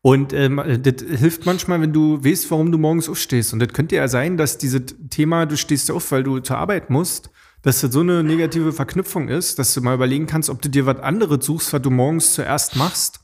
Und 0.02 0.34
ähm, 0.34 0.62
das 0.82 1.02
hilft 1.02 1.46
manchmal, 1.46 1.82
wenn 1.82 1.94
du 1.94 2.24
weißt, 2.24 2.52
warum 2.52 2.72
du 2.72 2.78
morgens 2.78 3.08
aufstehst. 3.08 3.54
Und 3.54 3.60
das 3.60 3.70
könnte 3.70 3.96
ja 3.96 4.08
sein, 4.08 4.38
dass 4.38 4.58
dieses 4.58 4.84
Thema, 5.10 5.46
du 5.46 5.56
stehst 5.56 5.90
auf, 5.92 6.12
weil 6.12 6.24
du 6.24 6.40
zur 6.40 6.58
Arbeit 6.58 6.90
musst, 6.90 7.30
dass 7.64 7.82
das 7.82 7.92
so 7.92 8.02
eine 8.02 8.24
negative 8.24 8.72
Verknüpfung 8.74 9.30
ist, 9.30 9.58
dass 9.58 9.74
du 9.74 9.82
mal 9.82 9.96
überlegen 9.96 10.28
kannst, 10.28 10.50
ob 10.50 10.62
du 10.62 10.70
dir 10.70 10.86
was 10.86 11.00
anderes 11.00 11.46
suchst, 11.46 11.74
was 11.74 11.82
du 11.82 11.90
morgens 11.90 12.34
zuerst 12.34 12.76
machst, 12.76 13.22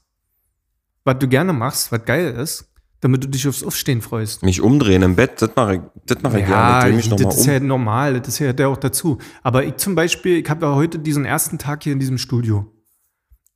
was 1.04 1.20
du 1.20 1.28
gerne 1.28 1.54
machst, 1.54 1.92
was 1.92 2.04
geil 2.06 2.34
ist, 2.34 2.66
damit 3.02 3.24
du 3.24 3.28
dich 3.28 3.48
aufs 3.48 3.64
Aufstehen 3.64 4.02
freust. 4.02 4.44
Mich 4.44 4.62
umdrehen 4.62 5.02
im 5.02 5.16
Bett, 5.16 5.42
das 5.42 5.52
mache 5.56 5.76
ich, 5.76 5.82
das 6.06 6.22
mache 6.22 6.40
ich 6.40 6.46
gerne. 6.48 6.90
Ich 6.98 7.10
das 7.10 7.20
nochmal 7.20 7.34
ist 7.34 7.48
um. 7.48 7.54
ja 7.54 7.60
normal, 7.60 8.22
das 8.22 8.38
gehört 8.38 8.60
ja 8.60 8.68
auch 8.68 8.78
dazu. 8.78 9.18
Aber 9.44 9.66
ich 9.66 9.76
zum 9.76 9.96
Beispiel, 9.96 10.38
ich 10.38 10.50
habe 10.50 10.66
ja 10.66 10.74
heute 10.74 11.00
diesen 11.00 11.26
ersten 11.26 11.58
Tag 11.58 11.84
hier 11.84 11.94
in 11.94 12.00
diesem 12.00 12.18
Studio. 12.18 12.72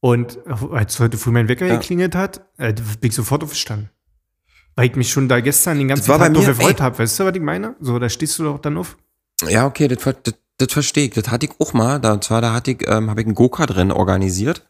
Und 0.02 0.38
als 0.72 1.00
heute 1.00 1.18
früh 1.18 1.32
mein 1.32 1.48
Wecker 1.48 1.66
Ja. 1.66 1.76
geklingelt 1.78 2.14
hat, 2.14 2.46
äh, 2.58 2.74
bin 2.74 3.10
ich 3.10 3.16
sofort 3.16 3.42
aufgestanden. 3.42 3.90
Weil 4.76 4.88
ich 4.88 4.96
mich 4.98 5.10
schon 5.10 5.30
da 5.30 5.40
gestern 5.40 5.78
den 5.78 5.88
ganzen 5.88 6.08
Tag 6.08 6.32
mir, 6.32 6.46
gefreut 6.46 6.82
habe. 6.82 7.00
Weißt 7.00 7.20
du, 7.20 7.26
was 7.26 7.34
ich 7.36 7.42
meine? 7.42 7.76
So, 7.80 8.00
da 8.00 8.10
stehst 8.10 8.38
du 8.40 8.44
doch 8.44 8.60
dann 8.60 8.76
auf. 8.78 8.98
Ja, 9.48 9.66
okay, 9.66 9.88
das, 9.88 10.04
das, 10.24 10.34
das 10.58 10.72
verstehe 10.72 11.06
ich. 11.06 11.14
Das 11.14 11.30
hatte 11.30 11.45
ich 11.47 11.54
auch 11.60 11.74
mal. 11.74 11.99
Da, 11.99 12.14
und 12.14 12.24
zwar, 12.24 12.41
da 12.41 12.54
hatte 12.54 12.72
ich, 12.72 12.88
ähm, 12.88 13.10
habe 13.10 13.22
ich 13.22 13.28
ein 13.28 13.36
Go-Kart-Rennen 13.36 13.91
organisiert 13.91 14.68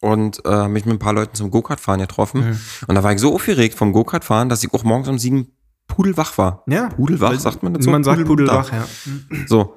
und 0.00 0.44
äh, 0.44 0.68
mich 0.68 0.84
mit 0.84 0.96
ein 0.96 0.98
paar 0.98 1.12
Leuten 1.12 1.34
zum 1.34 1.50
Go-Kart-Fahren 1.50 2.00
getroffen. 2.00 2.50
Mhm. 2.50 2.60
Und 2.86 2.94
da 2.94 3.02
war 3.02 3.12
ich 3.12 3.20
so 3.20 3.34
aufgeregt 3.34 3.74
vom 3.76 3.92
Go-Kart-Fahren, 3.92 4.48
dass 4.48 4.62
ich 4.64 4.72
auch 4.72 4.84
morgens 4.84 5.08
um 5.08 5.18
sieben 5.18 5.52
pudelwach 5.88 6.38
war. 6.38 6.64
Ja. 6.68 6.88
Pudelwach, 6.88 7.38
sagt 7.38 7.62
man 7.62 7.80
so? 7.80 7.90
Man 7.90 8.04
sagt 8.04 8.24
Pudelwach. 8.24 8.70
Pudelwach, 8.70 8.88
ja. 9.30 9.46
So. 9.46 9.76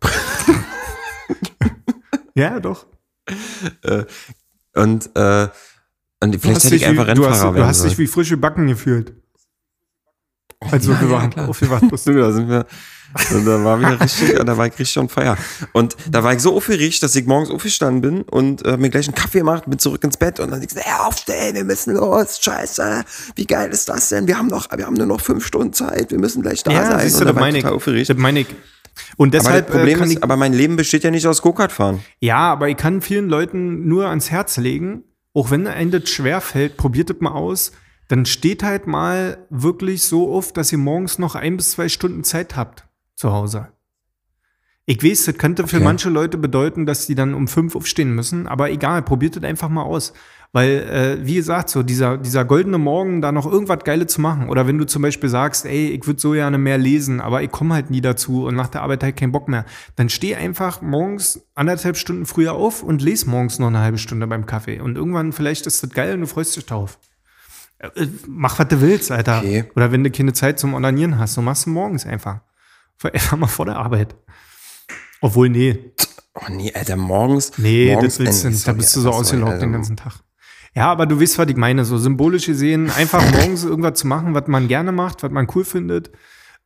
Ja, 2.34 2.60
doch. 2.60 2.86
Und, 4.74 5.10
äh, 5.16 5.48
und 6.20 6.40
vielleicht 6.40 6.64
hätte 6.64 6.76
ich 6.76 6.86
einfach 6.86 7.08
wie, 7.08 7.14
du 7.14 7.26
hast, 7.26 7.42
Rennfahrer 7.42 7.56
du 7.56 7.66
hast 7.66 7.84
dich 7.84 7.98
wie 7.98 8.06
frische 8.06 8.36
Backen 8.36 8.66
gefühlt. 8.68 9.14
Also 10.60 10.92
Ja, 10.92 11.00
wir 11.00 11.08
ja, 11.08 11.14
waren 11.14 11.30
klar. 11.30 11.48
aufgewacht. 11.48 11.88
bist. 11.90 12.06
Da 12.06 12.32
sind 12.32 12.48
wir, 12.48 12.66
und 13.34 13.44
da 13.46 13.64
war 13.64 13.78
wieder 13.80 14.00
richtig, 14.00 14.34
da 14.34 14.56
war 14.56 14.66
ich 14.66 14.78
richtig 14.78 14.98
on 14.98 15.08
fire. 15.08 15.36
Und 15.72 15.96
da 16.10 16.22
war 16.24 16.32
ich 16.32 16.40
so 16.40 16.56
aufgeregt, 16.56 17.02
dass 17.02 17.14
ich 17.16 17.26
morgens 17.26 17.50
aufgestanden 17.50 18.00
bin 18.00 18.22
und 18.22 18.64
äh, 18.64 18.76
mir 18.76 18.90
gleich 18.90 19.06
einen 19.06 19.14
Kaffee 19.14 19.38
gemacht, 19.38 19.64
bin 19.66 19.78
zurück 19.78 20.02
ins 20.04 20.16
Bett 20.16 20.40
und 20.40 20.50
dann 20.50 20.62
ich 20.62 20.70
so, 20.70 20.80
hey, 20.80 20.92
aufstehen, 21.06 21.54
wir 21.54 21.64
müssen 21.64 21.94
los, 21.94 22.38
scheiße, 22.40 23.04
wie 23.36 23.46
geil 23.46 23.70
ist 23.70 23.88
das 23.88 24.08
denn? 24.08 24.26
Wir 24.26 24.38
haben 24.38 24.48
noch, 24.48 24.68
wir 24.76 24.86
haben 24.86 24.94
nur 24.94 25.06
noch 25.06 25.20
fünf 25.20 25.46
Stunden 25.46 25.72
Zeit, 25.72 26.10
wir 26.10 26.18
müssen 26.18 26.42
gleich 26.42 26.62
da 26.62 26.72
Ja, 26.72 26.86
sein. 26.86 27.00
siehst 27.00 27.16
du, 27.20 27.20
und 27.26 27.34
da 27.34 27.40
war 27.40 27.48
ich 27.48 27.56
total 27.56 27.72
aufgeregt. 27.74 28.08
Das 28.10 28.16
meine 28.16 28.40
ich. 28.40 28.46
Und 29.16 29.34
Aber 29.34 29.38
deshalb 29.42 29.66
das 29.66 29.76
Problem 29.76 29.96
äh, 29.96 29.98
kann 29.98 30.08
ist, 30.08 30.16
ich, 30.16 30.22
aber 30.22 30.36
mein 30.36 30.52
Leben 30.52 30.76
besteht 30.76 31.04
ja 31.04 31.10
nicht 31.10 31.26
aus 31.26 31.40
Go-Kart 31.42 31.72
fahren. 31.72 32.00
Ja, 32.20 32.52
aber 32.52 32.68
ich 32.68 32.76
kann 32.76 33.00
vielen 33.00 33.28
Leuten 33.28 33.88
nur 33.88 34.08
ans 34.08 34.30
Herz 34.30 34.56
legen, 34.58 35.04
auch 35.34 35.50
wenn 35.50 35.66
einem 35.66 35.90
das 35.90 36.08
schwerfällt, 36.10 36.76
probiert 36.76 37.08
das 37.10 37.16
mal 37.20 37.32
aus. 37.32 37.72
Dann 38.08 38.26
steht 38.26 38.62
halt 38.62 38.86
mal 38.86 39.46
wirklich 39.48 40.02
so 40.02 40.34
auf, 40.34 40.52
dass 40.52 40.70
ihr 40.72 40.78
morgens 40.78 41.18
noch 41.18 41.34
ein 41.34 41.56
bis 41.56 41.70
zwei 41.70 41.88
Stunden 41.88 42.24
Zeit 42.24 42.56
habt 42.56 42.84
zu 43.22 43.32
Hause. 43.32 43.68
Ich 44.84 45.02
weiß, 45.02 45.26
das 45.26 45.38
könnte 45.38 45.66
für 45.68 45.76
Okay. 45.76 45.84
manche 45.84 46.10
Leute 46.10 46.36
bedeuten, 46.38 46.86
dass 46.86 47.06
die 47.06 47.14
dann 47.14 47.34
um 47.34 47.46
fünf 47.46 47.76
aufstehen 47.76 48.14
müssen, 48.14 48.48
aber 48.48 48.70
egal, 48.70 49.02
probiert 49.02 49.36
das 49.36 49.44
einfach 49.44 49.68
mal 49.68 49.84
aus. 49.84 50.12
Weil, 50.54 50.70
äh, 51.22 51.26
wie 51.26 51.36
gesagt, 51.36 51.70
so 51.70 51.82
dieser, 51.82 52.18
dieser 52.18 52.44
goldene 52.44 52.76
Morgen, 52.76 53.22
da 53.22 53.32
noch 53.32 53.50
irgendwas 53.50 53.84
Geiles 53.84 54.12
zu 54.12 54.20
machen. 54.20 54.50
Oder 54.50 54.66
wenn 54.66 54.76
du 54.76 54.84
zum 54.84 55.00
Beispiel 55.00 55.30
sagst, 55.30 55.64
ey, 55.64 55.88
ich 55.90 56.06
würde 56.06 56.20
so 56.20 56.32
gerne 56.32 56.58
mehr 56.58 56.76
lesen, 56.76 57.22
aber 57.22 57.42
ich 57.42 57.50
komme 57.50 57.72
halt 57.74 57.90
nie 57.90 58.02
dazu 58.02 58.44
und 58.46 58.54
nach 58.56 58.68
der 58.68 58.82
Arbeit 58.82 59.02
halt 59.02 59.16
keinen 59.16 59.32
Bock 59.32 59.48
mehr, 59.48 59.64
dann 59.96 60.10
steh 60.10 60.34
einfach 60.34 60.82
morgens 60.82 61.40
anderthalb 61.54 61.96
Stunden 61.96 62.26
früher 62.26 62.52
auf 62.52 62.82
und 62.82 63.00
lese 63.00 63.30
morgens 63.30 63.58
noch 63.60 63.68
eine 63.68 63.78
halbe 63.78 63.96
Stunde 63.98 64.26
beim 64.26 64.44
Kaffee. 64.44 64.80
Und 64.80 64.96
irgendwann 64.96 65.32
vielleicht 65.32 65.66
ist 65.66 65.82
das 65.82 65.88
geil 65.90 66.12
und 66.14 66.20
du 66.22 66.26
freust 66.26 66.54
dich 66.56 66.66
drauf. 66.66 66.98
Äh, 67.78 67.86
äh, 68.02 68.08
Mach, 68.28 68.58
was 68.58 68.68
du 68.68 68.80
willst, 68.82 69.10
Alter. 69.10 69.38
Okay. 69.38 69.64
Oder 69.74 69.90
wenn 69.90 70.04
du 70.04 70.10
keine 70.10 70.34
Zeit 70.34 70.58
zum 70.58 70.74
Onanieren 70.74 71.18
hast, 71.18 71.32
so 71.34 71.40
machst 71.40 71.64
du 71.64 71.70
morgens 71.70 72.04
einfach. 72.04 72.40
Einfach 73.10 73.36
mal 73.36 73.46
vor 73.46 73.66
der 73.66 73.76
Arbeit. 73.76 74.14
Obwohl, 75.20 75.48
nee, 75.48 75.92
Oh 76.34 76.50
nee, 76.50 76.72
Alter, 76.74 76.96
morgens. 76.96 77.58
Nee, 77.58 77.92
morgens, 77.92 78.16
das 78.16 78.44
willst 78.44 78.66
du. 78.66 78.70
Da 78.70 78.72
bist 78.72 78.96
du 78.96 79.00
so 79.00 79.10
ausgelaugt 79.10 79.60
den 79.60 79.72
ganzen 79.72 79.96
Tag. 79.96 80.20
Ja, 80.74 80.90
aber 80.90 81.04
du 81.04 81.20
weißt, 81.20 81.38
was 81.38 81.48
ich 81.48 81.56
meine. 81.56 81.84
So 81.84 81.98
symbolisch 81.98 82.46
gesehen, 82.46 82.90
einfach 82.90 83.22
morgens 83.32 83.64
irgendwas 83.64 83.98
zu 83.98 84.06
machen, 84.06 84.34
was 84.34 84.46
man 84.46 84.68
gerne 84.68 84.92
macht, 84.92 85.22
was 85.22 85.30
man 85.30 85.46
cool 85.54 85.64
findet. 85.64 86.10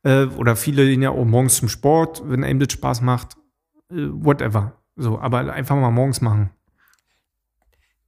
Äh, 0.03 0.25
oder 0.25 0.55
viele 0.55 0.85
gehen 0.85 1.01
ja 1.01 1.09
auch 1.09 1.25
morgens 1.25 1.57
zum 1.57 1.67
Sport, 1.67 2.23
wenn 2.25 2.45
einem 2.45 2.59
das 2.59 2.71
Spaß 2.71 3.01
macht. 3.01 3.35
Äh, 3.91 4.07
whatever. 4.11 4.81
So, 4.95 5.19
aber 5.19 5.51
einfach 5.51 5.75
mal 5.75 5.91
morgens 5.91 6.21
machen. 6.21 6.51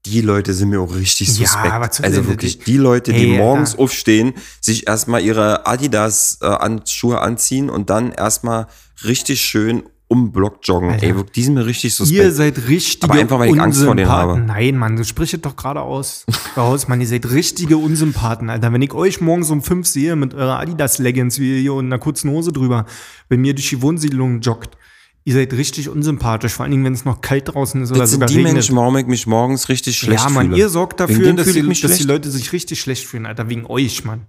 Die 0.05 0.21
Leute 0.21 0.53
sind 0.53 0.69
mir 0.69 0.79
auch 0.79 0.95
richtig 0.95 1.27
Ja, 1.27 1.33
suspekt. 1.47 1.73
was 1.79 1.97
soll 1.97 2.05
also 2.05 2.27
wirklich, 2.27 2.59
die 2.59 2.77
Leute, 2.77 3.11
die 3.11 3.31
Ey, 3.33 3.37
morgens 3.37 3.71
Alter. 3.71 3.83
aufstehen, 3.83 4.33
sich 4.61 4.87
erstmal 4.87 5.21
ihre 5.21 5.67
Adidas-Schuhe 5.67 7.19
anziehen 7.19 7.69
und 7.69 7.89
dann 7.89 8.11
erstmal 8.11 8.67
richtig 9.03 9.41
schön 9.41 9.83
um 10.07 10.31
Block 10.31 10.59
joggen. 10.63 10.89
Alter. 10.89 11.03
Ey, 11.05 11.15
wirklich, 11.15 11.33
die 11.33 11.43
sind 11.43 11.53
mir 11.53 11.65
richtig 11.65 11.91
Ihr 11.99 12.05
suspekt. 12.05 12.33
seid 12.35 12.67
richtige 12.67 13.11
Aber 13.11 13.19
einfach, 13.21 13.39
weil 13.39 13.53
ich 13.53 13.61
Angst 13.61 13.83
vor 13.83 13.93
denen 13.95 14.09
habe. 14.09 14.39
Nein, 14.39 14.75
Mann, 14.77 14.95
du 14.95 15.03
sprichst 15.03 15.45
doch 15.45 15.55
gerade 15.55 15.81
aus. 15.81 16.25
Raus, 16.57 16.87
Mann, 16.87 16.99
ihr 17.01 17.07
seid 17.07 17.29
richtige 17.29 17.77
Unsympathen, 17.77 18.49
Alter. 18.49 18.73
Wenn 18.73 18.81
ich 18.81 18.93
euch 18.93 19.21
morgens 19.21 19.51
um 19.51 19.61
fünf 19.61 19.85
sehe 19.85 20.15
mit 20.15 20.33
eurer 20.33 20.59
Adidas-Leggings 20.59 21.39
wie 21.39 21.59
hier 21.61 21.73
und 21.75 21.85
einer 21.85 21.99
kurzen 21.99 22.31
Hose 22.31 22.51
drüber, 22.51 22.85
wenn 23.27 23.41
mir 23.41 23.53
durch 23.53 23.69
die 23.69 23.81
Wohnsiedlung 23.83 24.39
joggt, 24.41 24.77
ihr 25.23 25.33
seid 25.33 25.53
richtig 25.53 25.89
unsympathisch. 25.89 26.53
Vor 26.53 26.63
allen 26.63 26.71
Dingen, 26.71 26.85
wenn 26.85 26.93
es 26.93 27.05
noch 27.05 27.21
kalt 27.21 27.53
draußen 27.53 27.81
ist 27.83 27.91
oder 27.91 27.99
das 28.01 28.11
sind 28.11 28.17
sogar 28.19 28.27
die 28.29 28.35
regnet. 28.37 28.53
Menschen, 28.53 28.75
warum 28.75 28.97
ich 28.97 29.05
mich 29.07 29.27
morgens 29.27 29.69
richtig 29.69 29.97
schlecht 29.97 30.23
ja, 30.23 30.29
Mann, 30.29 30.47
fühle. 30.47 30.57
ihr 30.57 30.69
sorgt 30.69 30.99
dafür, 30.99 31.33
dass, 31.33 31.45
fühle 31.47 31.63
die, 31.63 31.71
ich 31.71 31.81
dass 31.81 31.97
die. 31.97 32.03
Leute 32.03 32.29
sich 32.31 32.51
richtig 32.53 32.79
schlecht 32.81 33.05
fühlen, 33.05 33.25
Alter. 33.25 33.49
Wegen 33.49 33.65
euch, 33.65 34.03
Mann. 34.05 34.25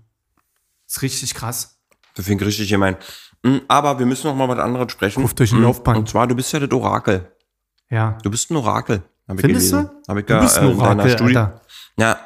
Das 0.86 0.96
ist 0.96 1.02
richtig 1.02 1.34
krass. 1.34 1.78
Deswegen 2.16 2.40
richtig 2.40 2.68
gemein. 2.68 2.96
Mm, 3.42 3.58
Aber 3.68 3.98
wir 3.98 4.06
müssen 4.06 4.26
noch 4.26 4.34
mal 4.36 4.48
was 4.48 4.58
anderes 4.58 4.92
sprechen. 4.92 5.22
Ruft 5.22 5.40
euch 5.40 5.52
ein 5.52 5.60
Mm, 5.60 5.62
Laufband. 5.62 5.98
Und 5.98 6.08
zwar, 6.08 6.26
du 6.26 6.34
bist 6.34 6.52
ja 6.52 6.58
das 6.60 6.70
Orakel. 6.72 7.30
Ja. 7.88 8.18
Du 8.22 8.30
bist 8.30 8.50
ein 8.50 8.56
Orakel. 8.56 9.02
Ich 9.32 9.40
Findest 9.40 9.70
gelesen. 9.70 9.90
du? 10.04 10.08
Hab 10.12 10.18
ich 10.18 10.26
Du 10.26 10.40
bist 10.40 10.58
ein 10.58 10.68
äh, 10.68 10.74
Orakel, 10.74 11.10
Studie- 11.12 11.36
Alter. 11.36 11.60
Ja. 11.98 12.20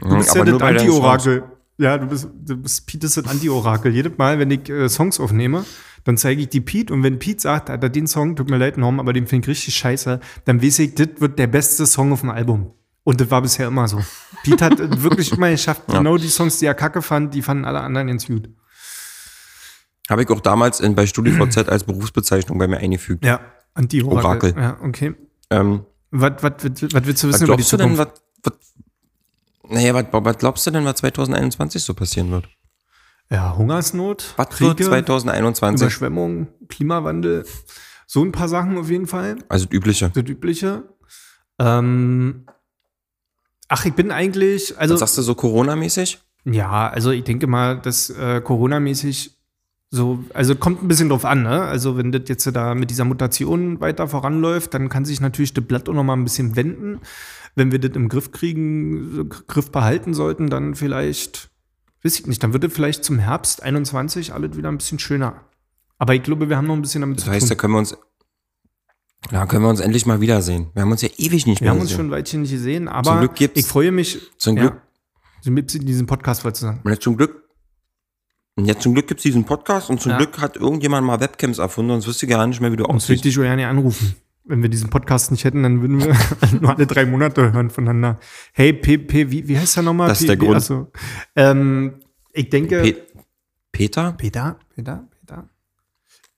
Du 0.00 0.16
bist 0.16 0.30
aber 0.30 0.44
ja 0.44 0.50
nur 0.50 0.58
das. 0.58 0.68
Anti-Orakel. 0.68 1.42
Ja, 1.78 1.98
du 1.98 2.06
bist, 2.06 2.28
du 2.32 2.56
bist 2.56 2.86
Pete 2.86 3.06
ist 3.06 3.16
das 3.16 3.26
Anti-Orakel. 3.26 3.94
Jedes 3.94 4.16
Mal, 4.16 4.38
wenn 4.38 4.50
ich 4.50 4.68
äh, 4.68 4.88
Songs 4.88 5.20
aufnehme, 5.20 5.64
dann 6.04 6.16
zeige 6.16 6.42
ich 6.42 6.48
die 6.48 6.60
Pete 6.60 6.92
und 6.92 7.02
wenn 7.02 7.18
Pete 7.18 7.40
sagt, 7.40 7.70
Alter, 7.70 7.88
den 7.88 8.06
Song, 8.06 8.36
tut 8.36 8.50
mir 8.50 8.58
leid, 8.58 8.76
Norm, 8.76 9.00
aber 9.00 9.12
den 9.12 9.26
finde 9.26 9.44
ich 9.46 9.50
richtig 9.50 9.76
scheiße, 9.76 10.20
dann 10.44 10.62
weiß 10.62 10.80
ich, 10.80 10.94
das 10.94 11.08
wird 11.18 11.38
der 11.38 11.46
beste 11.46 11.86
Song 11.86 12.12
auf 12.12 12.20
dem 12.20 12.30
Album. 12.30 12.72
Und 13.04 13.20
das 13.20 13.30
war 13.30 13.42
bisher 13.42 13.68
immer 13.68 13.88
so. 13.88 14.00
Pete 14.44 14.64
hat 14.64 14.78
wirklich 15.02 15.32
immer 15.32 15.50
geschafft, 15.50 15.82
genau 15.88 16.16
die 16.16 16.28
Songs, 16.28 16.58
die 16.58 16.66
er 16.66 16.74
kacke 16.74 17.02
fand, 17.02 17.34
die 17.34 17.42
fanden 17.42 17.64
alle 17.64 17.80
anderen 17.80 18.08
ganz 18.08 18.26
gut. 18.26 18.48
Habe 20.10 20.22
ich 20.22 20.30
auch 20.30 20.40
damals 20.40 20.80
in, 20.80 20.94
bei 20.94 21.06
StudiVZ 21.06 21.56
als 21.68 21.84
Berufsbezeichnung 21.84 22.58
bei 22.58 22.66
mir 22.66 22.78
eingefügt. 22.78 23.24
Ja, 23.24 23.40
Anti-Orakel. 23.74 24.52
Orakel. 24.52 24.54
Ja, 24.56 24.78
okay. 24.82 25.14
Ähm, 25.50 25.84
Was, 26.10 26.32
was, 26.40 26.52
was, 26.62 26.94
was 26.94 27.06
willst 27.06 27.22
du 27.22 27.28
was 27.28 27.34
wissen 27.34 27.44
über 27.44 27.56
die 27.56 27.62
glaubst 27.62 27.72
du 27.72 27.76
denn, 27.76 27.96
Zukunft? 27.96 28.22
was, 28.42 28.52
was, 29.62 29.72
naja, 29.72 29.94
was, 29.94 30.06
was 30.10 30.38
glaubst 30.38 30.66
du 30.66 30.70
denn, 30.70 30.84
was 30.84 30.96
2021 30.96 31.82
so 31.82 31.94
passieren 31.94 32.30
wird? 32.30 32.48
Ja, 33.32 33.56
Hungersnot, 33.56 34.34
Was 34.36 34.50
Kriege, 34.50 34.84
2021? 34.84 35.82
Überschwemmung, 35.82 36.48
Klimawandel, 36.68 37.44
so 38.06 38.22
ein 38.22 38.32
paar 38.32 38.48
Sachen 38.48 38.76
auf 38.78 38.90
jeden 38.90 39.06
Fall. 39.06 39.38
Also 39.48 39.66
das 39.66 39.74
Übliche. 39.74 40.10
das 40.14 40.24
Übliche. 40.24 40.82
Ähm, 41.58 42.46
ach, 43.68 43.84
ich 43.86 43.94
bin 43.94 44.10
eigentlich, 44.10 44.78
also 44.78 44.94
Was 44.94 45.00
sagst 45.00 45.18
du 45.18 45.22
so 45.22 45.34
Corona-mäßig? 45.34 46.20
ja, 46.44 46.88
also 46.88 47.10
ich 47.10 47.24
denke 47.24 47.46
mal, 47.46 47.78
dass 47.78 48.10
äh, 48.10 48.40
Corona-mäßig 48.40 49.38
so, 49.90 50.24
also 50.32 50.54
kommt 50.56 50.82
ein 50.82 50.88
bisschen 50.88 51.10
drauf 51.10 51.24
an, 51.26 51.42
ne? 51.42 51.62
Also 51.62 51.98
wenn 51.98 52.12
das 52.12 52.22
jetzt 52.26 52.46
da 52.56 52.74
mit 52.74 52.88
dieser 52.90 53.04
Mutation 53.04 53.78
weiter 53.80 54.08
voranläuft, 54.08 54.72
dann 54.72 54.88
kann 54.88 55.04
sich 55.04 55.20
natürlich 55.20 55.52
das 55.52 55.64
Blatt 55.66 55.88
auch 55.88 55.92
noch 55.92 56.02
mal 56.02 56.14
ein 56.14 56.24
bisschen 56.24 56.56
wenden. 56.56 57.00
Wenn 57.54 57.70
wir 57.72 57.78
das 57.78 57.92
im 57.94 58.08
Griff 58.08 58.32
kriegen, 58.32 59.28
Griff 59.28 59.70
behalten 59.70 60.14
sollten, 60.14 60.48
dann 60.48 60.74
vielleicht, 60.74 61.50
weiß 62.04 62.20
ich 62.20 62.26
nicht, 62.26 62.42
dann 62.42 62.52
wird 62.52 62.64
es 62.64 62.72
vielleicht 62.72 63.04
zum 63.04 63.18
Herbst 63.18 63.62
21 63.62 64.32
alles 64.32 64.56
wieder 64.56 64.68
ein 64.70 64.78
bisschen 64.78 64.98
schöner. 64.98 65.44
Aber 65.98 66.14
ich 66.14 66.22
glaube, 66.22 66.48
wir 66.48 66.56
haben 66.56 66.66
noch 66.66 66.74
ein 66.74 66.82
bisschen 66.82 67.00
damit 67.02 67.18
Das 67.18 67.24
zu 67.26 67.30
heißt, 67.30 67.44
da 67.50 67.54
tun. 67.54 67.58
können 67.60 67.72
wir 67.74 67.78
uns, 67.78 67.96
da 69.30 69.46
können 69.46 69.62
wir 69.62 69.68
uns 69.70 69.80
endlich 69.80 70.04
mal 70.06 70.20
wiedersehen. 70.20 70.70
Wir 70.74 70.82
haben 70.82 70.90
uns 70.90 71.02
ja 71.02 71.08
ewig 71.16 71.46
nicht 71.46 71.60
Wir 71.60 71.66
mehr 71.66 71.70
haben 71.72 71.80
uns 71.80 71.90
gesehen. 71.90 71.96
schon 71.98 72.06
ein 72.06 72.10
Weilchen 72.10 72.42
nicht 72.42 72.50
gesehen, 72.50 72.88
aber 72.88 73.18
Glück 73.20 73.34
gibt's- 73.36 73.60
ich 73.60 73.66
freue 73.66 73.92
mich. 73.92 74.18
Zum 74.36 74.56
ja, 74.56 74.62
Glück, 74.64 74.82
in 75.74 75.86
diesem 75.86 76.06
Podcast 76.06 76.44
du 76.60 76.66
sagen. 76.66 76.80
und 76.82 76.90
jetzt 76.90 77.02
zum 77.04 77.16
Glück, 77.16 77.42
und 78.56 78.64
jetzt 78.66 78.82
zum 78.82 78.94
Glück 78.94 79.06
gibt's 79.08 79.22
diesen 79.22 79.44
Podcast 79.44 79.88
und 79.90 80.00
zum 80.00 80.10
Ja. 80.12 80.18
Glück 80.18 80.38
hat 80.40 80.56
irgendjemand 80.56 81.06
mal 81.06 81.20
Webcams 81.20 81.58
erfunden, 81.58 81.90
sonst 81.92 82.06
wüsste 82.08 82.26
ich 82.26 82.30
gar 82.32 82.46
nicht 82.46 82.60
mehr, 82.60 82.72
wie 82.72 82.76
du 82.76 82.84
Uns 82.84 83.08
würde 83.08 83.18
aussiehst. 83.20 83.24
dich 83.24 83.36
gerne 83.36 83.68
anrufen. 83.68 84.14
Wenn 84.44 84.60
wir 84.62 84.68
diesen 84.68 84.90
Podcast 84.90 85.30
nicht 85.30 85.44
hätten, 85.44 85.62
dann 85.62 85.80
würden 85.82 86.00
wir 86.00 86.16
nur 86.60 86.70
alle 86.74 86.86
drei 86.86 87.06
Monate 87.06 87.52
hören 87.52 87.70
voneinander. 87.70 88.18
Hey, 88.52 88.72
PP, 88.72 89.30
wie, 89.30 89.46
wie 89.48 89.58
heißt 89.58 89.76
der 89.76 89.82
nochmal? 89.84 90.08
Das 90.08 90.20
ist 90.20 90.28
der 90.28 90.36
P- 90.36 90.44
Grund. 90.44 90.56
achso. 90.56 90.90
Ähm, 91.36 91.94
ich 92.32 92.50
denke. 92.50 92.82
Pe 92.82 92.96
Peter? 93.70 94.12
Peter, 94.12 94.58
Peter, 94.74 95.08
Peter. 95.20 95.48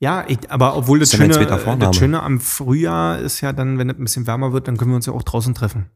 Ja, 0.01 0.25
ich, 0.29 0.51
aber 0.51 0.77
obwohl 0.77 0.99
das 0.99 1.17
mein 1.19 1.33
Schöne, 1.33 1.47
das 1.79 1.97
Schöne 1.97 2.23
am 2.23 2.41
Frühjahr 2.41 3.19
ist 3.21 3.41
ja 3.41 3.53
dann, 3.53 3.79
wenn 3.79 3.89
es 3.89 3.97
ein 3.97 4.05
bisschen 4.05 4.27
wärmer 4.27 4.53
wird, 4.53 4.69
dann 4.69 4.77
können 4.77 4.91
wir 4.91 4.97
uns 4.97 5.07
ja 5.07 5.13
auch 5.15 5.23
draußen 5.23 5.55
treffen. 5.55 5.87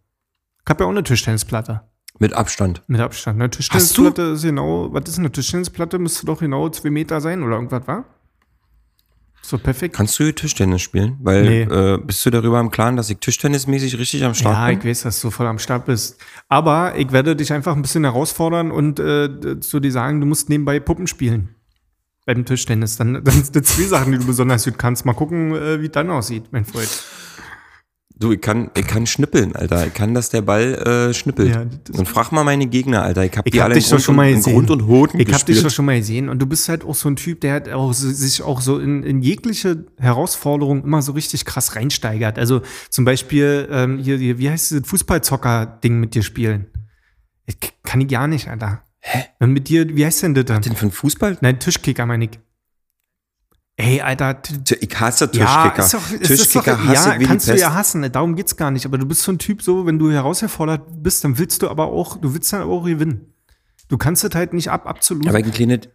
Ich 0.64 0.70
habe 0.70 0.84
ja 0.84 0.86
auch 0.86 0.90
eine 0.92 1.02
Tischtennisplatte. 1.02 1.82
Mit 2.18 2.32
Abstand. 2.32 2.82
Mit 2.86 3.00
Abstand. 3.00 3.38
Eine 3.40 3.50
Tischtennisplatte 3.50 4.22
ist 4.22 4.42
genau, 4.42 4.92
was 4.92 5.08
ist 5.08 5.18
eine 5.18 5.30
Tischtennisplatte? 5.30 5.98
Müsste 5.98 6.26
doch 6.26 6.40
genau 6.40 6.68
zwei 6.70 6.90
Meter 6.90 7.20
sein 7.20 7.42
oder 7.42 7.56
irgendwas, 7.56 7.86
war? 7.86 8.04
So 9.48 9.56
perfekt. 9.56 9.94
Kannst 9.96 10.18
du 10.18 10.30
Tischtennis 10.30 10.82
spielen? 10.82 11.16
Weil 11.22 11.42
Nee. 11.42 11.62
äh, 11.62 11.96
bist 11.96 12.26
du 12.26 12.28
darüber 12.28 12.60
im 12.60 12.70
Klaren, 12.70 12.96
dass 12.96 13.08
ich 13.08 13.16
tischtennismäßig 13.16 13.98
richtig 13.98 14.22
am 14.22 14.34
Start 14.34 14.54
Ja, 14.54 14.66
bin? 14.68 14.78
ich 14.78 14.84
weiß, 14.84 15.02
dass 15.04 15.22
du 15.22 15.30
voll 15.30 15.46
am 15.46 15.58
Start 15.58 15.86
bist. 15.86 16.18
Aber 16.50 16.98
ich 16.98 17.12
werde 17.12 17.34
dich 17.34 17.50
einfach 17.50 17.74
ein 17.74 17.80
bisschen 17.80 18.04
herausfordern 18.04 18.70
und 18.70 19.00
äh, 19.00 19.58
zu 19.60 19.80
dir 19.80 19.90
sagen, 19.90 20.20
du 20.20 20.26
musst 20.26 20.50
nebenbei 20.50 20.80
Puppen 20.80 21.06
spielen. 21.06 21.54
Beim 22.26 22.44
Tischtennis. 22.44 22.98
Dann, 22.98 23.14
dann 23.24 23.42
sind 23.42 23.56
das 23.56 23.62
zwei 23.74 23.84
Sachen, 23.84 24.12
die 24.12 24.18
du 24.18 24.26
besonders 24.26 24.66
gut 24.66 24.76
kannst. 24.78 25.06
Mal 25.06 25.14
gucken, 25.14 25.54
äh, 25.54 25.80
wie 25.80 25.86
es 25.86 25.92
dann 25.92 26.10
aussieht, 26.10 26.44
mein 26.50 26.66
Freund. 26.66 26.90
Du, 28.20 28.32
ich 28.32 28.40
kann, 28.40 28.68
ich 28.76 28.84
kann 28.86 29.06
schnippeln, 29.06 29.54
Alter. 29.54 29.86
Ich 29.86 29.94
kann, 29.94 30.12
dass 30.12 30.28
der 30.28 30.42
Ball 30.42 30.74
äh, 30.74 31.14
schnippelt. 31.14 31.50
Ja, 31.54 31.66
und 31.96 32.08
frag 32.08 32.32
mal 32.32 32.42
meine 32.42 32.66
Gegner, 32.66 33.02
Alter. 33.02 33.24
Ich 33.24 33.36
hab 33.36 33.46
Ich 33.46 33.52
die 33.52 33.60
hab 33.60 33.66
alle 33.66 33.74
dich 33.76 33.84
in 33.84 33.90
Grund, 33.90 34.02
schon 34.02 34.16
mal 34.16 34.28
und, 34.28 34.34
gesehen. 34.34 34.54
Grund 34.54 34.70
und 34.72 34.86
Hoden 34.88 35.20
Ich 35.20 35.26
habe 35.28 35.36
dich 35.36 35.46
gespielt. 35.46 35.64
doch 35.64 35.70
schon 35.70 35.84
mal 35.84 35.98
gesehen 35.98 36.28
und 36.28 36.40
du 36.40 36.46
bist 36.46 36.68
halt 36.68 36.84
auch 36.84 36.96
so 36.96 37.08
ein 37.08 37.14
Typ, 37.14 37.40
der 37.42 37.54
hat 37.54 37.68
auch 37.68 37.92
sich 37.92 38.42
auch 38.42 38.60
so 38.60 38.80
in, 38.80 39.04
in 39.04 39.22
jegliche 39.22 39.84
Herausforderung 39.98 40.82
immer 40.82 41.00
so 41.00 41.12
richtig 41.12 41.44
krass 41.44 41.76
reinsteigert. 41.76 42.40
Also 42.40 42.62
zum 42.90 43.04
Beispiel 43.04 43.68
ähm, 43.70 43.98
hier, 43.98 44.16
hier, 44.18 44.38
wie 44.38 44.50
heißt 44.50 44.72
dieses 44.72 44.88
Fußballzocker-Ding 44.88 46.00
mit 46.00 46.16
dir 46.16 46.24
spielen? 46.24 46.66
Ich, 47.46 47.56
kann 47.84 48.00
ich 48.00 48.08
gar 48.08 48.26
nicht, 48.26 48.48
Alter. 48.48 48.82
Hä? 48.98 49.26
Wenn 49.38 49.52
mit 49.52 49.68
dir, 49.68 49.94
wie 49.96 50.04
heißt 50.04 50.24
denn 50.24 50.34
das 50.34 50.44
dann? 50.46 50.60
Den 50.62 50.74
für 50.74 50.86
den 50.86 50.92
Fußball? 50.92 51.38
Nein, 51.40 51.60
Tischkicker 51.60 52.04
meine 52.04 52.24
ich. 52.24 52.30
Ey, 53.80 54.00
Alter, 54.00 54.40
Ich 54.80 54.98
hasse 55.00 55.30
ja, 55.32 55.70
Tischkicker. 55.70 55.84
ist 55.84 55.94
doch, 55.94 56.10
ist 56.10 56.26
Tischkicker 56.28 56.72
doch, 56.76 56.84
hasse 56.84 57.10
ja, 57.10 57.20
wie 57.20 57.24
kannst 57.26 57.46
du 57.48 57.56
ja 57.56 57.72
hassen, 57.74 58.10
darum 58.10 58.34
geht's 58.34 58.56
gar 58.56 58.72
nicht. 58.72 58.84
Aber 58.84 58.98
du 58.98 59.06
bist 59.06 59.22
so 59.22 59.30
ein 59.30 59.38
Typ, 59.38 59.62
so, 59.62 59.86
wenn 59.86 60.00
du 60.00 60.10
herausgefordert 60.10 60.82
bist, 61.02 61.22
dann 61.22 61.38
willst 61.38 61.62
du 61.62 61.68
aber 61.68 61.86
auch, 61.86 62.16
du 62.16 62.34
willst 62.34 62.52
dann 62.52 62.62
aber 62.62 62.72
auch 62.72 62.84
gewinnen. 62.84 63.32
Du 63.88 63.96
kannst 63.96 64.24
das 64.24 64.34
halt 64.34 64.52
nicht 64.52 64.68
ab, 64.68 64.86
absolut. 64.88 65.28
Aber 65.28 65.38
ein 65.38 65.52
kleines, 65.52 65.88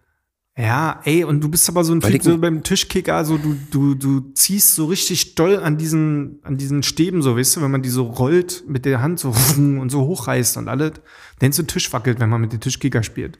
Ja, 0.57 1.01
ey, 1.03 1.25
und 1.25 1.41
du 1.43 1.49
bist 1.49 1.67
aber 1.67 1.83
so 1.83 1.93
ein 1.93 2.01
Weil 2.01 2.13
Typ 2.13 2.23
so 2.23 2.37
beim 2.37 2.63
Tischkicker, 2.63 3.25
so 3.25 3.37
du, 3.37 3.57
du, 3.69 3.95
du 3.95 4.31
ziehst 4.33 4.75
so 4.75 4.85
richtig 4.85 5.35
doll 5.35 5.57
an 5.61 5.77
diesen, 5.77 6.39
an 6.43 6.55
diesen 6.57 6.83
Stäben, 6.83 7.21
so, 7.21 7.35
weißt 7.35 7.57
du, 7.57 7.61
wenn 7.63 7.71
man 7.71 7.81
die 7.81 7.89
so 7.89 8.03
rollt 8.03 8.63
mit 8.65 8.85
der 8.85 9.01
Hand 9.01 9.19
so 9.19 9.33
und 9.57 9.89
so 9.89 10.05
hochreißt 10.05 10.55
und 10.55 10.69
alles, 10.69 10.93
dann 11.39 11.51
so 11.51 11.63
Tisch 11.63 11.91
wackelt, 11.91 12.21
wenn 12.21 12.29
man 12.29 12.39
mit 12.39 12.53
dem 12.53 12.61
Tischkicker 12.61 13.03
spielt. 13.03 13.39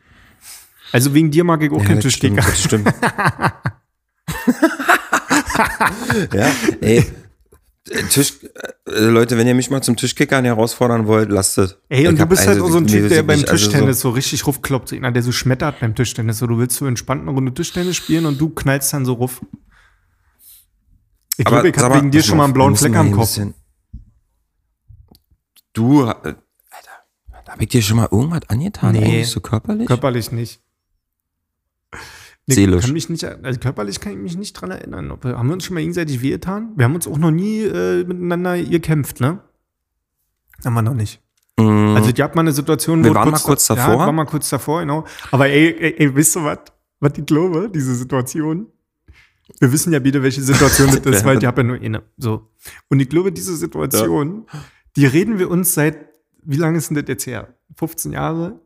Also 0.92 1.14
wegen 1.14 1.32
dir 1.32 1.46
mag 1.46 1.64
ich 1.64 1.72
auch 1.72 1.80
Ja, 1.80 1.86
keinen 1.88 2.02
das 2.02 2.12
stimmt, 2.14 2.40
Tischkicker. 2.42 2.52
das 2.52 2.62
stimmt. 2.62 2.94
ja, 6.34 6.52
ey. 6.82 7.06
Tisch, 8.10 8.36
äh, 8.86 9.00
Leute, 9.02 9.38
wenn 9.38 9.46
ihr 9.46 9.56
mich 9.56 9.70
mal 9.70 9.82
zum 9.82 9.98
Tischkickern 9.98 10.46
herausfordern 10.46 11.06
wollt, 11.06 11.30
lasst 11.30 11.58
es. 11.58 11.78
Ey, 11.90 12.08
und 12.08 12.14
Ich 12.14 12.20
du 12.22 12.26
bist 12.28 12.48
halt 12.48 12.62
also 12.62 12.72
so 12.72 12.78
ein 12.78 12.88
Typ, 12.88 13.10
der 13.10 13.24
beim 13.24 13.42
also 13.42 13.46
so- 13.46 13.52
Tischtennis 13.52 14.00
so, 14.00 14.10
richtig 14.12 14.48
rufkloppt, 14.48 14.90
so 14.90 14.96
einer, 14.96 15.12
der 15.12 15.22
so 15.22 15.34
schmettert 15.34 15.82
beim 15.82 15.94
Tischtennis. 15.94 16.38
So, 16.38 16.48
du 16.48 16.58
willst 16.58 16.78
so 16.78 16.88
entspannt 16.88 17.24
eine 17.24 17.32
Runde 17.32 17.54
Tischtennis 17.54 17.98
spielen 17.98 18.26
und 18.26 18.40
du 18.40 18.50
knallst 18.50 18.94
dann 18.94 19.06
so 19.06 19.14
ruf. 19.14 19.42
Ich 21.36 21.46
glaube, 21.46 21.70
ich 21.70 21.76
sag 21.76 21.86
hab 21.86 21.92
mal, 21.92 21.98
wegen 22.00 22.12
dir 22.12 22.24
schon 22.24 22.38
mal 22.38 22.46
einen 22.46 22.54
blauen 22.54 22.76
Fleck 22.76 22.96
am 22.96 23.12
Kopf. 23.12 23.38
Du, 25.74 26.04
äh, 26.04 26.06
Alter, 26.06 26.38
hab 27.48 27.62
ich 27.62 27.68
dir 27.68 27.82
schon 27.82 27.98
mal 27.98 28.08
irgendwas 28.10 28.42
angetan? 28.48 28.94
Nee. 28.94 29.24
So 29.24 29.42
körperlich? 29.42 29.88
Körperlich 29.88 30.32
nicht. 30.32 30.62
Nee, 32.46 32.56
Seelisch. 32.56 32.84
Kann 32.86 32.94
mich 32.94 33.10
nicht, 33.10 33.24
also 33.24 33.60
körperlich 33.60 34.00
kann 34.02 34.12
ich 34.14 34.18
mich 34.20 34.38
nicht 34.38 34.54
dran 34.54 34.72
erinnern. 34.72 35.12
Ob, 35.12 35.24
wir- 35.24 35.38
haben 35.38 35.48
wir 35.48 35.54
uns 35.54 35.64
schon 35.66 35.76
mal 35.76 35.80
gegenseitig 35.80 36.22
wehgetan? 36.22 36.74
Wir 36.76 36.86
haben 36.86 36.96
uns 36.96 37.08
auch 37.08 37.18
noch 37.18 37.32
nie 37.32 37.62
äh, 37.62 38.04
miteinander 38.04 38.62
gekämpft, 38.62 39.22
ne? 39.22 39.40
Haben 40.66 40.74
wir 40.74 40.82
noch 40.82 40.94
nicht. 40.94 41.22
Mm, 41.58 41.96
Also, 41.96 42.12
ihr 42.16 42.24
habt 42.24 42.36
mal 42.36 42.42
eine 42.42 42.52
Situation, 42.52 43.04
Wir 43.04 43.12
wo 43.12 43.16
waren 43.16 43.32
mal 43.32 43.40
kurz 43.40 43.68
da, 43.68 43.76
davor. 43.76 43.94
Ja, 43.94 44.00
war 44.00 44.12
mal 44.12 44.26
kurz 44.26 44.50
davor, 44.50 44.82
genau. 44.82 45.06
Aber 45.32 45.48
ey, 45.48 45.74
ey, 45.80 45.96
ey 46.00 46.16
wisst 46.16 46.36
ihr 46.36 46.44
was? 46.44 46.60
Was 47.00 47.14
ich 47.18 47.26
glaube, 47.26 47.70
diese 47.74 47.96
Situation? 47.96 48.68
Wir 49.60 49.72
wissen 49.72 49.92
ja 49.94 50.00
bitte, 50.00 50.24
welche 50.24 50.42
Situation 50.42 50.88
das 50.88 51.06
ist, 51.16 51.26
weil 51.26 51.38
ich 51.38 51.46
habe 51.46 51.62
ja 51.62 51.68
nur 51.68 51.78
eine. 51.78 52.02
So. 52.18 52.50
Und 52.90 53.00
ich 53.02 53.10
glaube, 53.10 53.32
diese 53.32 53.56
Situation, 53.56 54.48
die 54.96 55.06
reden 55.06 55.38
wir 55.40 55.50
uns 55.50 55.74
seit, 55.74 55.98
wie 56.44 56.58
lange 56.58 56.78
ist 56.78 56.90
denn 56.90 56.96
das 56.96 57.06
jetzt 57.08 57.26
her? 57.28 57.54
15 57.76 58.14
Jahre? 58.14 58.60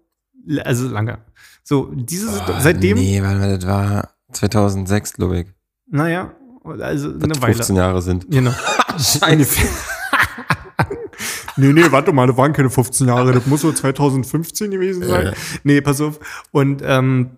Also 0.63 0.87
lange. 0.89 1.19
So, 1.63 1.91
diese 1.93 2.27
Situation, 2.29 2.55
Ah, 2.57 2.61
seitdem, 2.61 2.97
Nee, 2.97 3.21
weil 3.21 3.57
das 3.57 3.67
war 3.67 4.09
2006, 4.31 5.13
glaube 5.13 5.39
ich. 5.41 5.47
naja, 5.87 6.33
also 6.79 7.09
eine 7.09 7.27
Das 7.29 7.41
Weile. 7.41 7.53
15 7.55 7.75
Jahre 7.75 8.01
sind. 8.01 8.29
Genau. 8.29 8.51
Ungefähr. 9.31 9.69
nee, 11.57 11.73
nee, 11.73 11.91
warte 11.91 12.13
mal, 12.13 12.27
das 12.27 12.37
waren 12.37 12.53
keine 12.53 12.69
15 12.69 13.07
Jahre, 13.07 13.31
das 13.33 13.45
muss 13.47 13.61
so 13.61 13.71
2015 13.71 14.71
gewesen 14.71 15.03
sein. 15.03 15.33
Nee, 15.63 15.81
pass 15.81 16.01
auf. 16.01 16.19
Und 16.51 16.81
ähm, 16.85 17.37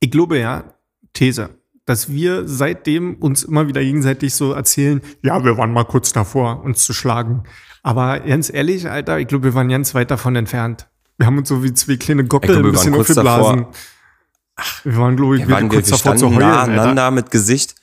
ich 0.00 0.10
glaube 0.10 0.38
ja, 0.38 0.64
These, 1.12 1.50
dass 1.84 2.10
wir 2.10 2.46
seitdem 2.48 3.14
uns 3.16 3.44
immer 3.44 3.68
wieder 3.68 3.82
gegenseitig 3.82 4.34
so 4.34 4.52
erzählen, 4.52 5.00
ja, 5.22 5.44
wir 5.44 5.56
waren 5.56 5.72
mal 5.72 5.84
kurz 5.84 6.12
davor, 6.12 6.62
uns 6.64 6.84
zu 6.84 6.92
schlagen. 6.92 7.44
Aber 7.82 8.18
ganz 8.20 8.52
ehrlich, 8.52 8.88
Alter, 8.90 9.18
ich 9.20 9.28
glaube, 9.28 9.44
wir 9.44 9.54
waren 9.54 9.68
ganz 9.68 9.94
weit 9.94 10.10
davon 10.10 10.34
entfernt. 10.36 10.88
Wir 11.18 11.26
haben 11.26 11.38
uns 11.38 11.48
so 11.48 11.62
wie 11.62 11.72
zwei 11.72 11.96
kleine 11.96 12.24
Gockel 12.24 12.56
ein 12.56 12.72
bisschen 12.72 12.94
aufgeblasen. 12.94 13.66
Wir 14.84 14.96
waren, 14.96 15.16
glaube 15.16 15.36
ich, 15.36 15.42
Wir, 15.42 15.48
wir 15.48 15.54
waren, 15.54 15.68
kurz 15.68 15.90
wir 15.90 15.96
davor 15.96 16.16
zu 16.16 16.28
heulen. 16.28 16.38
nah 16.38 16.60
Alter. 16.60 16.72
aneinander 16.72 17.10
mit 17.10 17.30
Gesicht. 17.30 17.74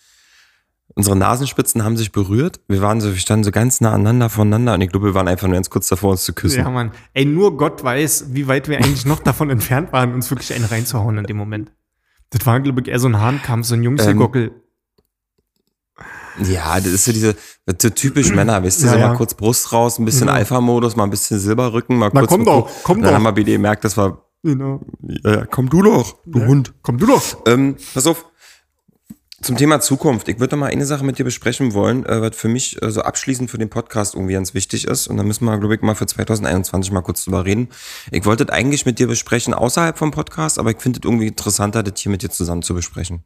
Unsere 0.95 1.15
Nasenspitzen 1.15 1.83
haben 1.83 1.97
sich 1.97 2.11
berührt. 2.11 2.59
Wir 2.67 2.81
waren 2.81 3.01
so, 3.01 3.09
wir 3.11 3.19
standen 3.19 3.43
so 3.43 3.51
ganz 3.51 3.81
nah 3.81 3.93
aneinander 3.93 4.29
voneinander 4.29 4.75
und 4.75 4.81
ich 4.81 4.89
glaube, 4.91 5.07
wir 5.07 5.13
waren 5.15 5.27
einfach 5.27 5.47
nur 5.47 5.55
ganz 5.55 5.69
kurz 5.71 5.87
davor, 5.87 6.11
uns 6.11 6.23
zu 6.23 6.33
küssen. 6.33 6.59
Ja, 6.59 6.69
Mann. 6.69 6.91
Ey, 7.13 7.25
nur 7.25 7.57
Gott 7.57 7.83
weiß, 7.83 8.27
wie 8.29 8.47
weit 8.47 8.67
wir 8.69 8.77
eigentlich 8.77 9.05
noch 9.05 9.19
davon 9.19 9.49
entfernt 9.51 9.91
waren, 9.91 10.13
uns 10.13 10.29
wirklich 10.29 10.53
einen 10.53 10.65
reinzuhauen 10.65 11.17
in 11.17 11.25
dem 11.25 11.37
Moment. 11.37 11.71
Das 12.29 12.45
war, 12.45 12.59
glaube 12.59 12.81
ich, 12.81 12.87
eher 12.87 12.99
so 12.99 13.07
ein 13.07 13.19
Hahnkampf, 13.19 13.65
so 13.65 13.73
ein 13.75 13.81
Jungsgegockel. 13.83 14.51
Ja, 16.41 16.75
das 16.79 16.87
ist 16.87 17.05
so 17.05 17.11
diese 17.11 17.35
so 17.79 17.89
typisch 17.89 18.31
Männer, 18.35 18.63
weißt 18.63 18.81
du, 18.81 18.85
Ja, 18.87 18.91
so 18.93 18.97
ja. 18.97 19.07
mal 19.09 19.15
kurz 19.17 19.33
Brust 19.33 19.71
raus, 19.71 19.99
ein 19.99 20.05
bisschen 20.05 20.21
Genau. 20.27 20.33
Alpha-Modus, 20.33 20.95
mal 20.95 21.03
ein 21.05 21.09
bisschen 21.09 21.39
Silberrücken, 21.39 21.97
mal 21.97 22.09
Na, 22.13 22.21
kurz. 22.21 22.31
komm 22.31 22.45
doch, 22.45 22.69
komm 22.83 23.01
Dann 23.01 23.09
doch. 23.11 23.15
haben 23.15 23.23
wir 23.23 23.31
BD 23.33 23.53
gemerkt, 23.53 23.83
das 23.85 23.95
war, 23.97 24.25
Genau. 24.43 24.81
ja, 25.23 25.45
komm 25.45 25.69
du 25.69 25.81
doch, 25.83 26.17
du 26.25 26.39
Ja. 26.39 26.47
Hund. 26.47 26.73
Komm 26.81 26.97
du 26.97 27.05
doch. 27.07 27.21
Ähm, 27.47 27.77
pass 27.93 28.07
auf. 28.07 28.25
Zum 29.41 29.57
Thema 29.57 29.81
Zukunft. 29.81 30.29
Ich 30.29 30.39
würde 30.39 30.55
noch 30.55 30.61
mal 30.61 30.71
eine 30.71 30.85
Sache 30.85 31.03
mit 31.03 31.19
dir 31.19 31.25
besprechen 31.25 31.73
wollen, 31.73 32.05
äh, 32.05 32.21
was 32.21 32.33
für 32.37 32.47
mich 32.47 32.81
äh, 32.81 32.89
so 32.91 33.01
abschließend 33.01 33.51
für 33.51 33.57
den 33.57 33.69
Podcast 33.69 34.15
irgendwie 34.15 34.33
ganz 34.35 34.53
wichtig 34.53 34.85
ist. 34.87 35.07
Und 35.07 35.17
da 35.17 35.23
müssen 35.23 35.43
wir, 35.43 35.57
glaube 35.57 35.75
ich, 35.75 35.81
mal 35.81 35.95
für 35.95 36.05
2021 36.05 36.93
mal 36.93 37.01
kurz 37.01 37.25
drüber 37.25 37.43
reden. 37.43 37.67
Ich 38.11 38.23
wollte 38.23 38.45
das 38.45 38.55
eigentlich 38.55 38.85
mit 38.85 38.99
dir 38.99 39.07
besprechen 39.07 39.53
außerhalb 39.53 39.97
vom 39.97 40.11
Podcast, 40.11 40.59
aber 40.59 40.71
ich 40.71 40.77
finde 40.81 40.99
es 41.01 41.05
irgendwie 41.05 41.27
interessanter, 41.27 41.83
das 41.83 41.99
hier 41.99 42.09
mit 42.09 42.21
dir 42.23 42.29
zusammen 42.29 42.61
zu 42.61 42.73
besprechen. 42.73 43.25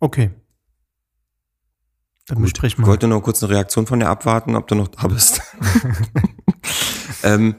Okay. 0.00 0.30
Dann 2.30 2.42
besprechen 2.42 2.82
Ich 2.82 2.86
wollte 2.86 3.08
nur 3.08 3.22
kurz 3.22 3.42
eine 3.42 3.52
Reaktion 3.52 3.86
von 3.86 3.98
dir 3.98 4.08
abwarten, 4.08 4.54
ob 4.54 4.68
du 4.68 4.76
noch 4.76 4.88
da 4.88 5.08
bist. 5.08 5.40
ähm, 7.24 7.56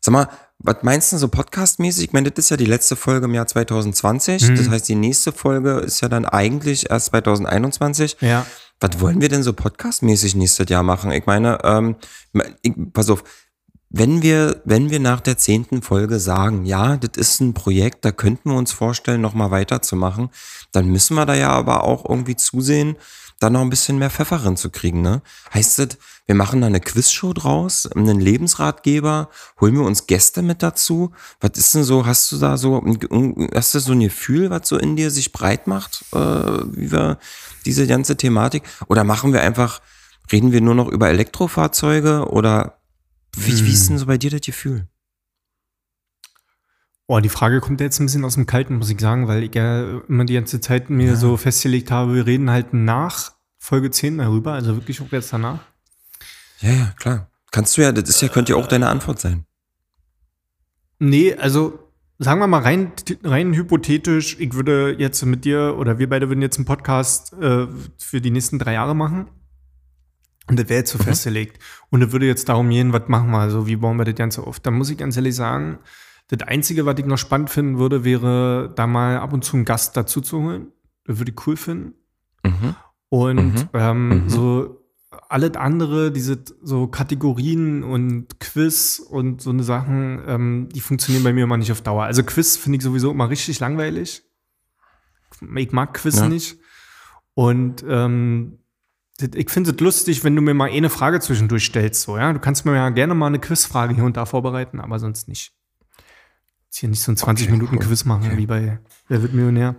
sag 0.00 0.12
mal, 0.12 0.28
was 0.58 0.76
meinst 0.82 1.12
du 1.12 1.18
so 1.18 1.28
podcastmäßig? 1.28 2.04
Ich 2.04 2.12
meine, 2.14 2.30
das 2.30 2.46
ist 2.46 2.50
ja 2.50 2.56
die 2.56 2.64
letzte 2.64 2.96
Folge 2.96 3.26
im 3.26 3.34
Jahr 3.34 3.46
2020. 3.46 4.48
Mhm. 4.48 4.56
Das 4.56 4.70
heißt, 4.70 4.88
die 4.88 4.94
nächste 4.94 5.30
Folge 5.32 5.80
ist 5.80 6.00
ja 6.00 6.08
dann 6.08 6.24
eigentlich 6.24 6.90
erst 6.90 7.06
2021. 7.06 8.16
Ja. 8.20 8.46
Was 8.80 8.98
wollen 9.00 9.20
wir 9.20 9.28
denn 9.28 9.42
so 9.42 9.52
podcastmäßig 9.52 10.36
nächstes 10.36 10.70
Jahr 10.70 10.82
machen? 10.82 11.10
Ich 11.12 11.26
meine, 11.26 11.58
ähm, 11.64 11.96
ich, 12.62 12.72
pass 12.94 13.10
auf, 13.10 13.24
wenn 13.90 14.22
wir, 14.22 14.62
wenn 14.64 14.90
wir 14.90 15.00
nach 15.00 15.20
der 15.20 15.36
zehnten 15.36 15.82
Folge 15.82 16.18
sagen, 16.18 16.64
ja, 16.64 16.96
das 16.96 17.16
ist 17.16 17.40
ein 17.40 17.52
Projekt, 17.52 18.04
da 18.04 18.10
könnten 18.10 18.50
wir 18.50 18.56
uns 18.56 18.72
vorstellen, 18.72 19.20
nochmal 19.20 19.50
weiterzumachen, 19.50 20.30
dann 20.72 20.88
müssen 20.88 21.14
wir 21.14 21.26
da 21.26 21.34
ja 21.34 21.50
aber 21.50 21.84
auch 21.84 22.08
irgendwie 22.08 22.36
zusehen, 22.36 22.96
da 23.40 23.50
noch 23.50 23.60
ein 23.60 23.70
bisschen 23.70 23.98
mehr 23.98 24.10
Pfeffer 24.10 24.38
drin 24.38 24.56
zu 24.56 24.70
kriegen, 24.70 25.02
ne? 25.02 25.20
Heißt 25.52 25.78
das, 25.78 25.88
wir 26.26 26.34
machen 26.34 26.60
da 26.60 26.66
eine 26.68 26.80
Quizshow 26.80 27.32
draus, 27.34 27.86
einen 27.92 28.20
Lebensratgeber, 28.20 29.28
holen 29.60 29.74
wir 29.74 29.82
uns 29.82 30.06
Gäste 30.06 30.40
mit 30.42 30.62
dazu? 30.62 31.12
Was 31.40 31.50
ist 31.58 31.74
denn 31.74 31.84
so, 31.84 32.06
hast 32.06 32.32
du 32.32 32.38
da 32.38 32.56
so, 32.56 32.80
ein- 32.80 33.48
hast 33.54 33.74
du 33.74 33.80
so 33.80 33.92
ein 33.92 34.00
Gefühl, 34.00 34.50
was 34.50 34.68
so 34.68 34.78
in 34.78 34.96
dir 34.96 35.10
sich 35.10 35.32
breit 35.32 35.66
macht, 35.66 36.04
äh, 36.12 36.16
wie 36.18 36.90
wir 36.92 37.18
diese 37.66 37.86
ganze 37.86 38.16
Thematik? 38.16 38.62
Oder 38.88 39.04
machen 39.04 39.32
wir 39.32 39.42
einfach, 39.42 39.80
reden 40.32 40.52
wir 40.52 40.60
nur 40.62 40.74
noch 40.74 40.88
über 40.88 41.08
Elektrofahrzeuge 41.08 42.28
oder 42.30 42.78
wie, 43.36 43.66
wie 43.66 43.72
ist 43.72 43.88
denn 43.90 43.98
so 43.98 44.06
bei 44.06 44.16
dir 44.16 44.30
das 44.30 44.40
Gefühl? 44.42 44.86
Oh, 47.06 47.20
die 47.20 47.28
Frage 47.28 47.60
kommt 47.60 47.80
jetzt 47.80 48.00
ein 48.00 48.06
bisschen 48.06 48.24
aus 48.24 48.34
dem 48.34 48.46
Kalten, 48.46 48.76
muss 48.76 48.88
ich 48.88 48.98
sagen, 48.98 49.28
weil 49.28 49.42
ich 49.42 49.54
ja 49.54 50.00
immer 50.08 50.24
die 50.24 50.34
ganze 50.34 50.60
Zeit 50.60 50.88
mir 50.88 51.16
so 51.16 51.36
festgelegt 51.36 51.90
habe, 51.90 52.14
wir 52.14 52.26
reden 52.26 52.50
halt 52.50 52.72
nach 52.72 53.32
Folge 53.58 53.90
10 53.90 54.18
darüber, 54.18 54.52
also 54.54 54.74
wirklich 54.76 55.02
auch 55.02 55.12
jetzt 55.12 55.32
danach. 55.32 55.60
Ja, 56.60 56.70
ja, 56.70 56.94
klar. 56.96 57.30
Kannst 57.50 57.76
du 57.76 57.82
ja, 57.82 57.92
das 57.92 58.08
ist 58.08 58.22
ja, 58.22 58.28
könnte 58.28 58.52
ja 58.52 58.58
auch 58.58 58.66
deine 58.66 58.88
Antwort 58.88 59.20
sein. 59.20 59.44
Nee, 60.98 61.34
also 61.34 61.78
sagen 62.18 62.40
wir 62.40 62.46
mal 62.46 62.62
rein, 62.62 62.92
rein 63.22 63.52
hypothetisch, 63.54 64.38
ich 64.40 64.54
würde 64.54 64.96
jetzt 64.98 65.24
mit 65.24 65.44
dir 65.44 65.76
oder 65.78 65.98
wir 65.98 66.08
beide 66.08 66.28
würden 66.28 66.42
jetzt 66.42 66.56
einen 66.56 66.64
Podcast 66.64 67.32
äh, 67.34 67.66
für 67.98 68.20
die 68.20 68.30
nächsten 68.30 68.58
drei 68.58 68.74
Jahre 68.74 68.94
machen. 68.94 69.28
Und 70.46 70.58
das 70.58 70.68
wäre 70.68 70.80
jetzt 70.80 70.90
so 70.92 70.98
festgelegt. 70.98 71.58
Und 71.90 72.02
es 72.02 72.12
würde 72.12 72.26
jetzt 72.26 72.48
darum 72.48 72.68
gehen, 72.68 72.92
was 72.92 73.08
machen 73.08 73.30
wir, 73.30 73.38
also 73.38 73.66
wie 73.66 73.76
bauen 73.76 73.96
wir 73.96 74.04
das 74.04 74.14
Ganze 74.14 74.42
auf. 74.46 74.60
Dann 74.60 74.74
muss 74.74 74.90
ich 74.90 74.98
ganz 74.98 75.16
ehrlich 75.16 75.34
sagen, 75.34 75.78
das 76.28 76.40
Einzige, 76.48 76.86
was 76.86 76.98
ich 76.98 77.04
noch 77.06 77.18
spannend 77.18 77.50
finden 77.50 77.78
würde, 77.78 78.04
wäre 78.04 78.72
da 78.74 78.86
mal 78.86 79.18
ab 79.18 79.32
und 79.32 79.44
zu 79.44 79.56
einen 79.56 79.64
Gast 79.64 79.96
dazu 79.96 80.20
zu 80.20 80.40
holen. 80.42 80.68
Das 81.04 81.18
würde 81.18 81.32
ich 81.32 81.46
cool 81.46 81.56
finden. 81.56 81.94
Mhm. 82.44 82.74
Und 83.10 83.36
Mhm. 83.54 83.68
ähm, 83.74 84.08
Mhm. 84.08 84.28
so 84.28 84.80
alles 85.28 85.54
andere, 85.56 86.10
diese 86.10 86.42
so 86.62 86.86
Kategorien 86.88 87.84
und 87.84 88.40
Quiz 88.40 88.98
und 88.98 89.40
so 89.40 89.50
eine 89.50 89.62
Sachen, 89.62 90.20
ähm, 90.26 90.68
die 90.74 90.80
funktionieren 90.80 91.22
bei 91.24 91.32
mir 91.32 91.44
immer 91.44 91.56
nicht 91.56 91.70
auf 91.72 91.82
Dauer. 91.82 92.04
Also 92.04 92.24
Quiz 92.24 92.56
finde 92.56 92.78
ich 92.78 92.84
sowieso 92.84 93.10
immer 93.10 93.30
richtig 93.30 93.60
langweilig. 93.60 94.22
Ich 95.56 95.72
mag 95.72 95.94
Quiz 95.94 96.16
Ja. 96.20 96.28
nicht. 96.28 96.58
Und 97.34 97.84
ähm, 97.88 98.58
ich 99.34 99.50
finde 99.50 99.70
es 99.70 99.80
lustig, 99.80 100.24
wenn 100.24 100.34
du 100.34 100.42
mir 100.42 100.54
mal 100.54 100.70
eine 100.70 100.90
Frage 100.90 101.20
zwischendurch 101.20 101.66
stellst. 101.66 102.02
So, 102.02 102.16
ja? 102.16 102.32
Du 102.32 102.38
kannst 102.40 102.64
mir 102.64 102.74
ja 102.74 102.90
gerne 102.90 103.14
mal 103.14 103.26
eine 103.28 103.38
Quizfrage 103.38 103.94
hier 103.94 104.04
und 104.04 104.16
da 104.16 104.26
vorbereiten, 104.26 104.80
aber 104.80 104.98
sonst 104.98 105.28
nicht. 105.28 105.52
Jetzt 106.74 106.80
hier 106.80 106.88
nicht 106.88 107.02
so 107.02 107.12
ein 107.12 107.16
20 107.16 107.50
Minuten 107.50 107.78
Quiz 107.78 108.04
machen 108.04 108.36
wie 108.36 108.46
bei 108.46 108.80
Wer 109.06 109.22
wird 109.22 109.32
Millionär. 109.32 109.76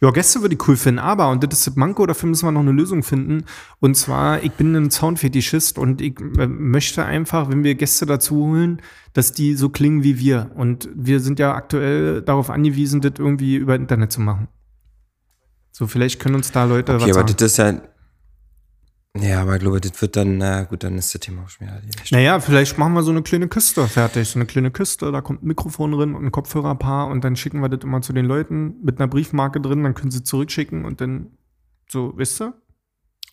Ja, 0.00 0.10
Gäste 0.10 0.40
würde 0.40 0.54
ich 0.54 0.66
cool 0.66 0.78
finden, 0.78 0.98
aber, 0.98 1.28
und 1.28 1.44
das 1.44 1.58
ist 1.58 1.66
das 1.66 1.76
Manko, 1.76 2.06
dafür 2.06 2.26
müssen 2.26 2.46
wir 2.46 2.52
noch 2.52 2.62
eine 2.62 2.72
Lösung 2.72 3.02
finden. 3.02 3.44
Und 3.80 3.98
zwar, 3.98 4.42
ich 4.42 4.52
bin 4.52 4.74
ein 4.74 4.90
Soundfetischist 4.90 5.78
und 5.78 6.00
ich 6.00 6.18
äh, 6.38 6.46
möchte 6.46 7.04
einfach, 7.04 7.50
wenn 7.50 7.64
wir 7.64 7.74
Gäste 7.74 8.06
dazu 8.06 8.46
holen, 8.46 8.80
dass 9.12 9.32
die 9.32 9.56
so 9.56 9.68
klingen 9.68 10.02
wie 10.04 10.18
wir. 10.18 10.50
Und 10.54 10.88
wir 10.94 11.20
sind 11.20 11.38
ja 11.38 11.54
aktuell 11.54 12.22
darauf 12.22 12.48
angewiesen, 12.48 13.02
das 13.02 13.12
irgendwie 13.18 13.56
über 13.56 13.74
Internet 13.74 14.10
zu 14.10 14.22
machen. 14.22 14.48
So, 15.70 15.86
vielleicht 15.86 16.18
können 16.18 16.36
uns 16.36 16.50
da 16.50 16.64
Leute 16.64 16.94
Okay, 16.94 17.02
was 17.02 17.10
aber 17.10 17.28
sagen. 17.28 17.34
das 17.36 17.52
ist 17.52 17.58
ja, 17.58 17.74
Ja, 19.20 19.42
aber 19.42 19.54
ich 19.56 19.60
glaube, 19.60 19.80
das 19.80 20.00
wird 20.00 20.16
dann, 20.16 20.38
na 20.38 20.62
gut, 20.64 20.82
dann 20.84 20.96
ist 20.98 21.12
das 21.14 21.20
Thema 21.20 21.42
auch 21.44 21.48
schon 21.48 21.66
wieder 21.66 21.76
erledigt. 21.76 22.12
Naja, 22.12 22.40
vielleicht 22.40 22.78
machen 22.78 22.92
wir 22.94 23.02
so 23.02 23.10
eine 23.10 23.22
kleine 23.22 23.48
Kiste 23.48 23.86
fertig. 23.88 24.28
So 24.28 24.38
eine 24.38 24.46
kleine 24.46 24.70
Kiste, 24.70 25.10
da 25.12 25.20
kommt 25.20 25.42
ein 25.42 25.46
Mikrofon 25.46 25.92
drin 25.92 26.14
und 26.14 26.24
ein 26.24 26.32
Kopfhörerpaar 26.32 27.08
und 27.08 27.24
dann 27.24 27.36
schicken 27.36 27.60
wir 27.60 27.68
das 27.68 27.82
immer 27.84 28.00
zu 28.02 28.12
den 28.12 28.26
Leuten 28.26 28.74
mit 28.82 28.98
einer 29.00 29.08
Briefmarke 29.08 29.60
drin, 29.60 29.82
dann 29.82 29.94
können 29.94 30.10
sie 30.10 30.22
zurückschicken 30.22 30.84
und 30.84 31.00
dann 31.00 31.28
so, 31.90 32.12
wisst 32.16 32.40
ihr? 32.42 32.52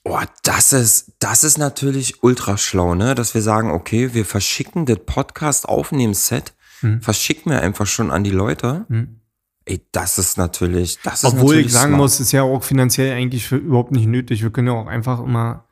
Oh, 0.07 0.19
das 0.43 0.71
ist, 0.71 1.13
das 1.19 1.43
ist 1.43 1.57
natürlich 1.57 2.21
ultra 2.23 2.57
schlau, 2.57 2.93
ne? 2.95 3.15
Dass 3.15 3.33
wir 3.33 3.41
sagen, 3.41 3.71
okay, 3.71 4.13
wir 4.13 4.23
verschicken 4.25 4.85
das 4.85 4.99
Podcast-Aufnehmens-Set, 5.05 6.53
Mhm. 6.81 7.01
verschicken 7.01 7.51
wir 7.51 7.61
einfach 7.61 7.87
schon 7.87 8.11
an 8.11 8.23
die 8.23 8.31
Leute. 8.31 8.85
Mhm. 8.89 9.21
Ey, 9.65 9.81
das 9.91 10.19
ist 10.19 10.37
natürlich, 10.37 10.99
das 11.03 11.23
ist 11.23 11.33
Obwohl 11.33 11.55
ich 11.55 11.71
sagen 11.73 11.91
smart. 11.93 12.01
muss, 12.01 12.19
ist 12.19 12.31
ja 12.33 12.43
auch 12.43 12.61
finanziell 12.63 13.13
eigentlich 13.15 13.47
für, 13.47 13.55
überhaupt 13.55 13.91
nicht 13.93 14.05
nötig. 14.07 14.43
Wir 14.43 14.51
können 14.51 14.67
ja 14.67 14.73
auch 14.73 14.85
einfach 14.87 15.23
immer 15.23 15.65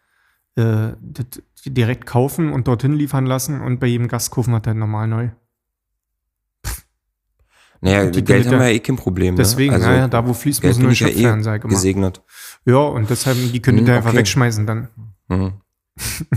äh, 0.55 0.93
direkt 1.65 2.05
kaufen 2.05 2.51
und 2.51 2.67
dorthin 2.67 2.93
liefern 2.93 3.25
lassen 3.25 3.61
und 3.61 3.79
bei 3.79 3.87
jedem 3.87 4.07
Gast 4.07 4.31
kaufen 4.31 4.51
wir 4.51 4.59
dann 4.59 4.79
normal 4.79 5.07
neu. 5.07 5.29
Naja, 7.81 8.09
die 8.09 8.23
Geld 8.23 8.47
haben 8.47 8.59
wir 8.59 8.69
ja 8.69 8.75
eh 8.75 8.79
kein 8.79 8.95
Problem. 8.95 9.35
Deswegen, 9.35 9.71
ne? 9.71 9.75
also, 9.75 9.89
naja, 9.89 10.07
da 10.07 10.25
wo 10.25 10.33
fließt, 10.33 10.61
Geld 10.61 10.75
muss 10.75 10.83
nur 10.83 10.91
ich 10.93 11.01
ja 11.01 11.09
eh 11.09 11.23
immer. 11.23 11.59
gesegnet. 11.59 12.21
Ja, 12.65 12.77
und 12.77 13.09
deshalb, 13.09 13.37
die 13.51 13.61
können 13.61 13.79
Hm, 13.79 13.85
die 13.85 13.91
einfach 13.91 14.11
okay. 14.11 14.19
wegschmeißen 14.19 14.65
dann. 14.65 14.87
Mhm. 15.27 15.53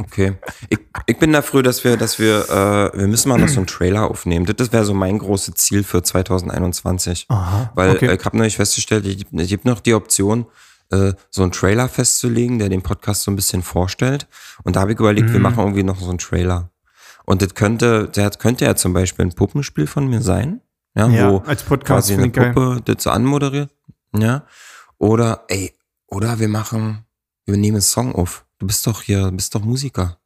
Okay. 0.00 0.36
Ich, 0.68 0.78
ich 1.06 1.18
bin 1.18 1.32
dafür, 1.32 1.64
dass 1.64 1.82
wir, 1.82 1.96
dass 1.96 2.20
wir, 2.20 2.48
äh, 2.48 2.98
wir 2.98 3.08
müssen 3.08 3.28
mal 3.28 3.36
noch 3.36 3.48
so 3.48 3.58
einen 3.58 3.66
Trailer 3.66 4.08
aufnehmen. 4.08 4.46
Das, 4.46 4.72
wäre 4.72 4.84
so 4.84 4.94
mein 4.94 5.18
großes 5.18 5.54
Ziel 5.56 5.82
für 5.82 6.02
2021. 6.02 7.26
Aha. 7.28 7.72
Weil 7.74 7.90
okay. 7.90 8.14
ich 8.14 8.24
habe 8.24 8.36
nämlich 8.36 8.56
festgestellt, 8.56 9.06
ich, 9.06 9.26
ich 9.30 9.52
habe 9.52 9.68
noch 9.68 9.80
die 9.80 9.94
Option, 9.94 10.46
äh, 10.90 11.12
so 11.30 11.42
einen 11.42 11.52
Trailer 11.52 11.88
festzulegen, 11.88 12.58
der 12.58 12.68
den 12.68 12.82
Podcast 12.82 13.22
so 13.22 13.30
ein 13.30 13.36
bisschen 13.36 13.62
vorstellt. 13.62 14.26
Und 14.64 14.76
da 14.76 14.80
habe 14.80 14.92
ich 14.92 14.98
überlegt, 14.98 15.28
wir 15.32 15.36
Mhm. 15.38 15.42
machen 15.42 15.58
irgendwie 15.58 15.82
noch 15.82 16.00
so 16.00 16.08
einen 16.10 16.18
Trailer. 16.18 16.70
Und 17.24 17.42
das 17.42 17.54
könnte, 17.54 18.08
der 18.08 18.30
könnte 18.30 18.64
ja 18.64 18.74
zum 18.74 18.92
Beispiel 18.94 19.26
ein 19.26 19.34
Puppenspiel 19.34 19.86
von 19.86 20.08
mir 20.08 20.22
sein. 20.22 20.60
Ja, 20.94 21.08
ja, 21.08 21.30
wo 21.30 21.38
als 21.38 21.62
Podcast 21.62 22.08
quasi 22.08 22.14
eine. 22.14 22.30
Puppe 22.30 22.80
das 22.84 23.02
so 23.02 23.10
anmoderiert. 23.10 23.70
Ja. 24.16 24.46
Oder, 24.96 25.44
ey, 25.48 25.72
oder 26.06 26.38
wir 26.40 26.48
machen, 26.48 27.04
wir 27.44 27.56
nehmen 27.56 27.76
einen 27.76 27.82
Song 27.82 28.14
auf. 28.14 28.46
Du 28.58 28.66
bist 28.66 28.86
doch 28.86 29.02
hier, 29.02 29.30
bist 29.30 29.54
doch 29.54 29.62
Musiker. 29.62 30.18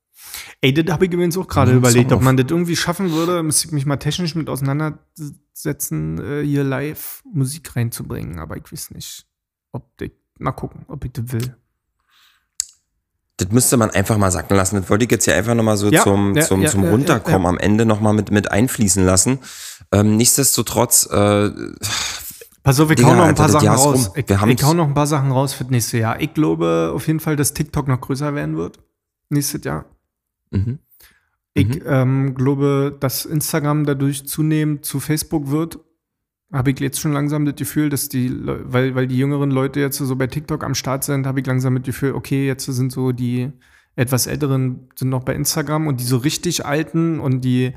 Ey, 0.63 0.73
das 0.73 0.91
habe 0.93 1.05
ich 1.07 1.13
übrigens 1.13 1.37
auch 1.37 1.47
gerade 1.49 1.73
überlegt, 1.73 2.13
ob 2.13 2.23
man 2.23 2.37
das 2.39 2.47
irgendwie 2.49 2.77
schaffen 2.77 3.11
würde, 3.13 3.43
müsste 3.43 3.67
ich 3.67 3.73
mich 3.73 3.85
mal 3.85 3.97
technisch 3.97 4.35
mit 4.35 4.49
auseinandersetzen, 4.49 6.19
äh, 6.19 6.43
hier 6.45 6.65
live 6.65 7.23
Musik 7.33 7.75
reinzubringen. 7.77 8.39
Aber 8.39 8.57
ich 8.57 8.71
weiß 8.73 8.93
nicht, 8.93 9.27
ob 9.73 10.01
ich, 10.01 10.13
mal 10.43 10.53
gucken, 10.53 10.85
ob 10.89 11.05
ich 11.05 11.13
das 11.13 11.33
will. 11.33 11.57
Das 13.39 13.51
müsste 13.51 13.77
man 13.77 13.91
einfach 13.91 14.19
mal 14.19 14.31
sacken 14.31 14.57
lassen. 14.57 14.77
Das 14.77 14.91
wollte 14.91 15.05
ich 15.05 15.11
jetzt 15.11 15.25
hier 15.25 15.35
einfach 15.35 15.55
nochmal 15.55 15.77
so 15.77 15.91
Ja, 15.91 16.03
zum, 16.03 16.35
ja, 16.37 16.43
zum, 16.43 16.63
ja, 16.63 16.69
zum 16.69 16.85
Runterkommen 16.85 17.47
am 17.47 17.59
Ende 17.59 17.87
nochmal 17.87 18.13
mit, 18.13 18.31
mit 18.31 18.51
einfließen 18.51 19.05
lassen. 19.05 19.39
Ähm, 19.91 20.17
nichtsdestotrotz, 20.17 21.09
äh, 21.11 21.51
Pass 22.63 22.79
auf, 22.79 22.91
ich 22.91 22.97
Digga, 22.97 23.09
hau 23.09 23.15
noch 23.15 23.23
ein 23.23 23.29
Alter, 23.31 23.43
paar 23.43 23.47
das 23.47 23.63
Sachen 23.63 23.69
raus. 23.69 24.07
rum. 24.09 24.15
Ich, 24.17 24.29
Wir 24.29 24.49
ich 24.49 24.63
hau 24.63 24.75
noch 24.75 24.87
ein 24.87 24.95
paar 24.95 25.07
Sachen 25.09 25.33
raus 25.33 25.53
für 25.55 25.65
das 25.65 25.71
nächste 25.73 25.99
Jahr. 25.99 26.21
Ich 26.21 26.33
glaube 26.35 26.93
auf 26.95 27.07
jeden 27.09 27.19
Fall, 27.19 27.35
dass 27.35 27.55
TikTok 27.55 27.89
noch 27.89 28.01
größer 28.01 28.35
werden 28.35 28.57
wird. 28.57 28.79
Nächstes 29.31 29.65
Jahr. 29.65 29.87
mhm. 30.51 30.79
Ich 31.55 31.83
ähm, 31.85 32.35
glaube, 32.35 32.97
dass 32.99 33.27
Instagram 33.27 33.85
dadurch 33.85 34.27
zunehmend 34.27 34.87
zu 34.87 35.01
Facebook 35.01 35.51
wird. 35.51 35.79
Habe 36.53 36.71
ich 36.71 36.81
jetzt 36.81 37.01
schon 37.01 37.13
langsam 37.13 37.47
das 37.47 37.57
Gefühl, 37.57 37.89
dass 37.89 38.09
die, 38.11 38.31
weil, 38.45 38.95
weil 38.95 39.07
die 39.07 39.17
jüngeren 39.17 39.51
Leute 39.51 39.81
jetzt 39.81 39.97
so 39.99 40.17
bei 40.17 40.27
TikTok 40.27 40.63
am 40.65 40.75
Start 40.75 41.03
sind, 41.05 41.27
habe 41.27 41.41
ich 41.41 41.47
langsam 41.47 41.75
das 41.77 41.85
Gefühl, 41.85 42.13
okay, 42.13 42.47
jetzt 42.47 42.67
sind 42.67 42.93
so 42.93 43.13
die 43.13 43.51
etwas 43.97 44.27
älteren 44.27 44.89
sind 44.95 45.09
noch 45.11 45.25
bei 45.25 45.35
Instagram 45.35 45.87
und 45.87 46.01
die 46.01 46.05
so 46.05 46.17
richtig 46.17 46.65
alten 46.65 47.21
und 47.21 47.43
die 47.43 47.75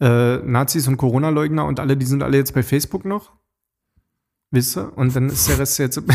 äh, 0.00 0.36
Nazis 0.38 0.86
und 0.86 0.96
Corona-Leugner 0.96 1.64
und 1.64 1.80
alle, 1.80 1.96
die 1.96 2.06
sind 2.06 2.22
alle 2.22 2.36
jetzt 2.36 2.54
bei 2.54 2.62
Facebook 2.62 3.04
noch. 3.04 3.32
Wisst 4.50 4.76
ihr? 4.78 4.96
Und 4.96 5.14
dann 5.14 5.28
ist 5.28 5.48
der 5.48 5.58
Rest 5.58 5.78
jetzt. 5.78 6.00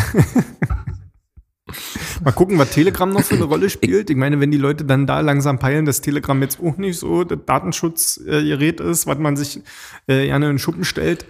Mal 2.24 2.32
gucken, 2.32 2.58
was 2.58 2.72
Telegram 2.72 3.10
noch 3.10 3.24
für 3.24 3.36
eine 3.36 3.44
Rolle 3.44 3.70
spielt. 3.70 4.10
Ich 4.10 4.16
meine, 4.16 4.40
wenn 4.40 4.50
die 4.52 4.58
Leute 4.58 4.86
dann 4.86 5.06
da 5.06 5.20
langsam 5.20 5.60
peilen, 5.60 5.86
dass 5.86 6.02
Telegram 6.02 6.42
jetzt 6.42 6.60
auch 6.62 6.78
nicht 6.78 6.98
so 6.98 7.24
das 7.24 7.40
Datenschutzgerät 7.46 8.80
ist, 8.80 9.08
was 9.08 9.18
man 9.18 9.36
sich 9.36 9.62
äh, 10.08 10.26
gerne 10.28 10.46
in 10.46 10.54
den 10.54 10.60
Schuppen 10.60 10.86
stellt. 10.86 11.26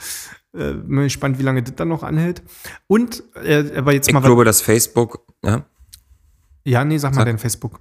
Äh, 0.55 0.73
bin 0.73 1.01
gespannt, 1.03 1.39
wie 1.39 1.43
lange 1.43 1.63
das 1.63 1.75
dann 1.75 1.87
noch 1.87 2.03
anhält. 2.03 2.43
Und, 2.87 3.23
äh, 3.43 3.71
aber 3.77 3.93
jetzt 3.93 4.07
Ich 4.07 4.13
mal 4.13 4.19
was- 4.21 4.27
glaube, 4.27 4.45
dass 4.45 4.61
Facebook, 4.61 5.25
ja, 5.43 5.65
Ja, 6.65 6.85
nee, 6.85 6.97
sag 6.97 7.11
mal 7.13 7.21
Sag. 7.21 7.25
dein 7.25 7.39
Facebook. 7.39 7.79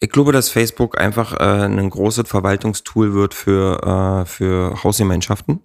ich 0.00 0.10
glaube, 0.10 0.32
dass 0.32 0.48
Facebook 0.48 0.98
einfach 0.98 1.34
äh, 1.38 1.64
ein 1.64 1.90
großes 1.90 2.26
Verwaltungstool 2.28 3.12
wird 3.14 3.34
für, 3.34 4.22
äh, 4.22 4.26
für 4.26 4.82
Hausgemeinschaften. 4.82 5.60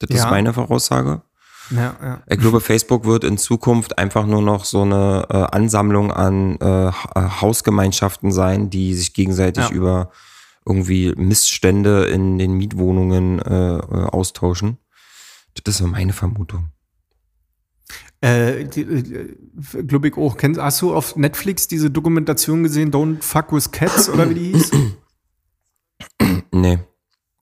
Das 0.00 0.10
ist 0.10 0.24
Ja. 0.24 0.30
meine 0.30 0.52
Voraussage. 0.52 1.22
Ja, 1.70 1.94
ja. 2.02 2.22
Ich 2.26 2.38
glaube, 2.40 2.60
Facebook 2.60 3.04
wird 3.04 3.22
in 3.22 3.38
Zukunft 3.38 3.96
einfach 3.98 4.26
nur 4.26 4.42
noch 4.42 4.64
so 4.64 4.82
eine 4.82 5.24
äh, 5.30 5.36
Ansammlung 5.56 6.10
an 6.10 6.56
äh, 6.60 6.64
Ha- 6.64 7.40
Hausgemeinschaften 7.42 8.32
sein, 8.32 8.70
die 8.70 8.92
sich 8.94 9.14
gegenseitig 9.14 9.70
über 9.70 10.10
irgendwie 10.64 11.12
Missstände 11.16 12.04
in 12.06 12.38
den 12.38 12.52
Mietwohnungen 12.54 13.38
äh, 13.40 13.76
äh, 13.76 13.80
austauschen. 13.80 14.78
Das 15.54 15.74
ist 15.74 15.78
so 15.78 15.86
meine 15.86 16.12
Vermutung. 16.12 16.68
Äh, 18.20 18.66
glaube 19.86 20.08
ich 20.08 20.16
auch. 20.16 20.36
Kennst, 20.36 20.60
hast 20.60 20.82
du 20.82 20.94
auf 20.94 21.16
Netflix 21.16 21.68
diese 21.68 21.90
Dokumentation 21.90 22.62
gesehen, 22.62 22.92
Don't 22.92 23.22
Fuck 23.22 23.52
with 23.52 23.70
Cats 23.70 24.08
oder 24.08 24.28
wie 24.28 24.34
die 24.34 24.52
hieß? 24.52 24.70
Nee, 26.52 26.80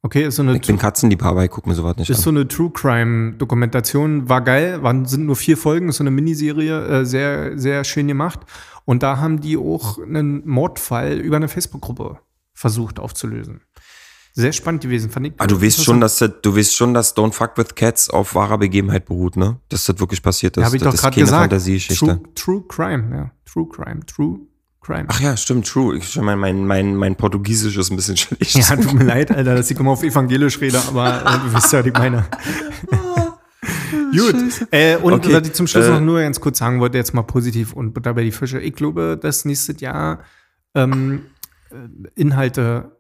Okay, 0.01 0.27
ist 0.27 0.37
so 0.37 0.43
eine 0.43 0.57
ich 0.57 0.67
bin 0.67 0.79
Katzenliebhaber, 0.79 1.45
ich 1.45 1.51
guck 1.51 1.67
mir 1.67 1.75
sowas 1.75 1.97
nicht 1.97 2.09
Ist 2.09 2.19
an. 2.19 2.23
so 2.23 2.31
eine 2.31 2.47
True 2.47 2.71
Crime 2.71 3.33
Dokumentation, 3.33 4.29
war 4.29 4.43
geil, 4.43 4.83
waren, 4.83 5.07
sind 5.07 5.27
nur 5.27 5.35
vier 5.35 5.57
Folgen, 5.57 5.89
ist 5.89 5.97
so 5.97 6.05
eine 6.05 6.13
Miniserie, 6.13 7.01
äh, 7.01 7.05
sehr, 7.05 7.59
sehr 7.59 7.83
schön 7.83 8.07
gemacht. 8.07 8.41
Und 8.85 9.03
da 9.03 9.19
haben 9.19 9.41
die 9.41 9.57
auch 9.57 9.99
einen 9.99 10.47
Mordfall 10.49 11.19
über 11.19 11.37
eine 11.37 11.49
Facebook-Gruppe 11.49 12.21
versucht 12.59 12.99
aufzulösen. 12.99 13.61
Sehr 14.35 14.53
spannend 14.53 14.83
gewesen, 14.83 15.11
fand 15.11 15.29
ich. 15.29 15.33
Ah, 15.39 15.47
du 15.47 15.61
weißt 15.61 15.83
schon, 15.83 16.01
dass 16.01 16.19
das, 16.19 16.31
du 16.43 16.57
weißt 16.57 16.75
schon, 16.75 16.93
dass 16.93 17.17
Don't 17.17 17.33
Fuck 17.33 17.57
with 17.57 17.75
Cats 17.75 18.11
auf 18.11 18.35
wahrer 18.35 18.59
Begebenheit 18.59 19.07
beruht, 19.07 19.37
ne? 19.37 19.61
Dass 19.69 19.85
das 19.85 19.99
wirklich 19.99 20.23
passiert 20.23 20.57
ist. 20.57 20.61
ja, 20.61 20.67
habe 20.67 20.77
ich 20.77 20.83
das 20.83 20.97
doch 20.97 21.03
gerade 21.03 21.21
gesagt. 21.21 21.99
True, 21.99 22.21
True 22.35 22.65
Crime, 22.69 23.17
ja. 23.17 23.31
True 23.51 23.67
Crime, 23.69 24.01
True 24.07 24.41
Crime. 24.81 25.07
Ach 25.09 25.21
ja, 25.21 25.37
stimmt, 25.37 25.67
true. 25.67 25.97
Ich 25.97 26.17
mein, 26.17 26.39
mein, 26.39 26.67
mein, 26.67 26.95
mein 26.95 27.17
Portugiesisch 27.17 27.77
ist 27.77 27.91
ein 27.91 27.97
bisschen 27.97 28.17
schlecht. 28.19 28.55
Ja, 28.55 28.77
tut 28.77 28.93
mir 28.93 29.05
leid, 29.05 29.31
Alter, 29.31 29.55
dass 29.55 29.71
ich 29.71 29.79
immer 29.79 29.93
auf 29.93 30.03
Evangelisch 30.03 30.61
rede, 30.61 30.81
aber 30.87 31.21
äh, 31.25 31.39
du 31.39 31.55
wisst 31.55 31.73
ja, 31.73 31.81
was 31.81 31.87
ich 31.87 31.93
meine. 31.95 32.27
Gut. 34.13 34.67
Äh, 34.71 34.97
und 34.97 35.13
Okay, 35.15 35.33
was 35.33 35.47
ich 35.47 35.53
zum 35.55 35.67
Schluss 35.67 35.87
äh, 35.87 35.91
noch 35.91 36.01
nur 36.01 36.21
ganz 36.21 36.41
kurz 36.41 36.59
sagen 36.59 36.81
wollte, 36.81 36.99
jetzt 36.99 37.15
mal 37.15 37.23
positiv 37.23 37.73
und 37.73 37.95
dabei 38.05 38.25
die 38.25 38.33
Fische. 38.33 38.61
Ich 38.61 38.75
glaube, 38.75 39.19
dass 39.21 39.45
nächstes 39.45 39.81
Jahr 39.81 40.21
ähm, 40.75 41.23
äh, 41.25 41.38
Inhalte, 42.15 42.93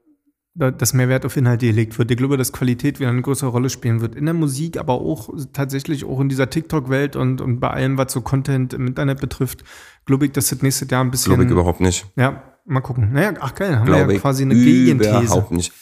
da- 0.54 0.70
dass 0.70 0.92
mehr 0.92 1.08
Wert 1.08 1.24
auf 1.24 1.36
Inhalte 1.36 1.66
gelegt 1.66 1.98
wird. 1.98 2.10
Ich 2.10 2.16
glaube, 2.16 2.36
dass 2.36 2.52
Qualität 2.52 2.98
wieder 3.00 3.10
eine 3.10 3.22
größere 3.22 3.50
Rolle 3.50 3.70
spielen 3.70 4.00
wird. 4.00 4.14
In 4.14 4.24
der 4.24 4.34
Musik, 4.34 4.76
aber 4.76 4.94
auch 4.94 5.28
tatsächlich 5.52 6.04
auch 6.04 6.20
in 6.20 6.28
dieser 6.28 6.50
TikTok-Welt 6.50 7.16
und, 7.16 7.40
und 7.40 7.60
bei 7.60 7.70
allem, 7.70 7.96
was 7.98 8.12
so 8.12 8.20
Content 8.20 8.72
im 8.74 8.86
Internet 8.88 9.20
betrifft, 9.20 9.64
glaube 10.04 10.26
ich, 10.26 10.32
dass 10.32 10.48
das 10.48 10.62
nächstes 10.62 10.90
Jahr 10.90 11.04
ein 11.04 11.10
bisschen. 11.10 11.30
Glaube 11.32 11.44
ich 11.44 11.50
überhaupt 11.50 11.80
nicht. 11.80 12.06
Ja, 12.16 12.42
mal 12.66 12.80
gucken. 12.80 13.12
Naja, 13.12 13.34
ach 13.40 13.54
geil, 13.54 13.76
haben 13.78 13.86
wir 13.86 13.94
Glaube 13.94 14.12
ja 14.12 14.16
ich 14.16 14.22
quasi 14.22 14.42
eine 14.42 14.54
Gegenthese. 14.54 15.24
überhaupt 15.24 15.52
nicht. 15.52 15.72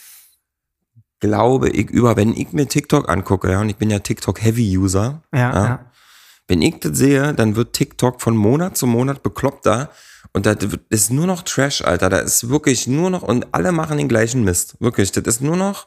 Glaube 1.20 1.70
ich 1.70 1.89
über, 1.91 2.16
wenn 2.16 2.34
ich 2.34 2.53
mir 2.53 2.66
TikTok 2.68 3.09
angucke, 3.09 3.51
ja, 3.51 3.61
und 3.62 3.70
ich 3.70 3.76
bin 3.76 3.89
ja 3.89 3.99
TikTok-Heavy-User, 4.01 5.22
Ja, 5.32 5.39
Ja. 5.39 5.64
ja. 5.64 5.91
wenn 6.47 6.61
ich 6.61 6.78
das 6.80 6.99
sehe, 6.99 7.32
dann 7.32 7.57
wird 7.57 7.72
TikTok 7.72 8.20
von 8.20 8.37
Monat 8.37 8.76
zu 8.76 8.87
Monat 8.87 9.22
bekloppter 9.22 9.91
und 10.37 10.45
da 10.45 10.55
ist 10.91 11.11
nur 11.11 11.26
noch 11.26 11.41
Trash, 11.41 11.80
Alter. 11.80 12.11
Da 12.11 12.18
ist 12.18 12.51
wirklich 12.51 12.87
nur 12.87 13.09
noch, 13.09 13.22
und 13.22 13.55
alle 13.55 13.72
machen 13.72 13.97
den 13.97 14.07
gleichen 14.07 14.45
Mist. 14.45 14.76
Wirklich, 14.80 15.11
das 15.11 15.24
ist 15.26 15.41
nur 15.41 15.57
noch 15.57 15.87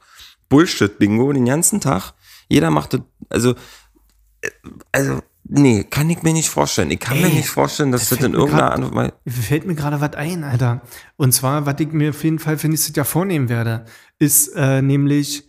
Bullshit-Bingo 0.50 1.32
den 1.34 1.46
ganzen 1.46 1.80
Tag. 1.80 2.14
Jeder 2.48 2.72
macht 2.72 2.94
das, 2.94 3.02
also, 3.30 3.52
äh, 4.42 4.50
also, 4.92 5.20
nee, 5.44 5.84
kann 5.84 6.10
ich 6.10 6.24
mir 6.24 6.34
nicht 6.34 6.50
vorstellen. 6.50 6.90
Ich 6.90 7.00
kann 7.00 7.18
Ey, 7.18 7.26
mir 7.26 7.36
nicht 7.36 7.50
vorstellen, 7.50 7.92
dass 7.92 8.10
das 8.10 8.18
das, 8.18 8.26
in 8.26 8.34
irgendeiner 8.34 8.72
Art 8.72 8.80
und 8.80 8.96
Weise. 8.96 9.14
Fällt 9.28 9.68
mir 9.68 9.76
gerade 9.76 10.02
was 10.02 10.16
ein, 10.16 10.44
Alter. 10.44 10.82
Und 11.16 11.32
zwar, 11.32 11.68
was 11.68 11.80
ich 11.80 11.92
mir 11.92 12.10
auf 12.10 12.24
jeden 12.24 12.40
Fall 12.40 12.58
für 12.58 12.70
nächstes 12.70 12.96
Jahr 12.96 13.06
vornehmen 13.06 13.50
werde, 13.50 13.86
ist 14.18 14.48
äh, 14.56 14.82
nämlich 14.82 15.48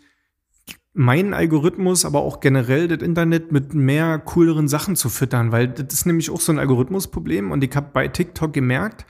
meinen 0.92 1.34
Algorithmus, 1.34 2.04
aber 2.04 2.20
auch 2.20 2.40
generell 2.40 2.88
das 2.88 3.00
Internet 3.06 3.52
mit 3.52 3.74
mehr 3.74 4.18
cooleren 4.18 4.68
Sachen 4.68 4.96
zu 4.96 5.08
füttern, 5.08 5.52
weil 5.52 5.68
das 5.68 5.94
ist 5.94 6.06
nämlich 6.06 6.30
auch 6.30 6.40
so 6.40 6.52
ein 6.52 6.58
Algorithmusproblem 6.58 7.50
und 7.52 7.62
ich 7.62 7.74
habe 7.76 7.88
bei 7.92 8.08
TikTok 8.08 8.52
gemerkt, 8.52 9.06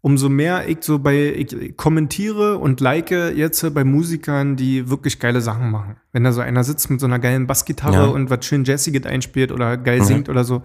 umso 0.00 0.28
mehr 0.28 0.68
ich 0.68 0.78
so 0.82 0.98
bei, 0.98 1.32
ich 1.34 1.76
kommentiere 1.76 2.58
und 2.58 2.80
like 2.80 3.10
jetzt 3.10 3.74
bei 3.74 3.84
Musikern, 3.84 4.54
die 4.54 4.90
wirklich 4.90 5.18
geile 5.18 5.40
Sachen 5.40 5.70
machen. 5.70 5.96
Wenn 6.12 6.24
da 6.24 6.32
so 6.32 6.40
einer 6.42 6.62
sitzt 6.62 6.90
mit 6.90 7.00
so 7.00 7.06
einer 7.06 7.18
geilen 7.18 7.46
Bassgitarre 7.46 7.94
Ja. 7.94 8.04
und 8.06 8.30
was 8.30 8.44
schön 8.44 8.64
Jazziges 8.64 9.06
einspielt 9.06 9.50
oder 9.50 9.76
geil 9.76 10.04
singt 10.04 10.28
oder 10.28 10.44
so, 10.44 10.62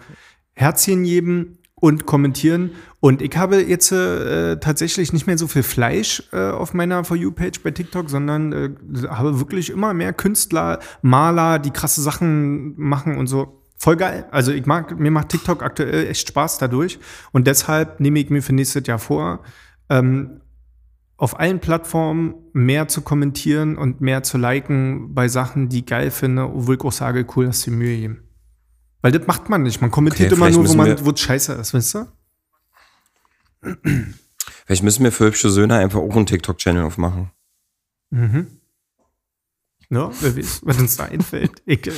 Herzchen 0.54 1.04
geben 1.06 1.59
und 1.80 2.06
kommentieren. 2.06 2.72
Und 3.00 3.22
ich 3.22 3.36
habe 3.38 3.62
jetzt 3.62 3.92
äh, 3.92 4.58
tatsächlich 4.58 5.14
nicht 5.14 5.28
mehr 5.28 5.38
so 5.38 5.48
viel 5.48 5.64
Fleisch 5.64 6.24
äh, 6.32 6.50
auf 6.50 6.74
meiner 6.74 7.04
For 7.04 7.16
You-Page 7.16 7.62
bei 7.64 7.72
TikTok, 7.72 8.10
sondern 8.10 8.52
äh, 8.52 8.70
habe 9.08 9.40
wirklich 9.40 9.70
immer 9.70 9.94
mehr 9.94 10.14
Künstler, 10.14 10.80
Maler, 11.02 11.60
die 11.60 11.72
krasse 11.72 12.02
Sachen 12.02 12.74
machen 12.78 13.18
und 13.18 13.28
so. 13.28 13.64
Voll 13.78 13.96
geil. 13.96 14.26
Also 14.32 14.52
ich 14.52 14.66
mag, 14.66 15.00
mir 15.00 15.12
macht 15.12 15.30
TikTok 15.30 15.64
aktuell 15.64 16.08
echt 16.08 16.28
Spaß 16.28 16.58
dadurch. 16.58 17.00
Und 17.32 17.48
deshalb 17.48 18.02
nehme 18.02 18.20
ich 18.20 18.30
mir 18.30 18.42
für 18.42 18.54
nächstes 18.54 18.86
Jahr 18.86 19.00
vor, 19.00 19.40
ähm, 19.90 20.42
auf 21.16 21.40
allen 21.40 21.60
Plattformen 21.60 22.36
mehr 22.54 22.88
zu 22.88 23.02
kommentieren 23.02 23.78
und 23.78 24.02
mehr 24.02 24.24
zu 24.24 24.38
liken 24.38 25.14
bei 25.14 25.28
Sachen, 25.28 25.70
die 25.70 25.80
ich 25.80 25.86
geil 25.86 26.12
finde, 26.12 26.44
obwohl 26.44 26.76
ich 26.76 26.82
auch 26.82 26.92
sage, 26.92 27.26
cool, 27.36 27.46
dass 27.46 27.62
sie 27.62 27.72
Mühe 27.72 27.98
geben. 27.98 28.29
Weil 29.02 29.12
das 29.12 29.26
macht 29.28 29.50
man 29.50 29.64
nicht. 29.64 29.80
Man 29.82 29.92
kommentiert 29.92 30.32
Okay, 30.32 30.36
immer 30.42 30.50
nur, 30.50 30.68
wo 30.68 30.74
man, 30.74 31.06
wo 31.06 31.12
es 31.12 31.20
scheiße 31.22 31.54
ist, 31.54 31.74
weißt 31.74 31.96
du? 31.96 32.06
Vielleicht 34.66 34.84
müssen 34.84 35.04
wir 35.04 35.12
für 35.12 35.26
hübsche 35.28 35.50
Söhne 35.50 35.76
einfach 35.76 36.00
auch 36.00 36.16
einen 36.16 36.26
TikTok-Channel 36.26 36.84
aufmachen. 36.84 37.32
Mhm. 38.12 38.48
Ja, 39.92 40.12
wer 40.22 40.38
weiß, 40.38 40.62
was 40.66 40.78
uns 40.78 40.98
da 40.98 41.06
einfällt. 41.06 41.64
Ich, 41.66 41.88
äh, 41.88 41.92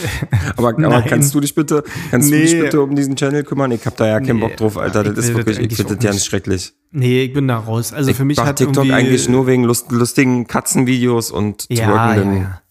Aber, 0.55 0.69
aber 0.69 1.01
kannst 1.01 1.35
du 1.35 1.41
dich 1.41 1.53
bitte, 1.53 1.83
kannst 2.09 2.29
Nee. 2.29 2.37
du 2.37 2.43
dich 2.45 2.59
bitte 2.61 2.81
um 2.81 2.95
diesen 2.95 3.17
Channel 3.17 3.43
kümmern? 3.43 3.69
Ich 3.71 3.85
hab 3.85 3.97
da 3.97 4.07
ja 4.07 4.19
keinen 4.21 4.37
Nee, 4.37 4.47
Bock 4.47 4.55
drauf, 4.57 4.77
Alter. 4.77 5.03
Das 5.03 5.17
ist 5.25 5.33
wirklich, 5.35 5.59
ich 5.59 5.75
finde 5.75 5.95
das 5.95 6.03
ganz 6.03 6.15
nicht. 6.15 6.25
schrecklich. 6.25 6.73
nee, 6.91 7.23
ich 7.23 7.33
bin 7.33 7.49
da 7.49 7.57
raus. 7.57 7.91
Also 7.91 8.11
Ich 8.11 8.15
für 8.17 8.23
mich 8.23 8.39
hat 8.39 8.55
TikTok 8.59 8.89
eigentlich 8.91 9.27
nur 9.27 9.45
wegen 9.45 9.65
lust, 9.65 9.91
lustigen 9.91 10.47
Katzenvideos 10.47 11.31
und 11.31 11.65
ja, 11.69 11.79
ja, 11.89 12.13
twerkenden. 12.13 12.41
ja. 12.43 12.61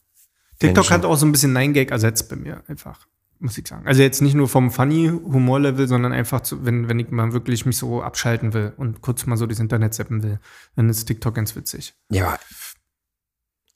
TikTok 0.58 0.76
Menschen. 0.84 0.92
hat 0.94 1.04
auch 1.04 1.16
so 1.16 1.26
ein 1.26 1.32
bisschen 1.32 1.52
Nein-Gag 1.52 1.90
ersetzt 1.90 2.30
bei 2.30 2.36
mir, 2.36 2.62
einfach, 2.66 3.06
muss 3.40 3.58
ich 3.58 3.66
sagen. 3.66 3.86
Also 3.86 4.02
jetzt 4.02 4.22
nicht 4.22 4.34
nur 4.34 4.48
vom 4.48 4.70
Funny-Humor-Level, 4.70 5.88
sondern 5.88 6.12
einfach, 6.12 6.40
zu, 6.40 6.64
wenn, 6.64 6.88
wenn 6.88 6.98
ich 6.98 7.10
mal 7.10 7.32
wirklich 7.32 7.66
mich 7.66 7.76
so 7.76 8.02
abschalten 8.02 8.52
will 8.52 8.72
und 8.76 9.00
kurz 9.00 9.26
mal 9.26 9.36
so 9.36 9.46
das 9.46 9.58
Internet 9.58 9.94
zappen 9.94 10.22
will, 10.22 10.38
dann 10.76 10.88
ist 10.88 11.06
TikTok 11.06 11.34
ganz 11.34 11.56
witzig. 11.56 11.94
Ja, 12.10 12.38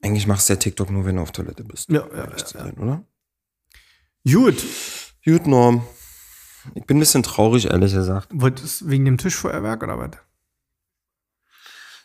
eigentlich 0.03 0.27
machst 0.27 0.49
du 0.49 0.53
ja 0.53 0.59
TikTok 0.59 0.91
nur, 0.91 1.07
wenn 1.07 1.17
du 1.17 1.23
auf 1.23 1.33
Toilette 1.33 1.65
bist. 1.65 1.91
Ja, 1.91 2.07
ehrlich 2.09 2.45
zu 2.45 2.59
sein, 2.59 2.75
oder? 2.75 3.05
Gut, 4.27 4.63
Gut, 5.25 5.47
Norm. 5.47 5.87
Ich 6.75 6.85
bin 6.85 6.99
ein 6.99 7.01
bisschen 7.01 7.23
traurig, 7.23 7.71
ehrlich 7.71 7.95
gesagt. 7.95 8.29
wolltest 8.31 8.91
wegen 8.91 9.07
dem 9.07 9.17
Tischfeuerwerk 9.17 9.83
oder 9.83 9.99
was? 9.99 10.11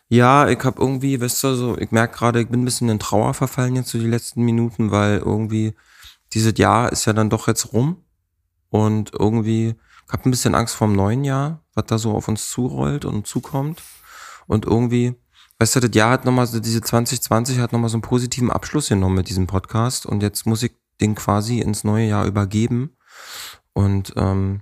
Ja, 0.08 0.48
ich 0.48 0.60
hab 0.64 0.80
irgendwie, 0.80 1.20
weißt 1.20 1.44
du, 1.44 1.54
so, 1.56 1.78
ich 1.78 1.92
merk 1.92 2.14
gerade, 2.14 2.40
ich 2.40 2.48
bin 2.48 2.62
ein 2.62 2.66
bisschen 2.66 2.88
in 2.88 2.98
Trauer 2.98 3.34
verfallen 3.34 3.76
jetzt 3.76 3.90
so 3.90 4.00
die 4.00 4.08
letzten 4.08 4.44
Minuten, 4.44 4.90
weil 4.90 5.18
irgendwie 5.18 5.76
dieses 6.34 6.58
Jahr 6.58 6.92
ist 6.92 7.06
ja 7.06 7.14
dann 7.14 7.30
doch 7.30 7.48
jetzt 7.48 7.74
rum 7.74 8.04
und 8.70 9.12
irgendwie, 9.18 9.76
ich 10.06 10.14
hab 10.14 10.26
ein 10.26 10.32
bisschen 10.32 10.56
Angst 10.56 10.76
vor 10.76 10.88
dem 10.88 10.96
neuen 10.96 11.24
Jahr, 11.24 11.64
was 11.74 11.86
da 11.88 11.98
so 11.98 12.14
auf 12.14 12.28
uns 12.28 12.50
zurollt 12.50 13.06
und 13.06 13.28
zukommt 13.28 13.82
und 14.48 14.66
irgendwie, 14.66 15.16
weißt 15.60 15.76
du, 15.76 15.80
das 15.82 15.96
Jahr 15.96 16.12
hat 16.12 16.26
nochmal, 16.26 16.48
so 16.48 16.60
diese 16.60 16.82
2020 16.82 17.60
hat 17.60 17.74
nochmal 17.74 17.90
so 17.90 17.98
einen 17.98 18.04
positiven 18.04 18.52
Abschluss 18.52 18.90
genommen 18.90 19.16
mit 19.16 19.30
diesem 19.30 19.48
Podcast 19.48 20.06
und 20.06 20.22
jetzt 20.22 20.46
muss 20.46 20.64
ich 20.64 20.72
den 21.02 21.16
quasi 21.16 21.60
ins 21.60 21.84
neue 21.84 22.08
Jahr 22.08 22.26
übergeben 22.26 22.96
und 23.74 24.14
ähm, 24.18 24.62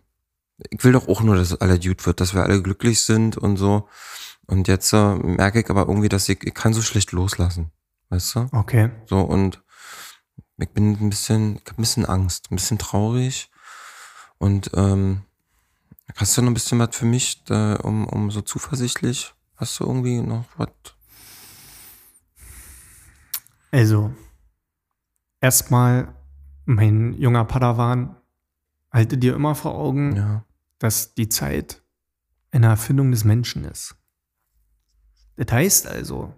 ich 0.70 0.84
will 0.84 0.92
doch 0.92 1.08
auch 1.08 1.22
nur, 1.22 1.36
dass 1.36 1.60
alle 1.60 1.80
gut 1.80 2.06
wird, 2.06 2.20
dass 2.20 2.34
wir 2.34 2.44
alle 2.44 2.62
glücklich 2.62 3.02
sind 3.02 3.38
und 3.38 3.58
so. 3.58 3.88
Und 4.48 4.68
jetzt 4.68 4.94
äh, 4.94 5.16
merke 5.16 5.60
ich 5.60 5.70
aber 5.70 5.88
irgendwie, 5.88 6.10
dass 6.10 6.28
ich, 6.30 6.44
ich 6.44 6.54
kann 6.54 6.74
so 6.74 6.82
schlecht 6.82 7.12
loslassen. 7.12 7.72
Weißt 8.10 8.36
du? 8.36 8.48
Okay. 8.52 8.92
So 9.06 9.20
und 9.20 9.64
ich 10.58 10.70
bin 10.70 10.94
ein 10.94 11.10
bisschen, 11.10 11.58
ich 11.58 11.66
hab 11.70 11.78
ein 11.78 11.82
bisschen 11.82 12.06
Angst, 12.06 12.52
ein 12.52 12.56
bisschen 12.56 12.78
traurig. 12.78 13.50
Und 14.40 14.72
ähm, 14.74 15.24
hast 16.16 16.38
du 16.38 16.42
noch 16.42 16.50
ein 16.52 16.54
bisschen 16.54 16.80
was 16.80 16.96
für 16.96 17.06
mich, 17.06 17.44
da, 17.46 17.76
um, 17.78 18.08
um 18.08 18.32
so 18.32 18.42
zuversichtlich? 18.42 19.34
Hast 19.56 19.80
du 19.80 19.86
irgendwie 19.86 20.22
noch 20.22 20.46
was? 20.58 20.70
Also, 23.72 24.14
erstmal, 25.42 26.16
mein 26.66 27.14
junger 27.14 27.46
Padawan, 27.46 28.16
halte 28.92 29.18
dir 29.18 29.36
immer 29.36 29.56
vor 29.56 29.76
Augen, 29.76 30.16
Ja. 30.16 30.46
dass 30.80 31.14
die 31.16 31.30
Zeit 31.30 31.82
eine 32.52 32.68
Erfindung 32.68 33.12
des 33.12 33.24
Menschen 33.24 33.66
ist. 33.66 33.96
Das 35.36 35.52
heißt 35.52 35.88
also, 35.88 36.34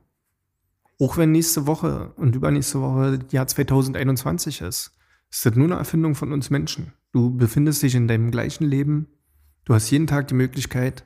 auch 1.00 1.18
wenn 1.18 1.32
nächste 1.32 1.66
Woche 1.68 2.14
und 2.16 2.36
übernächste 2.36 2.82
Woche 2.82 3.20
das 3.20 3.32
Jahr 3.32 3.48
2021 3.48 4.62
ist, 4.62 4.96
ist 5.32 5.46
das 5.46 5.56
nur 5.56 5.66
eine 5.66 5.76
Erfindung 5.76 6.16
von 6.16 6.34
uns 6.34 6.50
Menschen. 6.50 6.94
Du 7.12 7.36
befindest 7.36 7.82
dich 7.84 7.96
in 7.96 8.08
deinem 8.08 8.32
gleichen 8.32 8.66
Leben. 8.66 9.08
Du 9.66 9.74
hast 9.74 9.90
jeden 9.90 10.08
Tag 10.08 10.28
die 10.28 10.36
Möglichkeit, 10.36 11.06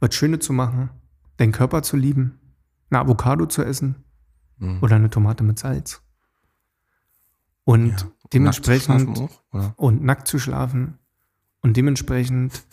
was 0.00 0.14
Schönes 0.14 0.44
zu 0.44 0.52
machen, 0.52 0.90
deinen 1.36 1.52
Körper 1.52 1.82
zu 1.82 1.96
lieben, 1.96 2.38
eine 2.90 3.00
Avocado 3.00 3.46
zu 3.46 3.62
essen 3.62 4.04
Mhm. 4.58 4.78
oder 4.82 4.96
eine 4.96 5.10
Tomate 5.10 5.44
mit 5.44 5.58
Salz. 5.58 6.02
Und 7.64 7.88
Nackt 7.88 8.00
zu 8.00 8.08
dementsprechend 8.32 9.16
schlafen 9.18 9.28
auch, 9.52 9.72
und 9.76 10.02
nackt 10.02 10.26
zu 10.26 10.38
schlafen. 10.38 10.98
Und 11.60 11.76
dementsprechend 11.76 12.64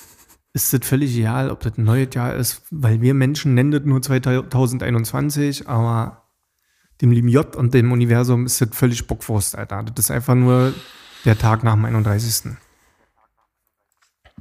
ist 0.53 0.73
es 0.73 0.87
völlig 0.87 1.15
egal, 1.17 1.51
ob 1.51 1.59
das 1.59 1.77
ein 1.77 1.83
neues 1.83 2.13
Jahr 2.13 2.33
ist, 2.33 2.63
weil 2.71 3.01
wir 3.01 3.13
Menschen 3.13 3.53
nennen 3.53 3.71
das 3.71 3.83
nur 3.83 4.01
2021, 4.01 5.67
aber 5.67 6.24
dem 7.01 7.11
lieben 7.11 7.27
J 7.27 7.55
und 7.55 7.73
dem 7.73 7.91
Universum 7.91 8.45
ist 8.45 8.61
das 8.61 8.69
völlig 8.71 9.05
Bockwurst, 9.07 9.55
Alter. 9.57 9.83
Das 9.83 10.05
ist 10.05 10.11
einfach 10.11 10.35
nur 10.35 10.73
der 11.25 11.37
Tag 11.37 11.63
nach 11.63 11.73
dem 11.73 11.85
31. 11.85 12.53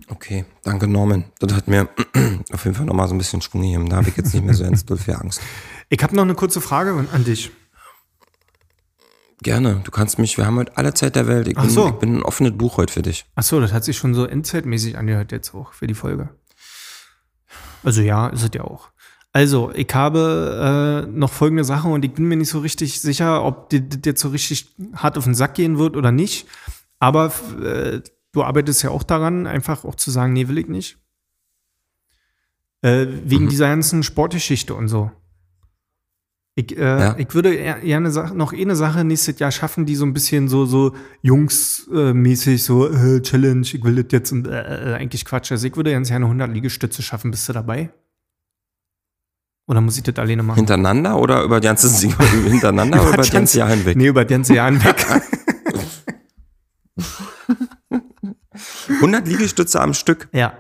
Okay, 0.09 0.45
danke 0.63 0.87
Norman. 0.87 1.25
Das 1.39 1.53
hat 1.55 1.69
mir 1.69 1.89
auf 2.53 2.65
jeden 2.65 2.77
Fall 2.77 2.87
nochmal 2.87 3.09
so 3.09 3.15
ein 3.15 3.19
bisschen 3.19 3.41
Schwung 3.41 3.63
gegeben. 3.63 3.89
Da 3.89 3.97
habe 3.97 4.09
ich 4.09 4.17
jetzt 4.17 4.35
nicht 4.35 4.45
mehr 4.45 4.55
so 4.55 4.65
doll 4.87 4.99
viel 4.99 5.15
Angst. 5.15 5.41
Ich 5.89 6.03
habe 6.03 6.15
noch 6.15 6.23
eine 6.23 6.35
kurze 6.35 6.61
Frage 6.61 7.07
an 7.13 7.25
dich. 7.25 7.51
Gerne, 9.43 9.81
du 9.85 9.91
kannst 9.91 10.19
mich, 10.19 10.39
wir 10.39 10.47
haben 10.47 10.57
heute 10.57 10.77
alle 10.77 10.95
Zeit 10.95 11.17
der 11.17 11.27
Welt. 11.27 11.49
Ich, 11.49 11.59
Ach 11.59 11.63
bin, 11.63 11.71
so. 11.71 11.89
ich 11.89 11.95
bin 11.95 12.17
ein 12.17 12.23
offenes 12.23 12.57
Buch 12.57 12.77
heute 12.77 12.93
für 12.93 13.03
dich. 13.03 13.27
Achso, 13.35 13.61
das 13.61 13.73
hat 13.73 13.85
sich 13.85 13.97
schon 13.97 14.15
so 14.15 14.25
endzeitmäßig 14.25 14.97
angehört 14.97 15.33
jetzt 15.33 15.55
auch 15.55 15.73
für 15.73 15.87
die 15.87 15.95
Folge. 15.95 16.31
Also 17.83 18.01
ja, 18.01 18.29
ist 18.29 18.43
es 18.43 18.51
ja 18.55 18.63
auch. 18.63 18.89
Also, 19.37 19.73
ich 19.75 19.89
habe 19.93 21.05
äh, 21.05 21.11
noch 21.11 21.33
folgende 21.33 21.65
Sache 21.65 21.89
und 21.89 22.05
ich 22.05 22.13
bin 22.13 22.27
mir 22.27 22.37
nicht 22.37 22.51
so 22.51 22.61
richtig 22.61 23.01
sicher, 23.01 23.45
ob 23.45 23.69
dir 23.69 23.81
das 23.81 23.99
jetzt 24.05 24.21
so 24.21 24.29
richtig 24.29 24.73
hart 24.95 25.19
auf 25.19 25.25
den 25.25 25.35
Sack 25.35 25.55
gehen 25.55 25.77
wird 25.77 25.97
oder 25.97 26.13
nicht. 26.13 26.47
Aber 27.01 27.33
äh, 27.61 28.01
du 28.31 28.45
arbeitest 28.45 28.85
ja 28.85 28.91
auch 28.91 29.03
daran, 29.03 29.49
einfach 29.49 29.85
auch 29.85 29.97
zu 29.97 30.13
sagen, 30.13 30.35
nee, 30.35 30.47
will 30.47 30.59
ich 30.59 30.69
nicht. 30.69 30.99
Äh, 32.83 33.07
wegen 33.25 33.49
dieser 33.49 33.67
ganzen 33.67 34.05
Sportgeschichte 34.05 34.73
und 34.73 34.87
so. 34.87 35.11
Ich, 36.55 36.77
äh, 36.79 36.81
Ja. 36.83 37.19
ich 37.19 37.35
würde 37.35 37.59
eine 37.59 38.13
Sache, 38.13 38.37
noch 38.37 38.53
eh 38.53 38.63
eine 38.63 38.77
Sache 38.77 39.03
nächstes 39.03 39.41
Jahr 39.41 39.51
schaffen, 39.51 39.85
die 39.85 39.97
so 39.97 40.07
ein 40.07 40.13
bisschen 40.13 40.47
so, 40.47 40.65
so 40.65 40.95
jungsmäßig 41.23 42.63
so, 42.63 42.89
äh, 42.89 43.21
Challenge, 43.21 43.63
ich 43.67 43.83
will 43.83 43.97
das 44.01 44.13
jetzt 44.13 44.31
und 44.31 44.47
äh, 44.47 44.93
äh, 44.93 44.95
eigentlich 44.95 45.25
Quatsch. 45.25 45.51
Also 45.51 45.67
ich 45.67 45.75
würde 45.75 45.91
ganz 45.91 46.09
gerne 46.09 46.27
100 46.27 46.53
Liegestütze 46.53 47.03
schaffen. 47.03 47.33
Bist 47.33 47.49
du 47.49 47.53
dabei? 47.53 47.91
Oder 49.67 49.81
muss 49.81 49.97
ich 49.97 50.03
das 50.03 50.17
alleine 50.17 50.43
machen? 50.43 50.57
Hintereinander 50.57 51.19
oder 51.19 51.43
über 51.43 51.61
die 51.61 51.67
ganze 51.67 51.89
hintereinander 52.49 53.01
oder 53.01 53.09
über 53.09 53.17
das 53.19 53.31
ganze 53.31 53.59
Jahr 53.59 53.71
hinweg? 53.71 53.97
Nee, 53.97 54.09
über 54.09 54.25
das 54.25 54.31
ganze 54.31 54.55
Jahr 54.55 54.71
hinweg. 54.71 55.07
100 58.89 59.27
Liegestütze 59.27 59.81
am 59.81 59.95
Stück. 59.95 60.29
ja. 60.33 60.55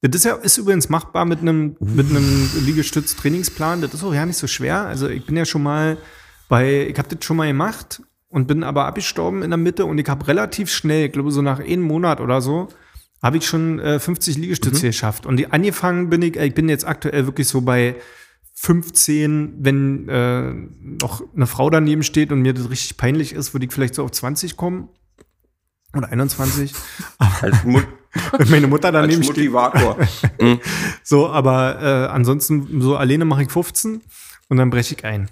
Das 0.00 0.24
ist 0.24 0.58
übrigens 0.58 0.88
machbar 0.88 1.24
mit 1.24 1.40
einem 1.40 1.74
mit 1.80 2.08
einem 2.08 2.48
Liegestütz-Trainingsplan. 2.64 3.80
Das 3.80 3.94
ist 3.94 4.04
auch 4.04 4.14
ja 4.14 4.24
nicht 4.24 4.36
so 4.36 4.46
schwer. 4.46 4.82
Also 4.82 5.08
ich 5.08 5.26
bin 5.26 5.36
ja 5.36 5.44
schon 5.44 5.64
mal 5.64 5.98
bei, 6.48 6.86
ich 6.86 6.96
habe 6.98 7.08
das 7.12 7.24
schon 7.24 7.36
mal 7.36 7.48
gemacht 7.48 8.00
und 8.28 8.46
bin 8.46 8.62
aber 8.62 8.86
abgestorben 8.86 9.42
in 9.42 9.50
der 9.50 9.58
Mitte 9.58 9.86
und 9.86 9.98
ich 9.98 10.08
habe 10.08 10.28
relativ 10.28 10.70
schnell, 10.70 11.06
ich 11.06 11.12
glaube 11.12 11.32
so 11.32 11.42
nach 11.42 11.58
einem 11.58 11.82
Monat 11.82 12.20
oder 12.20 12.40
so, 12.40 12.68
habe 13.22 13.36
ich 13.36 13.46
schon 13.46 13.78
äh, 13.80 13.98
50 13.98 14.36
Liegestütze 14.36 14.86
geschafft. 14.86 15.26
Und 15.26 15.36
die, 15.36 15.50
angefangen 15.50 16.08
bin 16.10 16.22
ich, 16.22 16.36
äh, 16.36 16.46
ich 16.46 16.54
bin 16.54 16.68
jetzt 16.68 16.86
aktuell 16.86 17.26
wirklich 17.26 17.48
so 17.48 17.60
bei 17.60 17.96
15, 18.54 19.56
wenn 19.60 20.08
äh, 20.08 20.52
noch 21.02 21.22
eine 21.34 21.46
Frau 21.46 21.70
daneben 21.70 22.02
steht 22.02 22.32
und 22.32 22.42
mir 22.42 22.54
das 22.54 22.70
richtig 22.70 22.96
peinlich 22.96 23.32
ist, 23.32 23.54
würde 23.54 23.66
ich 23.66 23.72
vielleicht 23.72 23.94
so 23.94 24.04
auf 24.04 24.10
20 24.10 24.56
kommen. 24.56 24.88
Oder 25.96 26.10
21. 26.10 26.72
Als, 27.18 27.64
Mut, 27.64 27.86
Wenn 28.38 28.50
meine 28.50 28.66
Mutter 28.66 28.88
als 28.88 28.94
daneben 28.94 29.22
steht. 29.22 29.36
Motivator. 29.36 29.96
So, 31.02 31.28
aber 31.28 31.80
äh, 31.80 32.12
ansonsten, 32.12 32.82
so 32.82 32.96
alleine 32.96 33.24
mache 33.24 33.42
ich 33.42 33.50
15 33.50 34.02
und 34.48 34.56
dann 34.56 34.68
breche 34.68 34.94
ich 34.94 35.04
ein. 35.04 35.30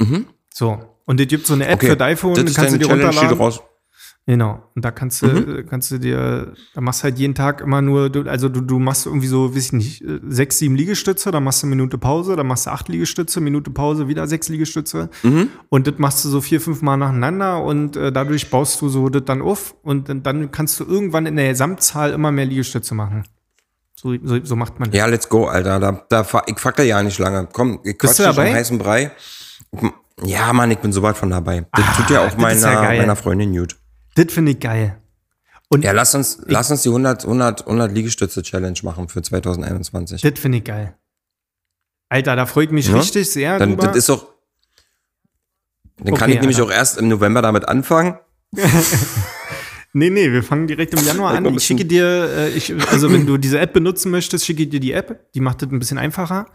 Mhm. 0.00 0.26
So. 0.52 0.80
Und 1.04 1.20
es 1.20 1.28
gibt 1.28 1.46
so 1.46 1.54
eine 1.54 1.66
App 1.66 1.74
Okay, 1.76 1.96
für 1.96 2.00
iPhone, 2.00 2.34
das 2.34 2.54
kannst 2.54 2.74
du 2.74 2.78
dir 2.78 2.86
Challenge, 2.86 3.10
die 3.10 3.16
runterladen. 3.18 3.71
Genau. 4.24 4.62
Und 4.76 4.84
da 4.84 4.92
kannst 4.92 5.20
du, 5.22 5.26
Mhm. 5.26 5.56
äh, 5.56 5.62
kannst 5.64 5.90
du 5.90 5.98
dir, 5.98 6.52
da 6.74 6.80
machst 6.80 7.00
du 7.00 7.04
halt 7.04 7.18
jeden 7.18 7.34
Tag 7.34 7.60
immer 7.60 7.82
nur, 7.82 8.08
also 8.28 8.48
du, 8.48 8.60
du 8.60 8.78
machst 8.78 9.04
irgendwie 9.06 9.26
so, 9.26 9.50
weiß 9.54 9.64
ich 9.66 9.72
nicht, 9.72 10.02
äh, 10.02 10.20
sechs, 10.28 10.58
sieben 10.58 10.76
Liegestütze, 10.76 11.32
dann 11.32 11.42
machst 11.42 11.62
du 11.62 11.66
eine 11.66 11.74
Minute 11.74 11.98
Pause, 11.98 12.36
dann 12.36 12.46
machst 12.46 12.66
du 12.66 12.70
acht 12.70 12.88
Liegestütze, 12.88 13.40
Minute 13.40 13.72
Pause, 13.72 14.06
wieder 14.06 14.28
sechs 14.28 14.48
Liegestütze. 14.48 15.10
Mhm. 15.24 15.48
Und 15.70 15.88
das 15.88 15.94
machst 15.98 16.24
du 16.24 16.28
so 16.28 16.40
vier, 16.40 16.60
fünf 16.60 16.82
Mal 16.82 16.96
nacheinander 16.98 17.64
und 17.64 17.96
äh, 17.96 18.12
dadurch 18.12 18.48
baust 18.48 18.80
du 18.80 18.88
so 18.88 19.08
das 19.08 19.24
dann 19.24 19.42
auf 19.42 19.74
und 19.82 20.08
dann, 20.08 20.22
dann 20.22 20.52
kannst 20.52 20.78
du 20.78 20.84
irgendwann 20.84 21.26
in 21.26 21.34
der 21.34 21.48
Gesamtzahl 21.48 22.12
immer 22.12 22.30
mehr 22.30 22.46
Liegestütze 22.46 22.94
machen. 22.94 23.24
So, 23.96 24.14
so, 24.22 24.38
so 24.44 24.54
macht 24.54 24.78
man 24.78 24.90
das. 24.92 24.98
Ja, 24.98 25.06
let's 25.06 25.28
go, 25.28 25.46
Alter. 25.46 25.80
Da, 25.80 26.00
da, 26.08 26.26
ich 26.46 26.58
fackel 26.60 26.86
ja 26.86 27.02
nicht 27.02 27.18
lange. 27.18 27.48
Komm, 27.52 27.80
ich 27.82 27.98
Bist 27.98 28.16
quatsch 28.16 28.18
du 28.20 28.22
dich 28.22 28.30
um 28.30 28.36
dabei? 28.36 28.54
heißen 28.54 28.78
Brei. 28.78 29.10
Ja, 30.24 30.52
Mann, 30.52 30.70
ich 30.70 30.78
bin 30.78 30.92
so 30.92 31.02
weit 31.02 31.16
von 31.16 31.30
dabei. 31.30 31.66
Das 31.72 31.84
Ah, 31.84 31.94
tut 31.96 32.10
ja 32.10 32.24
auch 32.26 32.36
meiner, 32.36 32.72
ja 32.72 32.82
meiner 32.82 33.16
Freundin 33.16 33.52
gut. 33.56 33.76
Das 34.14 34.26
finde 34.32 34.52
ich 34.52 34.60
geil. 34.60 34.98
Und 35.68 35.84
Ja, 35.84 35.92
lass 35.92 36.14
uns, 36.14 36.42
lass 36.46 36.70
uns 36.70 36.82
die 36.82 36.90
100, 36.90 37.24
100, 37.24 37.62
100 37.66 37.92
Liegestütze-Challenge 37.92 38.78
machen 38.82 39.08
für 39.08 39.22
2021. 39.22 40.20
das 40.20 40.38
finde 40.38 40.58
ich 40.58 40.64
geil. 40.64 40.94
Alter, 42.10 42.36
da 42.36 42.44
freue 42.46 42.66
ich 42.66 42.70
mich 42.70 42.88
Ja? 42.88 42.96
richtig 42.96 43.30
sehr 43.30 43.58
Dann, 43.58 43.70
drüber. 43.70 43.86
das 43.86 43.96
ist 43.96 44.10
auch, 44.10 44.26
dann 45.96 46.14
kann 46.14 46.24
Okay, 46.28 46.34
ich 46.34 46.40
nämlich 46.40 46.58
Alter. 46.58 46.68
auch 46.68 46.72
erst 46.76 46.98
im 46.98 47.08
November 47.08 47.40
damit 47.42 47.66
anfangen. 47.68 48.18
Nee, 49.94 50.08
nee, 50.08 50.32
wir 50.32 50.42
fangen 50.42 50.66
direkt 50.66 50.94
im 50.98 51.04
Januar 51.04 51.34
an. 51.34 51.44
Ich 51.54 51.64
schicke 51.64 51.84
dir, 51.84 52.06
äh, 52.06 52.48
ich, 52.48 52.74
also 52.90 53.12
wenn 53.12 53.26
du 53.26 53.36
diese 53.36 53.58
App 53.60 53.74
benutzen 53.74 54.10
möchtest, 54.10 54.46
schicke 54.46 54.62
ich 54.62 54.70
dir 54.70 54.80
die 54.80 54.92
App. 54.92 55.30
Die 55.34 55.40
macht 55.40 55.60
das 55.60 55.70
ein 55.70 55.78
bisschen 55.78 55.98
einfacher, 55.98 56.46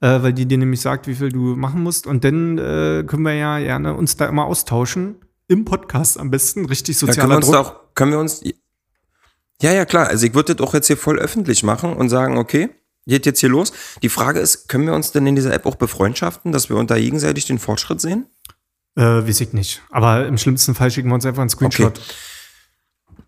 äh, 0.00 0.22
weil 0.22 0.32
die 0.32 0.46
dir 0.46 0.56
nämlich 0.56 0.80
sagt, 0.80 1.06
wie 1.06 1.14
viel 1.14 1.28
du 1.28 1.54
machen 1.54 1.82
musst. 1.82 2.06
Und 2.06 2.24
dann 2.24 2.56
äh, 2.56 3.04
können 3.06 3.24
wir 3.24 3.34
ja 3.34 3.58
gerne 3.58 3.92
uns 3.92 4.16
da 4.16 4.24
immer 4.26 4.46
austauschen. 4.46 5.16
Im 5.48 5.64
Podcast 5.64 6.18
am 6.18 6.30
besten, 6.30 6.66
richtig 6.66 6.98
können 6.98 7.10
sozialer 7.12 7.36
uns 7.36 7.46
da 7.46 7.62
Druck. 7.62 7.66
auch, 7.66 7.94
können 7.94 8.12
wir 8.12 8.18
uns, 8.18 8.42
ja, 9.60 9.72
ja, 9.72 9.84
klar. 9.84 10.06
Also 10.06 10.26
ich 10.26 10.34
würde 10.34 10.54
das 10.54 10.66
auch 10.66 10.74
jetzt 10.74 10.86
hier 10.86 10.96
voll 10.96 11.18
öffentlich 11.18 11.62
machen 11.62 11.94
und 11.94 12.08
sagen, 12.08 12.38
okay, 12.38 12.68
geht 13.06 13.26
jetzt 13.26 13.40
hier 13.40 13.48
los. 13.48 13.72
Die 14.02 14.08
Frage 14.08 14.38
ist, 14.38 14.68
können 14.68 14.86
wir 14.86 14.94
uns 14.94 15.10
denn 15.10 15.26
in 15.26 15.34
dieser 15.34 15.52
App 15.52 15.66
auch 15.66 15.74
befreundschaften, 15.74 16.52
dass 16.52 16.68
wir 16.68 16.76
unter 16.76 16.96
gegenseitig 16.96 17.46
den 17.46 17.58
Fortschritt 17.58 18.00
sehen? 18.00 18.26
Äh, 18.94 19.02
weiß 19.02 19.40
ich 19.40 19.52
nicht. 19.52 19.82
Aber 19.90 20.26
im 20.26 20.38
schlimmsten 20.38 20.74
Fall 20.74 20.90
schicken 20.90 21.08
wir 21.08 21.14
uns 21.14 21.26
einfach 21.26 21.40
einen 21.40 21.50
Screenshot. 21.50 22.00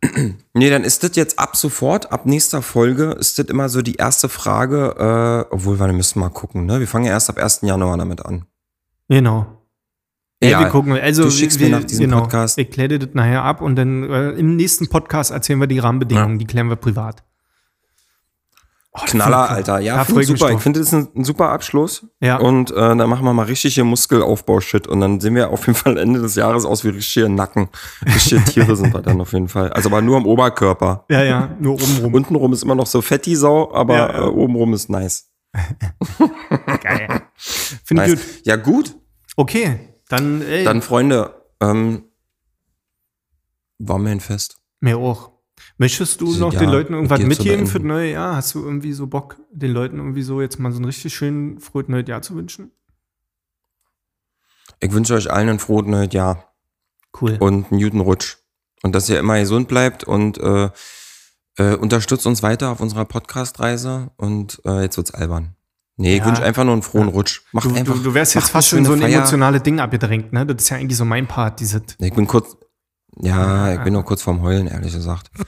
Nee, 0.55 0.71
dann 0.71 0.83
ist 0.83 1.03
das 1.03 1.15
jetzt 1.17 1.39
ab 1.39 1.57
sofort, 1.57 2.11
ab 2.11 2.25
nächster 2.25 2.63
Folge, 2.63 3.13
ist 3.21 3.39
das 3.39 3.45
immer 3.49 3.69
so 3.69 3.83
die 3.83 3.97
erste 3.97 4.31
Frage, 4.31 4.95
äh, 5.51 5.55
obwohl 5.55 5.79
wir 5.79 5.93
müssen 5.93 6.21
mal 6.21 6.31
gucken, 6.31 6.65
ne? 6.65 6.81
Wir 6.81 6.89
fangen 6.89 7.05
ja 7.05 7.13
erst 7.13 7.29
ab 7.29 7.37
1. 7.37 7.61
Januar 7.65 7.99
damit 7.99 8.25
an. 8.25 8.47
Genau. 9.11 9.60
Ja, 10.43 10.49
Ja, 10.51 10.61
wir 10.61 10.67
gucken. 10.69 10.93
Also, 10.93 11.25
du 11.25 11.31
schickst 11.31 11.59
wir, 11.61 11.69
mir 11.69 11.77
nach 11.77 11.85
diesem 11.85 12.07
genau, 12.07 12.21
Podcast- 12.23 12.59
Ich 12.59 12.71
kläre 12.71 12.99
das 12.99 13.11
nachher 13.13 13.45
ab 13.45 13.61
und 13.61 13.77
dann 13.77 14.05
äh, 14.11 14.31
im 14.33 14.57
nächsten 14.57 14.89
Podcast 14.89 15.31
erzählen 15.31 15.61
wir 15.61 15.67
die 15.67 15.79
Rahmenbedingungen. 15.79 16.39
Die 16.39 16.47
klären 16.47 16.69
wir 16.69 16.77
privat. 16.77 17.23
Oh, 18.93 19.03
Knaller, 19.07 19.49
Alter. 19.51 19.79
Ja, 19.79 20.03
ich 20.03 20.27
super. 20.27 20.51
Ich 20.51 20.59
finde, 20.59 20.81
das 20.81 20.89
ist 20.89 20.95
ein, 20.95 21.09
ein 21.15 21.25
super 21.25 21.51
Abschluss. 21.51 22.07
Ja. 22.21 22.39
Und 22.39 22.73
äh, 22.73 22.75
dann 22.75 23.09
machen 23.09 23.25
wir 23.25 23.33
mal 23.33 23.45
richtig 23.47 23.75
hier 23.75 23.85
Muskelaufbau-Shit. 23.85 24.89
Und 24.89 25.01
dann 25.01 25.21
sehen 25.21 25.37
wir 25.37 25.51
auf 25.51 25.67
jeden 25.69 25.79
Fall 25.79 25.97
Ende 25.97 26.21
des 26.21 26.35
Jahres 26.35 26.65
aus 26.65 26.83
wie 26.83 26.89
richtige 26.89 27.29
Nacken. 27.29 27.69
Richtige 28.05 28.43
Tiere 28.45 28.75
sind 28.75 28.93
wir 28.93 29.01
dann 29.01 29.21
auf 29.21 29.33
jeden 29.33 29.47
Fall. 29.49 29.73
Also 29.73 29.91
aber 29.91 30.03
nur 30.03 30.17
am 30.17 30.27
Oberkörper. 30.27 31.05
Ja, 31.09 31.23
ja, 31.23 31.55
nur 31.61 31.75
oben 31.75 31.99
rum. 32.03 32.15
Untenrum 32.15 32.53
ist 32.53 32.65
immer 32.65 32.75
noch 32.75 32.87
so 32.87 33.01
fetti 33.01 33.37
Sau, 33.37 33.73
aber 33.73 33.95
Ja, 33.97 34.13
ja. 34.13 34.19
Äh, 34.25 34.29
obenrum 34.31 34.75
ist 34.75 34.91
nice. 34.91 35.29
Geil. 36.83 37.23
Finde 37.37 38.07
ich 38.07 38.11
nice. 38.11 38.21
gut. 38.21 38.47
Ja, 38.47 38.57
gut. 38.57 38.97
Okay, 39.37 39.90
dann, 40.11 40.43
ey, 40.43 40.65
Dann, 40.65 40.83
Freunde, 40.83 41.35
ähm, 41.61 42.05
war 43.79 43.99
mir 43.99 44.11
ein 44.11 44.21
Fest. 44.21 44.59
mir 44.81 44.99
auch. 44.99 45.31
Möchtest 45.79 46.21
du 46.21 46.35
noch 46.37 46.53
Jahr 46.53 46.63
den 46.63 46.71
Leuten 46.71 46.95
irgendwas 46.95 47.21
mitgeben 47.21 47.67
für 47.67 47.79
das 47.79 47.87
neue 47.87 48.13
Jahr? 48.13 48.37
Hast 48.37 48.55
du 48.55 48.63
irgendwie 48.63 48.93
so 48.93 49.07
Bock, 49.07 49.37
den 49.51 49.71
Leuten 49.73 49.99
irgendwie 49.99 50.23
so 50.23 50.41
jetzt 50.41 50.59
mal 50.59 50.73
so 50.73 50.81
ein 50.81 50.85
richtig 50.85 51.15
schön 51.15 51.59
frohes 51.59 51.89
neues 51.89 52.09
Jahr 52.09 52.23
zu 52.23 52.35
wünschen? 52.35 52.71
Ich 54.81 54.93
wünsche 54.93 55.15
euch 55.15 55.31
allen 55.31 55.49
ein 55.49 55.59
frohes 55.59 55.87
neues 55.87 56.13
Jahr 56.13 56.55
Cool. 57.21 57.37
und 57.41 57.71
einen 57.71 57.81
guten 57.81 58.01
Rutsch. 58.01 58.39
Und 58.83 58.95
dass 58.95 59.09
ihr 59.09 59.19
immer 59.19 59.39
gesund 59.39 59.69
bleibt 59.69 60.05
und 60.05 60.39
äh, 60.39 60.71
äh, 61.57 61.75
unterstützt 61.77 62.27
uns 62.27 62.43
weiter 62.43 62.71
auf 62.71 62.81
unserer 62.81 63.05
Podcast-Reise. 63.05 64.11
Und 64.17 64.61
äh, 64.65 64.83
jetzt 64.83 64.97
wird's 64.97 65.13
albern. 65.13 65.55
Nee, 66.01 66.15
ich 66.15 66.21
Ja. 66.21 66.27
wünsche 66.27 66.43
einfach 66.43 66.65
nur 66.65 66.73
einen 66.73 66.83
frohen 66.83 67.09
Rutsch. 67.09 67.43
Macht 67.53 67.67
Du, 67.67 67.75
einfach, 67.75 67.95
du, 67.95 68.01
du 68.03 68.15
wärst 68.15 68.35
jetzt 68.35 68.49
fast 68.51 68.69
schon 68.69 68.85
so 68.87 68.93
ein 68.95 69.01
Feier. 69.03 69.19
emotionales 69.19 69.63
Ding 69.63 69.81
abgedrängt, 69.81 70.33
ne? 70.33 70.47
Das 70.47 70.63
ist 70.63 70.71
ja 70.71 70.79
eigentlich 70.79 70.97
so 70.97 71.05
mein 71.05 71.27
Part, 71.29 71.61
diese. 71.61 71.83
Ich 71.99 72.15
bin 72.15 72.27
kurz, 72.27 72.57
ja, 73.21 73.75
ich 73.75 73.81
bin 73.81 73.93
noch 73.93 74.05
kurz 74.07 74.23
vorm 74.23 74.41
Heulen, 74.41 74.67
ehrlich 74.67 74.93
gesagt. 74.95 75.31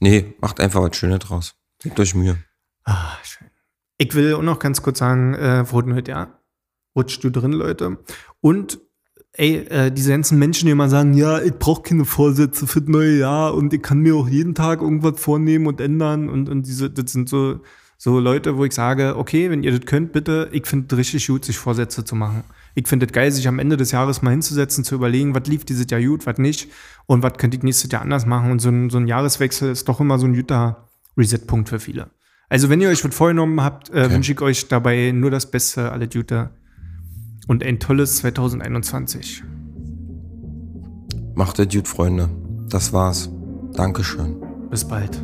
Nee, 0.00 0.36
macht 0.40 0.60
einfach 0.60 0.80
was 0.80 0.96
Schönes 0.96 1.18
draus. 1.18 1.54
Gebt 1.82 1.98
euch 1.98 2.14
Mühe. 2.14 2.36
Ah, 2.84 3.16
schön. 3.24 3.48
Ich 3.96 4.14
will 4.14 4.32
auch 4.34 4.42
noch 4.42 4.60
ganz 4.60 4.80
kurz 4.80 5.00
sagen, 5.00 5.34
äh, 5.34 5.64
neues 5.64 6.06
Jahr. 6.06 6.40
Rutscht 6.94 7.24
du 7.24 7.30
drin, 7.30 7.50
Leute. 7.50 7.98
Und 8.40 8.78
ey, 9.32 9.56
äh, 9.68 9.90
diese 9.90 10.10
ganzen 10.12 10.38
Menschen, 10.38 10.66
die 10.66 10.70
immer 10.70 10.88
sagen, 10.88 11.14
ja, 11.14 11.40
ich 11.42 11.52
brauche 11.54 11.82
keine 11.82 12.04
Vorsätze 12.04 12.68
für 12.68 12.80
das 12.80 12.88
neue 12.88 13.18
Jahr 13.18 13.54
und 13.54 13.72
ich 13.72 13.82
kann 13.82 13.98
mir 13.98 14.14
auch 14.14 14.28
jeden 14.28 14.54
Tag 14.54 14.82
irgendwas 14.82 15.18
vornehmen 15.20 15.66
und 15.66 15.80
ändern 15.80 16.28
und, 16.28 16.48
und 16.48 16.62
diese, 16.64 16.90
das 16.90 17.10
sind 17.10 17.28
so, 17.28 17.58
so 18.00 18.20
Leute, 18.20 18.56
wo 18.56 18.64
ich 18.64 18.72
sage, 18.72 19.16
okay, 19.16 19.50
wenn 19.50 19.64
ihr 19.64 19.72
das 19.72 19.84
könnt, 19.84 20.12
bitte, 20.12 20.48
ich 20.52 20.66
finde 20.66 20.86
es 20.94 20.98
richtig 20.98 21.26
gut, 21.26 21.44
sich 21.44 21.58
Vorsätze 21.58 22.04
zu 22.04 22.14
machen. 22.14 22.44
Ich 22.76 22.86
finde 22.86 23.06
es 23.06 23.12
geil, 23.12 23.32
sich 23.32 23.48
am 23.48 23.58
Ende 23.58 23.76
des 23.76 23.90
Jahres 23.90 24.22
mal 24.22 24.30
hinzusetzen, 24.30 24.84
zu 24.84 24.94
überlegen, 24.94 25.34
was 25.34 25.48
lief 25.48 25.64
dieses 25.64 25.86
Jahr 25.90 26.00
gut, 26.00 26.24
was 26.24 26.38
nicht 26.38 26.70
und 27.06 27.24
was 27.24 27.34
könnte 27.34 27.56
ich 27.56 27.64
nächstes 27.64 27.90
Jahr 27.90 28.02
anders 28.02 28.24
machen. 28.24 28.52
Und 28.52 28.60
so 28.60 28.68
ein, 28.68 28.88
so 28.88 28.98
ein 28.98 29.08
Jahreswechsel 29.08 29.72
ist 29.72 29.88
doch 29.88 30.00
immer 30.00 30.20
so 30.20 30.26
ein 30.26 30.34
guter 30.34 30.88
Reset-Punkt 31.16 31.68
für 31.68 31.80
viele. 31.80 32.08
Also, 32.48 32.70
wenn 32.70 32.80
ihr 32.80 32.88
euch 32.88 33.04
was 33.04 33.14
vorgenommen 33.14 33.60
habt, 33.62 33.90
äh, 33.90 34.10
wünsche 34.10 34.32
ich 34.32 34.40
euch 34.40 34.68
dabei 34.68 35.10
nur 35.10 35.32
das 35.32 35.50
Beste, 35.50 35.90
alle 35.90 36.08
Gute 36.08 36.50
und 37.48 37.64
ein 37.64 37.80
tolles 37.80 38.18
2021. 38.18 39.42
Macht 41.34 41.58
es 41.58 41.68
gut, 41.68 41.88
Freunde. 41.88 42.30
Das 42.68 42.92
war's. 42.92 43.28
Dankeschön. 43.74 44.36
Bis 44.70 44.86
bald. 44.86 45.20